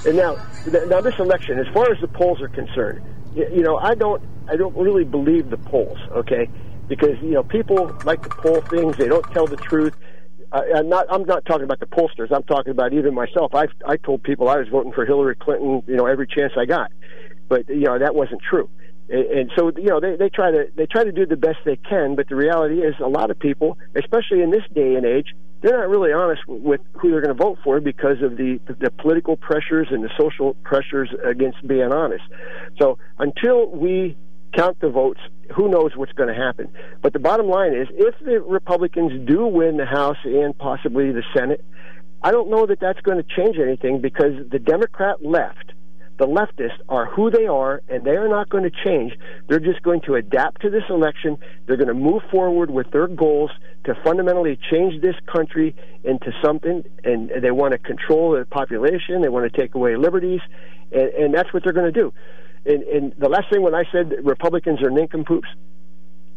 And 0.03 0.17
now, 0.17 0.43
now 0.87 0.99
this 0.99 1.13
election, 1.19 1.59
as 1.59 1.67
far 1.75 1.91
as 1.91 2.01
the 2.01 2.07
polls 2.07 2.41
are 2.41 2.47
concerned, 2.47 3.03
you 3.35 3.61
know, 3.61 3.77
I 3.77 3.93
don't 3.93 4.19
I 4.47 4.55
don't 4.55 4.75
really 4.75 5.03
believe 5.03 5.51
the 5.51 5.57
polls. 5.57 5.99
Okay, 6.11 6.49
because 6.87 7.17
you 7.21 7.31
know 7.31 7.43
people 7.43 7.95
like 8.03 8.21
to 8.23 8.29
poll 8.29 8.61
things; 8.61 8.97
they 8.97 9.07
don't 9.07 9.29
tell 9.31 9.47
the 9.47 9.57
truth. 9.57 9.93
I, 10.51 10.61
I'm 10.77 10.89
not. 10.89 11.07
I'm 11.09 11.23
not 11.23 11.45
talking 11.45 11.63
about 11.63 11.79
the 11.79 11.87
pollsters. 11.87 12.31
I'm 12.31 12.43
talking 12.43 12.71
about 12.71 12.93
even 12.93 13.13
myself. 13.13 13.53
I 13.53 13.67
I 13.85 13.97
told 13.97 14.23
people 14.23 14.49
I 14.49 14.57
was 14.57 14.67
voting 14.67 14.93
for 14.93 15.05
Hillary 15.05 15.35
Clinton. 15.35 15.83
You 15.87 15.95
know, 15.95 16.05
every 16.05 16.27
chance 16.27 16.53
I 16.57 16.65
got, 16.65 16.91
but 17.49 17.67
you 17.69 17.81
know 17.81 17.99
that 17.99 18.15
wasn't 18.15 18.41
true. 18.47 18.69
And, 19.09 19.25
and 19.25 19.51
so 19.57 19.71
you 19.75 19.89
know 19.89 19.99
they 19.99 20.15
they 20.15 20.29
try 20.29 20.51
to 20.51 20.65
they 20.75 20.85
try 20.85 21.03
to 21.03 21.11
do 21.11 21.25
the 21.25 21.35
best 21.35 21.57
they 21.65 21.77
can. 21.77 22.15
But 22.15 22.29
the 22.29 22.35
reality 22.35 22.81
is, 22.81 22.95
a 22.99 23.07
lot 23.07 23.31
of 23.31 23.39
people, 23.39 23.77
especially 23.95 24.41
in 24.41 24.51
this 24.51 24.63
day 24.73 24.95
and 24.95 25.05
age, 25.05 25.33
they're 25.61 25.77
not 25.77 25.89
really 25.89 26.13
honest 26.13 26.41
with 26.47 26.81
who 26.93 27.11
they're 27.11 27.21
going 27.21 27.35
to 27.35 27.43
vote 27.43 27.57
for 27.63 27.79
because 27.79 28.21
of 28.21 28.37
the 28.37 28.59
the 28.79 28.91
political 28.91 29.35
pressures 29.35 29.87
and 29.91 30.03
the 30.03 30.11
social 30.17 30.53
pressures 30.63 31.09
against 31.23 31.65
being 31.67 31.91
honest. 31.91 32.23
So 32.79 32.97
until 33.17 33.69
we 33.69 34.15
count 34.55 34.79
the 34.79 34.89
votes, 34.89 35.19
who 35.55 35.67
knows 35.69 35.91
what's 35.95 36.13
going 36.13 36.29
to 36.29 36.35
happen. 36.35 36.69
But 37.01 37.13
the 37.13 37.19
bottom 37.19 37.47
line 37.47 37.73
is, 37.73 37.87
if 37.91 38.15
the 38.23 38.41
Republicans 38.41 39.27
do 39.27 39.45
win 39.45 39.77
the 39.77 39.85
House 39.85 40.17
and 40.23 40.57
possibly 40.57 41.11
the 41.11 41.23
Senate, 41.35 41.63
I 42.23 42.31
don't 42.31 42.49
know 42.49 42.65
that 42.65 42.79
that's 42.79 43.01
going 43.01 43.17
to 43.17 43.35
change 43.35 43.57
anything 43.57 44.01
because 44.01 44.33
the 44.49 44.59
Democrat 44.59 45.23
left, 45.23 45.73
the 46.17 46.25
leftists 46.25 46.79
are 46.87 47.05
who 47.07 47.29
they 47.29 47.45
are, 47.45 47.81
and 47.89 48.03
they 48.05 48.15
are 48.15 48.29
not 48.29 48.49
going 48.49 48.63
to 48.63 48.71
change. 48.83 49.13
They're 49.47 49.59
just 49.59 49.83
going 49.83 50.01
to 50.01 50.15
adapt 50.15 50.61
to 50.61 50.69
this 50.69 50.83
election. 50.89 51.37
They're 51.65 51.77
going 51.77 51.89
to 51.89 51.93
move 51.93 52.23
forward 52.31 52.71
with 52.71 52.89
their 52.91 53.07
goals 53.07 53.51
to 53.83 53.95
fundamentally 54.03 54.57
change 54.71 55.01
this 55.01 55.15
country 55.31 55.75
into 56.03 56.31
something, 56.43 56.83
and 57.03 57.31
they 57.41 57.51
want 57.51 57.73
to 57.73 57.77
control 57.77 58.31
the 58.31 58.45
population. 58.45 59.21
They 59.21 59.29
want 59.29 59.51
to 59.51 59.61
take 59.61 59.75
away 59.75 59.97
liberties, 59.97 60.41
and, 60.91 61.09
and 61.09 61.33
that's 61.33 61.53
what 61.53 61.63
they're 61.63 61.73
going 61.73 61.93
to 61.93 61.99
do 62.01 62.13
and, 62.65 62.83
and 62.83 63.13
the 63.17 63.29
last 63.29 63.45
thing 63.51 63.61
when 63.61 63.75
I 63.75 63.83
said 63.91 64.13
Republicans 64.23 64.81
are 64.81 64.89
nincompoops, 64.89 65.47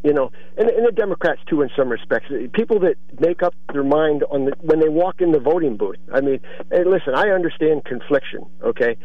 you 0.02 0.12
know, 0.12 0.30
and, 0.56 0.68
and 0.70 0.86
the 0.86 0.92
Democrats 0.92 1.40
too, 1.48 1.62
in 1.62 1.70
some 1.76 1.88
respects, 1.88 2.26
people 2.52 2.80
that 2.80 2.94
make 3.18 3.42
up 3.42 3.54
their 3.72 3.84
mind 3.84 4.24
on 4.30 4.46
the, 4.46 4.52
when 4.60 4.80
they 4.80 4.88
walk 4.88 5.20
in 5.20 5.32
the 5.32 5.40
voting 5.40 5.76
booth. 5.76 5.96
I 6.12 6.20
mean, 6.20 6.40
hey, 6.70 6.84
listen, 6.84 7.14
I 7.14 7.30
understand 7.30 7.84
confliction, 7.84 8.46
okay, 8.62 8.96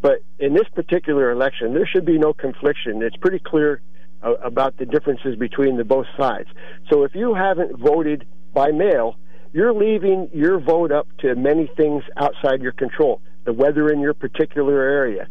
but 0.00 0.20
in 0.38 0.54
this 0.54 0.68
particular 0.74 1.30
election, 1.30 1.74
there 1.74 1.86
should 1.86 2.04
be 2.06 2.18
no 2.18 2.32
confliction. 2.32 3.02
It's 3.02 3.16
pretty 3.16 3.38
clear 3.38 3.82
uh, 4.22 4.34
about 4.42 4.76
the 4.78 4.86
differences 4.86 5.36
between 5.36 5.76
the 5.76 5.84
both 5.84 6.06
sides. 6.18 6.48
So 6.90 7.04
if 7.04 7.14
you 7.14 7.34
haven't 7.34 7.78
voted 7.78 8.26
by 8.52 8.70
mail, 8.70 9.16
you're 9.52 9.74
leaving 9.74 10.30
your 10.32 10.58
vote 10.60 10.92
up 10.92 11.08
to 11.18 11.34
many 11.34 11.70
things 11.76 12.02
outside 12.16 12.62
your 12.62 12.72
control. 12.72 13.20
The 13.44 13.52
weather 13.52 13.88
in 13.88 14.00
your 14.00 14.14
particular 14.14 14.80
area, 14.80 15.26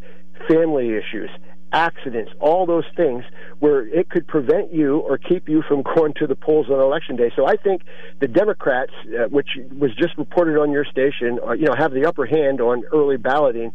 family 0.47 0.95
issues, 0.95 1.29
accidents, 1.71 2.31
all 2.39 2.65
those 2.65 2.85
things 2.95 3.23
where 3.59 3.87
it 3.87 4.09
could 4.09 4.27
prevent 4.27 4.73
you 4.73 4.97
or 4.99 5.17
keep 5.17 5.47
you 5.47 5.61
from 5.67 5.83
going 5.83 6.13
to 6.15 6.27
the 6.27 6.35
polls 6.35 6.67
on 6.69 6.79
election 6.79 7.15
day. 7.15 7.31
So 7.35 7.45
I 7.45 7.55
think 7.57 7.83
the 8.19 8.27
Democrats, 8.27 8.91
uh, 9.07 9.27
which 9.27 9.49
was 9.77 9.91
just 9.95 10.17
reported 10.17 10.59
on 10.59 10.71
your 10.71 10.85
station, 10.85 11.39
uh, 11.45 11.51
you 11.51 11.65
know, 11.65 11.75
have 11.77 11.91
the 11.93 12.05
upper 12.05 12.25
hand 12.25 12.61
on 12.61 12.83
early 12.91 13.17
balloting. 13.17 13.71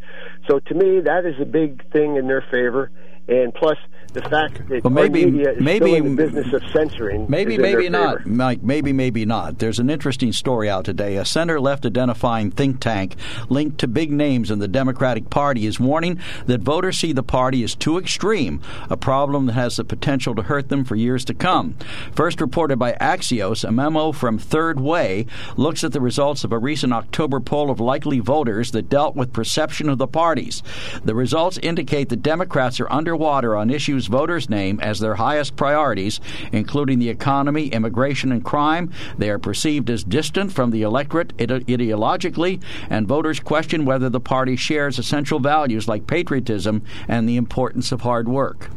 So 0.51 0.59
to 0.59 0.75
me, 0.75 1.01
that 1.01 1.25
is 1.25 1.35
a 1.41 1.45
big 1.45 1.89
thing 1.93 2.17
in 2.17 2.27
their 2.27 2.45
favor. 2.51 2.91
And 3.29 3.55
plus, 3.55 3.79
the 4.15 4.23
fact 4.23 4.67
that 4.69 4.85
well, 4.85 4.93
maybe, 4.93 5.27
media 5.27 5.53
is 5.53 5.61
maybe, 5.61 5.93
still 5.93 6.07
in 6.07 6.17
the 6.17 6.23
business 6.23 6.53
of 6.53 6.62
censoring. 6.73 7.27
Maybe, 7.29 7.59
maybe 7.59 7.89
not, 7.89 8.25
Mike. 8.25 8.62
Maybe, 8.62 8.93
maybe 8.93 9.25
not. 9.25 9.59
There's 9.59 9.81
an 9.81 9.91
interesting 9.91 10.33
story 10.33 10.71
out 10.71 10.85
today. 10.85 11.17
A 11.17 11.25
center 11.25 11.61
left 11.61 11.85
identifying 11.85 12.53
think 12.53 12.81
tank 12.81 13.17
linked 13.49 13.79
to 13.79 13.89
big 13.89 14.12
names 14.12 14.53
in 14.53 14.61
the 14.61 14.69
Democratic 14.69 15.31
Party 15.31 15.67
is 15.67 15.81
warning 15.81 16.21
that 16.47 16.61
voters 16.61 16.99
see 16.99 17.12
the 17.12 17.25
party 17.25 17.65
as 17.65 17.75
too 17.75 17.99
extreme, 17.99 18.62
a 18.89 18.97
problem 18.97 19.47
that 19.47 19.55
has 19.55 19.77
the 19.77 19.85
potential 19.85 20.35
to 20.37 20.43
hurt 20.43 20.69
them 20.69 20.85
for 20.85 20.95
years 20.95 21.25
to 21.25 21.35
come. 21.35 21.77
First 22.12 22.41
reported 22.41 22.79
by 22.79 22.93
Axios, 23.01 23.65
a 23.65 23.73
memo 23.73 24.12
from 24.12 24.39
Third 24.39 24.79
Way 24.79 25.27
looks 25.57 25.83
at 25.83 25.93
the 25.93 26.01
results 26.01 26.45
of 26.45 26.53
a 26.53 26.59
recent 26.59 26.93
October 26.93 27.41
poll 27.41 27.69
of 27.69 27.81
likely 27.81 28.21
voters 28.21 28.71
that 28.71 28.89
dealt 28.89 29.17
with 29.17 29.33
perception 29.33 29.89
of 29.89 29.99
the 29.99 30.07
parties. 30.07 30.62
The 31.05 31.17
results 31.17 31.59
indicate 31.59 32.11
that 32.11 32.23
Democrats 32.23 32.79
are 32.79 32.93
underwater 32.93 33.57
on 33.57 33.71
issues 33.71 34.03
voters 34.07 34.48
name 34.48 34.80
as 34.80 35.00
their 35.00 35.14
highest 35.14 35.57
priorities, 35.57 36.20
including 36.52 36.98
the 36.98 37.09
economy, 37.09 37.68
immigration, 37.68 38.32
and 38.32 38.44
crime. 38.44 38.92
They 39.18 39.30
are 39.30 39.38
perceived 39.38 39.90
as 39.90 40.05
distant 40.05 40.52
from 40.52 40.70
the 40.70 40.82
electorate 40.82 41.32
ide- 41.40 41.66
ideologically, 41.66 42.62
and 42.90 43.07
voters 43.07 43.40
question 43.40 43.84
whether 43.84 44.09
the 44.09 44.20
party 44.20 44.57
shares 44.57 44.98
essential 44.98 45.38
values 45.38 45.88
like 45.88 46.07
patriotism 46.07 46.82
and 47.09 47.28
the 47.28 47.36
importance 47.36 47.92
of 47.92 48.02
hard 48.02 48.28
work. 48.28 48.70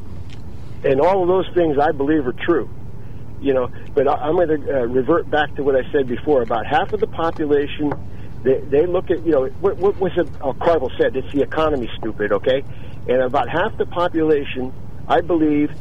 And 0.83 1.01
all 1.01 1.21
of 1.21 1.27
those 1.27 1.49
things 1.53 1.77
I 1.79 1.91
believe 1.91 2.27
are 2.27 2.33
true. 2.33 2.69
You 3.39 3.53
know, 3.53 3.71
but 3.93 4.09
I'm 4.09 4.35
going 4.35 4.47
to 4.47 4.81
uh, 4.81 4.85
revert 4.85 5.29
back 5.29 5.53
to 5.55 5.63
what 5.63 5.75
I 5.75 5.89
said 5.91 6.07
before. 6.07 6.41
About 6.41 6.65
half 6.65 6.91
of 6.91 6.99
the 6.99 7.07
population 7.07 7.93
they, 8.43 8.59
they 8.59 8.85
look 8.85 9.09
at 9.11 9.25
you 9.25 9.31
know 9.31 9.45
what, 9.59 9.77
what 9.77 9.99
was 9.99 10.11
it? 10.17 10.27
Carville 10.39 10.91
said 10.97 11.15
it's 11.15 11.31
the 11.33 11.41
economy, 11.41 11.89
stupid. 11.97 12.31
Okay, 12.31 12.63
and 13.07 13.21
about 13.21 13.49
half 13.49 13.77
the 13.77 13.85
population 13.85 14.73
I 15.07 15.21
believe 15.21 15.71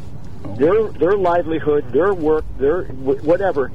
their 0.56 0.88
their 0.88 1.16
livelihood, 1.16 1.92
their 1.92 2.14
work, 2.14 2.44
their 2.58 2.84
whatever, 2.84 3.72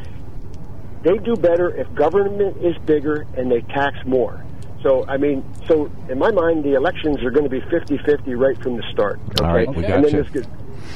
they 1.03 1.17
do 1.17 1.35
better 1.35 1.75
if 1.75 1.93
government 1.95 2.57
is 2.63 2.77
bigger 2.85 3.25
and 3.35 3.51
they 3.51 3.61
tax 3.61 3.97
more. 4.05 4.43
So, 4.83 5.05
I 5.07 5.17
mean, 5.17 5.43
so 5.67 5.91
in 6.09 6.17
my 6.17 6.31
mind, 6.31 6.63
the 6.63 6.73
elections 6.73 7.21
are 7.23 7.29
going 7.29 7.43
to 7.43 7.49
be 7.49 7.61
50-50 7.61 8.35
right 8.37 8.61
from 8.63 8.77
the 8.77 8.83
start. 8.91 9.19
Okay? 9.29 9.45
All 9.45 9.53
right, 9.53 9.75
we 9.75 9.83
got 9.83 10.11
you. 10.11 10.25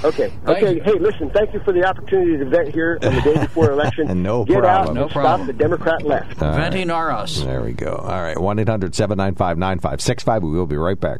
Okay. 0.04 0.34
Okay. 0.46 0.80
Hey, 0.80 0.94
listen. 1.00 1.30
Thank 1.30 1.54
you 1.54 1.60
for 1.62 1.72
the 1.72 1.86
opportunity 1.86 2.38
to 2.38 2.46
vent 2.46 2.74
here 2.74 3.00
on 3.02 3.16
the 3.16 3.22
day 3.22 3.34
before 3.40 3.72
election. 3.72 4.24
no 4.24 4.44
Get 4.44 4.60
problem. 4.60 4.90
out 4.90 4.94
no 4.96 5.04
and 5.04 5.12
problem. 5.12 5.38
stop 5.38 5.48
the 5.48 5.54
Democrat 5.54 6.04
left. 6.04 6.42
All 6.42 6.54
Venting 6.54 6.90
right. 6.90 7.14
us. 7.22 7.42
There 7.42 7.62
we 7.62 7.74
go. 7.74 7.96
All 7.96 8.22
right. 8.22 8.38
One 8.38 8.58
9565 8.58 10.44
We 10.44 10.50
will 10.52 10.66
be 10.66 10.78
right 10.78 11.00
back. 11.00 11.20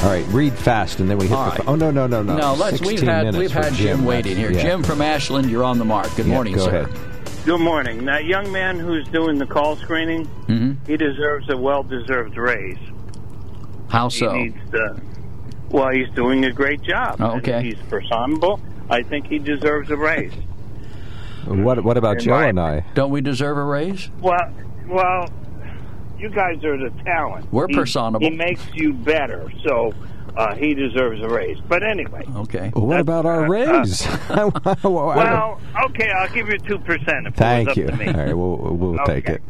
All 0.00 0.06
right, 0.10 0.24
read 0.28 0.52
fast, 0.54 1.00
and 1.00 1.10
then 1.10 1.18
we 1.18 1.26
hit 1.26 1.36
All 1.36 1.44
the. 1.46 1.50
right. 1.50 1.68
Oh 1.68 1.74
no, 1.74 1.90
no, 1.90 2.06
no, 2.06 2.22
no! 2.22 2.36
No, 2.36 2.54
let's. 2.54 2.80
We've 2.80 2.90
16 3.00 3.08
had 3.08 3.24
minutes 3.26 3.38
we've 3.38 3.50
had 3.50 3.72
Jim, 3.72 4.04
waiting 4.04 4.36
here. 4.36 4.52
Yeah. 4.52 4.62
Jim 4.62 4.82
from 4.84 5.02
Ashland, 5.02 5.50
you're 5.50 5.64
on 5.64 5.78
the 5.78 5.84
mark. 5.84 6.14
Good 6.14 6.26
Yeah, 6.26 6.34
morning, 6.34 6.54
go 6.54 6.66
sir. 6.66 6.82
ahead. 6.82 7.44
Good 7.44 7.60
morning. 7.60 8.04
That 8.04 8.24
young 8.24 8.52
man 8.52 8.78
who's 8.78 9.06
doing 9.08 9.38
the 9.38 9.46
call 9.46 9.74
screening, 9.76 10.26
hmm 10.26 10.72
he 10.86 10.96
deserves 10.96 11.50
a 11.50 11.56
well-deserved 11.56 12.36
raise. 12.36 12.78
How 13.88 14.08
so? 14.08 14.30
He 14.32 14.42
needs 14.44 14.70
to, 14.70 15.00
well, 15.70 15.88
he's 15.90 16.08
doing 16.10 16.44
a 16.44 16.52
great 16.52 16.82
job. 16.82 17.16
Oh, 17.20 17.36
okay. 17.38 17.62
He's 17.62 17.78
personable. 17.88 18.60
I 18.90 19.02
think 19.02 19.26
he 19.26 19.38
deserves 19.38 19.90
a 19.90 19.96
raise. 19.96 20.32
What 21.46 21.82
What 21.82 21.96
about 21.96 22.18
In 22.18 22.24
Joe 22.24 22.30
my- 22.32 22.46
and 22.48 22.60
I? 22.60 22.84
Don't 22.94 23.10
we 23.10 23.20
deserve 23.20 23.56
a 23.56 23.64
raise? 23.64 24.10
Well, 24.20 24.52
well, 24.86 25.28
you 26.18 26.28
guys 26.28 26.62
are 26.64 26.76
the 26.76 26.90
talent. 27.04 27.50
We're 27.52 27.68
He- 27.68 27.74
personable. 27.74 28.20
He 28.28 28.34
makes 28.34 28.62
you 28.74 28.92
better, 28.92 29.50
so 29.66 29.92
uh, 30.36 30.54
he 30.54 30.74
deserves 30.74 31.20
a 31.22 31.28
raise. 31.28 31.58
But 31.68 31.82
anyway, 31.82 32.24
Okay. 32.36 32.70
What 32.74 33.00
about 33.00 33.26
our 33.26 33.44
uh, 33.44 33.48
raise? 33.48 34.06
well, 34.84 35.60
okay, 35.86 36.10
I'll 36.10 36.28
give 36.28 36.48
you 36.48 36.58
two 36.58 36.78
percent 36.78 37.26
if 37.26 37.34
thank 37.34 37.68
it 37.68 37.70
was 37.70 37.76
you. 37.76 37.84
up 37.86 37.90
to 37.92 37.96
me. 37.96 38.06
All 38.08 38.24
right, 38.26 38.36
we'll 38.36 38.56
we'll 38.76 39.04
take 39.04 39.28
it. 39.28 39.42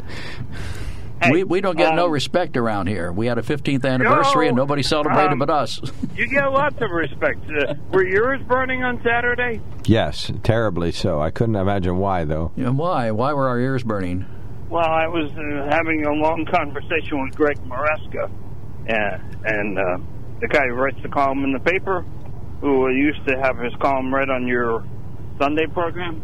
Hey, 1.21 1.33
we 1.33 1.45
we 1.45 1.61
don't 1.61 1.77
get 1.77 1.95
no 1.97 2.07
um, 2.07 2.12
respect 2.12 2.57
around 2.57 2.87
here. 2.87 3.11
We 3.11 3.27
had 3.27 3.39
a 3.39 3.43
15th 3.43 3.85
anniversary 3.85 4.47
and 4.47 4.57
nobody 4.57 4.85
celebrated 4.85 5.33
um, 5.33 5.39
but 5.41 5.51
us. 5.51 5.81
You 6.14 6.27
get 6.29 6.47
lots 6.53 6.81
of 6.81 6.91
respect. 6.93 7.41
Uh, 7.51 7.75
were 7.91 8.07
yours 8.07 8.41
burning 8.47 8.85
on 8.85 9.03
Saturday? 9.03 9.61
Yes, 9.85 10.31
terribly 10.45 10.93
so. 10.93 11.21
I 11.21 11.31
couldn't 11.31 11.57
imagine 11.57 11.97
why 11.99 12.25
though. 12.25 12.53
and 12.57 12.79
why? 12.79 13.11
Why 13.11 13.33
were 13.33 13.49
our 13.49 13.59
ears 13.59 13.83
burning? 13.83 14.27
Well, 14.71 14.85
I 14.85 15.07
was 15.07 15.31
uh, 15.33 15.69
having 15.71 16.05
a 16.05 16.12
long 16.12 16.45
conversation 16.45 17.23
with 17.25 17.35
Greg 17.35 17.57
Maresca, 17.64 18.31
and, 18.87 19.47
and 19.47 19.79
uh, 19.79 19.99
the 20.41 20.49
guy 20.49 20.66
who 20.66 20.75
writes 20.75 20.99
the 21.03 21.09
column 21.09 21.43
in 21.45 21.53
the 21.53 21.61
paper, 21.61 22.03
who 22.61 22.91
used 22.91 23.27
to 23.29 23.39
have 23.41 23.57
his 23.59 23.73
column 23.81 24.14
read 24.14 24.29
on 24.29 24.47
your 24.47 24.85
Sunday 25.39 25.66
program. 25.66 26.21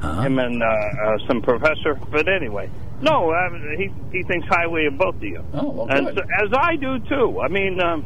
Uh-huh. 0.00 0.22
Him 0.22 0.38
and 0.38 0.62
uh, 0.62 0.66
uh, 0.66 1.18
some 1.28 1.42
professor. 1.42 1.94
But 2.10 2.28
anyway, 2.28 2.70
no, 3.02 3.30
uh, 3.30 3.50
he 3.76 3.90
he 4.12 4.22
thinks 4.22 4.46
highly 4.48 4.86
of 4.86 4.96
both 4.98 5.16
of 5.16 5.22
you, 5.22 5.44
Oh, 5.54 5.70
well, 5.70 5.88
and 5.90 6.06
so, 6.14 6.22
as 6.42 6.50
I 6.56 6.76
do 6.76 6.98
too. 7.00 7.40
I 7.40 7.48
mean. 7.48 7.80
Um, 7.80 8.04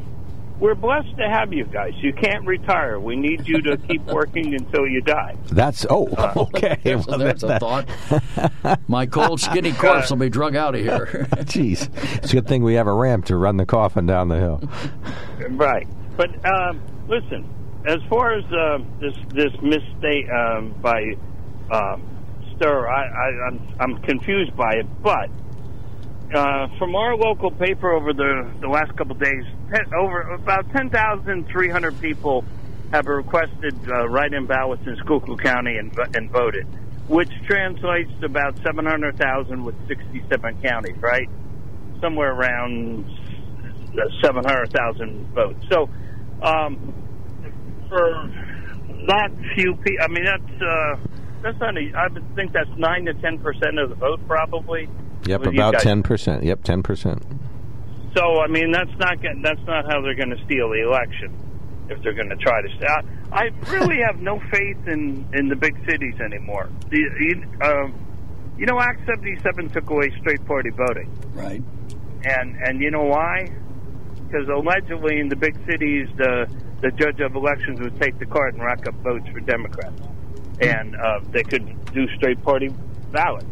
we're 0.60 0.74
blessed 0.74 1.16
to 1.18 1.28
have 1.28 1.52
you 1.52 1.64
guys. 1.64 1.92
You 1.98 2.12
can't 2.12 2.44
retire. 2.46 2.98
We 2.98 3.16
need 3.16 3.46
you 3.46 3.60
to 3.62 3.76
keep 3.76 4.02
working 4.06 4.54
until 4.54 4.86
you 4.86 5.00
die. 5.00 5.36
That's 5.46 5.86
oh 5.88 6.08
okay. 6.54 6.78
There's, 6.84 7.06
Well, 7.06 7.18
there's 7.18 7.42
a 7.44 7.46
that- 7.48 7.60
thought. 7.60 8.78
My 8.88 9.06
cold, 9.06 9.40
skinny 9.40 9.72
corpse 9.72 10.10
will 10.10 10.16
be 10.18 10.28
drug 10.28 10.56
out 10.56 10.74
of 10.74 10.80
here. 10.80 11.26
Jeez, 11.44 11.88
it's 12.16 12.32
a 12.32 12.36
good 12.36 12.46
thing 12.48 12.62
we 12.62 12.74
have 12.74 12.86
a 12.86 12.92
ramp 12.92 13.26
to 13.26 13.36
run 13.36 13.56
the 13.56 13.66
coffin 13.66 14.06
down 14.06 14.28
the 14.28 14.38
hill. 14.38 14.60
Right. 15.50 15.86
But 16.16 16.30
um, 16.44 16.80
listen, 17.08 17.48
as 17.86 17.98
far 18.08 18.32
as 18.34 18.44
uh, 18.52 18.78
this 19.00 19.14
this 19.28 19.52
mistake 19.62 20.28
um, 20.30 20.74
by 20.82 21.14
um, 21.70 22.02
Stehr, 22.56 22.88
I, 22.88 23.06
I, 23.06 23.46
I'm 23.46 23.60
I'm 23.78 24.02
confused 24.02 24.56
by 24.56 24.72
it. 24.74 24.86
But 25.02 25.30
uh, 26.34 26.68
from 26.78 26.94
our 26.94 27.16
local 27.16 27.50
paper 27.50 27.90
over 27.90 28.12
the 28.12 28.50
the 28.60 28.68
last 28.68 28.94
couple 28.96 29.12
of 29.12 29.20
days, 29.20 29.44
over 29.98 30.20
about 30.32 30.70
ten 30.72 30.90
thousand 30.90 31.48
three 31.48 31.70
hundred 31.70 31.98
people 32.00 32.44
have 32.92 33.06
requested 33.06 33.74
uh, 33.88 34.08
write-in 34.08 34.46
ballots 34.46 34.82
in 34.86 34.96
Schuylkill 35.04 35.36
County 35.36 35.76
and 35.78 35.96
and 36.14 36.30
voted, 36.30 36.66
which 37.08 37.30
translates 37.46 38.10
to 38.20 38.26
about 38.26 38.58
seven 38.64 38.84
hundred 38.84 39.16
thousand 39.18 39.64
with 39.64 39.74
sixty-seven 39.88 40.60
counties. 40.62 40.96
Right, 41.00 41.28
somewhere 42.00 42.32
around 42.32 43.04
hundred 44.34 44.72
thousand 44.72 45.26
votes. 45.34 45.64
So, 45.70 45.88
um, 46.42 46.94
for 47.88 48.30
that 49.06 49.30
few 49.54 49.74
people, 49.76 50.04
I 50.04 50.08
mean, 50.08 50.24
that's 50.24 50.62
uh, 50.62 50.96
that's 51.42 51.58
not. 51.58 51.76
A, 51.76 51.92
I 51.96 52.08
would 52.12 52.34
think 52.36 52.52
that's 52.52 52.70
nine 52.76 53.06
to 53.06 53.14
ten 53.14 53.38
percent 53.38 53.78
of 53.78 53.88
the 53.90 53.94
vote, 53.96 54.20
probably. 54.26 54.88
Yep, 55.28 55.46
about 55.46 55.78
ten 55.80 56.02
percent. 56.02 56.42
Yep, 56.42 56.64
ten 56.64 56.82
percent. 56.82 57.22
So, 58.16 58.40
I 58.40 58.46
mean, 58.48 58.70
that's 58.72 58.96
not 58.98 59.22
gonna- 59.22 59.40
that's 59.42 59.64
not 59.66 59.84
how 59.86 60.00
they're 60.00 60.14
going 60.14 60.30
to 60.30 60.42
steal 60.44 60.70
the 60.70 60.82
election. 60.82 61.32
If 61.90 62.02
they're 62.02 62.12
going 62.14 62.28
to 62.28 62.36
try 62.36 62.60
to, 62.60 62.68
steal. 62.76 62.88
I 63.32 63.44
I 63.44 63.50
really 63.70 63.98
have 64.06 64.20
no 64.20 64.40
faith 64.50 64.76
in 64.86 65.26
in 65.34 65.48
the 65.48 65.56
big 65.56 65.74
cities 65.88 66.14
anymore. 66.20 66.68
The, 66.90 66.98
you, 66.98 67.44
um, 67.62 67.94
you 68.58 68.66
know, 68.66 68.78
Act 68.80 69.00
seventy 69.06 69.38
seven 69.42 69.68
took 69.70 69.88
away 69.90 70.10
straight 70.20 70.44
party 70.46 70.70
voting. 70.70 71.10
right. 71.34 71.62
and 72.24 72.56
and 72.62 72.80
you 72.82 72.90
know 72.90 73.04
why? 73.04 73.48
Because 74.26 74.48
allegedly 74.48 75.20
in 75.20 75.28
the 75.28 75.36
big 75.36 75.56
cities, 75.66 76.08
the 76.16 76.46
the 76.82 76.90
judge 76.92 77.20
of 77.20 77.34
elections 77.34 77.80
would 77.80 77.98
take 78.00 78.18
the 78.18 78.26
card 78.26 78.54
and 78.54 78.62
rack 78.62 78.86
up 78.86 78.94
votes 79.02 79.26
for 79.32 79.40
Democrats, 79.40 80.00
and 80.60 80.94
uh, 80.96 81.20
they 81.30 81.42
could 81.42 81.66
do 81.92 82.06
straight 82.16 82.42
party 82.42 82.68
ballots, 83.12 83.46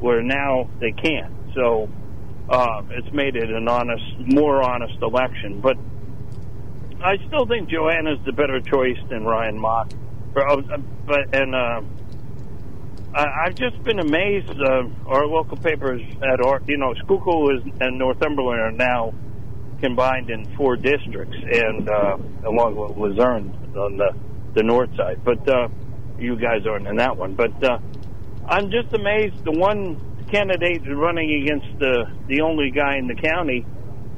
where 0.00 0.22
now 0.22 0.68
they 0.80 0.92
can't. 0.92 1.34
So 1.54 1.88
uh, 2.48 2.82
it's 2.90 3.12
made 3.12 3.36
it 3.36 3.50
an 3.50 3.68
honest, 3.68 4.04
more 4.18 4.62
honest 4.62 5.00
election. 5.02 5.60
But 5.60 5.76
I 7.02 7.16
still 7.26 7.46
think 7.46 7.68
Joanna's 7.68 8.18
the 8.24 8.32
better 8.32 8.60
choice 8.60 8.98
than 9.08 9.24
Ryan 9.24 9.58
Mock. 9.60 9.92
Uh, 10.36 10.78
but 11.06 11.34
and. 11.34 11.54
Uh, 11.54 11.80
I've 13.14 13.54
just 13.54 13.82
been 13.82 13.98
amazed. 13.98 14.50
Uh, 14.50 14.84
our 15.06 15.26
local 15.26 15.56
papers 15.56 16.02
at 16.22 16.44
our, 16.44 16.60
you 16.66 16.76
know, 16.76 16.94
Schuylkill 16.94 17.56
is, 17.56 17.62
and 17.80 17.98
Northumberland 17.98 18.60
are 18.60 18.70
now 18.70 19.14
combined 19.80 20.30
in 20.30 20.44
four 20.56 20.76
districts, 20.76 21.36
and 21.36 21.88
uh, 21.88 22.18
along 22.44 22.76
with 22.76 22.96
Luzerne 22.96 23.50
on 23.76 23.96
the 23.96 24.14
the 24.54 24.62
north 24.62 24.94
side. 24.96 25.24
But 25.24 25.48
uh, 25.48 25.68
you 26.18 26.36
guys 26.36 26.66
aren't 26.66 26.86
in 26.86 26.96
that 26.96 27.16
one. 27.16 27.34
But 27.34 27.62
uh, 27.62 27.78
I'm 28.48 28.70
just 28.70 28.92
amazed. 28.94 29.44
The 29.44 29.52
one 29.52 30.26
candidate 30.30 30.82
running 30.88 31.42
against 31.42 31.78
the 31.78 32.10
the 32.26 32.40
only 32.40 32.70
guy 32.70 32.96
in 32.96 33.06
the 33.06 33.14
county, 33.14 33.66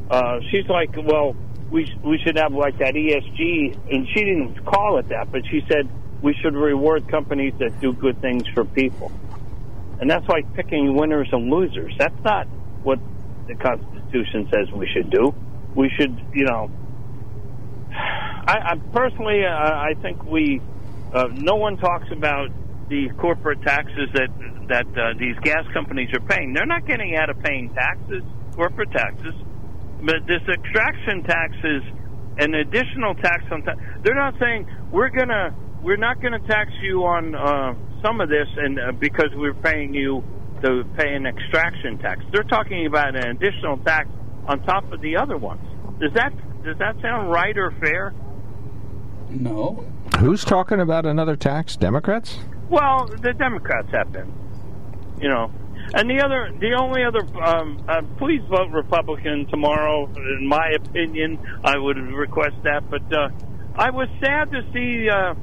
uh, 0.08 0.38
she's 0.50 0.68
like, 0.68 0.96
well, 0.96 1.34
we 1.70 1.92
we 2.04 2.18
should 2.24 2.36
have 2.36 2.52
like 2.52 2.78
that 2.78 2.94
ESG, 2.94 3.92
and 3.92 4.06
she 4.14 4.24
didn't 4.24 4.64
call 4.64 4.98
it 4.98 5.08
that, 5.08 5.32
but 5.32 5.42
she 5.50 5.62
said 5.68 5.88
we 6.22 6.34
should 6.42 6.54
reward 6.54 7.08
companies 7.08 7.54
that 7.58 7.80
do 7.80 7.92
good 7.92 8.20
things 8.20 8.44
for 8.54 8.64
people. 8.64 9.10
And 10.00 10.08
that's 10.08 10.26
like 10.28 10.54
picking 10.54 10.96
winners 10.96 11.28
and 11.32 11.50
losers. 11.50 11.92
That's 11.98 12.22
not 12.24 12.46
what 12.84 12.98
the 13.48 13.54
Constitution 13.56 14.48
says 14.52 14.70
we 14.72 14.88
should 14.94 15.10
do. 15.10 15.34
We 15.74 15.90
should, 15.98 16.16
you 16.34 16.44
know. 16.44 16.70
I, 17.92 18.72
I 18.72 18.74
personally, 18.92 19.44
uh, 19.44 19.50
I 19.50 19.94
think 20.00 20.24
we. 20.24 20.60
Uh, 21.12 21.26
no 21.32 21.56
one 21.56 21.76
talks 21.76 22.06
about 22.12 22.50
the 22.90 23.08
corporate 23.18 23.62
taxes 23.62 24.10
that 24.14 24.28
that 24.68 24.86
uh, 24.98 25.14
these 25.18 25.36
gas 25.42 25.64
companies 25.72 26.10
are 26.12 26.20
paying. 26.26 26.52
They're 26.52 26.66
not 26.66 26.86
getting 26.86 27.16
out 27.16 27.30
of 27.30 27.40
paying 27.42 27.72
taxes, 27.72 28.22
corporate 28.54 28.90
taxes. 28.90 29.34
But 30.02 30.26
this 30.26 30.42
extraction 30.48 31.22
tax 31.24 31.54
is 31.64 31.82
an 32.38 32.54
additional 32.54 33.14
tax 33.14 33.44
on. 33.50 33.62
Ta- 33.62 33.78
they're 34.02 34.14
not 34.14 34.34
saying 34.40 34.66
we're 34.90 35.08
gonna 35.10 35.54
we're 35.82 35.96
not 35.96 36.20
gonna 36.20 36.40
tax 36.40 36.70
you 36.82 37.04
on 37.04 37.34
uh, 37.34 37.74
some 38.02 38.20
of 38.20 38.28
this, 38.28 38.48
and 38.56 38.78
uh, 38.78 38.92
because 38.92 39.30
we're 39.34 39.54
paying 39.54 39.94
you 39.94 40.22
to 40.62 40.84
pay 40.96 41.14
an 41.14 41.26
extraction 41.26 41.98
tax. 41.98 42.22
They're 42.32 42.42
talking 42.44 42.86
about 42.86 43.14
an 43.16 43.36
additional 43.36 43.78
tax 43.78 44.08
on 44.46 44.62
top 44.64 44.92
of 44.92 45.00
the 45.00 45.16
other 45.16 45.36
ones. 45.36 45.62
Does 46.00 46.12
that 46.14 46.32
does 46.64 46.76
that 46.78 47.00
sound 47.00 47.30
right 47.30 47.56
or 47.56 47.70
fair? 47.80 48.12
No. 49.30 49.84
Who's 50.18 50.44
talking 50.44 50.80
about 50.80 51.06
another 51.06 51.36
tax? 51.36 51.76
Democrats? 51.76 52.38
Well, 52.70 53.06
the 53.06 53.32
Democrats 53.32 53.88
have 53.90 54.12
been, 54.12 54.32
you 55.20 55.28
know. 55.28 55.50
And 55.92 56.08
the 56.08 56.22
other, 56.24 56.52
the 56.60 56.78
only 56.80 57.02
other, 57.02 57.26
um, 57.42 57.84
uh, 57.88 58.02
please 58.16 58.42
vote 58.48 58.70
Republican 58.70 59.46
tomorrow. 59.50 60.06
In 60.06 60.46
my 60.46 60.70
opinion, 60.76 61.38
I 61.64 61.76
would 61.76 61.96
request 61.96 62.54
that. 62.62 62.88
But 62.88 63.02
uh, 63.12 63.30
I 63.74 63.90
was 63.90 64.08
sad 64.22 64.52
to 64.52 64.62
see 64.72 65.08
uh, 65.10 65.34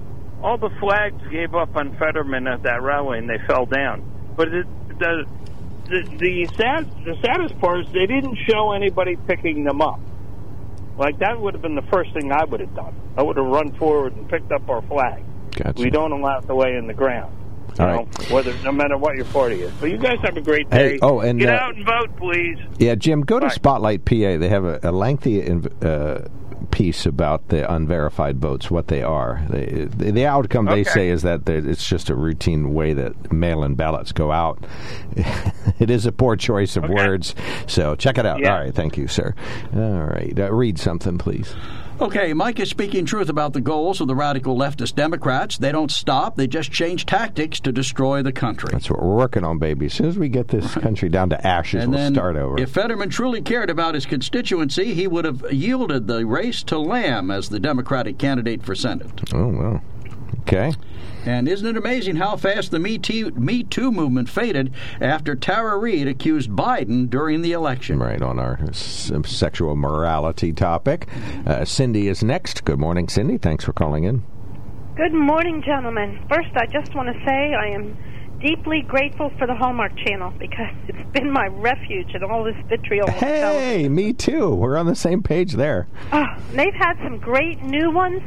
all 0.42 0.58
the 0.58 0.70
flags 0.80 1.22
gave 1.30 1.54
up 1.54 1.76
on 1.76 1.98
Fetterman 1.98 2.48
at 2.48 2.64
that 2.64 2.82
rally 2.82 3.20
and 3.20 3.30
they 3.30 3.40
fell 3.46 3.66
down. 3.66 4.34
But 4.38 4.48
it, 4.48 4.68
the 5.00 5.26
the 5.90 6.02
the, 6.18 6.46
sad, 6.56 6.90
the 7.04 7.16
saddest 7.24 7.60
part 7.60 7.82
is 7.82 7.92
they 7.92 8.06
didn't 8.08 8.38
show 8.48 8.72
anybody 8.72 9.18
picking 9.28 9.66
them 9.66 9.82
up. 9.82 10.00
Like 10.98 11.20
that 11.20 11.40
would 11.40 11.56
have 11.56 11.62
been 11.62 11.76
the 11.76 11.88
first 11.92 12.14
thing 12.14 12.32
I 12.32 12.46
would 12.46 12.62
have 12.62 12.74
done. 12.74 12.96
I 13.18 13.24
would 13.24 13.36
have 13.36 13.46
run 13.46 13.76
forward 13.78 14.16
and 14.16 14.30
picked 14.30 14.52
up 14.52 14.70
our 14.70 14.82
flag. 14.84 15.24
Gotcha. 15.58 15.82
We 15.82 15.90
don't 15.90 16.12
allow 16.12 16.38
it 16.38 16.46
to 16.46 16.56
lay 16.56 16.76
in 16.76 16.88
the 16.88 16.94
ground. 16.94 17.34
You 17.78 17.86
All 17.86 17.92
know, 17.92 18.04
right. 18.04 18.32
whether 18.32 18.54
no 18.64 18.72
matter 18.72 18.98
what 18.98 19.16
your 19.16 19.26
party 19.26 19.62
is. 19.62 19.72
But 19.80 19.90
you 19.92 19.98
guys 19.98 20.20
have 20.22 20.38
a 20.38 20.42
great 20.42 20.70
day. 20.70 20.92
Hey, 20.94 21.00
oh, 21.02 21.20
and, 21.20 21.40
get 21.40 21.50
uh, 21.50 21.58
out 21.58 21.76
and 21.76 21.86
vote, 21.86 22.16
please. 22.16 22.58
Yeah, 22.80 22.96
Jim, 22.96 23.22
go 23.22 23.40
to 23.40 23.50
Spotlight 23.50 24.06
PA. 24.06 24.38
They 24.38 24.50
have 24.50 24.66
a, 24.66 24.80
a 24.84 24.92
lengthy 24.92 25.42
uh, 25.82 26.20
piece 26.78 27.08
about 27.08 27.48
the 27.48 27.74
unverified 27.74 28.38
votes, 28.38 28.70
what 28.70 28.88
they 28.88 29.02
are. 29.02 29.44
They, 29.50 29.88
the, 29.90 30.12
the 30.12 30.26
outcome 30.28 30.66
they 30.66 30.84
say 30.84 31.10
is 31.10 31.24
that 31.24 31.50
it's 31.50 31.90
just 31.90 32.12
a 32.12 32.16
routine 32.16 32.72
way 32.72 32.94
that 32.94 33.34
mail-in 33.34 33.74
ballots 33.74 34.12
go 34.12 34.32
out. 34.32 34.64
it 35.80 35.90
is 35.90 36.06
a 36.06 36.12
poor 36.12 36.36
choice 36.36 36.78
of 36.78 36.88
words, 36.88 37.34
so 37.66 37.96
check 37.96 38.20
it 38.20 38.28
out. 38.28 38.42
Yeah. 38.42 38.54
All 38.54 38.60
right, 38.60 38.76
thank 38.76 38.96
you, 38.96 39.08
sir. 39.08 39.34
All 39.74 40.04
right, 40.04 40.38
uh, 40.38 40.54
read 40.54 40.78
something, 40.78 41.18
please. 41.18 41.56
Okay, 42.00 42.32
Mike 42.36 42.60
is 42.60 42.70
speaking 42.70 43.06
truth 43.06 43.28
about 43.28 43.54
the 43.54 43.62
goals 43.62 44.02
of 44.02 44.08
the 44.08 44.14
radical 44.14 44.56
leftist 44.56 44.94
Democrats. 44.94 45.58
They 45.58 45.72
don't 45.72 45.90
stop, 45.90 46.36
they 46.36 46.46
just 46.46 46.72
change 46.72 47.08
tactics 47.08 47.60
to 47.62 47.72
destroy 47.72 48.22
the 48.22 48.32
country. 48.32 48.70
That's 48.72 48.88
what 48.88 49.02
we're 49.02 49.16
working 49.16 49.44
on, 49.44 49.58
baby. 49.58 49.88
As 49.88 49.94
soon 49.94 50.06
as 50.06 50.16
we 50.16 50.30
get 50.30 50.50
this 50.50 50.76
country 50.76 51.10
down 51.10 51.32
to 51.32 51.48
ashes, 51.48 51.86
And 51.86 51.92
we'll 51.92 52.00
then, 52.02 52.14
start 52.14 52.36
over. 52.36 52.60
if 52.60 52.70
Fetterman 52.70 53.10
truly 53.10 53.42
cared 53.42 53.72
about 53.72 53.96
his 53.96 54.06
constituency, 54.06 54.94
he 54.94 55.08
would 55.08 55.26
have 55.26 55.52
yielded 55.52 56.06
the 56.06 56.24
race 56.28 56.62
to 56.68 56.78
Lamb 56.80 57.32
as 57.32 57.50
the 57.50 57.60
Democratic 57.60 58.18
candidate 58.18 58.64
for 58.64 58.76
Senate. 58.76 59.34
oh 59.34 59.48
well, 59.48 59.82
okay. 60.42 60.74
And 61.26 61.50
isn't 61.50 61.68
it 61.68 61.76
amazing 61.76 62.16
how 62.16 62.38
fast 62.38 62.72
the 62.72 62.80
Me 62.80 62.98
Too, 62.98 63.32
Me 63.32 63.62
Too 63.64 63.92
movement 63.92 64.30
faded 64.30 64.74
after 65.02 65.36
Tara 65.36 65.78
Reade 65.78 66.08
accused 66.08 66.50
Biden 66.52 67.10
during 67.10 67.42
the 67.42 67.52
election? 67.52 68.00
Right 68.00 68.22
on 68.22 68.40
our 68.40 68.58
s- 68.70 69.12
sexual 69.26 69.76
morality 69.76 70.54
topic. 70.54 71.08
Uh, 71.46 71.66
Cindy 71.66 72.08
is 72.08 72.24
next. 72.24 72.64
Good 72.64 72.80
morning, 72.80 73.10
Cindy. 73.10 73.38
Thanks 73.38 73.66
for 73.66 73.74
calling 73.74 74.06
in. 74.06 74.24
Good 74.96 75.14
morning, 75.14 75.62
gentlemen. 75.66 76.18
First, 76.30 76.50
I 76.56 76.66
just 76.68 76.96
want 76.96 77.10
to 77.10 77.26
say 77.26 77.54
I 77.54 77.68
am 77.76 77.98
deeply 78.40 78.82
grateful 78.88 79.32
for 79.38 79.48
the 79.48 79.56
Hallmark 79.56 79.94
Channel 80.06 80.34
because 80.38 80.74
it's 80.88 81.12
been 81.12 81.32
my 81.32 81.48
refuge 81.48 82.14
in 82.14 82.24
all 82.24 82.44
this 82.44 82.56
vitriol. 82.68 83.10
Hey, 83.10 83.90
me 83.90 84.14
too. 84.14 84.54
We're 84.54 84.78
on 84.78 84.86
the 84.86 84.96
same 84.96 85.24
page 85.24 85.54
there. 85.54 85.88
Oh, 86.12 86.26
they've 86.52 86.74
had 86.74 86.96
some 87.04 87.18
great 87.18 87.62
new 87.64 87.92
ones, 87.92 88.22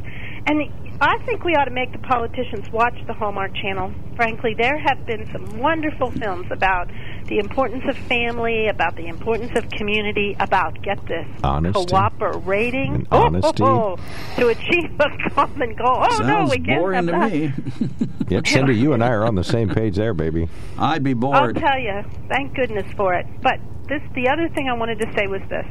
and 0.47 0.61
I 1.03 1.17
think 1.25 1.43
we 1.43 1.55
ought 1.55 1.65
to 1.65 1.71
make 1.71 1.91
the 1.91 1.97
politicians 1.97 2.71
watch 2.71 2.93
the 3.07 3.13
Hallmark 3.13 3.55
Channel. 3.55 3.91
Frankly, 4.15 4.53
there 4.55 4.77
have 4.77 5.03
been 5.07 5.27
some 5.31 5.57
wonderful 5.57 6.11
films 6.11 6.45
about 6.51 6.91
the 7.25 7.39
importance 7.39 7.83
of 7.89 7.97
family, 7.97 8.67
about 8.67 8.95
the 8.95 9.07
importance 9.07 9.51
of 9.55 9.67
community, 9.71 10.35
about 10.39 10.79
get 10.83 11.03
this 11.07 11.25
Honesty. 11.43 11.85
cooperating, 11.87 12.93
And 12.93 13.07
honesty. 13.09 13.63
Oh, 13.63 13.97
oh, 13.97 13.97
oh 13.97 14.39
to 14.39 14.47
achieve 14.49 14.91
a 14.99 15.29
common 15.31 15.75
goal. 15.75 16.05
Oh 16.07 16.17
no, 16.23 16.45
we 16.45 16.57
can't 16.59 16.79
boring 16.79 16.95
have 16.95 17.05
to 17.07 17.11
that. 17.13 17.31
me. 17.31 18.07
Yep, 18.29 18.47
Cindy, 18.47 18.75
you 18.75 18.93
and 18.93 19.03
I 19.03 19.09
are 19.09 19.25
on 19.25 19.33
the 19.33 19.43
same 19.43 19.69
page 19.69 19.95
there, 19.95 20.13
baby. 20.13 20.49
I'd 20.77 21.03
be 21.03 21.13
bored. 21.15 21.35
I'll 21.35 21.53
tell 21.53 21.79
you. 21.79 22.03
Thank 22.29 22.55
goodness 22.55 22.85
for 22.95 23.15
it. 23.15 23.25
But 23.41 23.59
this, 23.89 24.03
the 24.13 24.29
other 24.29 24.47
thing 24.49 24.69
I 24.69 24.73
wanted 24.73 24.99
to 24.99 25.11
say 25.17 25.25
was 25.25 25.41
this: 25.49 25.65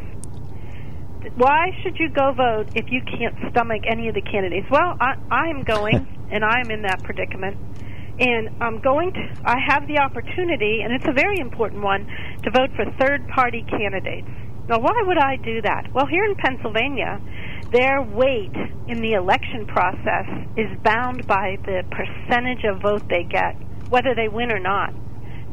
Why 1.37 1.71
should 1.83 1.97
you 1.99 2.11
go 2.11 2.33
vote 2.33 2.71
if 2.75 2.91
you 2.91 3.01
can't 3.03 3.35
stomach 3.51 3.83
any 3.89 4.09
of 4.09 4.15
the 4.15 4.21
candidates? 4.21 4.67
Well, 4.71 4.97
I, 5.01 5.15
I 5.31 5.49
am 5.49 5.63
going, 5.63 6.07
and 6.31 6.45
I 6.45 6.61
am 6.61 6.71
in 6.71 6.83
that 6.83 7.03
predicament. 7.03 7.57
And 8.19 8.51
I'm 8.61 8.81
going 8.81 9.13
to. 9.13 9.21
I 9.45 9.57
have 9.69 9.87
the 9.87 9.99
opportunity, 9.99 10.83
and 10.83 10.93
it's 10.93 11.07
a 11.09 11.13
very 11.13 11.39
important 11.39 11.83
one, 11.83 12.07
to 12.43 12.51
vote 12.51 12.71
for 12.77 12.85
third-party 13.01 13.65
candidates. 13.71 14.29
Now, 14.69 14.79
why 14.81 15.03
would 15.07 15.19
I 15.19 15.37
do 15.37 15.63
that? 15.63 15.93
Well, 15.95 16.07
here 16.07 16.25
in 16.25 16.35
Pennsylvania, 16.35 17.21
their 17.73 18.03
weight 18.03 18.55
in 18.89 19.01
the 19.01 19.13
election 19.15 19.67
process 19.67 20.27
is 20.57 20.69
bound 20.83 21.27
by 21.27 21.57
the 21.65 21.83
percentage 21.91 22.65
of 22.65 22.83
vote 22.83 23.09
they 23.09 23.25
get, 23.25 23.55
whether 23.89 24.15
they 24.15 24.29
win 24.29 24.53
or 24.53 24.61
not. 24.61 24.93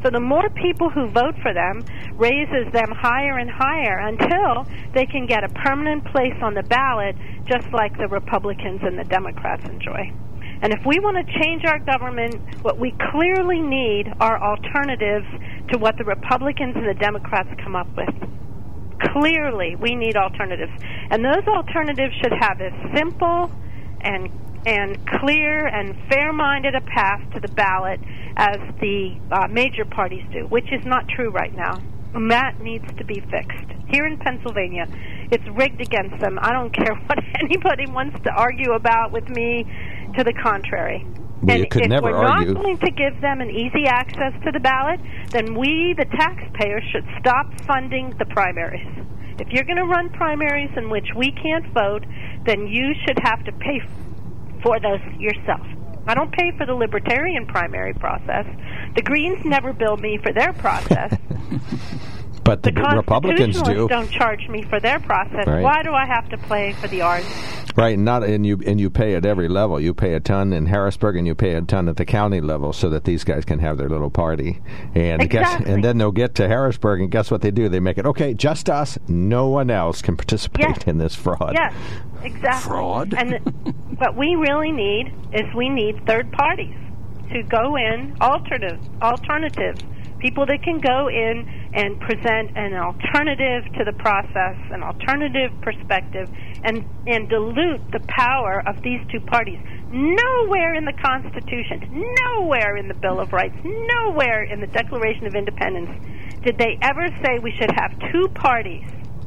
So 0.02 0.10
the 0.10 0.20
more 0.20 0.48
people 0.50 0.90
who 0.90 1.08
vote 1.08 1.34
for 1.42 1.52
them 1.52 1.82
raises 2.14 2.70
them 2.72 2.90
higher 2.92 3.38
and 3.38 3.50
higher 3.50 3.98
until 3.98 4.66
they 4.94 5.06
can 5.06 5.26
get 5.26 5.42
a 5.42 5.48
permanent 5.48 6.04
place 6.06 6.36
on 6.42 6.54
the 6.54 6.62
ballot, 6.62 7.16
just 7.46 7.66
like 7.72 7.96
the 7.98 8.06
Republicans 8.08 8.80
and 8.82 8.98
the 8.98 9.04
Democrats 9.04 9.68
enjoy. 9.68 10.12
And 10.60 10.72
if 10.72 10.80
we 10.86 10.98
want 10.98 11.16
to 11.18 11.26
change 11.42 11.64
our 11.66 11.78
government, 11.78 12.34
what 12.62 12.78
we 12.78 12.94
clearly 13.10 13.60
need 13.60 14.12
are 14.20 14.42
alternatives 14.42 15.26
to 15.70 15.78
what 15.78 15.96
the 15.98 16.04
Republicans 16.04 16.74
and 16.74 16.86
the 16.86 16.98
Democrats 16.98 17.48
come 17.62 17.76
up 17.76 17.88
with. 17.96 18.10
Clearly, 19.14 19.76
we 19.76 19.94
need 19.94 20.16
alternatives. 20.16 20.72
And 21.10 21.24
those 21.24 21.46
alternatives 21.46 22.14
should 22.22 22.32
have 22.40 22.60
as 22.60 22.72
simple 22.96 23.50
and 24.00 24.30
and 24.66 24.98
clear 25.20 25.66
and 25.66 25.96
fair-minded 26.08 26.74
a 26.74 26.80
path 26.80 27.20
to 27.34 27.40
the 27.40 27.48
ballot 27.48 28.00
as 28.36 28.56
the 28.80 29.18
uh, 29.30 29.48
major 29.48 29.84
parties 29.84 30.24
do, 30.32 30.46
which 30.46 30.72
is 30.72 30.84
not 30.84 31.08
true 31.08 31.30
right 31.30 31.54
now. 31.54 31.80
And 32.14 32.30
that 32.30 32.60
needs 32.60 32.86
to 32.96 33.04
be 33.04 33.20
fixed. 33.30 33.70
Here 33.88 34.06
in 34.06 34.18
Pennsylvania, 34.18 34.86
it's 35.30 35.46
rigged 35.48 35.80
against 35.80 36.18
them. 36.20 36.38
I 36.40 36.52
don't 36.52 36.70
care 36.74 36.94
what 36.94 37.18
anybody 37.40 37.86
wants 37.86 38.22
to 38.24 38.30
argue 38.30 38.72
about 38.72 39.12
with 39.12 39.28
me. 39.28 39.64
To 40.16 40.24
the 40.24 40.32
contrary. 40.32 41.06
Well, 41.42 41.54
and 41.54 41.92
if 41.92 42.02
we're 42.02 42.14
argue. 42.14 42.54
not 42.54 42.62
going 42.62 42.78
to 42.78 42.90
give 42.90 43.20
them 43.20 43.40
an 43.40 43.50
easy 43.50 43.86
access 43.86 44.32
to 44.44 44.50
the 44.50 44.58
ballot, 44.58 44.98
then 45.30 45.54
we, 45.54 45.94
the 45.96 46.06
taxpayers, 46.06 46.82
should 46.90 47.06
stop 47.20 47.46
funding 47.66 48.14
the 48.18 48.24
primaries. 48.24 48.88
If 49.38 49.48
you're 49.50 49.64
going 49.64 49.78
to 49.78 49.84
run 49.84 50.10
primaries 50.10 50.70
in 50.76 50.90
which 50.90 51.06
we 51.14 51.30
can't 51.30 51.66
vote, 51.72 52.04
then 52.44 52.66
you 52.66 52.92
should 53.06 53.18
have 53.22 53.44
to 53.44 53.52
pay 53.52 53.80
for 54.62 54.78
those 54.80 55.00
yourself. 55.18 55.66
I 56.06 56.14
don't 56.14 56.32
pay 56.32 56.52
for 56.56 56.64
the 56.64 56.74
libertarian 56.74 57.46
primary 57.46 57.92
process. 57.94 58.46
The 58.96 59.02
Greens 59.02 59.44
never 59.44 59.72
bill 59.72 59.96
me 59.96 60.18
for 60.22 60.32
their 60.32 60.52
process. 60.54 61.14
But 62.48 62.62
the, 62.62 62.72
Republicans 62.72 63.60
do. 63.60 63.86
Don't 63.88 64.10
charge 64.10 64.48
me 64.48 64.62
for 64.62 64.80
their 64.80 64.98
process. 65.00 65.46
Right. 65.46 65.62
Why 65.62 65.82
do 65.82 65.92
I 65.92 66.06
have 66.06 66.28
to 66.30 66.38
pay 66.38 66.72
for 66.72 66.88
the 66.88 67.02
ours? 67.02 67.24
Right, 67.76 67.98
not 67.98 68.24
and 68.24 68.44
you 68.46 68.60
and 68.66 68.80
you 68.80 68.88
pay 68.90 69.14
at 69.14 69.26
every 69.26 69.48
level. 69.48 69.78
You 69.78 69.92
pay 69.92 70.14
a 70.14 70.20
ton 70.20 70.52
in 70.52 70.66
Harrisburg, 70.66 71.16
and 71.16 71.26
you 71.26 71.34
pay 71.34 71.52
a 71.52 71.60
ton 71.62 71.88
at 71.88 71.96
the 71.96 72.06
county 72.06 72.40
level, 72.40 72.72
so 72.72 72.88
that 72.88 73.04
these 73.04 73.22
guys 73.22 73.44
can 73.44 73.58
have 73.58 73.76
their 73.76 73.88
little 73.88 74.10
party. 74.10 74.60
And 74.94 75.28
guess, 75.28 75.62
and 75.64 75.84
then 75.84 75.98
they'll 75.98 76.10
get 76.10 76.34
to 76.36 76.48
Harrisburg, 76.48 77.02
and 77.02 77.10
guess 77.10 77.30
what 77.30 77.42
they 77.42 77.50
do? 77.50 77.68
They 77.68 77.80
make 77.80 77.98
it 77.98 78.06
okay. 78.06 78.32
Just 78.34 78.70
us. 78.70 78.98
No 79.06 79.48
one 79.48 79.70
else 79.70 80.00
can 80.00 80.16
participate 80.16 80.66
Yes. 80.68 80.84
in 80.86 80.98
this 80.98 81.14
fraud. 81.14 81.52
Yes, 81.54 81.74
exactly. 82.22 82.68
Fraud. 82.68 83.14
And 83.14 83.74
what 83.98 84.16
we 84.16 84.34
really 84.34 84.72
need 84.72 85.12
is 85.32 85.42
we 85.54 85.68
need 85.68 86.04
third 86.06 86.32
parties 86.32 86.74
to 87.30 87.42
go 87.42 87.76
in, 87.76 88.16
alternative, 88.20 88.80
alternatives, 89.02 89.82
people 90.18 90.46
that 90.46 90.62
can 90.62 90.80
go 90.80 91.08
in 91.08 91.46
and 91.74 92.00
present 92.00 92.56
an 92.56 92.74
alternative 92.74 93.64
to 93.74 93.84
the 93.84 93.92
process, 93.98 94.56
an 94.70 94.82
alternative 94.82 95.52
perspective, 95.62 96.28
and 96.64 96.84
and 97.06 97.28
dilute 97.28 97.80
the 97.92 98.00
power 98.08 98.62
of 98.66 98.82
these 98.82 99.00
two 99.10 99.20
parties. 99.20 99.58
Nowhere 99.90 100.74
in 100.74 100.84
the 100.84 100.92
Constitution, 100.92 102.04
nowhere 102.26 102.76
in 102.76 102.88
the 102.88 102.94
Bill 102.94 103.20
of 103.20 103.32
Rights, 103.32 103.56
nowhere 103.64 104.42
in 104.42 104.60
the 104.60 104.66
Declaration 104.66 105.26
of 105.26 105.34
Independence 105.34 105.90
did 106.42 106.58
they 106.58 106.78
ever 106.82 107.08
say 107.24 107.38
we 107.38 107.52
should 107.52 107.70
have 107.72 107.92
two 108.12 108.28
parties 108.34 108.84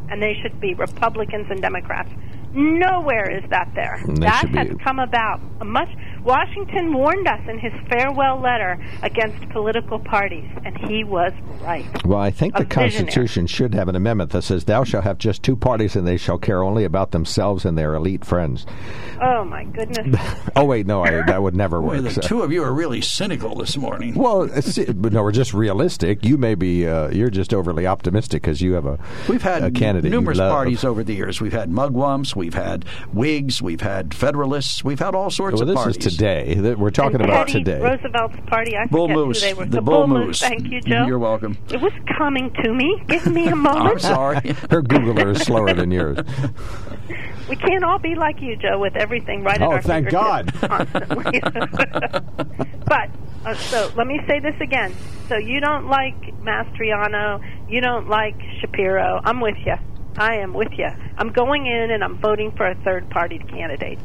and 0.10 0.22
they 0.22 0.36
should 0.42 0.60
be 0.60 0.74
Republicans 0.76 1.48
and 1.50 1.62
Democrats. 1.62 2.12
Nowhere 2.54 3.32
is 3.32 3.50
that 3.50 3.72
there. 3.76 3.96
And 3.96 4.18
they 4.18 4.26
That 4.26 4.50
has 4.50 4.68
come 4.84 5.00
about 5.00 5.40
a 5.62 5.66
much. 5.66 5.90
Washington 6.24 6.94
warned 6.94 7.28
us 7.28 7.40
in 7.48 7.60
his 7.60 7.74
farewell 7.90 8.40
letter 8.40 8.78
against 9.02 9.48
political 9.50 10.00
parties, 10.00 10.50
and 10.66 10.78
he 10.78 11.04
was 11.04 11.32
right. 11.62 11.86
Well, 12.06 12.20
I 12.20 12.32
think 12.32 12.56
A 12.56 12.60
the 12.60 12.64
visionary. 12.66 12.92
Constitution 12.92 13.48
should 13.48 13.74
have 13.74 13.88
an 13.88 13.96
amendment 13.96 14.32
that 14.32 14.44
says, 14.44 14.66
"Thou 14.66 14.84
shalt 14.84 15.04
have 15.04 15.18
just 15.18 15.44
two 15.44 15.56
parties, 15.56 15.96
and 15.96 16.08
they 16.08 16.18
shall 16.18 16.38
care 16.38 16.64
only 16.64 16.84
about 16.84 17.12
themselves 17.12 17.66
and 17.66 17.78
their 17.78 17.96
elite 17.96 18.24
friends." 18.26 18.66
Oh 19.22 19.44
my 19.46 19.64
goodness! 19.66 20.20
Oh 20.56 20.66
wait, 20.66 20.86
no, 20.86 21.04
I, 21.04 21.22
that 21.24 21.42
would 21.42 21.56
never 21.56 21.80
Boy, 21.80 21.88
work. 21.96 22.04
the 22.04 22.10
so- 22.12 22.22
two 22.22 22.42
of 22.42 22.52
you 22.52 22.64
are 22.64 22.74
really 22.74 23.00
cynical 23.02 23.56
this 23.56 23.78
morning. 23.78 24.14
Well, 24.16 24.48
but 24.96 25.14
no, 25.14 25.24
we're 25.24 25.32
just 25.32 25.54
realistic. 25.54 26.26
You 26.26 26.38
may 26.38 26.56
be, 26.56 26.88
uh, 26.88 27.10
you're 27.10 27.30
just 27.30 27.54
overly 27.54 27.88
optimistic 27.88 28.42
because 28.42 28.62
you 28.62 28.74
have 28.74 28.86
a 28.86 29.00
We've 29.30 29.42
had 29.42 29.64
a 29.64 29.72
candidate 29.72 30.12
you 30.12 30.18
numerous 30.18 30.38
love. 30.40 30.52
parties 30.52 30.84
over 30.84 31.04
the 31.04 31.14
years. 31.14 31.40
We've 31.40 31.54
had 31.54 31.70
mugwumps, 31.72 32.36
we've 32.36 32.54
had 32.54 32.84
Whigs, 33.14 33.62
we've 33.62 33.82
had 33.82 34.14
Federalists, 34.14 34.84
we've 34.84 35.00
had 35.00 35.16
all 35.16 35.30
sorts 35.30 35.54
Well, 35.56 35.62
of 35.64 35.68
this 35.70 35.76
parties. 35.76 35.98
Is 36.12 36.18
today. 36.18 36.54
That 36.56 36.78
We're 36.78 36.90
talking 36.92 37.22
and 37.22 37.26
about 37.30 37.48
Teddy 37.48 37.64
today. 37.64 37.82
Roosevelt's 37.82 38.38
party. 38.48 38.76
I 38.78 38.86
Bull 38.88 39.08
Moose, 39.08 39.42
who 39.42 39.48
they 39.48 39.54
were. 39.54 39.66
the 39.66 39.82
Bull 39.82 40.08
Bull 40.08 40.26
Moose. 40.26 40.40
Thank 40.40 40.68
you, 40.72 40.82
Joe. 40.82 41.06
You're 41.08 41.20
welcome. 41.20 41.58
It 41.72 41.82
was 41.82 41.94
coming 42.18 42.52
to 42.64 42.74
me. 42.74 43.02
Give 43.08 43.26
me 43.28 43.48
a 43.48 43.56
moment. 43.56 43.92
I'm 43.92 44.00
sorry. 44.00 44.36
Her 44.70 44.82
Googler 44.84 45.36
is 45.36 45.42
slower 45.42 45.74
than 45.74 45.92
yours. 45.92 46.20
We 47.50 47.58
can't 47.58 47.84
all 47.84 48.00
be 48.00 48.16
like 48.16 48.40
you, 48.40 48.56
Joe, 48.56 48.80
with 48.80 48.96
everything 48.96 49.44
right 49.44 49.60
at 49.60 49.68
Oh, 49.68 49.72
our 49.72 49.82
thank 49.82 50.10
fingertips 50.10 50.62
God. 50.62 50.70
constantly. 50.70 51.42
but 52.86 53.10
uh, 53.46 53.54
so 53.56 53.92
let 53.98 54.08
me 54.08 54.22
say 54.26 54.40
this 54.40 54.56
again. 54.62 54.94
So 55.28 55.36
you 55.36 55.60
don't 55.60 55.88
like 55.88 56.16
Mastriano, 56.44 57.42
you 57.70 57.82
don't 57.82 58.08
like 58.08 58.36
Shapiro. 58.62 59.20
I'm 59.26 59.42
with 59.42 59.58
you. 59.66 59.76
I 60.18 60.36
am 60.36 60.54
with 60.54 60.70
you. 60.78 60.88
I'm 61.18 61.34
going 61.34 61.66
in 61.68 61.92
and 61.92 62.04
I'm 62.06 62.18
voting 62.20 62.52
for 62.56 62.68
a 62.68 62.76
third 62.84 63.10
party 63.10 63.40
candidate. 63.40 64.00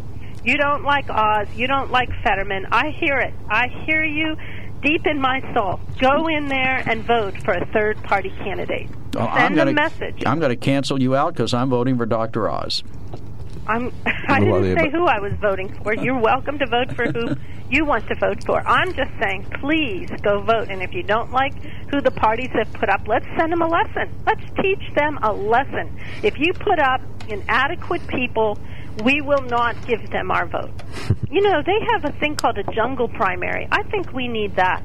You 0.47 0.57
don't 0.57 0.85
like 0.85 1.11
Oz. 1.11 1.49
You 1.57 1.67
don't 1.67 1.91
like 1.91 2.09
Fetterman. 2.23 2.67
I 2.71 2.91
hear 2.91 3.19
it. 3.19 3.35
I 3.51 3.67
hear 3.85 4.05
you 4.05 4.37
deep 4.81 5.05
in 5.07 5.21
my 5.21 5.41
soul. 5.53 5.81
Go 5.99 6.29
in 6.29 6.47
there 6.47 6.85
and 6.89 7.03
vote 7.05 7.35
for 7.43 7.53
a 7.55 7.67
third 7.73 8.01
party 8.05 8.31
candidate. 8.45 8.89
Oh, 9.17 9.27
Send 9.35 9.39
I'm 9.39 9.55
gonna, 9.57 9.71
a 9.73 9.75
message. 9.75 10.23
I'm 10.25 10.39
going 10.39 10.51
to 10.51 10.57
cancel 10.57 11.03
you 11.03 11.17
out 11.17 11.33
because 11.35 11.53
I'm 11.53 11.69
voting 11.69 11.97
for 11.97 12.07
Dr. 12.07 12.49
Oz. 12.49 12.85
I'm, 13.67 13.93
I 14.29 14.39
didn't 14.39 14.77
say 14.77 14.85
but- 14.85 14.93
who 14.93 15.07
I 15.07 15.19
was 15.19 15.33
voting 15.41 15.75
for. 15.83 15.95
You're 15.95 16.21
welcome 16.21 16.61
to 16.61 16.67
vote 16.67 16.95
for 16.95 17.11
who 17.11 17.35
you 17.71 17.85
want 17.85 18.07
to 18.07 18.15
vote 18.15 18.45
for. 18.45 18.61
I'm 18.69 18.95
just 18.95 19.11
saying, 19.21 19.47
please 19.61 20.09
go 20.23 20.43
vote. 20.43 20.69
And 20.69 20.81
if 20.81 20.95
you 20.95 21.03
don't 21.03 21.33
like 21.33 21.55
who 21.91 22.01
the 22.01 22.13
parties 22.13 22.51
have 22.53 22.73
put 22.75 22.89
up, 22.89 23.09
let's 23.09 23.27
send 23.37 23.51
them 23.51 23.63
a 23.63 23.69
lesson. 23.69 24.15
Let's 24.25 24.43
teach 24.63 24.95
them 24.95 25.19
a 25.25 25.33
lesson. 25.33 25.99
If 26.23 26.39
you 26.39 26.53
put 26.53 26.79
up 26.79 27.01
inadequate 27.29 28.07
people, 28.07 28.61
we 29.05 29.21
will 29.21 29.43
not 29.43 29.87
give 29.87 30.11
them 30.11 30.31
our 30.31 30.47
vote. 30.47 30.73
you 31.31 31.41
know, 31.43 31.63
they 31.65 31.79
have 31.93 32.05
a 32.05 32.13
thing 32.19 32.37
called 32.37 32.59
a 32.59 32.65
jungle 32.73 33.09
primary. 33.09 33.69
I 33.71 33.83
think 33.85 34.13
we 34.13 34.29
need 34.29 34.57
that. 34.57 34.83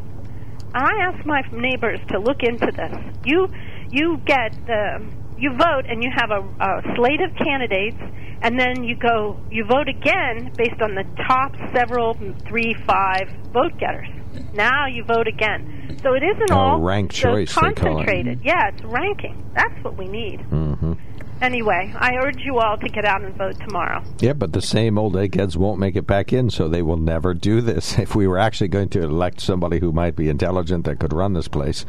And 0.74 0.86
I 0.86 1.04
ask 1.12 1.26
my 1.26 1.42
neighbors 1.52 2.00
to 2.10 2.20
look 2.20 2.44
into 2.44 2.68
this. 2.72 2.94
You 3.26 3.48
you 3.90 4.18
get 4.26 4.54
the 4.66 5.06
you 5.38 5.52
vote 5.58 5.86
and 5.90 6.04
you 6.04 6.10
have 6.16 6.30
a, 6.32 6.40
a 6.64 6.96
slate 6.96 7.20
of 7.22 7.36
candidates, 7.36 7.98
and 8.42 8.58
then 8.60 8.84
you 8.84 8.96
go 8.96 9.38
you 9.52 9.66
vote 9.66 9.90
again 9.90 10.52
based 10.56 10.82
on 10.82 10.96
the 10.96 11.04
top 11.28 11.54
several 11.76 12.14
three 12.48 12.74
five 12.88 13.28
vote 13.52 13.78
getters. 13.80 14.08
Now 14.54 14.88
you 14.88 15.04
vote 15.04 15.28
again. 15.28 15.98
So 16.02 16.14
it 16.14 16.24
isn't 16.24 16.52
Oh, 16.52 16.58
all 16.58 16.80
ranked 16.82 17.16
so 17.16 17.34
choice, 17.34 17.54
they 17.54 17.60
call 17.62 17.70
it. 17.70 17.76
concentrated. 17.76 18.40
Yeah, 18.44 18.70
it's 18.70 18.82
ranking. 18.86 19.52
That's 19.54 19.84
what 19.84 19.98
we 19.98 20.08
need. 20.08 20.40
hmm 20.42 20.94
Anyway, 21.42 21.92
I 21.98 22.18
urge 22.24 22.42
you 22.42 22.60
all 22.60 22.78
to 22.78 22.88
get 22.88 23.04
out 23.04 23.24
and 23.24 23.36
vote 23.36 23.60
tomorrow. 23.60 24.04
Yeah, 24.20 24.34
but 24.34 24.54
the 24.54 24.62
same 24.62 25.00
old 25.00 25.18
eggheads 25.18 25.58
won't 25.58 25.80
make 25.80 25.96
it 25.96 26.06
back 26.06 26.32
in, 26.32 26.52
so 26.52 26.68
they 26.68 26.84
will 26.84 26.98
never 26.98 27.34
do 27.34 27.62
this. 27.62 27.98
If 28.12 28.16
we 28.16 28.28
were 28.28 28.40
actually 28.40 28.68
going 28.68 28.90
to 28.90 29.04
elect 29.04 29.42
somebody 29.42 29.80
who 29.80 29.92
might 29.92 30.16
be 30.16 30.28
intelligent 30.28 30.86
that 30.86 31.00
could 31.00 31.14
run 31.14 31.34
this 31.34 31.48
place, 31.48 31.86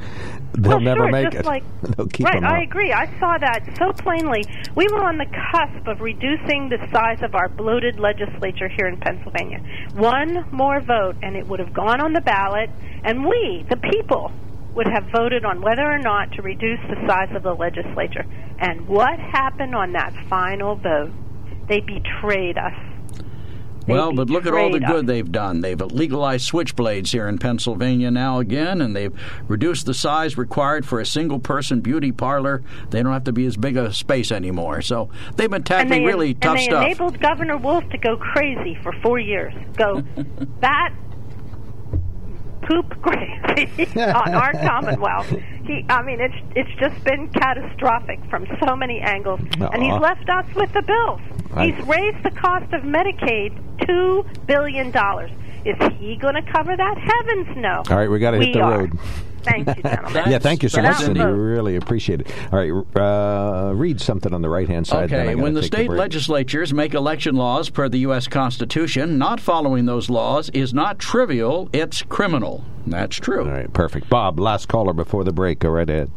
they'll 0.53 0.73
well, 0.73 0.81
never 0.81 1.05
sure, 1.05 1.11
make 1.11 1.35
it. 1.35 1.45
Like, 1.45 1.65
They'll 1.83 2.07
keep 2.07 2.27
right, 2.27 2.43
I 2.45 2.63
agree. 2.63 2.93
I 2.93 3.07
saw 3.19 3.39
that 3.39 3.77
so 3.79 3.93
plainly. 3.93 4.45
We 4.77 4.87
were 4.89 5.03
on 5.03 5.17
the 5.17 5.27
cusp 5.27 5.87
of 5.89 6.01
reducing 6.01 6.69
the 6.69 6.79
size 6.93 7.23
of 7.23 7.35
our 7.35 7.49
bloated 7.49 7.99
legislature 7.99 8.69
here 8.69 8.87
in 8.87 8.99
Pennsylvania. 8.99 9.61
One 9.95 10.47
more 10.53 10.81
vote, 10.81 11.17
and 11.23 11.35
it 11.35 11.47
would 11.47 11.61
have 11.61 11.73
gone 11.73 12.01
on 12.01 12.13
the 12.13 12.21
ballot, 12.21 12.71
and 13.05 13.25
we, 13.25 13.65
the 13.69 13.77
people, 13.77 14.33
would 14.75 14.87
have 14.87 15.05
voted 15.13 15.45
on 15.45 15.61
whether 15.61 15.83
or 15.83 15.99
not 15.99 16.33
to 16.33 16.43
reduce 16.43 16.81
the 16.89 16.97
size 17.07 17.35
of 17.35 17.43
the 17.43 17.55
legislature. 17.55 18.25
And 18.59 18.87
what 18.89 19.19
happened 19.19 19.75
on 19.75 19.93
that 19.93 20.15
final 20.29 20.77
vote? 20.77 21.13
They 21.69 21.81
betrayed 21.81 22.59
us. 22.59 22.75
They 23.87 23.93
Well, 23.93 24.13
but 24.13 24.31
look 24.31 24.47
at 24.47 24.55
all 24.55 24.71
the 24.71 24.79
betrayed 24.79 24.85
us. 24.85 24.91
good 24.93 25.07
they've 25.09 25.33
done. 25.33 25.61
They've 25.61 25.81
legalized 25.81 26.49
switchblades 26.51 27.11
here 27.11 27.27
in 27.27 27.39
Pennsylvania 27.39 28.11
now 28.11 28.39
again, 28.39 28.81
and 28.81 28.95
they've 28.95 29.13
reduced 29.49 29.87
the 29.87 29.95
size 29.95 30.39
required 30.39 30.87
for 30.87 31.01
a 31.01 31.07
single 31.07 31.41
person 31.41 31.81
beauty 31.81 32.13
parlor. 32.13 32.63
They 32.91 33.03
don't 33.03 33.13
have 33.13 33.25
to 33.25 33.33
be 33.33 33.45
as 33.47 33.57
big 33.57 33.77
a 33.77 33.93
space 33.93 34.31
anymore. 34.31 34.83
So 34.83 35.11
they've 35.37 35.51
been 35.51 35.65
tackling 35.65 36.03
they, 36.03 36.07
really 36.07 36.35
tough 36.35 36.51
and 36.51 36.59
they 36.61 36.65
stuff. 36.65 36.85
enabled 36.85 37.21
Governor 37.21 37.57
Wolf 37.57 37.89
to 37.91 37.99
go 37.99 38.17
crazy 38.17 38.79
for 38.83 38.93
four 39.03 39.19
years. 39.19 39.53
Go 39.77 40.03
bat 40.61 40.93
poop 42.63 43.01
crazy 43.03 43.87
on 44.01 44.35
our 44.35 44.53
Commonwealth. 44.53 45.29
He, 45.65 45.85
I 45.89 46.03
mean, 46.03 46.21
it's 46.21 46.35
it's 46.57 46.71
just 46.81 47.03
been 47.05 47.29
catastrophic 47.29 48.21
from 48.31 48.47
so 48.65 48.75
many 48.77 49.01
angles, 49.01 49.41
and 49.61 49.83
he's 49.83 49.93
Uh-uh. 49.93 50.01
left 50.01 50.29
us 50.29 50.47
with 50.55 50.73
the 50.73 50.83
bills. 50.83 51.21
I- 51.55 51.67
He's 51.67 51.87
raised 51.87 52.23
the 52.25 52.31
cost 52.31 52.73
of 52.73 52.83
Medicaid 52.83 53.53
two 53.87 54.25
billion 54.47 54.91
dollars. 54.91 55.31
Is 55.65 55.77
he 55.99 56.17
going 56.17 56.35
to 56.35 56.43
cover 56.53 56.77
that? 56.77 56.99
Heavens, 56.99 57.57
no. 57.57 57.83
All 57.89 57.97
right, 57.97 58.11
we 58.11 58.19
got 58.19 58.33
to 58.33 58.39
hit 58.39 58.53
the 58.55 58.61
are. 58.63 58.79
road. 58.81 58.99
Thank 59.43 59.69
you, 59.77 59.83
gentlemen. 59.83 60.25
yeah, 60.31 60.39
thank 60.39 60.63
you 60.63 60.69
so 60.69 60.83
much, 60.83 60.97
Cindy. 60.99 61.21
We 61.25 61.31
really 61.31 61.77
appreciate 61.77 62.21
it. 62.23 62.33
All 62.53 62.59
right, 62.59 63.01
uh, 63.01 63.73
read 63.75 64.01
something 64.01 64.33
on 64.33 64.43
the 64.43 64.49
right 64.49 64.69
hand 64.69 64.87
side. 64.87 65.13
Okay, 65.13 65.35
when 65.35 65.55
the 65.55 65.63
state 65.63 65.91
legislatures 65.91 66.73
make 66.73 66.95
election 66.95 67.35
laws 67.37 67.71
per 67.71 67.89
the 67.89 67.99
U.S. 67.99 68.27
Constitution, 68.29 69.19
not 69.19 69.41
following 69.41 69.87
those 69.87 70.09
laws 70.11 70.49
is 70.51 70.73
not 70.73 70.99
trivial, 70.99 71.69
it's 71.73 72.03
criminal. 72.03 72.65
That's 72.87 73.17
true. 73.17 73.45
All 73.45 73.51
right, 73.51 73.73
perfect. 73.73 74.09
Bob, 74.09 74.39
last 74.41 74.69
caller 74.69 74.93
before 74.93 75.25
the 75.25 75.33
break. 75.33 75.61
Go 75.61 75.71
right 75.71 75.89
ahead. 75.89 76.11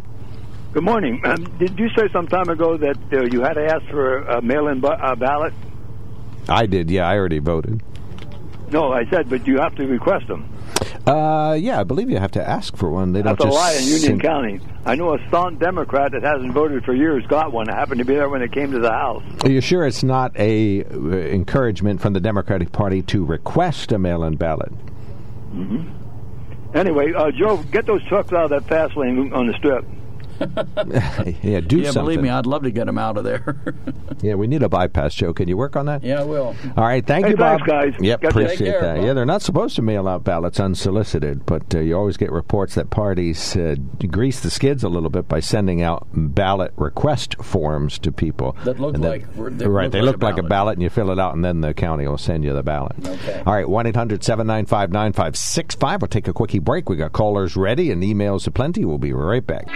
Good 0.73 0.83
morning. 0.83 1.21
Um, 1.23 1.43
did 1.57 1.79
you 1.79 1.89
say 1.95 2.09
some 2.11 2.27
time 2.27 2.49
ago 2.49 2.75
that 2.77 2.97
uh, 3.13 3.23
you 3.31 3.41
had 3.41 3.53
to 3.53 3.65
ask 3.65 3.85
for 3.89 4.17
a 4.19 4.41
mail-in 4.41 4.81
bu- 4.81 4.87
uh, 4.87 5.15
ballot? 5.15 5.53
I 6.49 6.65
did. 6.65 6.91
Yeah, 6.91 7.07
I 7.07 7.15
already 7.15 7.39
voted. 7.39 7.81
No, 8.71 8.91
I 8.91 9.05
said, 9.09 9.29
but 9.29 9.47
you 9.47 9.57
have 9.59 9.75
to 9.75 9.85
request 9.87 10.27
them. 10.27 10.49
Uh, 11.07 11.53
yeah, 11.59 11.79
I 11.79 11.83
believe 11.83 12.09
you 12.09 12.17
have 12.17 12.31
to 12.31 12.47
ask 12.47 12.75
for 12.75 12.89
one. 12.89 13.13
They 13.13 13.21
That's 13.21 13.37
don't 13.37 13.49
a 13.49 13.51
just 13.51 13.63
lie 13.63 13.73
in 13.73 13.83
Union 13.83 13.99
send- 14.01 14.21
County. 14.21 14.59
I 14.85 14.95
know 14.95 15.13
a 15.13 15.27
staunch 15.27 15.59
Democrat 15.59 16.11
that 16.13 16.23
hasn't 16.23 16.51
voted 16.53 16.83
for 16.83 16.93
years 16.95 17.25
got 17.27 17.51
one. 17.53 17.69
I 17.69 17.75
happened 17.75 17.99
to 17.99 18.05
be 18.05 18.15
there 18.15 18.27
when 18.29 18.41
it 18.41 18.51
came 18.51 18.71
to 18.71 18.79
the 18.79 18.91
House. 18.91 19.23
Are 19.43 19.49
you 19.51 19.61
sure 19.61 19.85
it's 19.85 20.03
not 20.03 20.35
a 20.35 20.83
uh, 20.83 20.87
encouragement 21.11 22.01
from 22.01 22.13
the 22.13 22.19
Democratic 22.19 22.71
Party 22.71 23.03
to 23.03 23.23
request 23.23 23.91
a 23.91 23.99
mail-in 23.99 24.35
ballot? 24.37 24.69
hmm 25.51 25.83
Anyway, 26.73 27.13
uh, 27.13 27.31
Joe, 27.31 27.57
get 27.71 27.85
those 27.85 28.03
trucks 28.05 28.33
out 28.33 28.45
of 28.45 28.49
that 28.49 28.67
fast 28.67 28.97
lane 28.97 29.31
on 29.31 29.47
the 29.47 29.53
strip. 29.53 29.85
yeah, 31.43 31.59
do 31.61 31.77
yeah, 31.77 31.91
something. 31.91 32.03
believe 32.03 32.21
me, 32.21 32.29
I'd 32.29 32.45
love 32.45 32.63
to 32.63 32.71
get 32.71 32.87
him 32.87 32.97
out 32.97 33.17
of 33.17 33.23
there. 33.23 33.55
yeah, 34.21 34.35
we 34.35 34.47
need 34.47 34.63
a 34.63 34.69
bypass, 34.69 35.13
Joe. 35.15 35.33
Can 35.33 35.47
you 35.47 35.57
work 35.57 35.75
on 35.75 35.85
that? 35.85 36.03
yeah, 36.03 36.21
I 36.21 36.23
will. 36.23 36.55
All 36.77 36.83
right, 36.83 37.05
thank 37.05 37.25
Hey, 37.25 37.31
you, 37.31 37.37
Bob. 37.37 37.59
thanks, 37.65 37.71
guys. 37.71 37.93
Yep, 38.01 38.21
Got 38.21 38.31
appreciate 38.31 38.57
care, 38.71 38.81
that. 38.81 38.95
Bob. 38.97 39.05
Yeah, 39.05 39.13
they're 39.13 39.25
not 39.25 39.41
supposed 39.41 39.75
to 39.77 39.81
mail 39.81 40.07
out 40.07 40.23
ballots 40.23 40.59
unsolicited, 40.59 41.45
but 41.45 41.73
uh, 41.73 41.79
you 41.79 41.95
always 41.97 42.17
get 42.17 42.31
reports 42.31 42.75
that 42.75 42.89
parties 42.89 43.55
uh, 43.55 43.75
grease 44.09 44.39
the 44.41 44.49
skids 44.49 44.83
a 44.83 44.89
little 44.89 45.09
bit 45.09 45.27
by 45.27 45.39
sending 45.39 45.81
out 45.81 46.07
ballot 46.13 46.73
request 46.75 47.35
forms 47.43 47.97
to 47.99 48.11
people 48.11 48.55
That 48.65 48.79
look 48.79 48.95
And 48.95 49.03
like- 49.03 49.25
they 49.35 49.67
right. 49.67 49.83
look 49.85 49.91
they 49.91 50.01
like 50.01 50.13
look 50.15 50.21
a 50.21 50.25
like 50.25 50.33
a 50.33 50.43
ballot. 50.43 50.49
ballot, 50.49 50.73
and 50.75 50.83
you 50.83 50.89
fill 50.89 51.11
it 51.11 51.19
out, 51.19 51.33
and 51.35 51.43
then 51.45 51.61
the 51.61 51.73
county 51.73 52.07
will 52.07 52.17
send 52.17 52.43
you 52.43 52.53
the 52.53 52.63
ballot. 52.63 52.93
Okay. 53.05 53.43
All 53.45 53.53
right, 53.53 53.67
one 53.67 53.85
795 53.85 54.91
9565 54.91 56.01
We'll 56.01 56.07
take 56.09 56.27
a 56.27 56.33
quickie 56.33 56.59
break. 56.59 56.89
We 56.89 56.95
got 56.95 57.13
callers 57.13 57.55
ready 57.55 57.91
and 57.91 58.01
emails 58.03 58.47
aplenty. 58.47 58.83
We'll 58.85 58.97
be 58.97 59.13
right 59.13 59.45
back. 59.45 59.67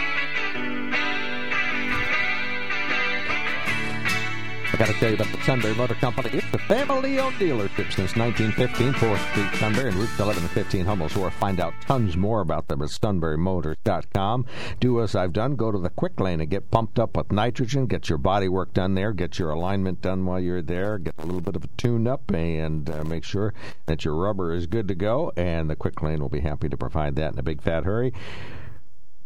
I 4.72 4.78
got 4.78 4.88
to 4.88 4.94
tell 4.94 5.10
you 5.10 5.16
about 5.16 5.32
the 5.32 5.42
Sunbury 5.44 5.74
Motor 5.74 5.96
Company. 5.96 6.30
It's 6.32 6.54
a 6.54 6.60
family-owned 6.60 7.36
dealership 7.38 7.92
since 7.92 8.16
1915, 8.16 8.94
4th 8.94 9.32
Street, 9.32 9.60
Sunbury, 9.60 9.90
and 9.90 9.98
routes 9.98 10.20
11 10.20 10.44
and 10.44 10.52
15, 10.52 10.86
Hummels 10.86 11.16
Wharf. 11.16 11.34
Find 11.34 11.60
out 11.60 11.74
tons 11.82 12.16
more 12.16 12.42
about 12.42 12.68
them 12.68 12.84
at 12.84 12.90
sunburymotors.com. 12.90 14.46
Do 14.80 15.02
as 15.02 15.16
I've 15.16 15.34
done. 15.34 15.56
Go 15.56 15.72
to 15.72 15.80
the 15.80 15.90
quick 15.90 16.20
lane 16.20 16.40
and 16.40 16.52
get 16.52 16.70
pumped 16.70 17.00
up 17.00 17.18
with 17.18 17.32
nitrogen. 17.32 17.88
Get 17.88 18.10
your 18.10 18.20
body 18.20 18.48
work 18.48 18.74
done 18.74 18.94
there. 18.94 19.12
Get 19.12 19.40
your 19.40 19.50
alignment 19.50 20.02
done 20.02 20.28
while 20.28 20.40
you're 20.40 20.62
there. 20.62 21.00
Get 21.00 21.16
a 21.18 21.26
little 21.26 21.42
bit 21.42 21.56
of 21.56 21.64
a 21.64 21.70
tune-up 21.78 22.30
and 22.30 22.88
uh, 22.92 23.04
make 23.04 23.24
sure 23.24 23.56
that 23.88 24.06
your 24.06 24.14
rubber 24.14 24.54
is 24.54 24.68
good 24.68 24.88
to 24.88 24.96
go. 24.96 25.32
And 25.36 25.68
the 25.68 25.76
quick 25.76 26.04
lane 26.04 26.20
will 26.20 26.30
be 26.30 26.42
happy 26.42 26.70
to 26.70 26.78
provide 26.78 27.16
that 27.16 27.34
in 27.34 27.40
a 27.40 27.44
big 27.44 27.64
fat 27.64 27.86
hurry. 27.86 28.14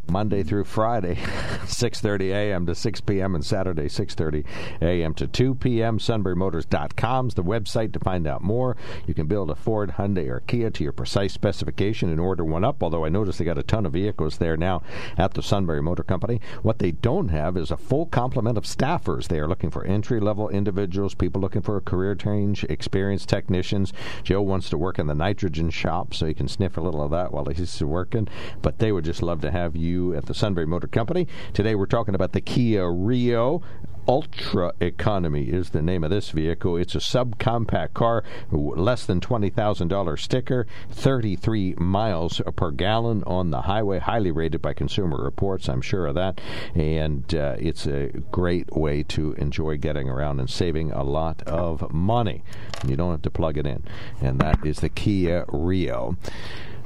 Monday 0.09 0.43
through 0.43 0.65
Friday, 0.65 1.15
6:30 1.65 2.31
a.m. 2.31 2.65
to 2.65 2.75
6 2.75 3.01
p.m. 3.01 3.35
and 3.35 3.45
Saturday 3.45 3.87
6:30 3.87 4.45
a.m. 4.81 5.13
to 5.15 5.27
2 5.27 5.55
p.m. 5.55 5.97
SunburyMotors.com 5.97 7.27
is 7.27 7.33
the 7.33 7.43
website 7.43 7.93
to 7.93 7.99
find 7.99 8.27
out 8.27 8.43
more. 8.43 8.75
You 9.07 9.13
can 9.13 9.27
build 9.27 9.49
a 9.49 9.55
Ford, 9.55 9.91
Hyundai, 9.97 10.27
or 10.27 10.41
Kia 10.41 10.69
to 10.71 10.83
your 10.83 10.93
precise 10.93 11.33
specification 11.33 12.09
and 12.09 12.19
order 12.19 12.43
one 12.43 12.63
up. 12.63 12.83
Although 12.83 13.05
I 13.05 13.09
notice 13.09 13.37
they 13.37 13.45
got 13.45 13.57
a 13.57 13.63
ton 13.63 13.85
of 13.85 13.93
vehicles 13.93 14.37
there 14.37 14.57
now 14.57 14.81
at 15.17 15.33
the 15.33 15.41
Sunbury 15.41 15.81
Motor 15.81 16.03
Company. 16.03 16.41
What 16.61 16.79
they 16.79 16.91
don't 16.91 17.29
have 17.29 17.57
is 17.57 17.71
a 17.71 17.77
full 17.77 18.05
complement 18.05 18.57
of 18.57 18.65
staffers. 18.65 19.27
They 19.27 19.39
are 19.39 19.47
looking 19.47 19.71
for 19.71 19.85
entry-level 19.85 20.49
individuals, 20.49 21.15
people 21.15 21.41
looking 21.41 21.61
for 21.61 21.77
a 21.77 21.81
career 21.81 22.15
change, 22.15 22.63
experienced 22.65 23.29
technicians. 23.29 23.93
Joe 24.23 24.41
wants 24.41 24.69
to 24.69 24.77
work 24.77 24.99
in 24.99 25.07
the 25.07 25.15
nitrogen 25.15 25.69
shop, 25.69 26.13
so 26.13 26.25
he 26.25 26.33
can 26.33 26.47
sniff 26.47 26.77
a 26.77 26.81
little 26.81 27.01
of 27.01 27.11
that 27.11 27.31
while 27.31 27.45
he's 27.45 27.81
working. 27.81 28.27
But 28.61 28.79
they 28.79 28.91
would 28.91 29.05
just 29.05 29.23
love 29.23 29.41
to 29.41 29.51
have 29.51 29.75
you 29.75 29.92
at 29.93 30.25
the 30.25 30.33
Sunbury 30.33 30.65
Motor 30.65 30.87
Company. 30.87 31.27
Today 31.53 31.75
we're 31.75 31.85
talking 31.85 32.15
about 32.15 32.31
the 32.31 32.41
Kia 32.41 32.89
Rio. 32.89 33.61
Ultra 34.07 34.73
Economy 34.81 35.43
is 35.43 35.69
the 35.69 35.81
name 35.81 36.03
of 36.03 36.09
this 36.09 36.31
vehicle. 36.31 36.75
It's 36.75 36.95
a 36.95 36.99
subcompact 36.99 37.93
car, 37.93 38.23
less 38.51 39.05
than 39.05 39.21
$20,000 39.21 40.19
sticker, 40.19 40.67
33 40.89 41.75
miles 41.77 42.41
per 42.55 42.71
gallon 42.71 43.23
on 43.25 43.51
the 43.51 43.61
highway, 43.61 43.99
highly 43.99 44.31
rated 44.31 44.61
by 44.61 44.73
Consumer 44.73 45.23
Reports, 45.23 45.69
I'm 45.69 45.81
sure 45.81 46.07
of 46.07 46.15
that. 46.15 46.41
And 46.75 47.33
uh, 47.33 47.55
it's 47.59 47.85
a 47.85 48.09
great 48.31 48.75
way 48.75 49.03
to 49.03 49.33
enjoy 49.33 49.77
getting 49.77 50.09
around 50.09 50.39
and 50.39 50.49
saving 50.49 50.91
a 50.91 51.03
lot 51.03 51.41
of 51.43 51.93
money. 51.93 52.43
You 52.85 52.97
don't 52.97 53.11
have 53.11 53.21
to 53.21 53.31
plug 53.31 53.57
it 53.57 53.65
in. 53.65 53.83
And 54.19 54.39
that 54.39 54.65
is 54.65 54.79
the 54.79 54.89
Kia 54.89 55.45
Rio. 55.47 56.17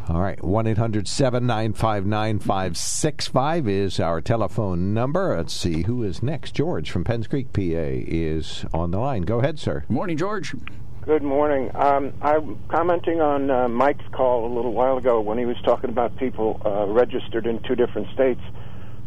All 0.10 0.22
right, 0.22 0.42
1 0.42 0.68
800 0.68 1.06
795 1.06 2.06
9565 2.06 3.68
is 3.68 4.00
our 4.00 4.22
telephone 4.22 4.94
number. 4.94 5.36
Let's 5.36 5.54
see 5.54 5.82
who 5.84 6.02
is 6.02 6.24
next. 6.24 6.56
George 6.56 6.90
from 6.90 7.04
Penns 7.04 7.28
Creek, 7.28 7.52
PA, 7.52 7.60
is 7.62 8.64
on 8.74 8.92
the 8.92 9.00
line. 9.00 9.24
Go 9.24 9.40
ahead, 9.40 9.60
sir. 9.60 9.84
Morning, 9.90 10.16
George. 10.16 10.56
Good 11.04 11.24
morning. 11.24 11.72
Um, 11.76 12.14
I'm 12.22 12.58
commenting 12.70 13.20
on 13.20 13.52
uh, 13.52 13.68
Mike's 13.68 14.08
call 14.14 14.50
a 14.50 14.54
little 14.56 14.72
while 14.72 14.98
ago 14.98 15.20
when 15.20 15.38
he 15.38 15.46
was 15.46 15.58
talking 15.66 15.90
about 15.90 16.16
people 16.16 16.62
uh, 16.66 16.86
registered 16.88 17.46
in 17.46 17.62
two 17.64 17.76
different 17.76 18.08
states. 18.14 18.42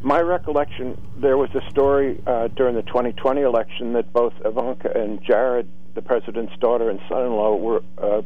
My 0.02 0.20
recollection, 0.20 1.00
there 1.16 1.38
was 1.38 1.48
a 1.54 1.70
story 1.70 2.22
uh, 2.26 2.48
during 2.48 2.74
the 2.74 2.82
2020 2.82 3.40
election 3.40 3.94
that 3.94 4.12
both 4.12 4.34
Ivanka 4.44 4.90
and 4.94 5.22
Jared, 5.22 5.66
the 5.94 6.02
president's 6.02 6.52
daughter 6.58 6.90
and 6.90 7.00
son 7.08 7.22
in 7.22 7.32
law, 7.32 7.56
were 7.56 7.82
uh, 7.96 8.20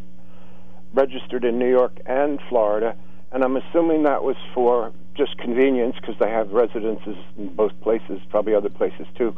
registered 0.94 1.44
in 1.44 1.58
New 1.58 1.68
York 1.68 1.98
and 2.06 2.40
Florida, 2.48 2.96
and 3.32 3.42
I'm 3.42 3.56
assuming 3.56 4.04
that 4.04 4.22
was 4.22 4.36
for 4.54 4.92
just 5.14 5.36
convenience 5.38 5.96
because 6.00 6.16
they 6.18 6.30
have 6.30 6.50
residences 6.52 7.16
in 7.36 7.54
both 7.54 7.78
places, 7.80 8.20
probably 8.30 8.54
other 8.54 8.70
places 8.70 9.06
too. 9.16 9.34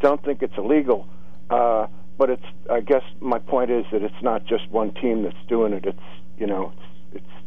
Don't 0.00 0.22
think 0.24 0.42
it's 0.42 0.56
illegal, 0.56 1.06
uh, 1.50 1.86
but 2.18 2.30
it's. 2.30 2.44
I 2.70 2.80
guess 2.80 3.02
my 3.20 3.38
point 3.38 3.70
is 3.70 3.84
that 3.92 4.02
it's 4.02 4.22
not 4.22 4.44
just 4.44 4.70
one 4.70 4.92
team 4.94 5.22
that's 5.22 5.46
doing 5.48 5.72
it. 5.72 5.84
It's 5.84 5.98
you 6.38 6.46
know, 6.46 6.72
it's, 7.12 7.24
it's 7.24 7.44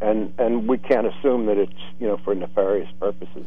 and 0.00 0.34
and 0.38 0.68
we 0.68 0.78
can't 0.78 1.06
assume 1.06 1.46
that 1.46 1.58
it's 1.58 1.72
you 1.98 2.06
know 2.06 2.16
for 2.18 2.34
nefarious 2.34 2.90
purposes. 3.00 3.46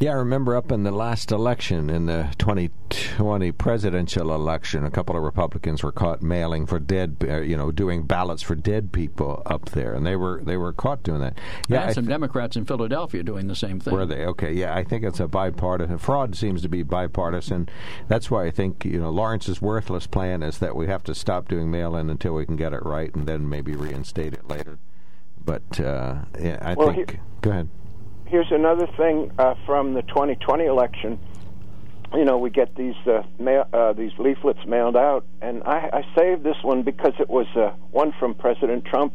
Yeah, 0.00 0.12
I 0.12 0.14
remember 0.14 0.56
up 0.56 0.72
in 0.72 0.82
the 0.82 0.92
last 0.92 1.30
election, 1.30 1.90
in 1.90 2.06
the 2.06 2.30
2020 2.38 3.52
presidential 3.52 4.34
election, 4.34 4.86
a 4.86 4.90
couple 4.90 5.14
of 5.14 5.22
Republicans 5.22 5.82
were 5.82 5.92
caught 5.92 6.22
mailing 6.22 6.64
for 6.64 6.78
dead, 6.78 7.18
uh, 7.28 7.42
you 7.42 7.54
know, 7.54 7.70
doing 7.70 8.04
ballots 8.04 8.40
for 8.42 8.54
dead 8.54 8.92
people 8.92 9.42
up 9.44 9.68
there, 9.72 9.92
and 9.92 10.06
they 10.06 10.16
were 10.16 10.40
they 10.42 10.56
were 10.56 10.72
caught 10.72 11.02
doing 11.02 11.20
that. 11.20 11.36
Yeah, 11.68 11.82
and 11.82 11.94
some 11.94 12.04
th- 12.04 12.14
Democrats 12.14 12.56
in 12.56 12.64
Philadelphia 12.64 13.22
doing 13.22 13.46
the 13.46 13.54
same 13.54 13.78
thing. 13.78 13.92
Were 13.92 14.06
they? 14.06 14.24
Okay, 14.24 14.54
yeah, 14.54 14.74
I 14.74 14.84
think 14.84 15.04
it's 15.04 15.20
a 15.20 15.28
bipartisan. 15.28 15.98
Fraud 15.98 16.34
seems 16.34 16.62
to 16.62 16.70
be 16.70 16.82
bipartisan. 16.82 17.68
That's 18.08 18.30
why 18.30 18.46
I 18.46 18.50
think 18.50 18.86
you 18.86 18.98
know 18.98 19.10
Lawrence's 19.10 19.60
worthless 19.60 20.06
plan 20.06 20.42
is 20.42 20.60
that 20.60 20.76
we 20.76 20.86
have 20.86 21.04
to 21.04 21.14
stop 21.14 21.46
doing 21.46 21.70
mail-in 21.70 22.08
until 22.08 22.32
we 22.32 22.46
can 22.46 22.56
get 22.56 22.72
it 22.72 22.86
right, 22.86 23.14
and 23.14 23.26
then 23.26 23.50
maybe 23.50 23.76
reinstate 23.76 24.32
it 24.32 24.48
later. 24.48 24.78
But 25.44 25.78
uh, 25.78 26.20
yeah, 26.40 26.58
I 26.62 26.72
well, 26.72 26.90
think. 26.94 27.10
He- 27.10 27.18
go 27.42 27.50
ahead 27.50 27.68
here's 28.30 28.50
another 28.52 28.86
thing 28.96 29.32
uh, 29.38 29.54
from 29.66 29.94
the 29.94 30.02
2020 30.02 30.64
election. 30.64 31.18
You 32.14 32.24
know, 32.24 32.38
we 32.38 32.50
get 32.50 32.74
these 32.76 32.94
uh, 33.06 33.22
mail, 33.38 33.66
uh, 33.72 33.92
these 33.92 34.12
leaflets 34.18 34.64
mailed 34.66 34.96
out, 34.96 35.24
and 35.42 35.62
I, 35.64 35.90
I 35.92 36.18
saved 36.18 36.42
this 36.42 36.56
one 36.62 36.82
because 36.82 37.12
it 37.20 37.28
was 37.28 37.46
uh, 37.56 37.70
one 37.90 38.12
from 38.18 38.34
President 38.34 38.84
Trump, 38.84 39.14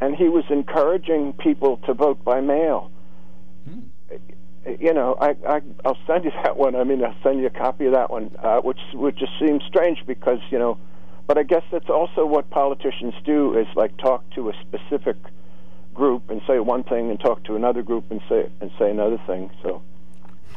and 0.00 0.14
he 0.16 0.28
was 0.28 0.44
encouraging 0.50 1.34
people 1.34 1.78
to 1.86 1.94
vote 1.94 2.22
by 2.24 2.40
mail. 2.40 2.90
Hmm. 3.68 3.80
You 4.78 4.92
know, 4.92 5.16
I, 5.18 5.30
I 5.48 5.60
I'll 5.84 5.98
send 6.06 6.24
you 6.24 6.32
that 6.44 6.56
one. 6.56 6.76
I 6.76 6.84
mean, 6.84 7.02
I'll 7.02 7.16
send 7.22 7.40
you 7.40 7.46
a 7.46 7.50
copy 7.50 7.86
of 7.86 7.92
that 7.92 8.10
one, 8.10 8.34
uh, 8.42 8.60
which 8.60 8.80
which 8.92 9.16
just 9.16 9.32
seems 9.40 9.62
strange 9.66 9.98
because 10.06 10.40
you 10.50 10.58
know, 10.58 10.78
but 11.26 11.38
I 11.38 11.42
guess 11.42 11.62
that's 11.72 11.88
also 11.88 12.26
what 12.26 12.50
politicians 12.50 13.14
do 13.24 13.58
is 13.58 13.66
like 13.76 13.96
talk 13.96 14.28
to 14.34 14.50
a 14.50 14.52
specific 14.60 15.16
group 15.94 16.30
and 16.30 16.40
say 16.46 16.58
one 16.58 16.84
thing 16.84 17.10
and 17.10 17.20
talk 17.20 17.44
to 17.44 17.56
another 17.56 17.82
group 17.82 18.10
and 18.10 18.20
say 18.28 18.50
and 18.60 18.70
say 18.78 18.90
another 18.90 19.20
thing. 19.26 19.50
So 19.62 19.82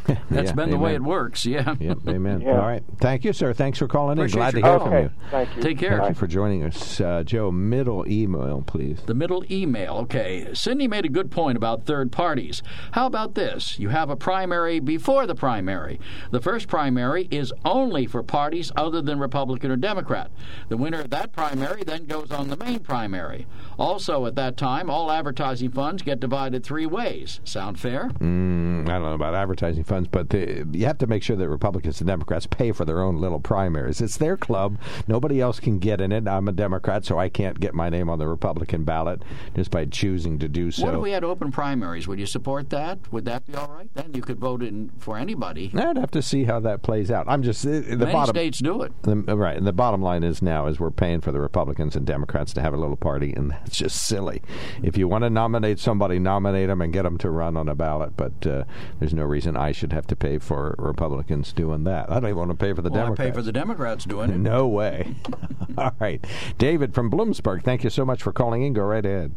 that's 0.30 0.50
yeah, 0.50 0.52
been 0.52 0.52
amen. 0.52 0.70
the 0.72 0.78
way 0.78 0.96
it 0.96 1.02
works. 1.02 1.46
Yeah. 1.46 1.76
Yep, 1.80 2.00
amen. 2.08 2.42
Yeah. 2.44 2.60
All 2.60 2.68
right. 2.68 2.84
Thank 2.98 3.24
you, 3.24 3.32
sir. 3.32 3.54
Thanks 3.54 3.80
for 3.80 3.88
calling 3.88 4.18
Appreciate 4.18 4.34
in. 4.34 4.40
Glad 4.40 4.52
to 4.52 4.68
hear 4.68 4.80
call. 4.80 4.88
from 4.88 5.04
you. 5.04 5.12
Thank 5.32 5.56
you. 5.56 5.62
Take 5.62 5.80
care. 5.80 5.98
Thank 6.00 6.10
you 6.10 6.16
for 6.16 6.28
joining 6.28 6.64
us. 6.64 7.00
Uh, 7.00 7.24
Joe, 7.24 7.52
middle 7.52 8.06
email, 8.10 8.64
please. 8.66 9.00
The 9.06 9.14
middle 9.14 9.46
email. 9.50 9.96
Okay. 10.00 10.54
Cindy 10.54 10.88
made 10.90 11.06
a 11.06 11.10
good 11.10 11.32
point 11.32 11.56
about 11.56 11.86
third 11.86 12.12
parties. 12.12 12.62
How 12.92 13.06
about 13.06 13.36
this? 13.36 13.80
You 13.80 13.90
have 13.90 14.10
a 14.10 14.18
primary 14.18 14.80
before 14.82 15.26
the 15.26 15.36
primary. 15.36 16.02
The 16.32 16.42
first 16.42 16.68
primary 16.68 17.30
is 17.32 17.54
only 17.64 18.06
for 18.06 18.24
parties 18.24 18.72
other 18.76 19.02
than 19.02 19.20
Republican 19.20 19.72
or 19.72 19.78
Democrat. 19.78 20.32
The 20.68 20.76
winner 20.76 21.02
of 21.02 21.12
that 21.12 21.32
primary 21.32 21.84
then 21.84 22.06
goes 22.06 22.32
on 22.32 22.50
the 22.50 22.58
main 22.58 22.80
primary. 22.80 23.48
Also, 23.80 24.26
at 24.26 24.36
that 24.36 24.58
time, 24.58 24.90
all 24.90 25.12
advertising 25.12 25.72
funds 25.72 26.02
get 26.04 26.20
divided 26.20 26.64
three 26.64 26.86
ways. 26.86 27.40
Sound 27.44 27.80
fair? 27.80 28.10
Mm, 28.20 28.88
I 28.90 28.94
don't 28.94 29.04
know 29.04 29.14
about 29.14 29.36
advertising 29.36 29.84
funds, 29.84 30.08
but 30.12 30.30
the, 30.30 30.68
you 30.72 30.86
have 30.86 30.98
to 31.00 31.08
make 31.08 31.24
sure 31.24 31.36
that 31.36 31.50
Republicans 31.50 32.00
and 32.00 32.08
Democrats 32.08 32.48
pay 32.48 32.72
for 32.72 32.86
their 32.86 33.02
own 33.02 33.18
little 33.18 33.40
primaries. 33.40 34.02
It's 34.02 34.18
their 34.18 34.38
club. 34.38 34.78
Nobody 35.08 35.42
else 35.42 35.60
can 35.60 35.80
get 35.80 36.02
in 36.02 36.12
it. 36.12 36.28
I'm 36.28 36.48
a 36.48 36.52
Democrat, 36.52 37.06
so 37.06 37.18
I 37.18 37.30
can't 37.30 37.60
get 37.60 37.74
my 37.74 37.90
name 37.90 38.10
on 38.10 38.20
the 38.20 38.28
Republican 38.28 38.84
ballot 38.84 39.22
just 39.56 39.72
by 39.72 39.86
choosing 39.86 40.40
to 40.40 40.48
do 40.48 40.72
so. 40.72 40.86
What 40.86 40.96
if 40.96 41.02
we 41.02 41.12
had 41.12 41.24
open 41.24 41.52
primaries? 41.52 42.08
Would 42.08 42.20
you 42.20 42.26
support 42.26 42.70
that? 42.72 43.00
Would 43.12 43.26
that 43.26 43.46
be 43.46 43.56
all 43.56 43.70
right? 43.70 43.90
Then 43.94 44.14
you 44.14 44.22
could 44.22 44.40
vote 44.40 44.62
in 44.64 44.92
for 45.00 45.18
anybody. 45.18 45.72
I'd 45.76 45.98
have 45.98 46.12
to 46.12 46.22
see 46.22 46.44
how 46.46 46.60
that 46.62 46.82
plays 46.82 47.12
out. 47.12 47.26
I'm 47.28 47.44
just 47.44 47.64
the 47.64 47.82
Many 47.82 48.12
bottom. 48.12 48.34
states 48.34 48.60
do 48.60 48.82
it. 48.84 48.92
The, 49.04 49.16
right, 49.16 49.58
and 49.58 49.66
the 49.66 49.74
bottom 49.74 50.02
line 50.02 50.24
is 50.24 50.42
now 50.42 50.68
is 50.68 50.80
we're 50.80 50.92
paying 50.92 51.22
for 51.22 51.32
the 51.32 51.40
Republicans 51.40 51.96
and 51.96 52.06
Democrats 52.06 52.54
to 52.54 52.62
have 52.62 52.74
a 52.74 52.78
little 52.78 52.96
party, 52.96 53.34
and 53.34 53.56
that's 53.74 53.78
just 53.78 54.06
silly. 54.06 54.42
If 54.82 54.98
you 54.98 55.08
want 55.08 55.24
to 55.24 55.30
nominate 55.30 55.80
somebody, 55.80 56.20
nominate 56.20 56.68
them 56.68 56.82
and 56.82 56.92
get 56.92 57.04
them 57.04 57.18
to 57.20 57.30
run 57.30 57.56
on 57.56 57.70
a 57.70 57.76
ballot. 57.76 58.18
But 58.18 58.46
uh, 58.46 58.64
there's 59.00 59.14
no 59.14 59.24
reason 59.24 59.56
I 59.56 59.72
should 59.72 59.94
have 59.94 60.06
to 60.08 60.16
pay 60.16 60.38
for 60.38 60.76
Republicans 60.78 61.54
doing 61.54 61.84
that. 61.86 62.12
I 62.12 62.16
don't 62.16 62.26
even 62.26 62.38
want 62.38 62.52
to 62.52 62.58
pay 62.58 62.74
for 62.74 62.82
the 62.82 62.90
well, 62.90 63.04
Democrats. 63.04 63.28
I 63.28 63.32
pay 63.32 63.36
for 63.36 63.42
the 63.42 63.52
Democrats 63.52 64.06
doing 64.06 64.30
it. 64.32 64.38
No 64.38 64.68
way. 64.68 65.16
All 65.78 65.94
right, 66.00 66.26
David 66.58 66.94
from 66.94 67.10
Bloomsburg. 67.10 67.64
Thank 67.64 67.84
you 67.84 67.90
so 67.90 68.06
much 68.06 68.22
for 68.22 68.34
calling 68.34 68.64
in. 68.64 68.74
Go 68.74 68.84
right 68.84 69.06
ahead. 69.06 69.34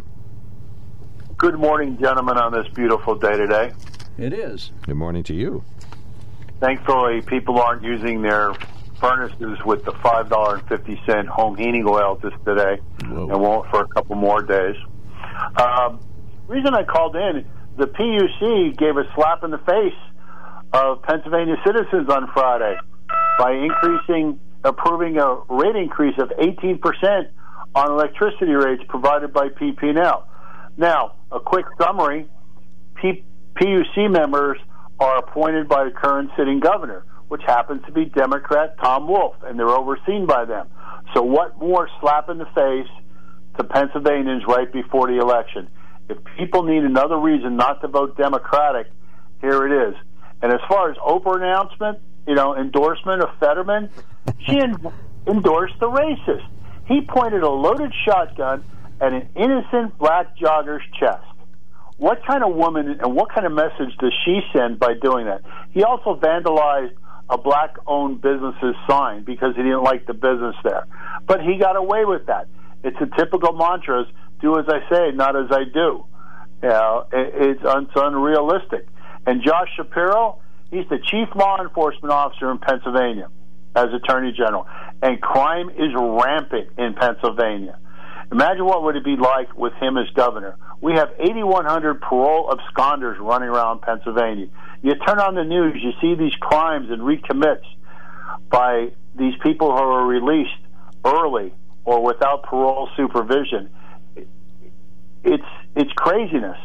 Good 1.38 1.58
morning, 1.58 1.98
gentlemen, 1.98 2.38
on 2.38 2.52
this 2.52 2.66
beautiful 2.74 3.14
day 3.14 3.36
today. 3.36 3.72
It 4.18 4.32
is. 4.32 4.72
Good 4.86 4.96
morning 4.96 5.22
to 5.24 5.34
you. 5.34 5.62
Thankfully, 6.60 7.20
people 7.20 7.60
aren't 7.60 7.82
using 7.82 8.22
their 8.22 8.54
furnaces 9.00 9.58
with 9.64 9.84
the 9.84 9.92
five 10.02 10.28
dollar 10.28 10.56
and 10.56 10.68
fifty 10.68 11.00
cent 11.06 11.28
home 11.28 11.56
heating 11.56 11.84
oil 11.86 12.18
just 12.20 12.36
today, 12.44 12.78
Whoa. 13.04 13.28
and 13.30 13.40
won't 13.40 13.70
for 13.70 13.82
a 13.82 13.88
couple 13.88 14.16
more 14.16 14.42
days. 14.42 14.76
Um, 15.56 16.00
reason 16.46 16.74
I 16.74 16.84
called 16.84 17.16
in, 17.16 17.46
the 17.76 17.86
PUC 17.86 18.76
gave 18.76 18.96
a 18.96 19.04
slap 19.14 19.44
in 19.44 19.50
the 19.50 19.58
face 19.58 19.94
of 20.72 21.02
Pennsylvania 21.02 21.56
citizens 21.64 22.08
on 22.08 22.28
Friday 22.32 22.76
by 23.38 23.52
increasing, 23.52 24.40
approving 24.64 25.18
a 25.18 25.34
rate 25.48 25.76
increase 25.76 26.18
of 26.18 26.32
eighteen 26.38 26.78
percent 26.78 27.28
on 27.74 27.90
electricity 27.92 28.52
rates 28.52 28.82
provided 28.88 29.32
by 29.32 29.48
PP&L. 29.48 30.28
Now, 30.78 31.16
a 31.30 31.40
quick 31.40 31.66
summary: 31.80 32.28
P- 32.94 33.24
PUC 33.54 34.10
members 34.10 34.58
are 34.98 35.18
appointed 35.18 35.68
by 35.68 35.84
the 35.84 35.90
current 35.90 36.30
sitting 36.38 36.60
governor, 36.60 37.04
which 37.28 37.42
happens 37.46 37.84
to 37.86 37.92
be 37.92 38.04
Democrat 38.06 38.76
Tom 38.82 39.08
Wolf, 39.08 39.36
and 39.42 39.58
they're 39.58 39.68
overseen 39.68 40.26
by 40.26 40.44
them. 40.44 40.68
So, 41.14 41.22
what 41.22 41.58
more 41.58 41.88
slap 42.00 42.28
in 42.28 42.38
the 42.38 42.46
face 42.46 42.90
to 43.58 43.64
Pennsylvanians 43.64 44.44
right 44.46 44.72
before 44.72 45.08
the 45.08 45.18
election? 45.18 45.68
If 46.08 46.18
people 46.38 46.62
need 46.62 46.84
another 46.84 47.18
reason 47.18 47.56
not 47.56 47.80
to 47.80 47.88
vote 47.88 48.16
Democratic, 48.16 48.86
here 49.40 49.66
it 49.66 49.88
is. 49.88 49.94
And 50.42 50.52
as 50.52 50.60
far 50.68 50.90
as 50.90 50.96
Oprah 50.98 51.36
announcement, 51.36 51.98
you 52.26 52.34
know, 52.34 52.56
endorsement 52.56 53.22
of 53.22 53.28
Fetterman, 53.40 53.90
she 54.46 54.58
en- 54.58 54.76
endorsed 55.26 55.78
the 55.80 55.88
racist. 55.88 56.46
He 56.86 57.00
pointed 57.00 57.42
a 57.42 57.50
loaded 57.50 57.92
shotgun 58.04 58.64
at 59.00 59.12
an 59.12 59.28
innocent 59.34 59.98
black 59.98 60.36
jogger's 60.36 60.82
chest. 60.98 61.24
what 61.98 62.24
kind 62.26 62.44
of 62.44 62.54
woman 62.54 62.98
and 63.00 63.14
what 63.14 63.32
kind 63.34 63.46
of 63.46 63.52
message 63.52 63.96
does 63.98 64.12
she 64.24 64.40
send 64.54 64.78
by 64.78 64.94
doing 65.00 65.26
that? 65.26 65.40
He 65.72 65.82
also 65.82 66.18
vandalized 66.20 66.94
a 67.28 67.38
black 67.38 67.76
owned 67.86 68.20
business's 68.20 68.74
sign 68.88 69.24
because 69.24 69.56
he 69.56 69.62
didn't 69.62 69.82
like 69.82 70.06
the 70.06 70.14
business 70.14 70.54
there. 70.62 70.86
But 71.26 71.40
he 71.42 71.58
got 71.58 71.76
away 71.76 72.04
with 72.04 72.26
that. 72.26 72.48
It's 72.84 72.96
a 73.00 73.16
typical 73.16 73.52
mantra 73.52 74.02
is 74.02 74.08
do 74.40 74.58
as 74.58 74.66
I 74.68 74.80
say, 74.92 75.10
not 75.12 75.34
as 75.34 75.50
I 75.50 75.64
do. 75.64 76.04
You 76.62 76.68
know, 76.68 77.06
it, 77.12 77.34
it's, 77.34 77.60
it's 77.64 77.92
unrealistic. 77.96 78.86
And 79.26 79.42
Josh 79.42 79.68
Shapiro, 79.76 80.40
he's 80.70 80.88
the 80.88 80.98
chief 80.98 81.28
law 81.34 81.60
enforcement 81.60 82.12
officer 82.12 82.50
in 82.50 82.58
Pennsylvania 82.58 83.28
as 83.74 83.86
Attorney 83.92 84.32
General. 84.32 84.66
And 85.02 85.20
crime 85.20 85.70
is 85.70 85.92
rampant 85.94 86.68
in 86.78 86.94
Pennsylvania. 86.94 87.78
Imagine 88.32 88.64
what 88.64 88.82
would 88.82 88.96
it 88.96 89.04
be 89.04 89.16
like 89.16 89.56
with 89.56 89.72
him 89.74 89.96
as 89.96 90.08
governor. 90.10 90.56
We 90.80 90.94
have 90.94 91.10
8,100 91.18 92.00
parole 92.00 92.52
absconders 92.52 93.18
running 93.20 93.48
around 93.48 93.82
Pennsylvania. 93.82 94.48
You 94.82 94.94
turn 95.06 95.20
on 95.20 95.34
the 95.34 95.44
news, 95.44 95.80
you 95.80 95.92
see 96.00 96.14
these 96.20 96.34
crimes 96.40 96.90
and 96.90 97.02
recommits 97.02 97.64
by 98.50 98.92
these 99.14 99.34
people 99.42 99.70
who 99.70 99.78
are 99.78 100.06
released 100.06 100.50
early 101.04 101.54
or 101.84 102.04
without 102.04 102.42
parole 102.42 102.88
supervision. 102.96 103.70
It's 105.24 105.44
it's 105.74 105.92
craziness, 105.92 106.58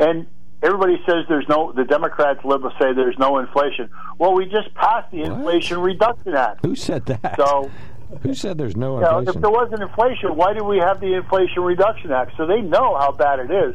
and 0.00 0.26
everybody 0.62 1.00
says 1.06 1.24
there's 1.28 1.48
no. 1.48 1.72
The 1.72 1.84
Democrats, 1.84 2.40
liberals 2.44 2.74
say 2.80 2.92
there's 2.92 3.18
no 3.18 3.38
inflation. 3.38 3.90
Well, 4.18 4.34
we 4.34 4.46
just 4.46 4.74
passed 4.74 5.10
the 5.10 5.22
What? 5.22 5.32
Inflation 5.32 5.78
Reduction 5.78 6.34
Act. 6.34 6.64
Who 6.64 6.74
said 6.74 7.06
that? 7.06 7.36
So 7.36 7.70
Who 8.20 8.34
said 8.34 8.58
there's 8.58 8.76
no 8.76 8.96
you 8.96 9.02
know, 9.02 9.18
inflation? 9.18 9.38
if 9.38 9.42
there 9.42 9.50
wasn't 9.50 9.82
inflation, 9.82 10.36
why 10.36 10.52
did 10.52 10.62
we 10.62 10.78
have 10.78 11.00
the 11.00 11.14
Inflation 11.14 11.62
Reduction 11.62 12.12
Act? 12.12 12.32
So 12.36 12.46
they 12.46 12.60
know 12.60 12.96
how 12.98 13.12
bad 13.12 13.40
it 13.40 13.50
is. 13.50 13.74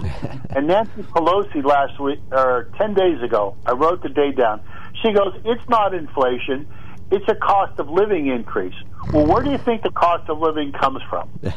and 0.52 0.68
Nancy 0.68 1.04
Pelosi 1.04 1.64
last 1.64 2.00
week, 2.00 2.20
or 2.32 2.70
10 2.78 2.94
days 2.94 3.22
ago, 3.22 3.56
I 3.66 3.74
wrote 3.74 4.04
the 4.04 4.10
date 4.10 4.38
down. 4.38 4.62
She 5.04 5.12
goes, 5.12 5.34
It's 5.44 5.68
not 5.70 5.94
inflation, 5.94 6.68
it's 7.12 7.26
a 7.28 7.36
cost 7.36 7.80
of 7.80 7.90
living 7.90 8.28
increase. 8.28 8.76
Well, 9.14 9.26
where 9.26 9.44
do 9.44 9.52
you 9.52 9.58
think 9.58 9.84
the 9.84 9.92
cost 9.92 10.30
of 10.30 10.40
living 10.40 10.72
comes 10.74 11.02
from? 11.10 11.30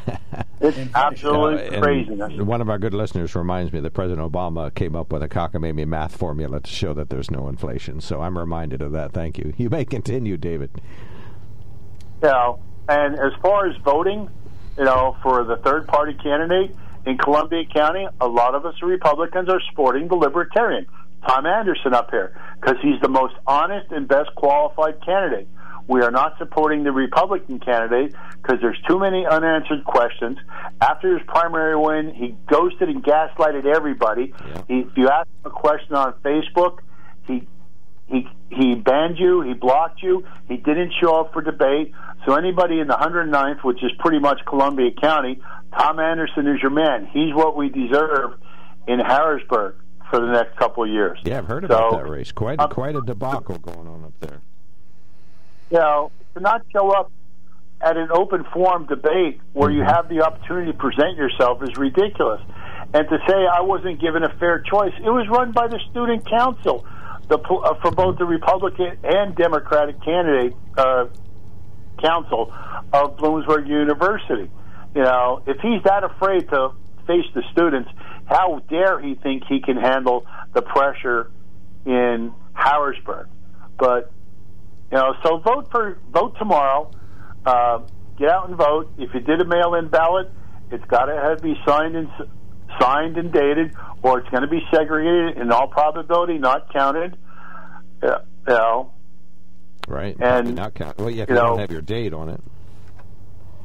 It's 0.63 0.77
absolutely 0.95 1.75
and 1.75 1.83
craziness. 1.83 2.39
One 2.39 2.61
of 2.61 2.69
our 2.69 2.79
good 2.79 2.93
listeners 2.93 3.35
reminds 3.35 3.73
me 3.73 3.81
that 3.81 3.93
President 3.93 4.31
Obama 4.31 4.75
came 4.75 4.95
up 4.95 5.11
with 5.11 5.23
a 5.23 5.29
cockamamie 5.29 5.87
math 5.87 6.15
formula 6.15 6.61
to 6.61 6.71
show 6.71 6.93
that 6.93 7.09
there's 7.09 7.31
no 7.31 7.49
inflation. 7.49 8.03
So 8.03 8.21
I'm 8.21 8.37
reminded 8.37 8.83
of 8.83 8.93
that. 8.93 9.13
Thank 9.13 9.39
you. 9.39 9.55
You 9.57 9.71
may 9.71 9.87
continue, 9.87 10.37
David. 10.37 10.71
you 12.23 12.29
know, 12.29 12.61
and 12.91 13.15
as 13.15 13.33
far 13.41 13.69
as 13.69 13.77
voting, 13.85 14.29
you 14.77 14.85
know, 14.85 15.17
for 15.23 15.45
the 15.45 15.57
third 15.59 15.87
party 15.87 16.13
candidate 16.15 16.75
in 17.07 17.17
Columbia 17.19 17.65
County, 17.73 18.09
a 18.21 18.27
lot 18.27 18.57
of 18.57 18.67
us 18.67 18.75
Republicans 18.83 19.49
are 19.49 19.61
supporting 19.71 20.09
the 20.09 20.17
Libertarian, 20.17 20.87
Tom 21.27 21.47
Anderson 21.47 21.95
up 21.95 22.11
here, 22.11 22.37
because 22.61 22.77
he's 22.83 23.01
the 23.01 23.09
most 23.09 23.35
honest 23.47 23.93
and 23.93 24.09
best 24.09 24.35
qualified 24.35 25.01
candidate. 25.05 25.47
We 25.87 26.03
are 26.03 26.11
not 26.11 26.37
supporting 26.39 26.83
the 26.83 26.91
Republican 26.91 27.61
candidate 27.61 28.15
because 28.43 28.61
there's 28.61 28.81
too 28.89 28.99
many 28.99 29.25
unanswered 29.25 29.85
questions. 29.85 30.39
After 30.81 31.17
his 31.17 31.25
primary 31.29 31.77
win, 31.77 32.13
he 32.13 32.35
ghosted 32.49 32.89
and 32.89 33.05
gaslighted 33.05 33.67
everybody. 33.67 34.35
He, 34.67 34.81
if 34.81 34.97
you 34.97 35.09
ask 35.09 35.29
him 35.29 35.47
a 35.47 35.51
question 35.51 35.95
on 35.95 36.15
Facebook, 36.25 36.81
he 37.27 37.47
he 38.09 38.29
he 38.51 38.75
banned 38.75 39.19
you, 39.19 39.43
he 39.43 39.55
blocked 39.55 40.03
you, 40.03 40.25
he 40.49 40.57
didn't 40.57 40.93
show 41.01 41.21
up 41.21 41.33
for 41.33 41.43
debate. 41.43 41.93
So 42.27 42.35
anybody 42.35 42.81
in 42.81 42.87
the 42.87 42.95
109th, 42.95 43.65
which 43.65 43.83
is 43.83 43.91
pretty 43.99 44.19
much 44.19 44.41
Columbia 44.47 44.91
County, 45.01 45.41
Tom 45.77 45.99
Anderson 45.99 46.47
is 46.47 46.61
your 46.61 46.71
man. 46.71 47.07
He's 47.13 47.35
what 47.35 47.57
we 47.57 47.69
deserve 47.69 48.35
in 48.87 48.99
Harrisburg 48.99 49.77
for 50.11 50.21
the 50.21 50.33
next 50.33 50.57
couple 50.59 50.85
of 50.85 50.91
years. 50.91 51.19
Yeah, 51.25 51.39
I've 51.39 51.47
heard 51.47 51.65
about 51.65 51.93
So, 51.93 51.97
that 51.99 52.09
race. 52.09 52.33
Quite 52.33 52.59
um, 52.59 52.71
quite 52.71 52.97
a 52.97 53.01
debacle 53.01 53.59
going 53.59 53.87
on 53.87 54.05
up 54.05 54.13
there. 54.21 54.41
You 55.71 55.79
know, 55.79 56.11
to 56.35 56.41
not 56.41 56.63
show 56.73 56.91
up 56.91 57.13
at 57.81 57.97
an 57.97 58.09
open 58.13 58.45
forum 58.53 58.87
debate 58.87 59.41
where 59.53 59.71
you 59.71 59.83
have 59.83 60.09
the 60.09 60.23
opportunity 60.23 60.73
to 60.73 60.77
present 60.77 61.17
yourself 61.17 61.63
is 61.63 61.77
ridiculous. 61.77 62.41
And 62.93 63.09
to 63.09 63.19
say 63.27 63.35
I 63.35 63.63
wasn't 63.63 64.01
given 64.01 64.25
a 64.25 64.37
fair 64.39 64.61
choice, 64.61 64.93
it 64.99 65.09
was 65.09 65.27
run 65.31 65.53
by 65.53 65.69
the 65.69 65.79
student 65.91 66.29
council 66.29 66.85
the, 67.29 67.39
uh, 67.39 67.75
for 67.81 67.93
both 67.93 68.19
the 68.19 68.25
Republican 68.27 68.99
and 69.05 69.35
Democratic 69.37 70.03
candidate 70.03 70.55
uh, 70.77 71.07
council 72.01 72.53
of 72.93 73.17
Bloomsburg 73.17 73.67
University. 73.69 74.51
You 74.95 75.03
know, 75.03 75.43
if 75.47 75.59
he's 75.61 75.83
that 75.85 76.05
afraid 76.05 76.49
to 76.51 76.73
face 77.07 77.27
the 77.35 77.43
students, 77.53 77.91
how 78.27 78.61
dare 78.69 79.01
he 79.01 79.15
think 79.15 79.45
he 79.49 79.61
can 79.61 79.77
handle 79.77 80.27
the 80.53 80.63
pressure 80.63 81.31
in 81.85 82.33
Harrisburg? 82.55 83.29
But 83.79 84.13
you 84.91 84.99
know, 84.99 85.15
so 85.23 85.39
vote 85.39 85.71
for 85.71 85.99
vote 86.11 86.37
tomorrow. 86.39 86.91
Uh, 87.47 87.81
get 88.19 88.29
out 88.29 88.49
and 88.49 88.57
vote. 88.57 88.93
If 88.99 89.15
you 89.15 89.21
did 89.21 89.41
a 89.41 89.45
mail-in 89.45 89.89
ballot, 89.89 90.31
it's 90.71 90.85
got 90.87 91.07
to 91.07 91.15
have 91.15 91.43
be 91.43 91.55
signed 91.67 91.97
and 91.97 92.09
signed 92.81 93.17
and 93.17 93.33
dated, 93.33 93.75
or 94.03 94.19
it's 94.21 94.29
going 94.31 94.43
to 94.43 94.49
be 94.49 94.61
segregated. 94.73 95.39
In 95.39 95.51
all 95.53 95.69
probability, 95.69 96.39
not 96.39 96.73
counted. 96.73 97.17
Yeah, 98.03 98.19
you 98.49 98.55
know, 98.55 98.93
Right. 99.89 100.17
And, 100.21 100.55
not 100.55 100.75
count. 100.75 100.99
Well, 100.99 101.11
yeah, 101.11 101.25
if 101.25 101.29
you 101.31 101.35
you, 101.37 101.41
know- 101.41 101.47
don't 101.49 101.59
have 101.59 101.71
your 101.73 101.83
date 101.83 102.13
on 102.15 102.29
it, 102.29 102.41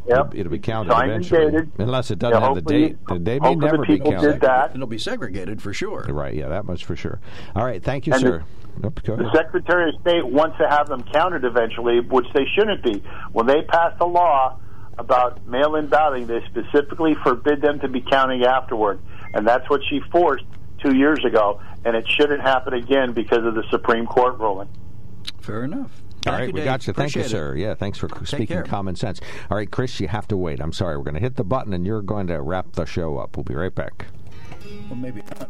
Yep. 0.08 0.18
it'll, 0.18 0.40
it'll 0.40 0.52
be 0.52 0.60
counted 0.60 0.92
Signed 0.92 1.12
and 1.12 1.26
eventually. 1.26 1.52
dated. 1.52 1.72
Unless 1.80 2.12
it 2.12 2.20
doesn't 2.20 2.40
have 2.42 2.54
the 2.56 2.62
date. 2.62 2.98
The 3.08 3.18
date 3.18 3.42
may 3.42 3.56
never 3.56 3.80
be 3.86 3.98
counted. 4.00 4.34
did 4.34 4.42
that. 4.42 4.76
It'll 4.76 4.86
be 4.86 5.00
segregated 5.00 5.62
for 5.64 5.74
sure. 5.74 6.04
Right. 6.08 6.36
Yeah, 6.36 6.50
that 6.50 6.66
much 6.66 6.86
for 6.86 6.96
sure. 6.96 7.20
All 7.56 7.66
right. 7.66 7.82
Thank 7.84 8.06
you, 8.06 8.14
And 8.14 8.22
sir. 8.22 8.44
Nope, 8.78 9.02
go 9.04 9.16
The. 9.16 9.32
Secretary 9.34 9.90
of 9.90 10.00
State 10.02 10.26
wants 10.28 10.58
to 10.60 10.70
have 10.70 10.88
them 10.90 11.02
counted 11.12 11.44
eventually, 11.44 12.02
which 12.02 12.28
they 12.36 12.46
shouldn't 12.56 12.84
be. 12.84 13.02
When 13.32 13.48
they 13.48 13.64
passed 13.64 14.00
a 14.00 14.06
law 14.06 14.60
about 15.00 15.46
mail-in 15.48 15.88
balloting, 15.88 16.28
they 16.28 16.42
specifically 16.46 17.16
forbid 17.24 17.62
them 17.62 17.80
to 17.80 17.88
be 17.88 18.02
counting 18.02 18.44
afterward, 18.44 19.00
and 19.34 19.48
that's 19.48 19.68
what 19.70 19.82
she 19.90 20.02
forced 20.12 20.46
two 20.84 20.96
years 20.96 21.24
ago, 21.26 21.60
and 21.84 21.96
it 21.96 22.06
shouldn't 22.08 22.42
happen 22.42 22.74
again 22.74 23.14
because 23.14 23.44
of 23.46 23.56
the 23.56 23.64
Supreme 23.72 24.06
Court 24.06 24.38
ruling. 24.40 24.68
Fair 25.42 25.64
enough. 25.64 25.92
All 26.26 26.32
Thank 26.34 26.40
right, 26.40 26.48
you, 26.48 26.54
we 26.54 26.60
Dave. 26.62 26.66
got 26.66 26.88
you. 26.88 26.94
Thank 26.94 27.16
you, 27.16 27.22
Appreciate 27.22 27.26
it. 27.26 27.30
sir. 27.30 27.56
Yeah, 27.56 27.74
thanks 27.76 27.98
for 28.00 28.10
speaking 28.26 28.48
care. 28.48 28.64
common 28.64 28.96
sense. 28.96 29.22
All 29.52 29.58
right, 29.58 29.70
Chris, 29.70 30.00
you 30.00 30.08
have 30.08 30.28
to 30.30 30.38
wait. 30.38 30.60
I'm 30.60 30.74
sorry. 30.74 30.98
We're 30.98 31.04
going 31.04 31.14
to 31.16 31.20
hit 31.20 31.36
the 31.36 31.44
button, 31.44 31.72
and 31.74 31.86
you're 31.86 32.02
going 32.02 32.28
to 32.28 32.42
wrap 32.42 32.72
the 32.74 32.86
show 32.86 33.18
up. 33.18 33.38
We'll 33.38 33.44
be 33.44 33.54
right 33.56 33.74
back. 33.74 34.08
Well, 34.90 34.96
maybe 34.96 35.22
not. 35.40 35.50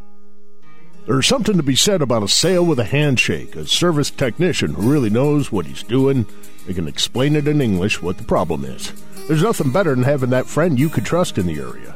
There's 1.08 1.28
something 1.28 1.56
to 1.56 1.64
be 1.64 1.76
said 1.76 2.02
about 2.02 2.24
a 2.24 2.28
sale 2.28 2.66
with 2.66 2.80
a 2.80 2.84
handshake, 2.84 3.56
a 3.56 3.68
service 3.68 4.10
technician 4.10 4.74
who 4.74 4.92
really 4.92 5.10
knows 5.12 5.52
what 5.52 5.68
he's 5.68 5.84
doing. 5.84 6.26
They 6.66 6.74
can 6.74 6.88
explain 6.88 7.36
it 7.36 7.48
in 7.48 7.62
English 7.62 8.02
what 8.02 8.18
the 8.18 8.24
problem 8.24 8.66
is. 8.66 8.92
There's 9.28 9.44
nothing 9.44 9.72
better 9.72 9.94
than 9.94 10.04
having 10.04 10.32
that 10.32 10.48
friend 10.48 10.80
you 10.80 10.90
could 10.90 11.06
trust 11.06 11.38
in 11.38 11.46
the 11.46 11.60
area. 11.60 11.96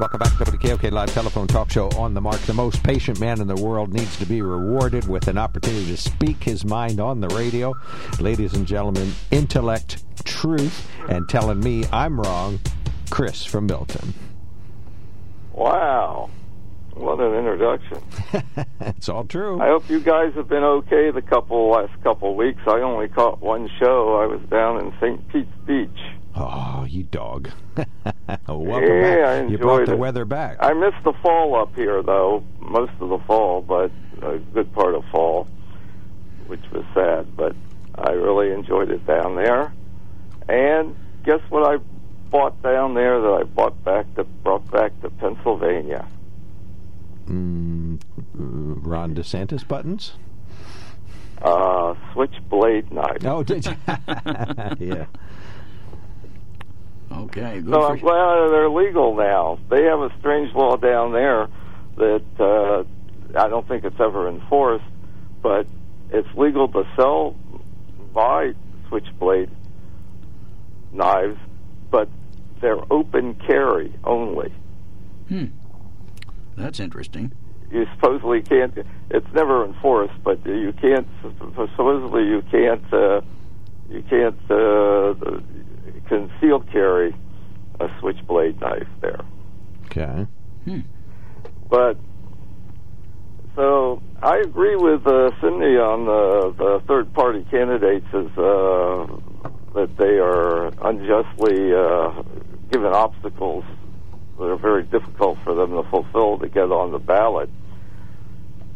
Welcome 0.00 0.20
back 0.20 0.38
to 0.38 0.50
the 0.50 0.56
KOK 0.56 0.92
Live 0.92 1.12
Telephone 1.12 1.46
Talk 1.46 1.70
Show 1.70 1.90
on 1.90 2.14
the 2.14 2.22
Mark. 2.22 2.40
The 2.40 2.54
most 2.54 2.82
patient 2.82 3.20
man 3.20 3.38
in 3.38 3.46
the 3.46 3.54
world 3.54 3.92
needs 3.92 4.16
to 4.16 4.24
be 4.24 4.40
rewarded 4.40 5.06
with 5.06 5.28
an 5.28 5.36
opportunity 5.36 5.84
to 5.88 5.96
speak 5.98 6.42
his 6.42 6.64
mind 6.64 7.00
on 7.00 7.20
the 7.20 7.28
radio. 7.28 7.74
Ladies 8.18 8.54
and 8.54 8.66
gentlemen, 8.66 9.12
intellect, 9.30 10.02
truth, 10.24 10.90
and 11.10 11.28
telling 11.28 11.60
me 11.60 11.84
I'm 11.92 12.18
wrong, 12.18 12.60
Chris 13.10 13.44
from 13.44 13.66
Milton. 13.66 14.14
Wow. 15.52 16.30
What 16.94 17.20
an 17.20 17.34
introduction. 17.34 18.02
it's 18.80 19.10
all 19.10 19.24
true. 19.24 19.60
I 19.60 19.66
hope 19.66 19.90
you 19.90 20.00
guys 20.00 20.32
have 20.32 20.48
been 20.48 20.64
okay 20.64 21.10
the 21.10 21.20
couple 21.20 21.68
last 21.68 21.92
couple 22.02 22.34
weeks. 22.36 22.62
I 22.66 22.80
only 22.80 23.08
caught 23.08 23.42
one 23.42 23.68
show. 23.78 24.16
I 24.16 24.24
was 24.24 24.40
down 24.48 24.80
in 24.80 24.94
St. 24.98 25.28
Pete's 25.28 25.58
Beach. 25.66 26.19
Oh, 26.36 26.86
you 26.88 27.02
dog. 27.02 27.50
Welcome 28.46 28.88
yeah, 28.88 29.42
back. 29.42 29.50
You 29.50 29.58
brought 29.58 29.86
the 29.86 29.92
it. 29.92 29.98
weather 29.98 30.24
back. 30.24 30.58
I 30.60 30.72
missed 30.72 31.02
the 31.04 31.12
fall 31.22 31.60
up 31.60 31.74
here, 31.74 32.02
though, 32.02 32.44
most 32.60 32.92
of 33.00 33.08
the 33.08 33.18
fall, 33.26 33.62
but 33.62 33.90
a 34.22 34.38
good 34.38 34.72
part 34.72 34.94
of 34.94 35.04
fall, 35.10 35.48
which 36.46 36.62
was 36.72 36.84
sad. 36.94 37.36
But 37.36 37.56
I 37.96 38.12
really 38.12 38.52
enjoyed 38.52 38.90
it 38.90 39.04
down 39.06 39.34
there. 39.34 39.72
And 40.48 40.96
guess 41.24 41.40
what 41.48 41.66
I 41.66 41.78
bought 42.30 42.62
down 42.62 42.94
there 42.94 43.20
that 43.20 43.32
I 43.32 43.42
bought 43.42 43.82
back 43.84 44.14
to 44.14 44.24
brought 44.24 44.70
back 44.70 44.98
to 45.02 45.10
Pennsylvania? 45.10 46.06
Mm, 47.26 48.00
uh, 48.00 48.88
Ron 48.88 49.14
DeSantis 49.14 49.66
buttons? 49.66 50.12
Uh, 51.42 51.94
switchblade 52.12 52.92
knife. 52.92 53.24
Oh, 53.24 53.42
did 53.42 53.66
you? 53.66 53.74
yeah. 54.78 55.06
Okay, 57.12 57.60
good 57.60 57.72
So 57.72 57.82
I'm 57.82 57.98
glad 57.98 58.50
they're 58.50 58.70
legal 58.70 59.16
now. 59.16 59.58
They 59.68 59.84
have 59.84 60.00
a 60.00 60.10
strange 60.20 60.54
law 60.54 60.76
down 60.76 61.12
there 61.12 61.48
that 61.96 62.24
uh, 62.38 63.38
I 63.38 63.48
don't 63.48 63.66
think 63.66 63.84
it's 63.84 64.00
ever 64.00 64.28
enforced, 64.28 64.84
but 65.42 65.66
it's 66.10 66.28
legal 66.36 66.68
to 66.68 66.84
sell, 66.96 67.36
buy 68.12 68.52
switchblade 68.88 69.50
knives, 70.92 71.38
but 71.90 72.08
they're 72.60 72.80
open 72.92 73.34
carry 73.46 73.92
only. 74.04 74.52
Hmm. 75.28 75.46
That's 76.56 76.80
interesting. 76.80 77.32
You 77.70 77.86
supposedly 77.94 78.42
can't. 78.42 78.76
It's 79.10 79.32
never 79.32 79.64
enforced, 79.64 80.22
but 80.24 80.44
you 80.44 80.72
can't. 80.80 81.06
Supposedly 81.22 82.24
you 82.24 82.42
can't. 82.50 82.92
Uh, 82.92 83.20
you 83.88 84.02
can't 84.02 84.38
uh, 84.50 85.40
concealed 86.10 86.70
carry 86.72 87.14
a 87.78 87.88
switchblade 88.00 88.60
knife 88.60 88.88
there. 89.00 89.20
Okay. 89.86 90.26
But 91.70 91.96
so 93.54 94.02
I 94.20 94.38
agree 94.38 94.76
with 94.76 95.06
uh, 95.06 95.30
Cindy 95.40 95.78
on 95.78 96.04
the, 96.04 96.54
the 96.58 96.82
third 96.86 97.14
party 97.14 97.46
candidates 97.50 98.06
is 98.12 98.26
uh, 98.36 99.06
that 99.74 99.96
they 99.96 100.18
are 100.18 100.66
unjustly 100.82 101.72
uh, 101.72 102.22
given 102.70 102.92
obstacles 102.92 103.64
that 104.38 104.44
are 104.44 104.56
very 104.56 104.82
difficult 104.82 105.38
for 105.44 105.54
them 105.54 105.70
to 105.70 105.88
fulfill 105.90 106.38
to 106.38 106.48
get 106.48 106.72
on 106.72 106.90
the 106.90 106.98
ballot. 106.98 107.48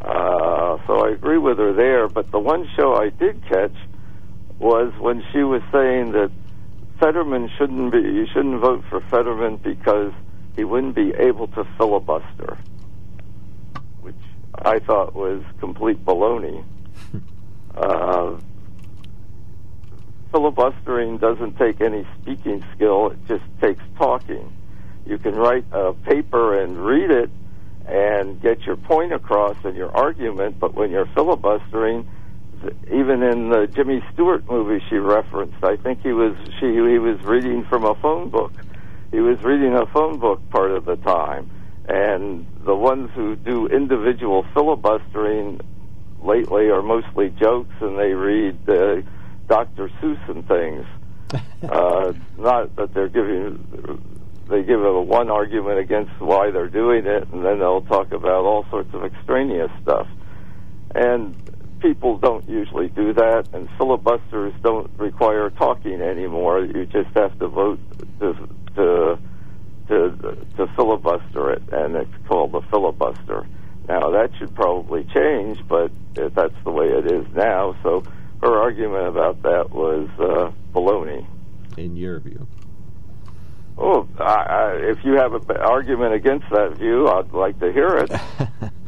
Uh, 0.01 0.79
so 0.87 1.07
I 1.07 1.11
agree 1.11 1.39
with 1.39 1.59
her 1.59 1.73
there. 1.73 2.09
But 2.09 2.31
the 2.31 2.39
one 2.39 2.69
show 2.77 2.95
I 2.95 3.09
did 3.09 3.43
catch 3.49 3.75
was 4.59 4.93
when 5.01 5.25
she 5.33 5.43
was 5.43 5.63
saying 5.73 6.13
that 6.13 6.31
Fetterman 6.99 7.51
shouldn't 7.59 7.93
be. 7.93 7.99
You 7.99 8.27
shouldn't 8.27 8.61
vote 8.61 8.85
for 8.89 9.01
Fetterman 9.01 9.57
because 9.57 10.13
he 10.57 10.65
wouldn't 10.65 10.95
be 10.95 11.13
able 11.19 11.49
to 11.49 11.65
filibuster, 11.77 12.59
which 14.01 14.15
I 14.55 14.79
thought 14.79 15.15
was 15.15 15.43
complete 15.59 16.05
baloney. 16.05 16.65
uh, 17.77 18.37
filibustering 20.31 21.19
doesn't 21.19 21.59
take 21.59 21.81
any 21.81 22.07
speaking 22.21 22.65
skill; 22.75 23.11
it 23.11 23.19
just 23.27 23.45
takes 23.61 23.83
talking. 23.99 24.53
You 25.07 25.19
can 25.19 25.35
write 25.35 25.67
a 25.73 25.93
paper 25.93 26.61
and 26.61 26.79
read 26.79 27.11
it 27.11 27.31
and 27.87 28.41
get 28.41 28.65
your 28.65 28.77
point 28.77 29.13
across 29.13 29.57
in 29.65 29.75
your 29.75 29.95
argument, 29.95 30.59
but 30.59 30.75
when 30.75 30.91
you're 30.91 31.09
filibustering, 31.15 32.09
even 32.93 33.23
in 33.23 33.51
the 33.51 33.67
Jimmy 33.67 34.03
Stewart 34.13 34.49
movie 34.49 34.83
she 34.89 34.97
referenced, 34.97 35.63
I 35.63 35.77
think 35.77 36.03
he 36.03 36.13
was 36.13 36.37
she 36.61 36.67
he 36.67 36.99
was 36.99 37.21
reading 37.23 37.65
from 37.65 37.85
a 37.85 37.95
phone 37.97 38.31
book. 38.31 38.53
He 39.11 39.21
was 39.21 39.43
reading 39.43 39.75
a 39.75 39.87
phone 39.87 40.19
book 40.19 40.49
part 40.51 40.71
of 40.71 40.85
the 40.85 40.97
time, 40.97 41.51
and 41.89 42.47
the 42.65 42.75
ones 42.75 43.11
who 43.15 43.37
do 43.37 43.67
individual 43.67 44.45
filibustering 44.55 45.61
lately 46.23 46.71
are 46.71 46.83
mostly 46.83 47.31
jokes, 47.31 47.75
and 47.81 47.99
they 47.99 48.15
read 48.15 48.59
uh, 48.69 49.03
Dr. 49.49 49.91
Seuss 50.01 50.29
and 50.29 50.47
things. 50.49 50.87
uh, 51.69 52.13
not 52.39 52.75
that 52.77 52.95
they're 52.95 53.09
giving 53.09 53.59
they 54.49 54.63
give 54.63 54.83
a 54.83 55.01
one 55.01 55.31
argument 55.31 55.79
against 55.79 56.13
why 56.19 56.51
they're 56.51 56.69
doing 56.69 57.07
it, 57.07 57.29
and 57.33 57.45
then 57.45 57.59
they'll 57.59 57.83
talk 57.83 58.13
about 58.13 58.45
all 58.45 58.67
sorts 58.71 58.93
of 58.95 59.05
extraneous 59.05 59.71
stuff. 59.83 60.07
And 60.95 61.35
people 61.81 62.19
don't 62.19 62.49
usually 62.49 62.89
do 62.89 63.13
that, 63.15 63.49
and 63.53 63.69
filibusters 63.79 64.53
don't 64.63 64.91
require 64.99 65.51
talking 65.51 66.01
anymore. 66.01 66.65
You 66.65 66.87
just 66.87 67.15
have 67.15 67.39
to 67.39 67.49
vote 67.49 67.81
to 68.21 68.35
to 68.77 69.19
to, 69.89 70.37
to 70.57 70.67
filibuster 70.77 71.51
it, 71.51 71.63
and 71.71 71.95
it's 71.97 72.15
called 72.27 72.55
a 72.55 72.63
filibuster. 72.71 73.47
Now 73.89 74.11
that 74.11 74.31
should 74.39 74.55
probably 74.55 75.05
change, 75.05 75.59
but 75.69 75.93
that's 76.15 76.55
the 76.65 76.71
way 76.71 76.87
it 76.87 77.07
is 77.07 77.27
now. 77.35 77.77
So 77.83 78.03
her 78.41 78.61
argument 78.61 79.09
about 79.09 79.43
that 79.43 79.73
was 79.73 80.09
uh, 80.19 80.53
baloney. 80.75 81.27
In 81.77 81.97
your 81.97 82.21
view. 82.21 82.47
Oh, 83.77 84.09
I, 84.19 84.23
I, 84.25 84.73
if 84.91 84.99
you 85.05 85.15
have 85.15 85.35
an 85.35 85.57
argument 85.57 86.15
against 86.15 86.49
that 86.51 86.77
view, 86.79 87.09
I'd 87.09 87.33
like 87.33 87.59
to 87.59 87.73
hear 87.73 87.97
it. 87.99 88.11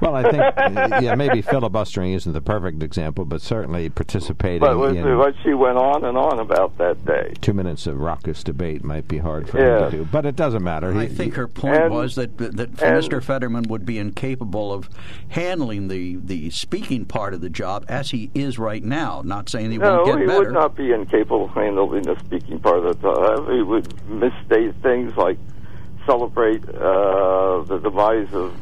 Well, 0.00 0.14
I 0.14 0.30
think 0.30 0.42
uh, 0.42 1.00
yeah, 1.02 1.14
maybe 1.16 1.42
filibustering 1.42 2.12
isn't 2.12 2.32
the 2.32 2.40
perfect 2.40 2.82
example, 2.82 3.24
but 3.24 3.40
certainly 3.42 3.88
participating 3.88 4.60
But 4.60 4.78
what, 4.78 4.94
in 4.94 5.18
what 5.18 5.34
she 5.42 5.54
went 5.54 5.76
on 5.76 6.04
and 6.04 6.16
on 6.16 6.38
about 6.38 6.78
that 6.78 7.04
day. 7.04 7.34
two 7.40 7.52
minutes 7.52 7.86
of 7.86 7.98
raucous 7.98 8.44
debate 8.44 8.84
might 8.84 9.08
be 9.08 9.18
hard 9.18 9.48
for 9.48 9.58
Yeah. 9.58 9.86
him 9.86 9.90
to 9.90 9.96
do. 9.98 10.04
But 10.10 10.24
it 10.26 10.36
doesn't 10.36 10.62
matter. 10.62 10.92
I 10.96 11.06
He- 11.06 11.14
think 11.14 11.34
her 11.34 11.48
point 11.48 11.76
And- 11.76 11.92
was 11.94 12.14
that 12.14 12.38
that 12.38 12.58
and- 12.58 12.76
Mr. 12.78 13.22
Fetterman 13.22 13.64
would 13.68 13.84
be 13.84 13.98
incapable 13.98 14.72
of 14.72 14.88
handling 15.28 15.88
the, 15.88 16.16
the 16.16 16.50
speaking 16.50 17.04
part 17.04 17.34
of 17.34 17.40
the 17.40 17.50
job 17.50 17.84
as 17.88 18.10
he 18.10 18.30
is 18.34 18.58
right 18.58 18.84
now. 18.84 19.22
Not 19.24 19.48
saying 19.48 19.70
he 19.72 19.78
no, 19.78 19.96
won't 19.96 20.06
get 20.06 20.18
he 20.20 20.26
better. 20.26 20.38
would 20.40 20.52
not 20.52 20.76
be 20.76 20.92
incapable 20.92 21.46
of 21.46 21.50
handling 21.52 22.02
the 22.02 22.16
speaking 22.24 22.60
part 22.60 22.78
of 22.78 22.84
the 22.84 22.94
job. 23.12 23.50
He 23.50 23.62
would 23.62 24.08
misstate 24.08 24.74
things 24.82 25.16
like 25.16 25.38
celebrate 26.06 26.62
uh, 26.68 27.62
the 27.64 27.80
demise 27.82 28.32
of 28.32 28.54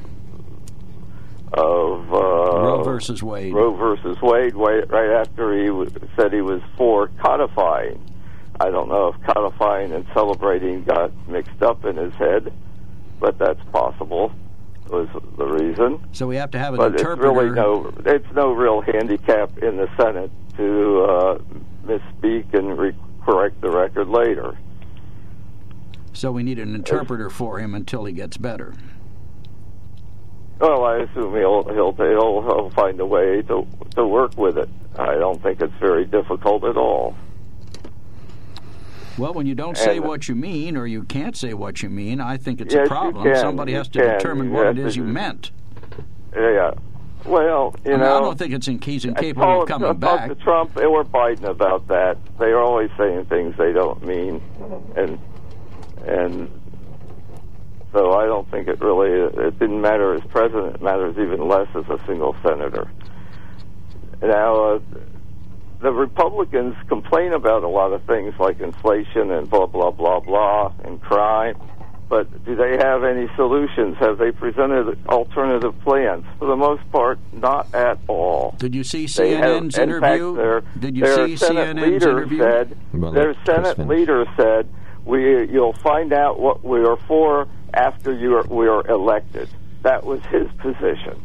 of 1.53 2.13
uh, 2.13 2.17
Roe 2.17 2.83
versus 2.83 3.23
Wade. 3.23 3.55
Roe 3.55 3.75
versus 3.75 4.17
Wade, 4.23 4.55
wa- 4.57 4.83
right 4.89 5.11
after 5.21 5.57
he 5.59 5.67
w- 5.67 5.91
said 6.17 6.33
he 6.33 6.41
was 6.41 6.61
for 6.77 7.09
codifying. 7.23 8.01
I 8.59 8.71
don't 8.71 8.89
know 8.89 9.09
if 9.09 9.35
codifying 9.35 9.93
and 9.93 10.07
celebrating 10.15 10.83
got 10.85 11.13
mixed 11.29 11.63
up 11.63 11.85
in 11.85 11.97
his 11.97 12.15
head, 12.15 12.53
but 13.21 13.39
that's 13.39 13.63
possible. 13.73 14.33
Was 14.89 15.09
the 15.37 15.45
reason. 15.47 15.99
So 16.13 16.29
we 16.29 16.37
have 16.37 16.53
to 16.53 16.59
have 16.61 16.75
an 16.75 16.79
But 16.79 16.93
it's 16.93 17.03
interpreter. 17.03 17.33
really 17.33 17.51
no, 17.51 17.93
it's 18.05 18.33
no 18.35 18.53
real 18.53 18.81
handicap 18.83 19.59
in 19.59 19.77
the 19.79 19.89
Senate 20.01 20.31
to 20.59 21.03
uh, 21.03 21.39
misspeak 21.85 22.55
and 22.55 22.79
re- 22.79 22.95
correct 23.25 23.61
the 23.63 23.71
record 23.71 24.07
later. 24.09 24.57
So 26.13 26.31
we 26.31 26.45
need 26.45 26.61
an 26.61 26.75
interpreter 26.75 27.29
for 27.31 27.59
him 27.59 27.75
until 27.75 28.05
he 28.05 28.13
gets 28.13 28.37
better. 28.37 28.75
Well, 30.59 30.85
I 30.85 30.99
assume 31.01 31.35
he'll 31.37 31.65
he'll 31.65 31.93
he'll, 31.93 32.43
he'll 32.43 32.71
find 32.71 32.99
a 33.01 33.07
way 33.07 33.43
to 33.43 33.67
to 33.97 34.07
work 34.07 34.37
with 34.39 34.57
it. 34.59 34.69
I 34.99 35.15
don't 35.15 35.43
think 35.43 35.61
it's 35.61 35.75
very 35.79 36.07
difficult 36.07 36.65
at 36.65 36.77
all. 36.77 37.15
Well, 39.19 39.33
when 39.33 39.47
you 39.47 39.55
don't 39.55 39.77
say 39.77 39.97
And- 39.97 40.07
what 40.07 40.29
you 40.29 40.35
mean 40.35 40.77
or 40.77 40.87
you 40.87 41.03
can't 41.05 41.37
say 41.37 41.55
what 41.55 41.83
you 41.83 41.89
mean, 41.91 42.21
I 42.21 42.37
think 42.37 42.61
it's 42.61 42.75
Yes, 42.75 42.87
a 42.87 42.89
problem. 42.89 43.35
Somebody 43.37 43.73
You 43.73 43.79
has 43.79 43.89
to 43.89 43.99
can. 43.99 44.19
determine 44.19 44.53
what 44.53 44.67
it 44.67 44.77
have 44.77 44.87
is 44.87 44.97
you 44.97 45.05
meant. 45.05 45.51
Yeah. 46.35 46.73
Well, 47.25 47.75
you 47.85 47.93
I, 47.95 47.97
mean, 47.97 48.01
know, 48.01 48.17
I 48.17 48.21
don't 48.21 48.39
think 48.39 48.53
it's 48.53 48.69
in 48.69 48.81
he's 48.81 49.05
I 49.05 49.09
incapable 49.09 49.63
of 49.63 49.69
coming 49.69 49.89
talk 49.89 50.01
back. 50.01 50.29
to 50.29 50.35
Trump 50.37 50.77
or 50.77 51.03
Biden 51.05 51.45
about 51.45 51.89
that. 51.89 52.19
They 52.39 52.53
are 52.53 52.61
always 52.63 52.91
saying 52.97 53.25
things 53.27 53.55
they 53.59 53.73
don't 53.73 54.03
mean, 54.07 54.41
and 54.97 55.19
and 56.07 56.49
so 57.97 58.13
I 58.13 58.27
don't 58.27 58.49
think 58.51 58.69
it 58.69 58.79
really 58.81 59.09
it 59.11 59.59
didn't 59.59 59.81
matter 59.81 60.15
as 60.15 60.21
president. 60.29 60.77
It 60.77 60.83
matters 60.83 61.17
even 61.19 61.49
less 61.49 61.69
as 61.75 61.85
a 61.89 61.99
single 62.07 62.37
senator. 62.43 62.91
Now, 64.21 64.75
uh, 64.75 64.81
the 65.81 65.93
Republicans 65.93 66.75
complain 66.89 67.33
about 67.33 67.63
a 67.63 67.69
lot 67.69 67.93
of 67.93 68.03
things 68.05 68.35
like 68.39 68.61
inflation 68.61 69.31
and 69.31 69.49
blah 69.49 69.67
blah 69.67 69.91
blah 69.91 70.21
blah 70.21 70.73
and 70.85 71.01
crime. 71.01 71.57
But 72.09 72.45
do 72.45 72.55
they 72.55 72.77
have 72.77 73.03
any 73.03 73.29
solutions? 73.35 73.97
Have 73.99 74.19
they 74.19 74.31
presented 74.31 74.97
alternative 75.09 75.75
plans? 75.81 76.25
For 76.39 76.47
the 76.47 76.55
most 76.55 76.89
part, 76.93 77.19
not 77.33 77.75
at 77.75 77.99
all. 78.09 78.55
Did 78.59 78.75
you 78.77 78.85
see 78.85 79.07
They 79.07 79.35
have- 79.35 79.63
CNN's 79.63 79.77
in 79.79 79.83
interview? 79.91 80.35
Fact, 80.35 80.37
their, 80.37 80.61
Did 80.79 80.97
you 80.97 81.03
their 81.05 81.27
see 81.29 81.37
Senate 81.37 81.77
CNN's 81.77 81.83
leader 81.83 82.11
interview? 82.19 82.39
said 82.43 82.77
Well, 82.93 83.11
their 83.13 83.35
Senate 83.45 83.79
leader 83.89 84.25
said 84.37 84.69
we 85.05 85.49
you'll 85.51 85.73
find 85.73 86.13
out 86.13 86.39
what 86.39 86.63
we 86.65 86.81
are 86.85 86.97
for 87.09 87.49
after 87.77 88.13
you 88.13 88.43
we 88.49 88.67
are 88.67 88.87
elected. 88.89 89.49
That 89.83 90.05
was 90.05 90.21
his 90.27 90.49
position. 90.59 91.23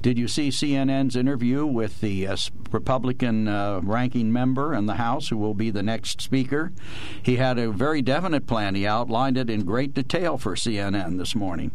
Did 0.00 0.18
you 0.18 0.26
see 0.26 0.48
CNN's 0.48 1.14
interview 1.14 1.64
with 1.64 2.00
the 2.00 2.26
uh, 2.26 2.36
Republican 2.72 3.46
uh, 3.46 3.80
ranking 3.84 4.32
member 4.32 4.74
in 4.74 4.86
the 4.86 4.94
House 4.94 5.28
who 5.28 5.36
will 5.36 5.54
be 5.54 5.70
the 5.70 5.82
next 5.82 6.20
speaker? 6.20 6.72
He 7.22 7.36
had 7.36 7.56
a 7.56 7.70
very 7.70 8.02
definite 8.02 8.48
plan. 8.48 8.74
He 8.74 8.84
outlined 8.84 9.38
it 9.38 9.48
in 9.48 9.64
great 9.64 9.94
detail 9.94 10.38
for 10.38 10.56
CNN 10.56 11.18
this 11.18 11.36
morning. 11.36 11.70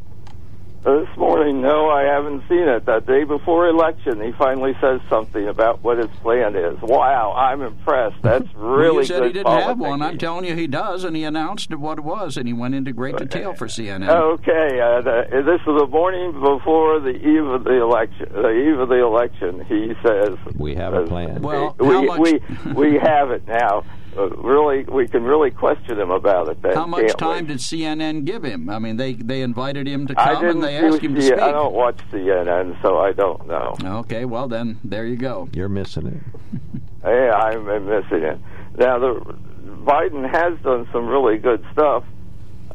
This 0.87 1.17
morning, 1.17 1.61
no, 1.61 1.89
I 1.89 2.03
haven't 2.03 2.47
seen 2.47 2.65
it. 2.65 2.85
That 2.85 3.05
day 3.05 3.25
before 3.25 3.67
election, 3.67 4.21
he 4.21 4.31
finally 4.31 4.73
says 4.79 5.01
something 5.09 5.45
about 5.45 5.83
what 5.83 5.97
his 5.97 6.07
plan 6.21 6.55
is. 6.55 6.81
Wow, 6.81 7.33
I'm 7.33 7.61
impressed. 7.61 8.15
That's 8.21 8.47
really 8.55 8.83
well, 8.91 8.93
you 9.01 9.03
said 9.03 9.19
good 9.19 9.27
he 9.27 9.33
didn't 9.33 9.51
have 9.51 9.77
one. 9.79 10.01
I'm 10.01 10.17
telling 10.17 10.45
you, 10.45 10.55
he 10.55 10.65
does, 10.65 11.03
and 11.03 11.13
he 11.13 11.25
announced 11.25 11.75
what 11.75 11.97
it 11.97 12.05
was, 12.05 12.37
and 12.37 12.47
he 12.47 12.53
went 12.53 12.73
into 12.73 12.93
great 12.93 13.17
detail 13.17 13.53
for 13.53 13.67
CNN. 13.67 14.07
Okay, 14.07 14.79
uh, 14.79 15.01
the, 15.01 15.25
this 15.43 15.59
is 15.59 15.65
the 15.77 15.87
morning 15.87 16.31
before 16.31 17.01
the 17.01 17.17
eve 17.17 17.45
of 17.47 17.65
the 17.65 17.81
election. 17.81 18.29
The 18.31 18.51
eve 18.51 18.79
of 18.79 18.87
the 18.87 19.03
election, 19.03 19.65
he 19.65 19.93
says 20.07 20.37
we 20.55 20.73
have 20.75 20.93
a 20.93 21.05
plan. 21.05 21.41
Well, 21.41 21.75
we 21.81 21.87
how 21.87 22.01
much- 22.03 22.19
we 22.21 22.73
we 22.73 22.97
have 22.97 23.31
it 23.31 23.45
now. 23.45 23.83
Uh, 24.17 24.29
really, 24.29 24.83
we 24.85 25.07
can 25.07 25.23
really 25.23 25.51
question 25.51 25.99
him 25.99 26.09
about 26.09 26.47
it. 26.49 26.59
Then, 26.63 26.73
How 26.73 26.87
much 26.87 27.01
can't 27.07 27.21
we? 27.21 27.27
time 27.27 27.45
did 27.47 27.57
CNN 27.59 28.25
give 28.25 28.43
him? 28.43 28.67
I 28.69 28.79
mean, 28.79 28.97
they 28.97 29.13
they 29.13 29.41
invited 29.43 29.87
him 29.87 30.07
to 30.07 30.15
come 30.15 30.43
and 30.45 30.63
they 30.63 30.75
asked 30.77 31.01
him 31.01 31.13
to 31.15 31.21
C- 31.21 31.27
speak. 31.27 31.39
I 31.39 31.51
don't 31.51 31.73
watch 31.73 31.97
CNN, 32.11 32.81
so 32.81 32.97
I 32.97 33.11
don't 33.11 33.45
know. 33.47 33.75
Okay, 33.99 34.25
well 34.25 34.47
then, 34.47 34.79
there 34.83 35.05
you 35.05 35.17
go. 35.17 35.47
You're 35.53 35.69
missing 35.69 36.07
it. 36.07 36.21
Yeah, 37.05 37.31
I'm 37.31 37.69
I'm 37.69 37.85
missing 37.85 38.23
it. 38.23 38.37
Now, 38.77 38.99
the 38.99 39.37
Biden 39.85 40.29
has 40.29 40.59
done 40.61 40.89
some 40.91 41.07
really 41.07 41.37
good 41.37 41.63
stuff. 41.71 42.03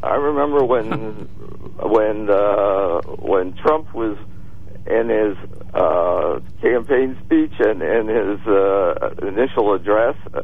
I 0.03 0.15
remember 0.15 0.65
when 0.65 0.91
when 1.83 2.31
uh, 2.31 3.01
when 3.19 3.53
Trump 3.55 3.93
was 3.93 4.17
in 4.87 5.09
his 5.09 5.37
uh, 5.75 6.41
campaign 6.61 7.17
speech 7.25 7.53
and 7.59 7.83
in 7.83 8.09
his 8.09 8.47
uh, 8.47 9.15
initial 9.23 9.75
address 9.75 10.17
uh, 10.35 10.43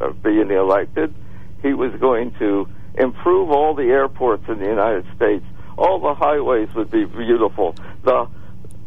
of 0.00 0.22
being 0.22 0.50
elected, 0.50 1.14
he 1.62 1.74
was 1.74 1.92
going 2.00 2.32
to 2.38 2.68
improve 2.94 3.50
all 3.50 3.74
the 3.74 3.84
airports 3.84 4.44
in 4.48 4.58
the 4.58 4.68
United 4.68 5.04
States. 5.16 5.44
All 5.76 6.00
the 6.00 6.14
highways 6.14 6.72
would 6.74 6.90
be 6.90 7.04
beautiful. 7.04 7.74
The 8.04 8.28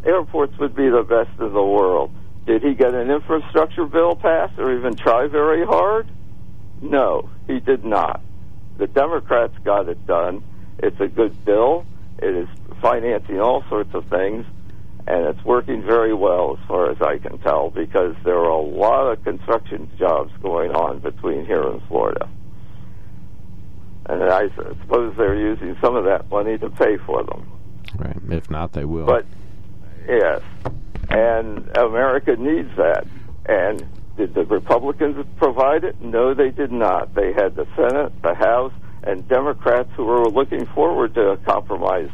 airports 0.06 0.58
would 0.60 0.76
be 0.76 0.90
the 0.90 1.04
best 1.04 1.40
in 1.40 1.54
the 1.54 1.64
world. 1.64 2.12
Did 2.46 2.62
he 2.62 2.76
get 2.76 2.94
an 2.94 3.10
infrastructure 3.10 3.86
bill 3.86 4.16
passed 4.16 4.60
or 4.60 4.78
even 4.78 4.96
try 4.96 5.28
very 5.28 5.66
hard? 5.66 6.08
No, 6.82 7.30
he 7.48 7.60
did 7.60 7.84
not. 7.84 8.22
The 8.78 8.88
Democrats 8.88 9.56
got 9.64 9.90
it 9.90 10.06
done. 10.06 10.44
It's 10.80 11.00
a 11.00 11.08
good 11.08 11.44
bill. 11.44 11.86
It 12.20 12.36
is 12.36 12.48
financing 12.82 13.40
all 13.40 13.64
sorts 13.70 13.94
of 13.94 14.06
things, 14.06 14.46
and 15.08 15.26
it's 15.26 15.44
working 15.46 15.84
very 15.84 16.14
well 16.14 16.58
as 16.60 16.68
far 16.68 16.90
as 16.90 16.98
I 17.02 17.18
can 17.20 17.38
tell 17.40 17.70
because 17.70 18.16
there 18.24 18.38
are 18.38 18.50
a 18.50 18.62
lot 18.62 19.12
of 19.12 19.24
construction 19.24 19.90
jobs 20.00 20.32
going 20.42 20.72
on 20.72 21.00
between 21.00 21.46
here 21.46 21.62
and 21.62 21.82
Florida. 21.88 22.28
And 24.08 24.24
I 24.24 24.50
suppose 24.56 25.16
they're 25.18 25.36
using 25.36 25.78
some 25.82 25.96
of 25.96 26.06
that 26.06 26.30
money 26.30 26.58
to 26.58 26.70
pay 26.70 26.98
for 27.06 27.24
them. 27.24 27.52
Right. 27.98 28.18
If 28.30 28.50
not, 28.50 28.74
they 28.74 28.86
will. 28.86 29.06
But 29.06 29.26
yes, 30.08 30.42
and 31.10 31.70
America 31.78 32.36
needs 32.36 32.70
that. 32.78 33.06
And 33.48 33.86
did 34.18 34.34
the 34.34 34.46
Republicans 34.46 35.24
provide 35.38 35.84
it? 35.84 36.02
No, 36.02 36.34
they 36.34 36.50
did 36.50 36.72
not. 36.72 37.14
They 37.14 37.34
had 37.34 37.56
the 37.56 37.68
Senate, 37.76 38.12
the 38.22 38.34
House, 38.34 38.74
and 39.04 39.28
Democrats 39.28 39.90
who 39.96 40.06
were 40.06 40.28
looking 40.30 40.66
forward 40.68 41.14
to 41.16 41.32
a 41.32 41.38
compromise 41.38 42.10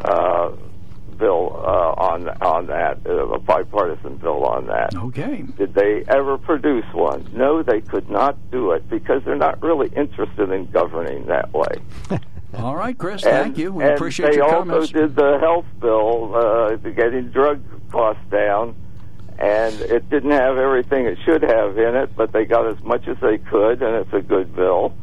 uh, 0.00 0.50
bill 1.18 1.52
uh, 1.64 1.94
on 2.00 2.28
on 2.40 2.66
that, 2.66 2.98
uh, 3.06 3.28
a 3.28 3.38
bipartisan 3.38 4.16
bill 4.16 4.44
on 4.44 4.66
that. 4.66 4.94
Okay. 4.94 5.44
Did 5.56 5.74
they 5.74 6.04
ever 6.08 6.38
produce 6.38 6.84
one? 6.92 7.28
No, 7.32 7.62
they 7.62 7.80
could 7.80 8.10
not 8.10 8.36
do 8.50 8.72
it 8.72 8.88
because 8.88 9.22
they're 9.24 9.36
not 9.36 9.62
really 9.62 9.88
interested 9.96 10.50
in 10.50 10.70
governing 10.70 11.26
that 11.26 11.52
way. 11.52 11.74
All 12.54 12.76
right, 12.76 12.96
Chris. 12.96 13.24
And- 13.24 13.32
thank 13.32 13.58
you. 13.58 13.72
We 13.72 13.84
and 13.84 13.94
appreciate 13.94 14.30
they 14.30 14.36
your 14.36 14.54
also 14.54 14.86
did 14.86 15.16
the 15.16 15.38
health 15.38 15.66
bill, 15.80 16.34
uh, 16.34 16.76
getting 16.76 17.30
drug 17.30 17.62
costs 17.90 18.22
down, 18.30 18.74
and 19.38 19.74
it 19.80 20.08
didn't 20.10 20.32
have 20.32 20.58
everything 20.58 21.06
it 21.06 21.18
should 21.24 21.42
have 21.42 21.78
in 21.78 21.96
it, 21.96 22.14
but 22.14 22.32
they 22.32 22.44
got 22.44 22.66
as 22.66 22.82
much 22.82 23.08
as 23.08 23.16
they 23.20 23.38
could, 23.38 23.82
and 23.82 23.96
it's 23.96 24.12
a 24.12 24.20
good 24.20 24.54
bill. 24.54 24.94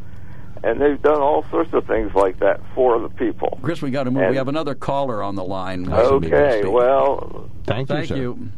And 0.64 0.81
they've 0.81 1.02
done 1.02 1.22
all 1.22 1.45
sorts 1.49 1.73
of 1.73 1.86
things 1.86 2.14
like 2.14 2.40
that 2.40 2.60
for 2.76 2.99
the 2.99 3.10
people. 3.10 3.60
Chris, 3.61 3.81
we 3.81 3.91
got 3.91 4.03
to 4.03 4.11
move. 4.11 4.23
And- 4.23 4.31
we 4.31 4.38
have 4.38 4.48
another 4.48 4.76
caller 4.76 5.23
on 5.23 5.36
the 5.36 5.44
line. 5.44 5.91
Okay, 5.91 6.65
well, 6.65 7.49
Thank 7.65 7.90
you, 7.90 7.95
Thank 7.95 8.10
you. 8.10 8.52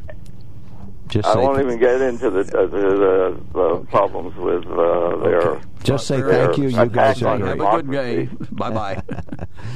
Just 1.10 1.28
I 1.28 1.36
won't 1.36 1.60
even 1.60 1.78
get 1.78 2.00
into 2.02 2.30
the 2.30 2.40
uh, 2.40 2.66
the, 2.68 2.78
the, 2.78 3.42
the 3.52 3.86
problems 3.88 4.34
with 4.38 4.66
uh, 4.66 5.18
their. 5.18 5.62
Just 5.84 6.08
say 6.08 6.22
thank 6.22 6.58
you. 6.58 6.70
You 6.70 6.86
guys 6.88 7.22
are 7.24 7.38
great. 7.38 7.60
Have 7.60 7.60
a 7.60 7.82
good 7.82 7.92
day. 7.92 8.30
bye 8.52 8.70
bye. 8.70 9.02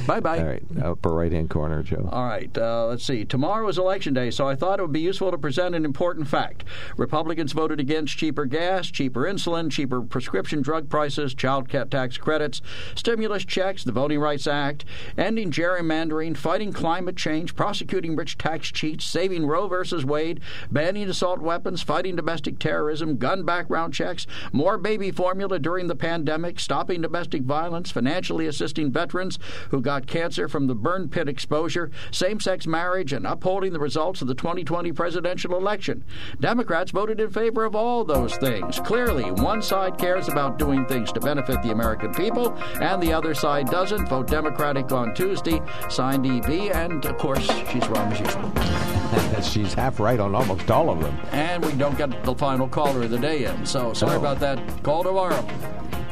bye 0.06 0.20
bye. 0.20 0.38
All 0.38 0.44
right, 0.44 0.62
upper 0.82 1.10
right 1.10 1.32
hand 1.32 1.50
corner, 1.50 1.82
Joe. 1.82 2.08
All 2.12 2.24
right, 2.24 2.56
uh, 2.56 2.86
let's 2.86 3.04
see. 3.04 3.24
Tomorrow 3.24 3.68
is 3.68 3.78
election 3.78 4.14
day, 4.14 4.30
so 4.30 4.46
I 4.46 4.54
thought 4.54 4.78
it 4.78 4.82
would 4.82 4.92
be 4.92 5.00
useful 5.00 5.30
to 5.30 5.38
present 5.38 5.74
an 5.74 5.84
important 5.84 6.28
fact. 6.28 6.64
Republicans 6.96 7.52
voted 7.52 7.80
against 7.80 8.16
cheaper 8.16 8.44
gas, 8.44 8.86
cheaper 8.86 9.22
insulin, 9.22 9.70
cheaper 9.70 10.00
prescription 10.00 10.62
drug 10.62 10.88
prices, 10.88 11.34
child 11.34 11.68
tax 11.68 12.18
credits, 12.18 12.62
stimulus 12.94 13.44
checks, 13.44 13.82
the 13.82 13.92
Voting 13.92 14.20
Rights 14.20 14.46
Act, 14.46 14.84
ending 15.18 15.50
gerrymandering, 15.50 16.36
fighting 16.36 16.72
climate 16.72 17.16
change, 17.16 17.56
prosecuting 17.56 18.14
rich 18.14 18.38
tax 18.38 18.70
cheats, 18.70 19.04
saving 19.04 19.46
Roe 19.46 19.66
versus 19.66 20.04
Wade, 20.04 20.40
banning 20.70 21.08
assault 21.08 21.40
weapons, 21.40 21.82
fighting 21.82 22.14
domestic 22.16 22.58
terrorism, 22.58 23.16
gun 23.16 23.44
background 23.44 23.92
checks, 23.92 24.26
more 24.52 24.78
baby 24.78 25.10
formula 25.10 25.58
during 25.58 25.86
the 25.86 25.95
pandemic, 25.96 26.60
stopping 26.60 27.00
domestic 27.02 27.42
violence, 27.42 27.90
financially 27.90 28.46
assisting 28.46 28.90
veterans 28.92 29.38
who 29.70 29.80
got 29.80 30.06
cancer 30.06 30.48
from 30.48 30.66
the 30.66 30.74
burn 30.74 31.08
pit 31.08 31.28
exposure, 31.28 31.90
same 32.10 32.38
sex 32.40 32.66
marriage, 32.66 33.12
and 33.12 33.26
upholding 33.26 33.72
the 33.72 33.78
results 33.80 34.22
of 34.22 34.28
the 34.28 34.34
2020 34.34 34.92
presidential 34.92 35.56
election. 35.56 36.04
Democrats 36.40 36.90
voted 36.92 37.20
in 37.20 37.30
favor 37.30 37.64
of 37.64 37.74
all 37.74 38.04
those 38.04 38.36
things. 38.36 38.78
Clearly, 38.80 39.30
one 39.32 39.62
side 39.62 39.98
cares 39.98 40.28
about 40.28 40.58
doing 40.58 40.84
things 40.86 41.10
to 41.12 41.20
benefit 41.20 41.62
the 41.62 41.72
American 41.72 42.12
people, 42.14 42.52
and 42.80 43.02
the 43.02 43.12
other 43.12 43.34
side 43.34 43.66
doesn't. 43.68 44.08
Vote 44.08 44.26
Democratic 44.28 44.92
on 44.92 45.14
Tuesday. 45.14 45.60
Signed 45.88 46.26
EB, 46.26 46.70
and 46.74 47.04
of 47.06 47.16
course, 47.18 47.44
she's 47.70 47.86
wrong 47.88 48.12
as 48.12 48.20
usual. 48.20 48.52
She's 49.42 49.74
half 49.74 50.00
right 50.00 50.18
on 50.18 50.34
almost 50.34 50.70
all 50.70 50.90
of 50.90 51.00
them. 51.00 51.16
And 51.30 51.64
we 51.64 51.72
don't 51.72 51.96
get 51.96 52.24
the 52.24 52.34
final 52.34 52.66
caller 52.68 53.02
of 53.02 53.10
the 53.10 53.18
day 53.18 53.44
in, 53.44 53.64
so 53.64 53.92
sorry 53.92 54.16
Oh. 54.16 54.18
about 54.20 54.40
that. 54.40 54.82
Call 54.82 55.02
tomorrow. 55.04 55.46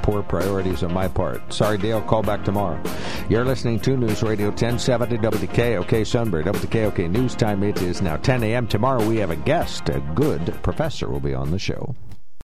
Poor 0.04 0.22
priorities 0.22 0.82
on 0.82 0.92
my 0.92 1.08
part. 1.08 1.50
Sorry, 1.50 1.78
Dale. 1.78 2.02
Call 2.02 2.22
back 2.22 2.44
tomorrow. 2.44 2.78
You're 3.30 3.46
listening 3.46 3.80
to 3.80 3.96
News 3.96 4.22
Radio 4.22 4.48
1070 4.48 5.16
WKOK 5.16 6.06
Sunbury. 6.06 6.44
WKOK 6.44 7.10
News 7.10 7.34
Time. 7.34 7.62
It 7.62 7.80
is 7.80 8.02
now 8.02 8.18
10 8.18 8.42
a.m. 8.42 8.66
Tomorrow 8.66 9.08
we 9.08 9.16
have 9.16 9.30
a 9.30 9.36
guest. 9.36 9.88
A 9.88 10.00
good 10.14 10.62
professor 10.62 11.08
will 11.08 11.20
be 11.20 11.32
on 11.32 11.50
the 11.50 11.58
show. 11.58 11.94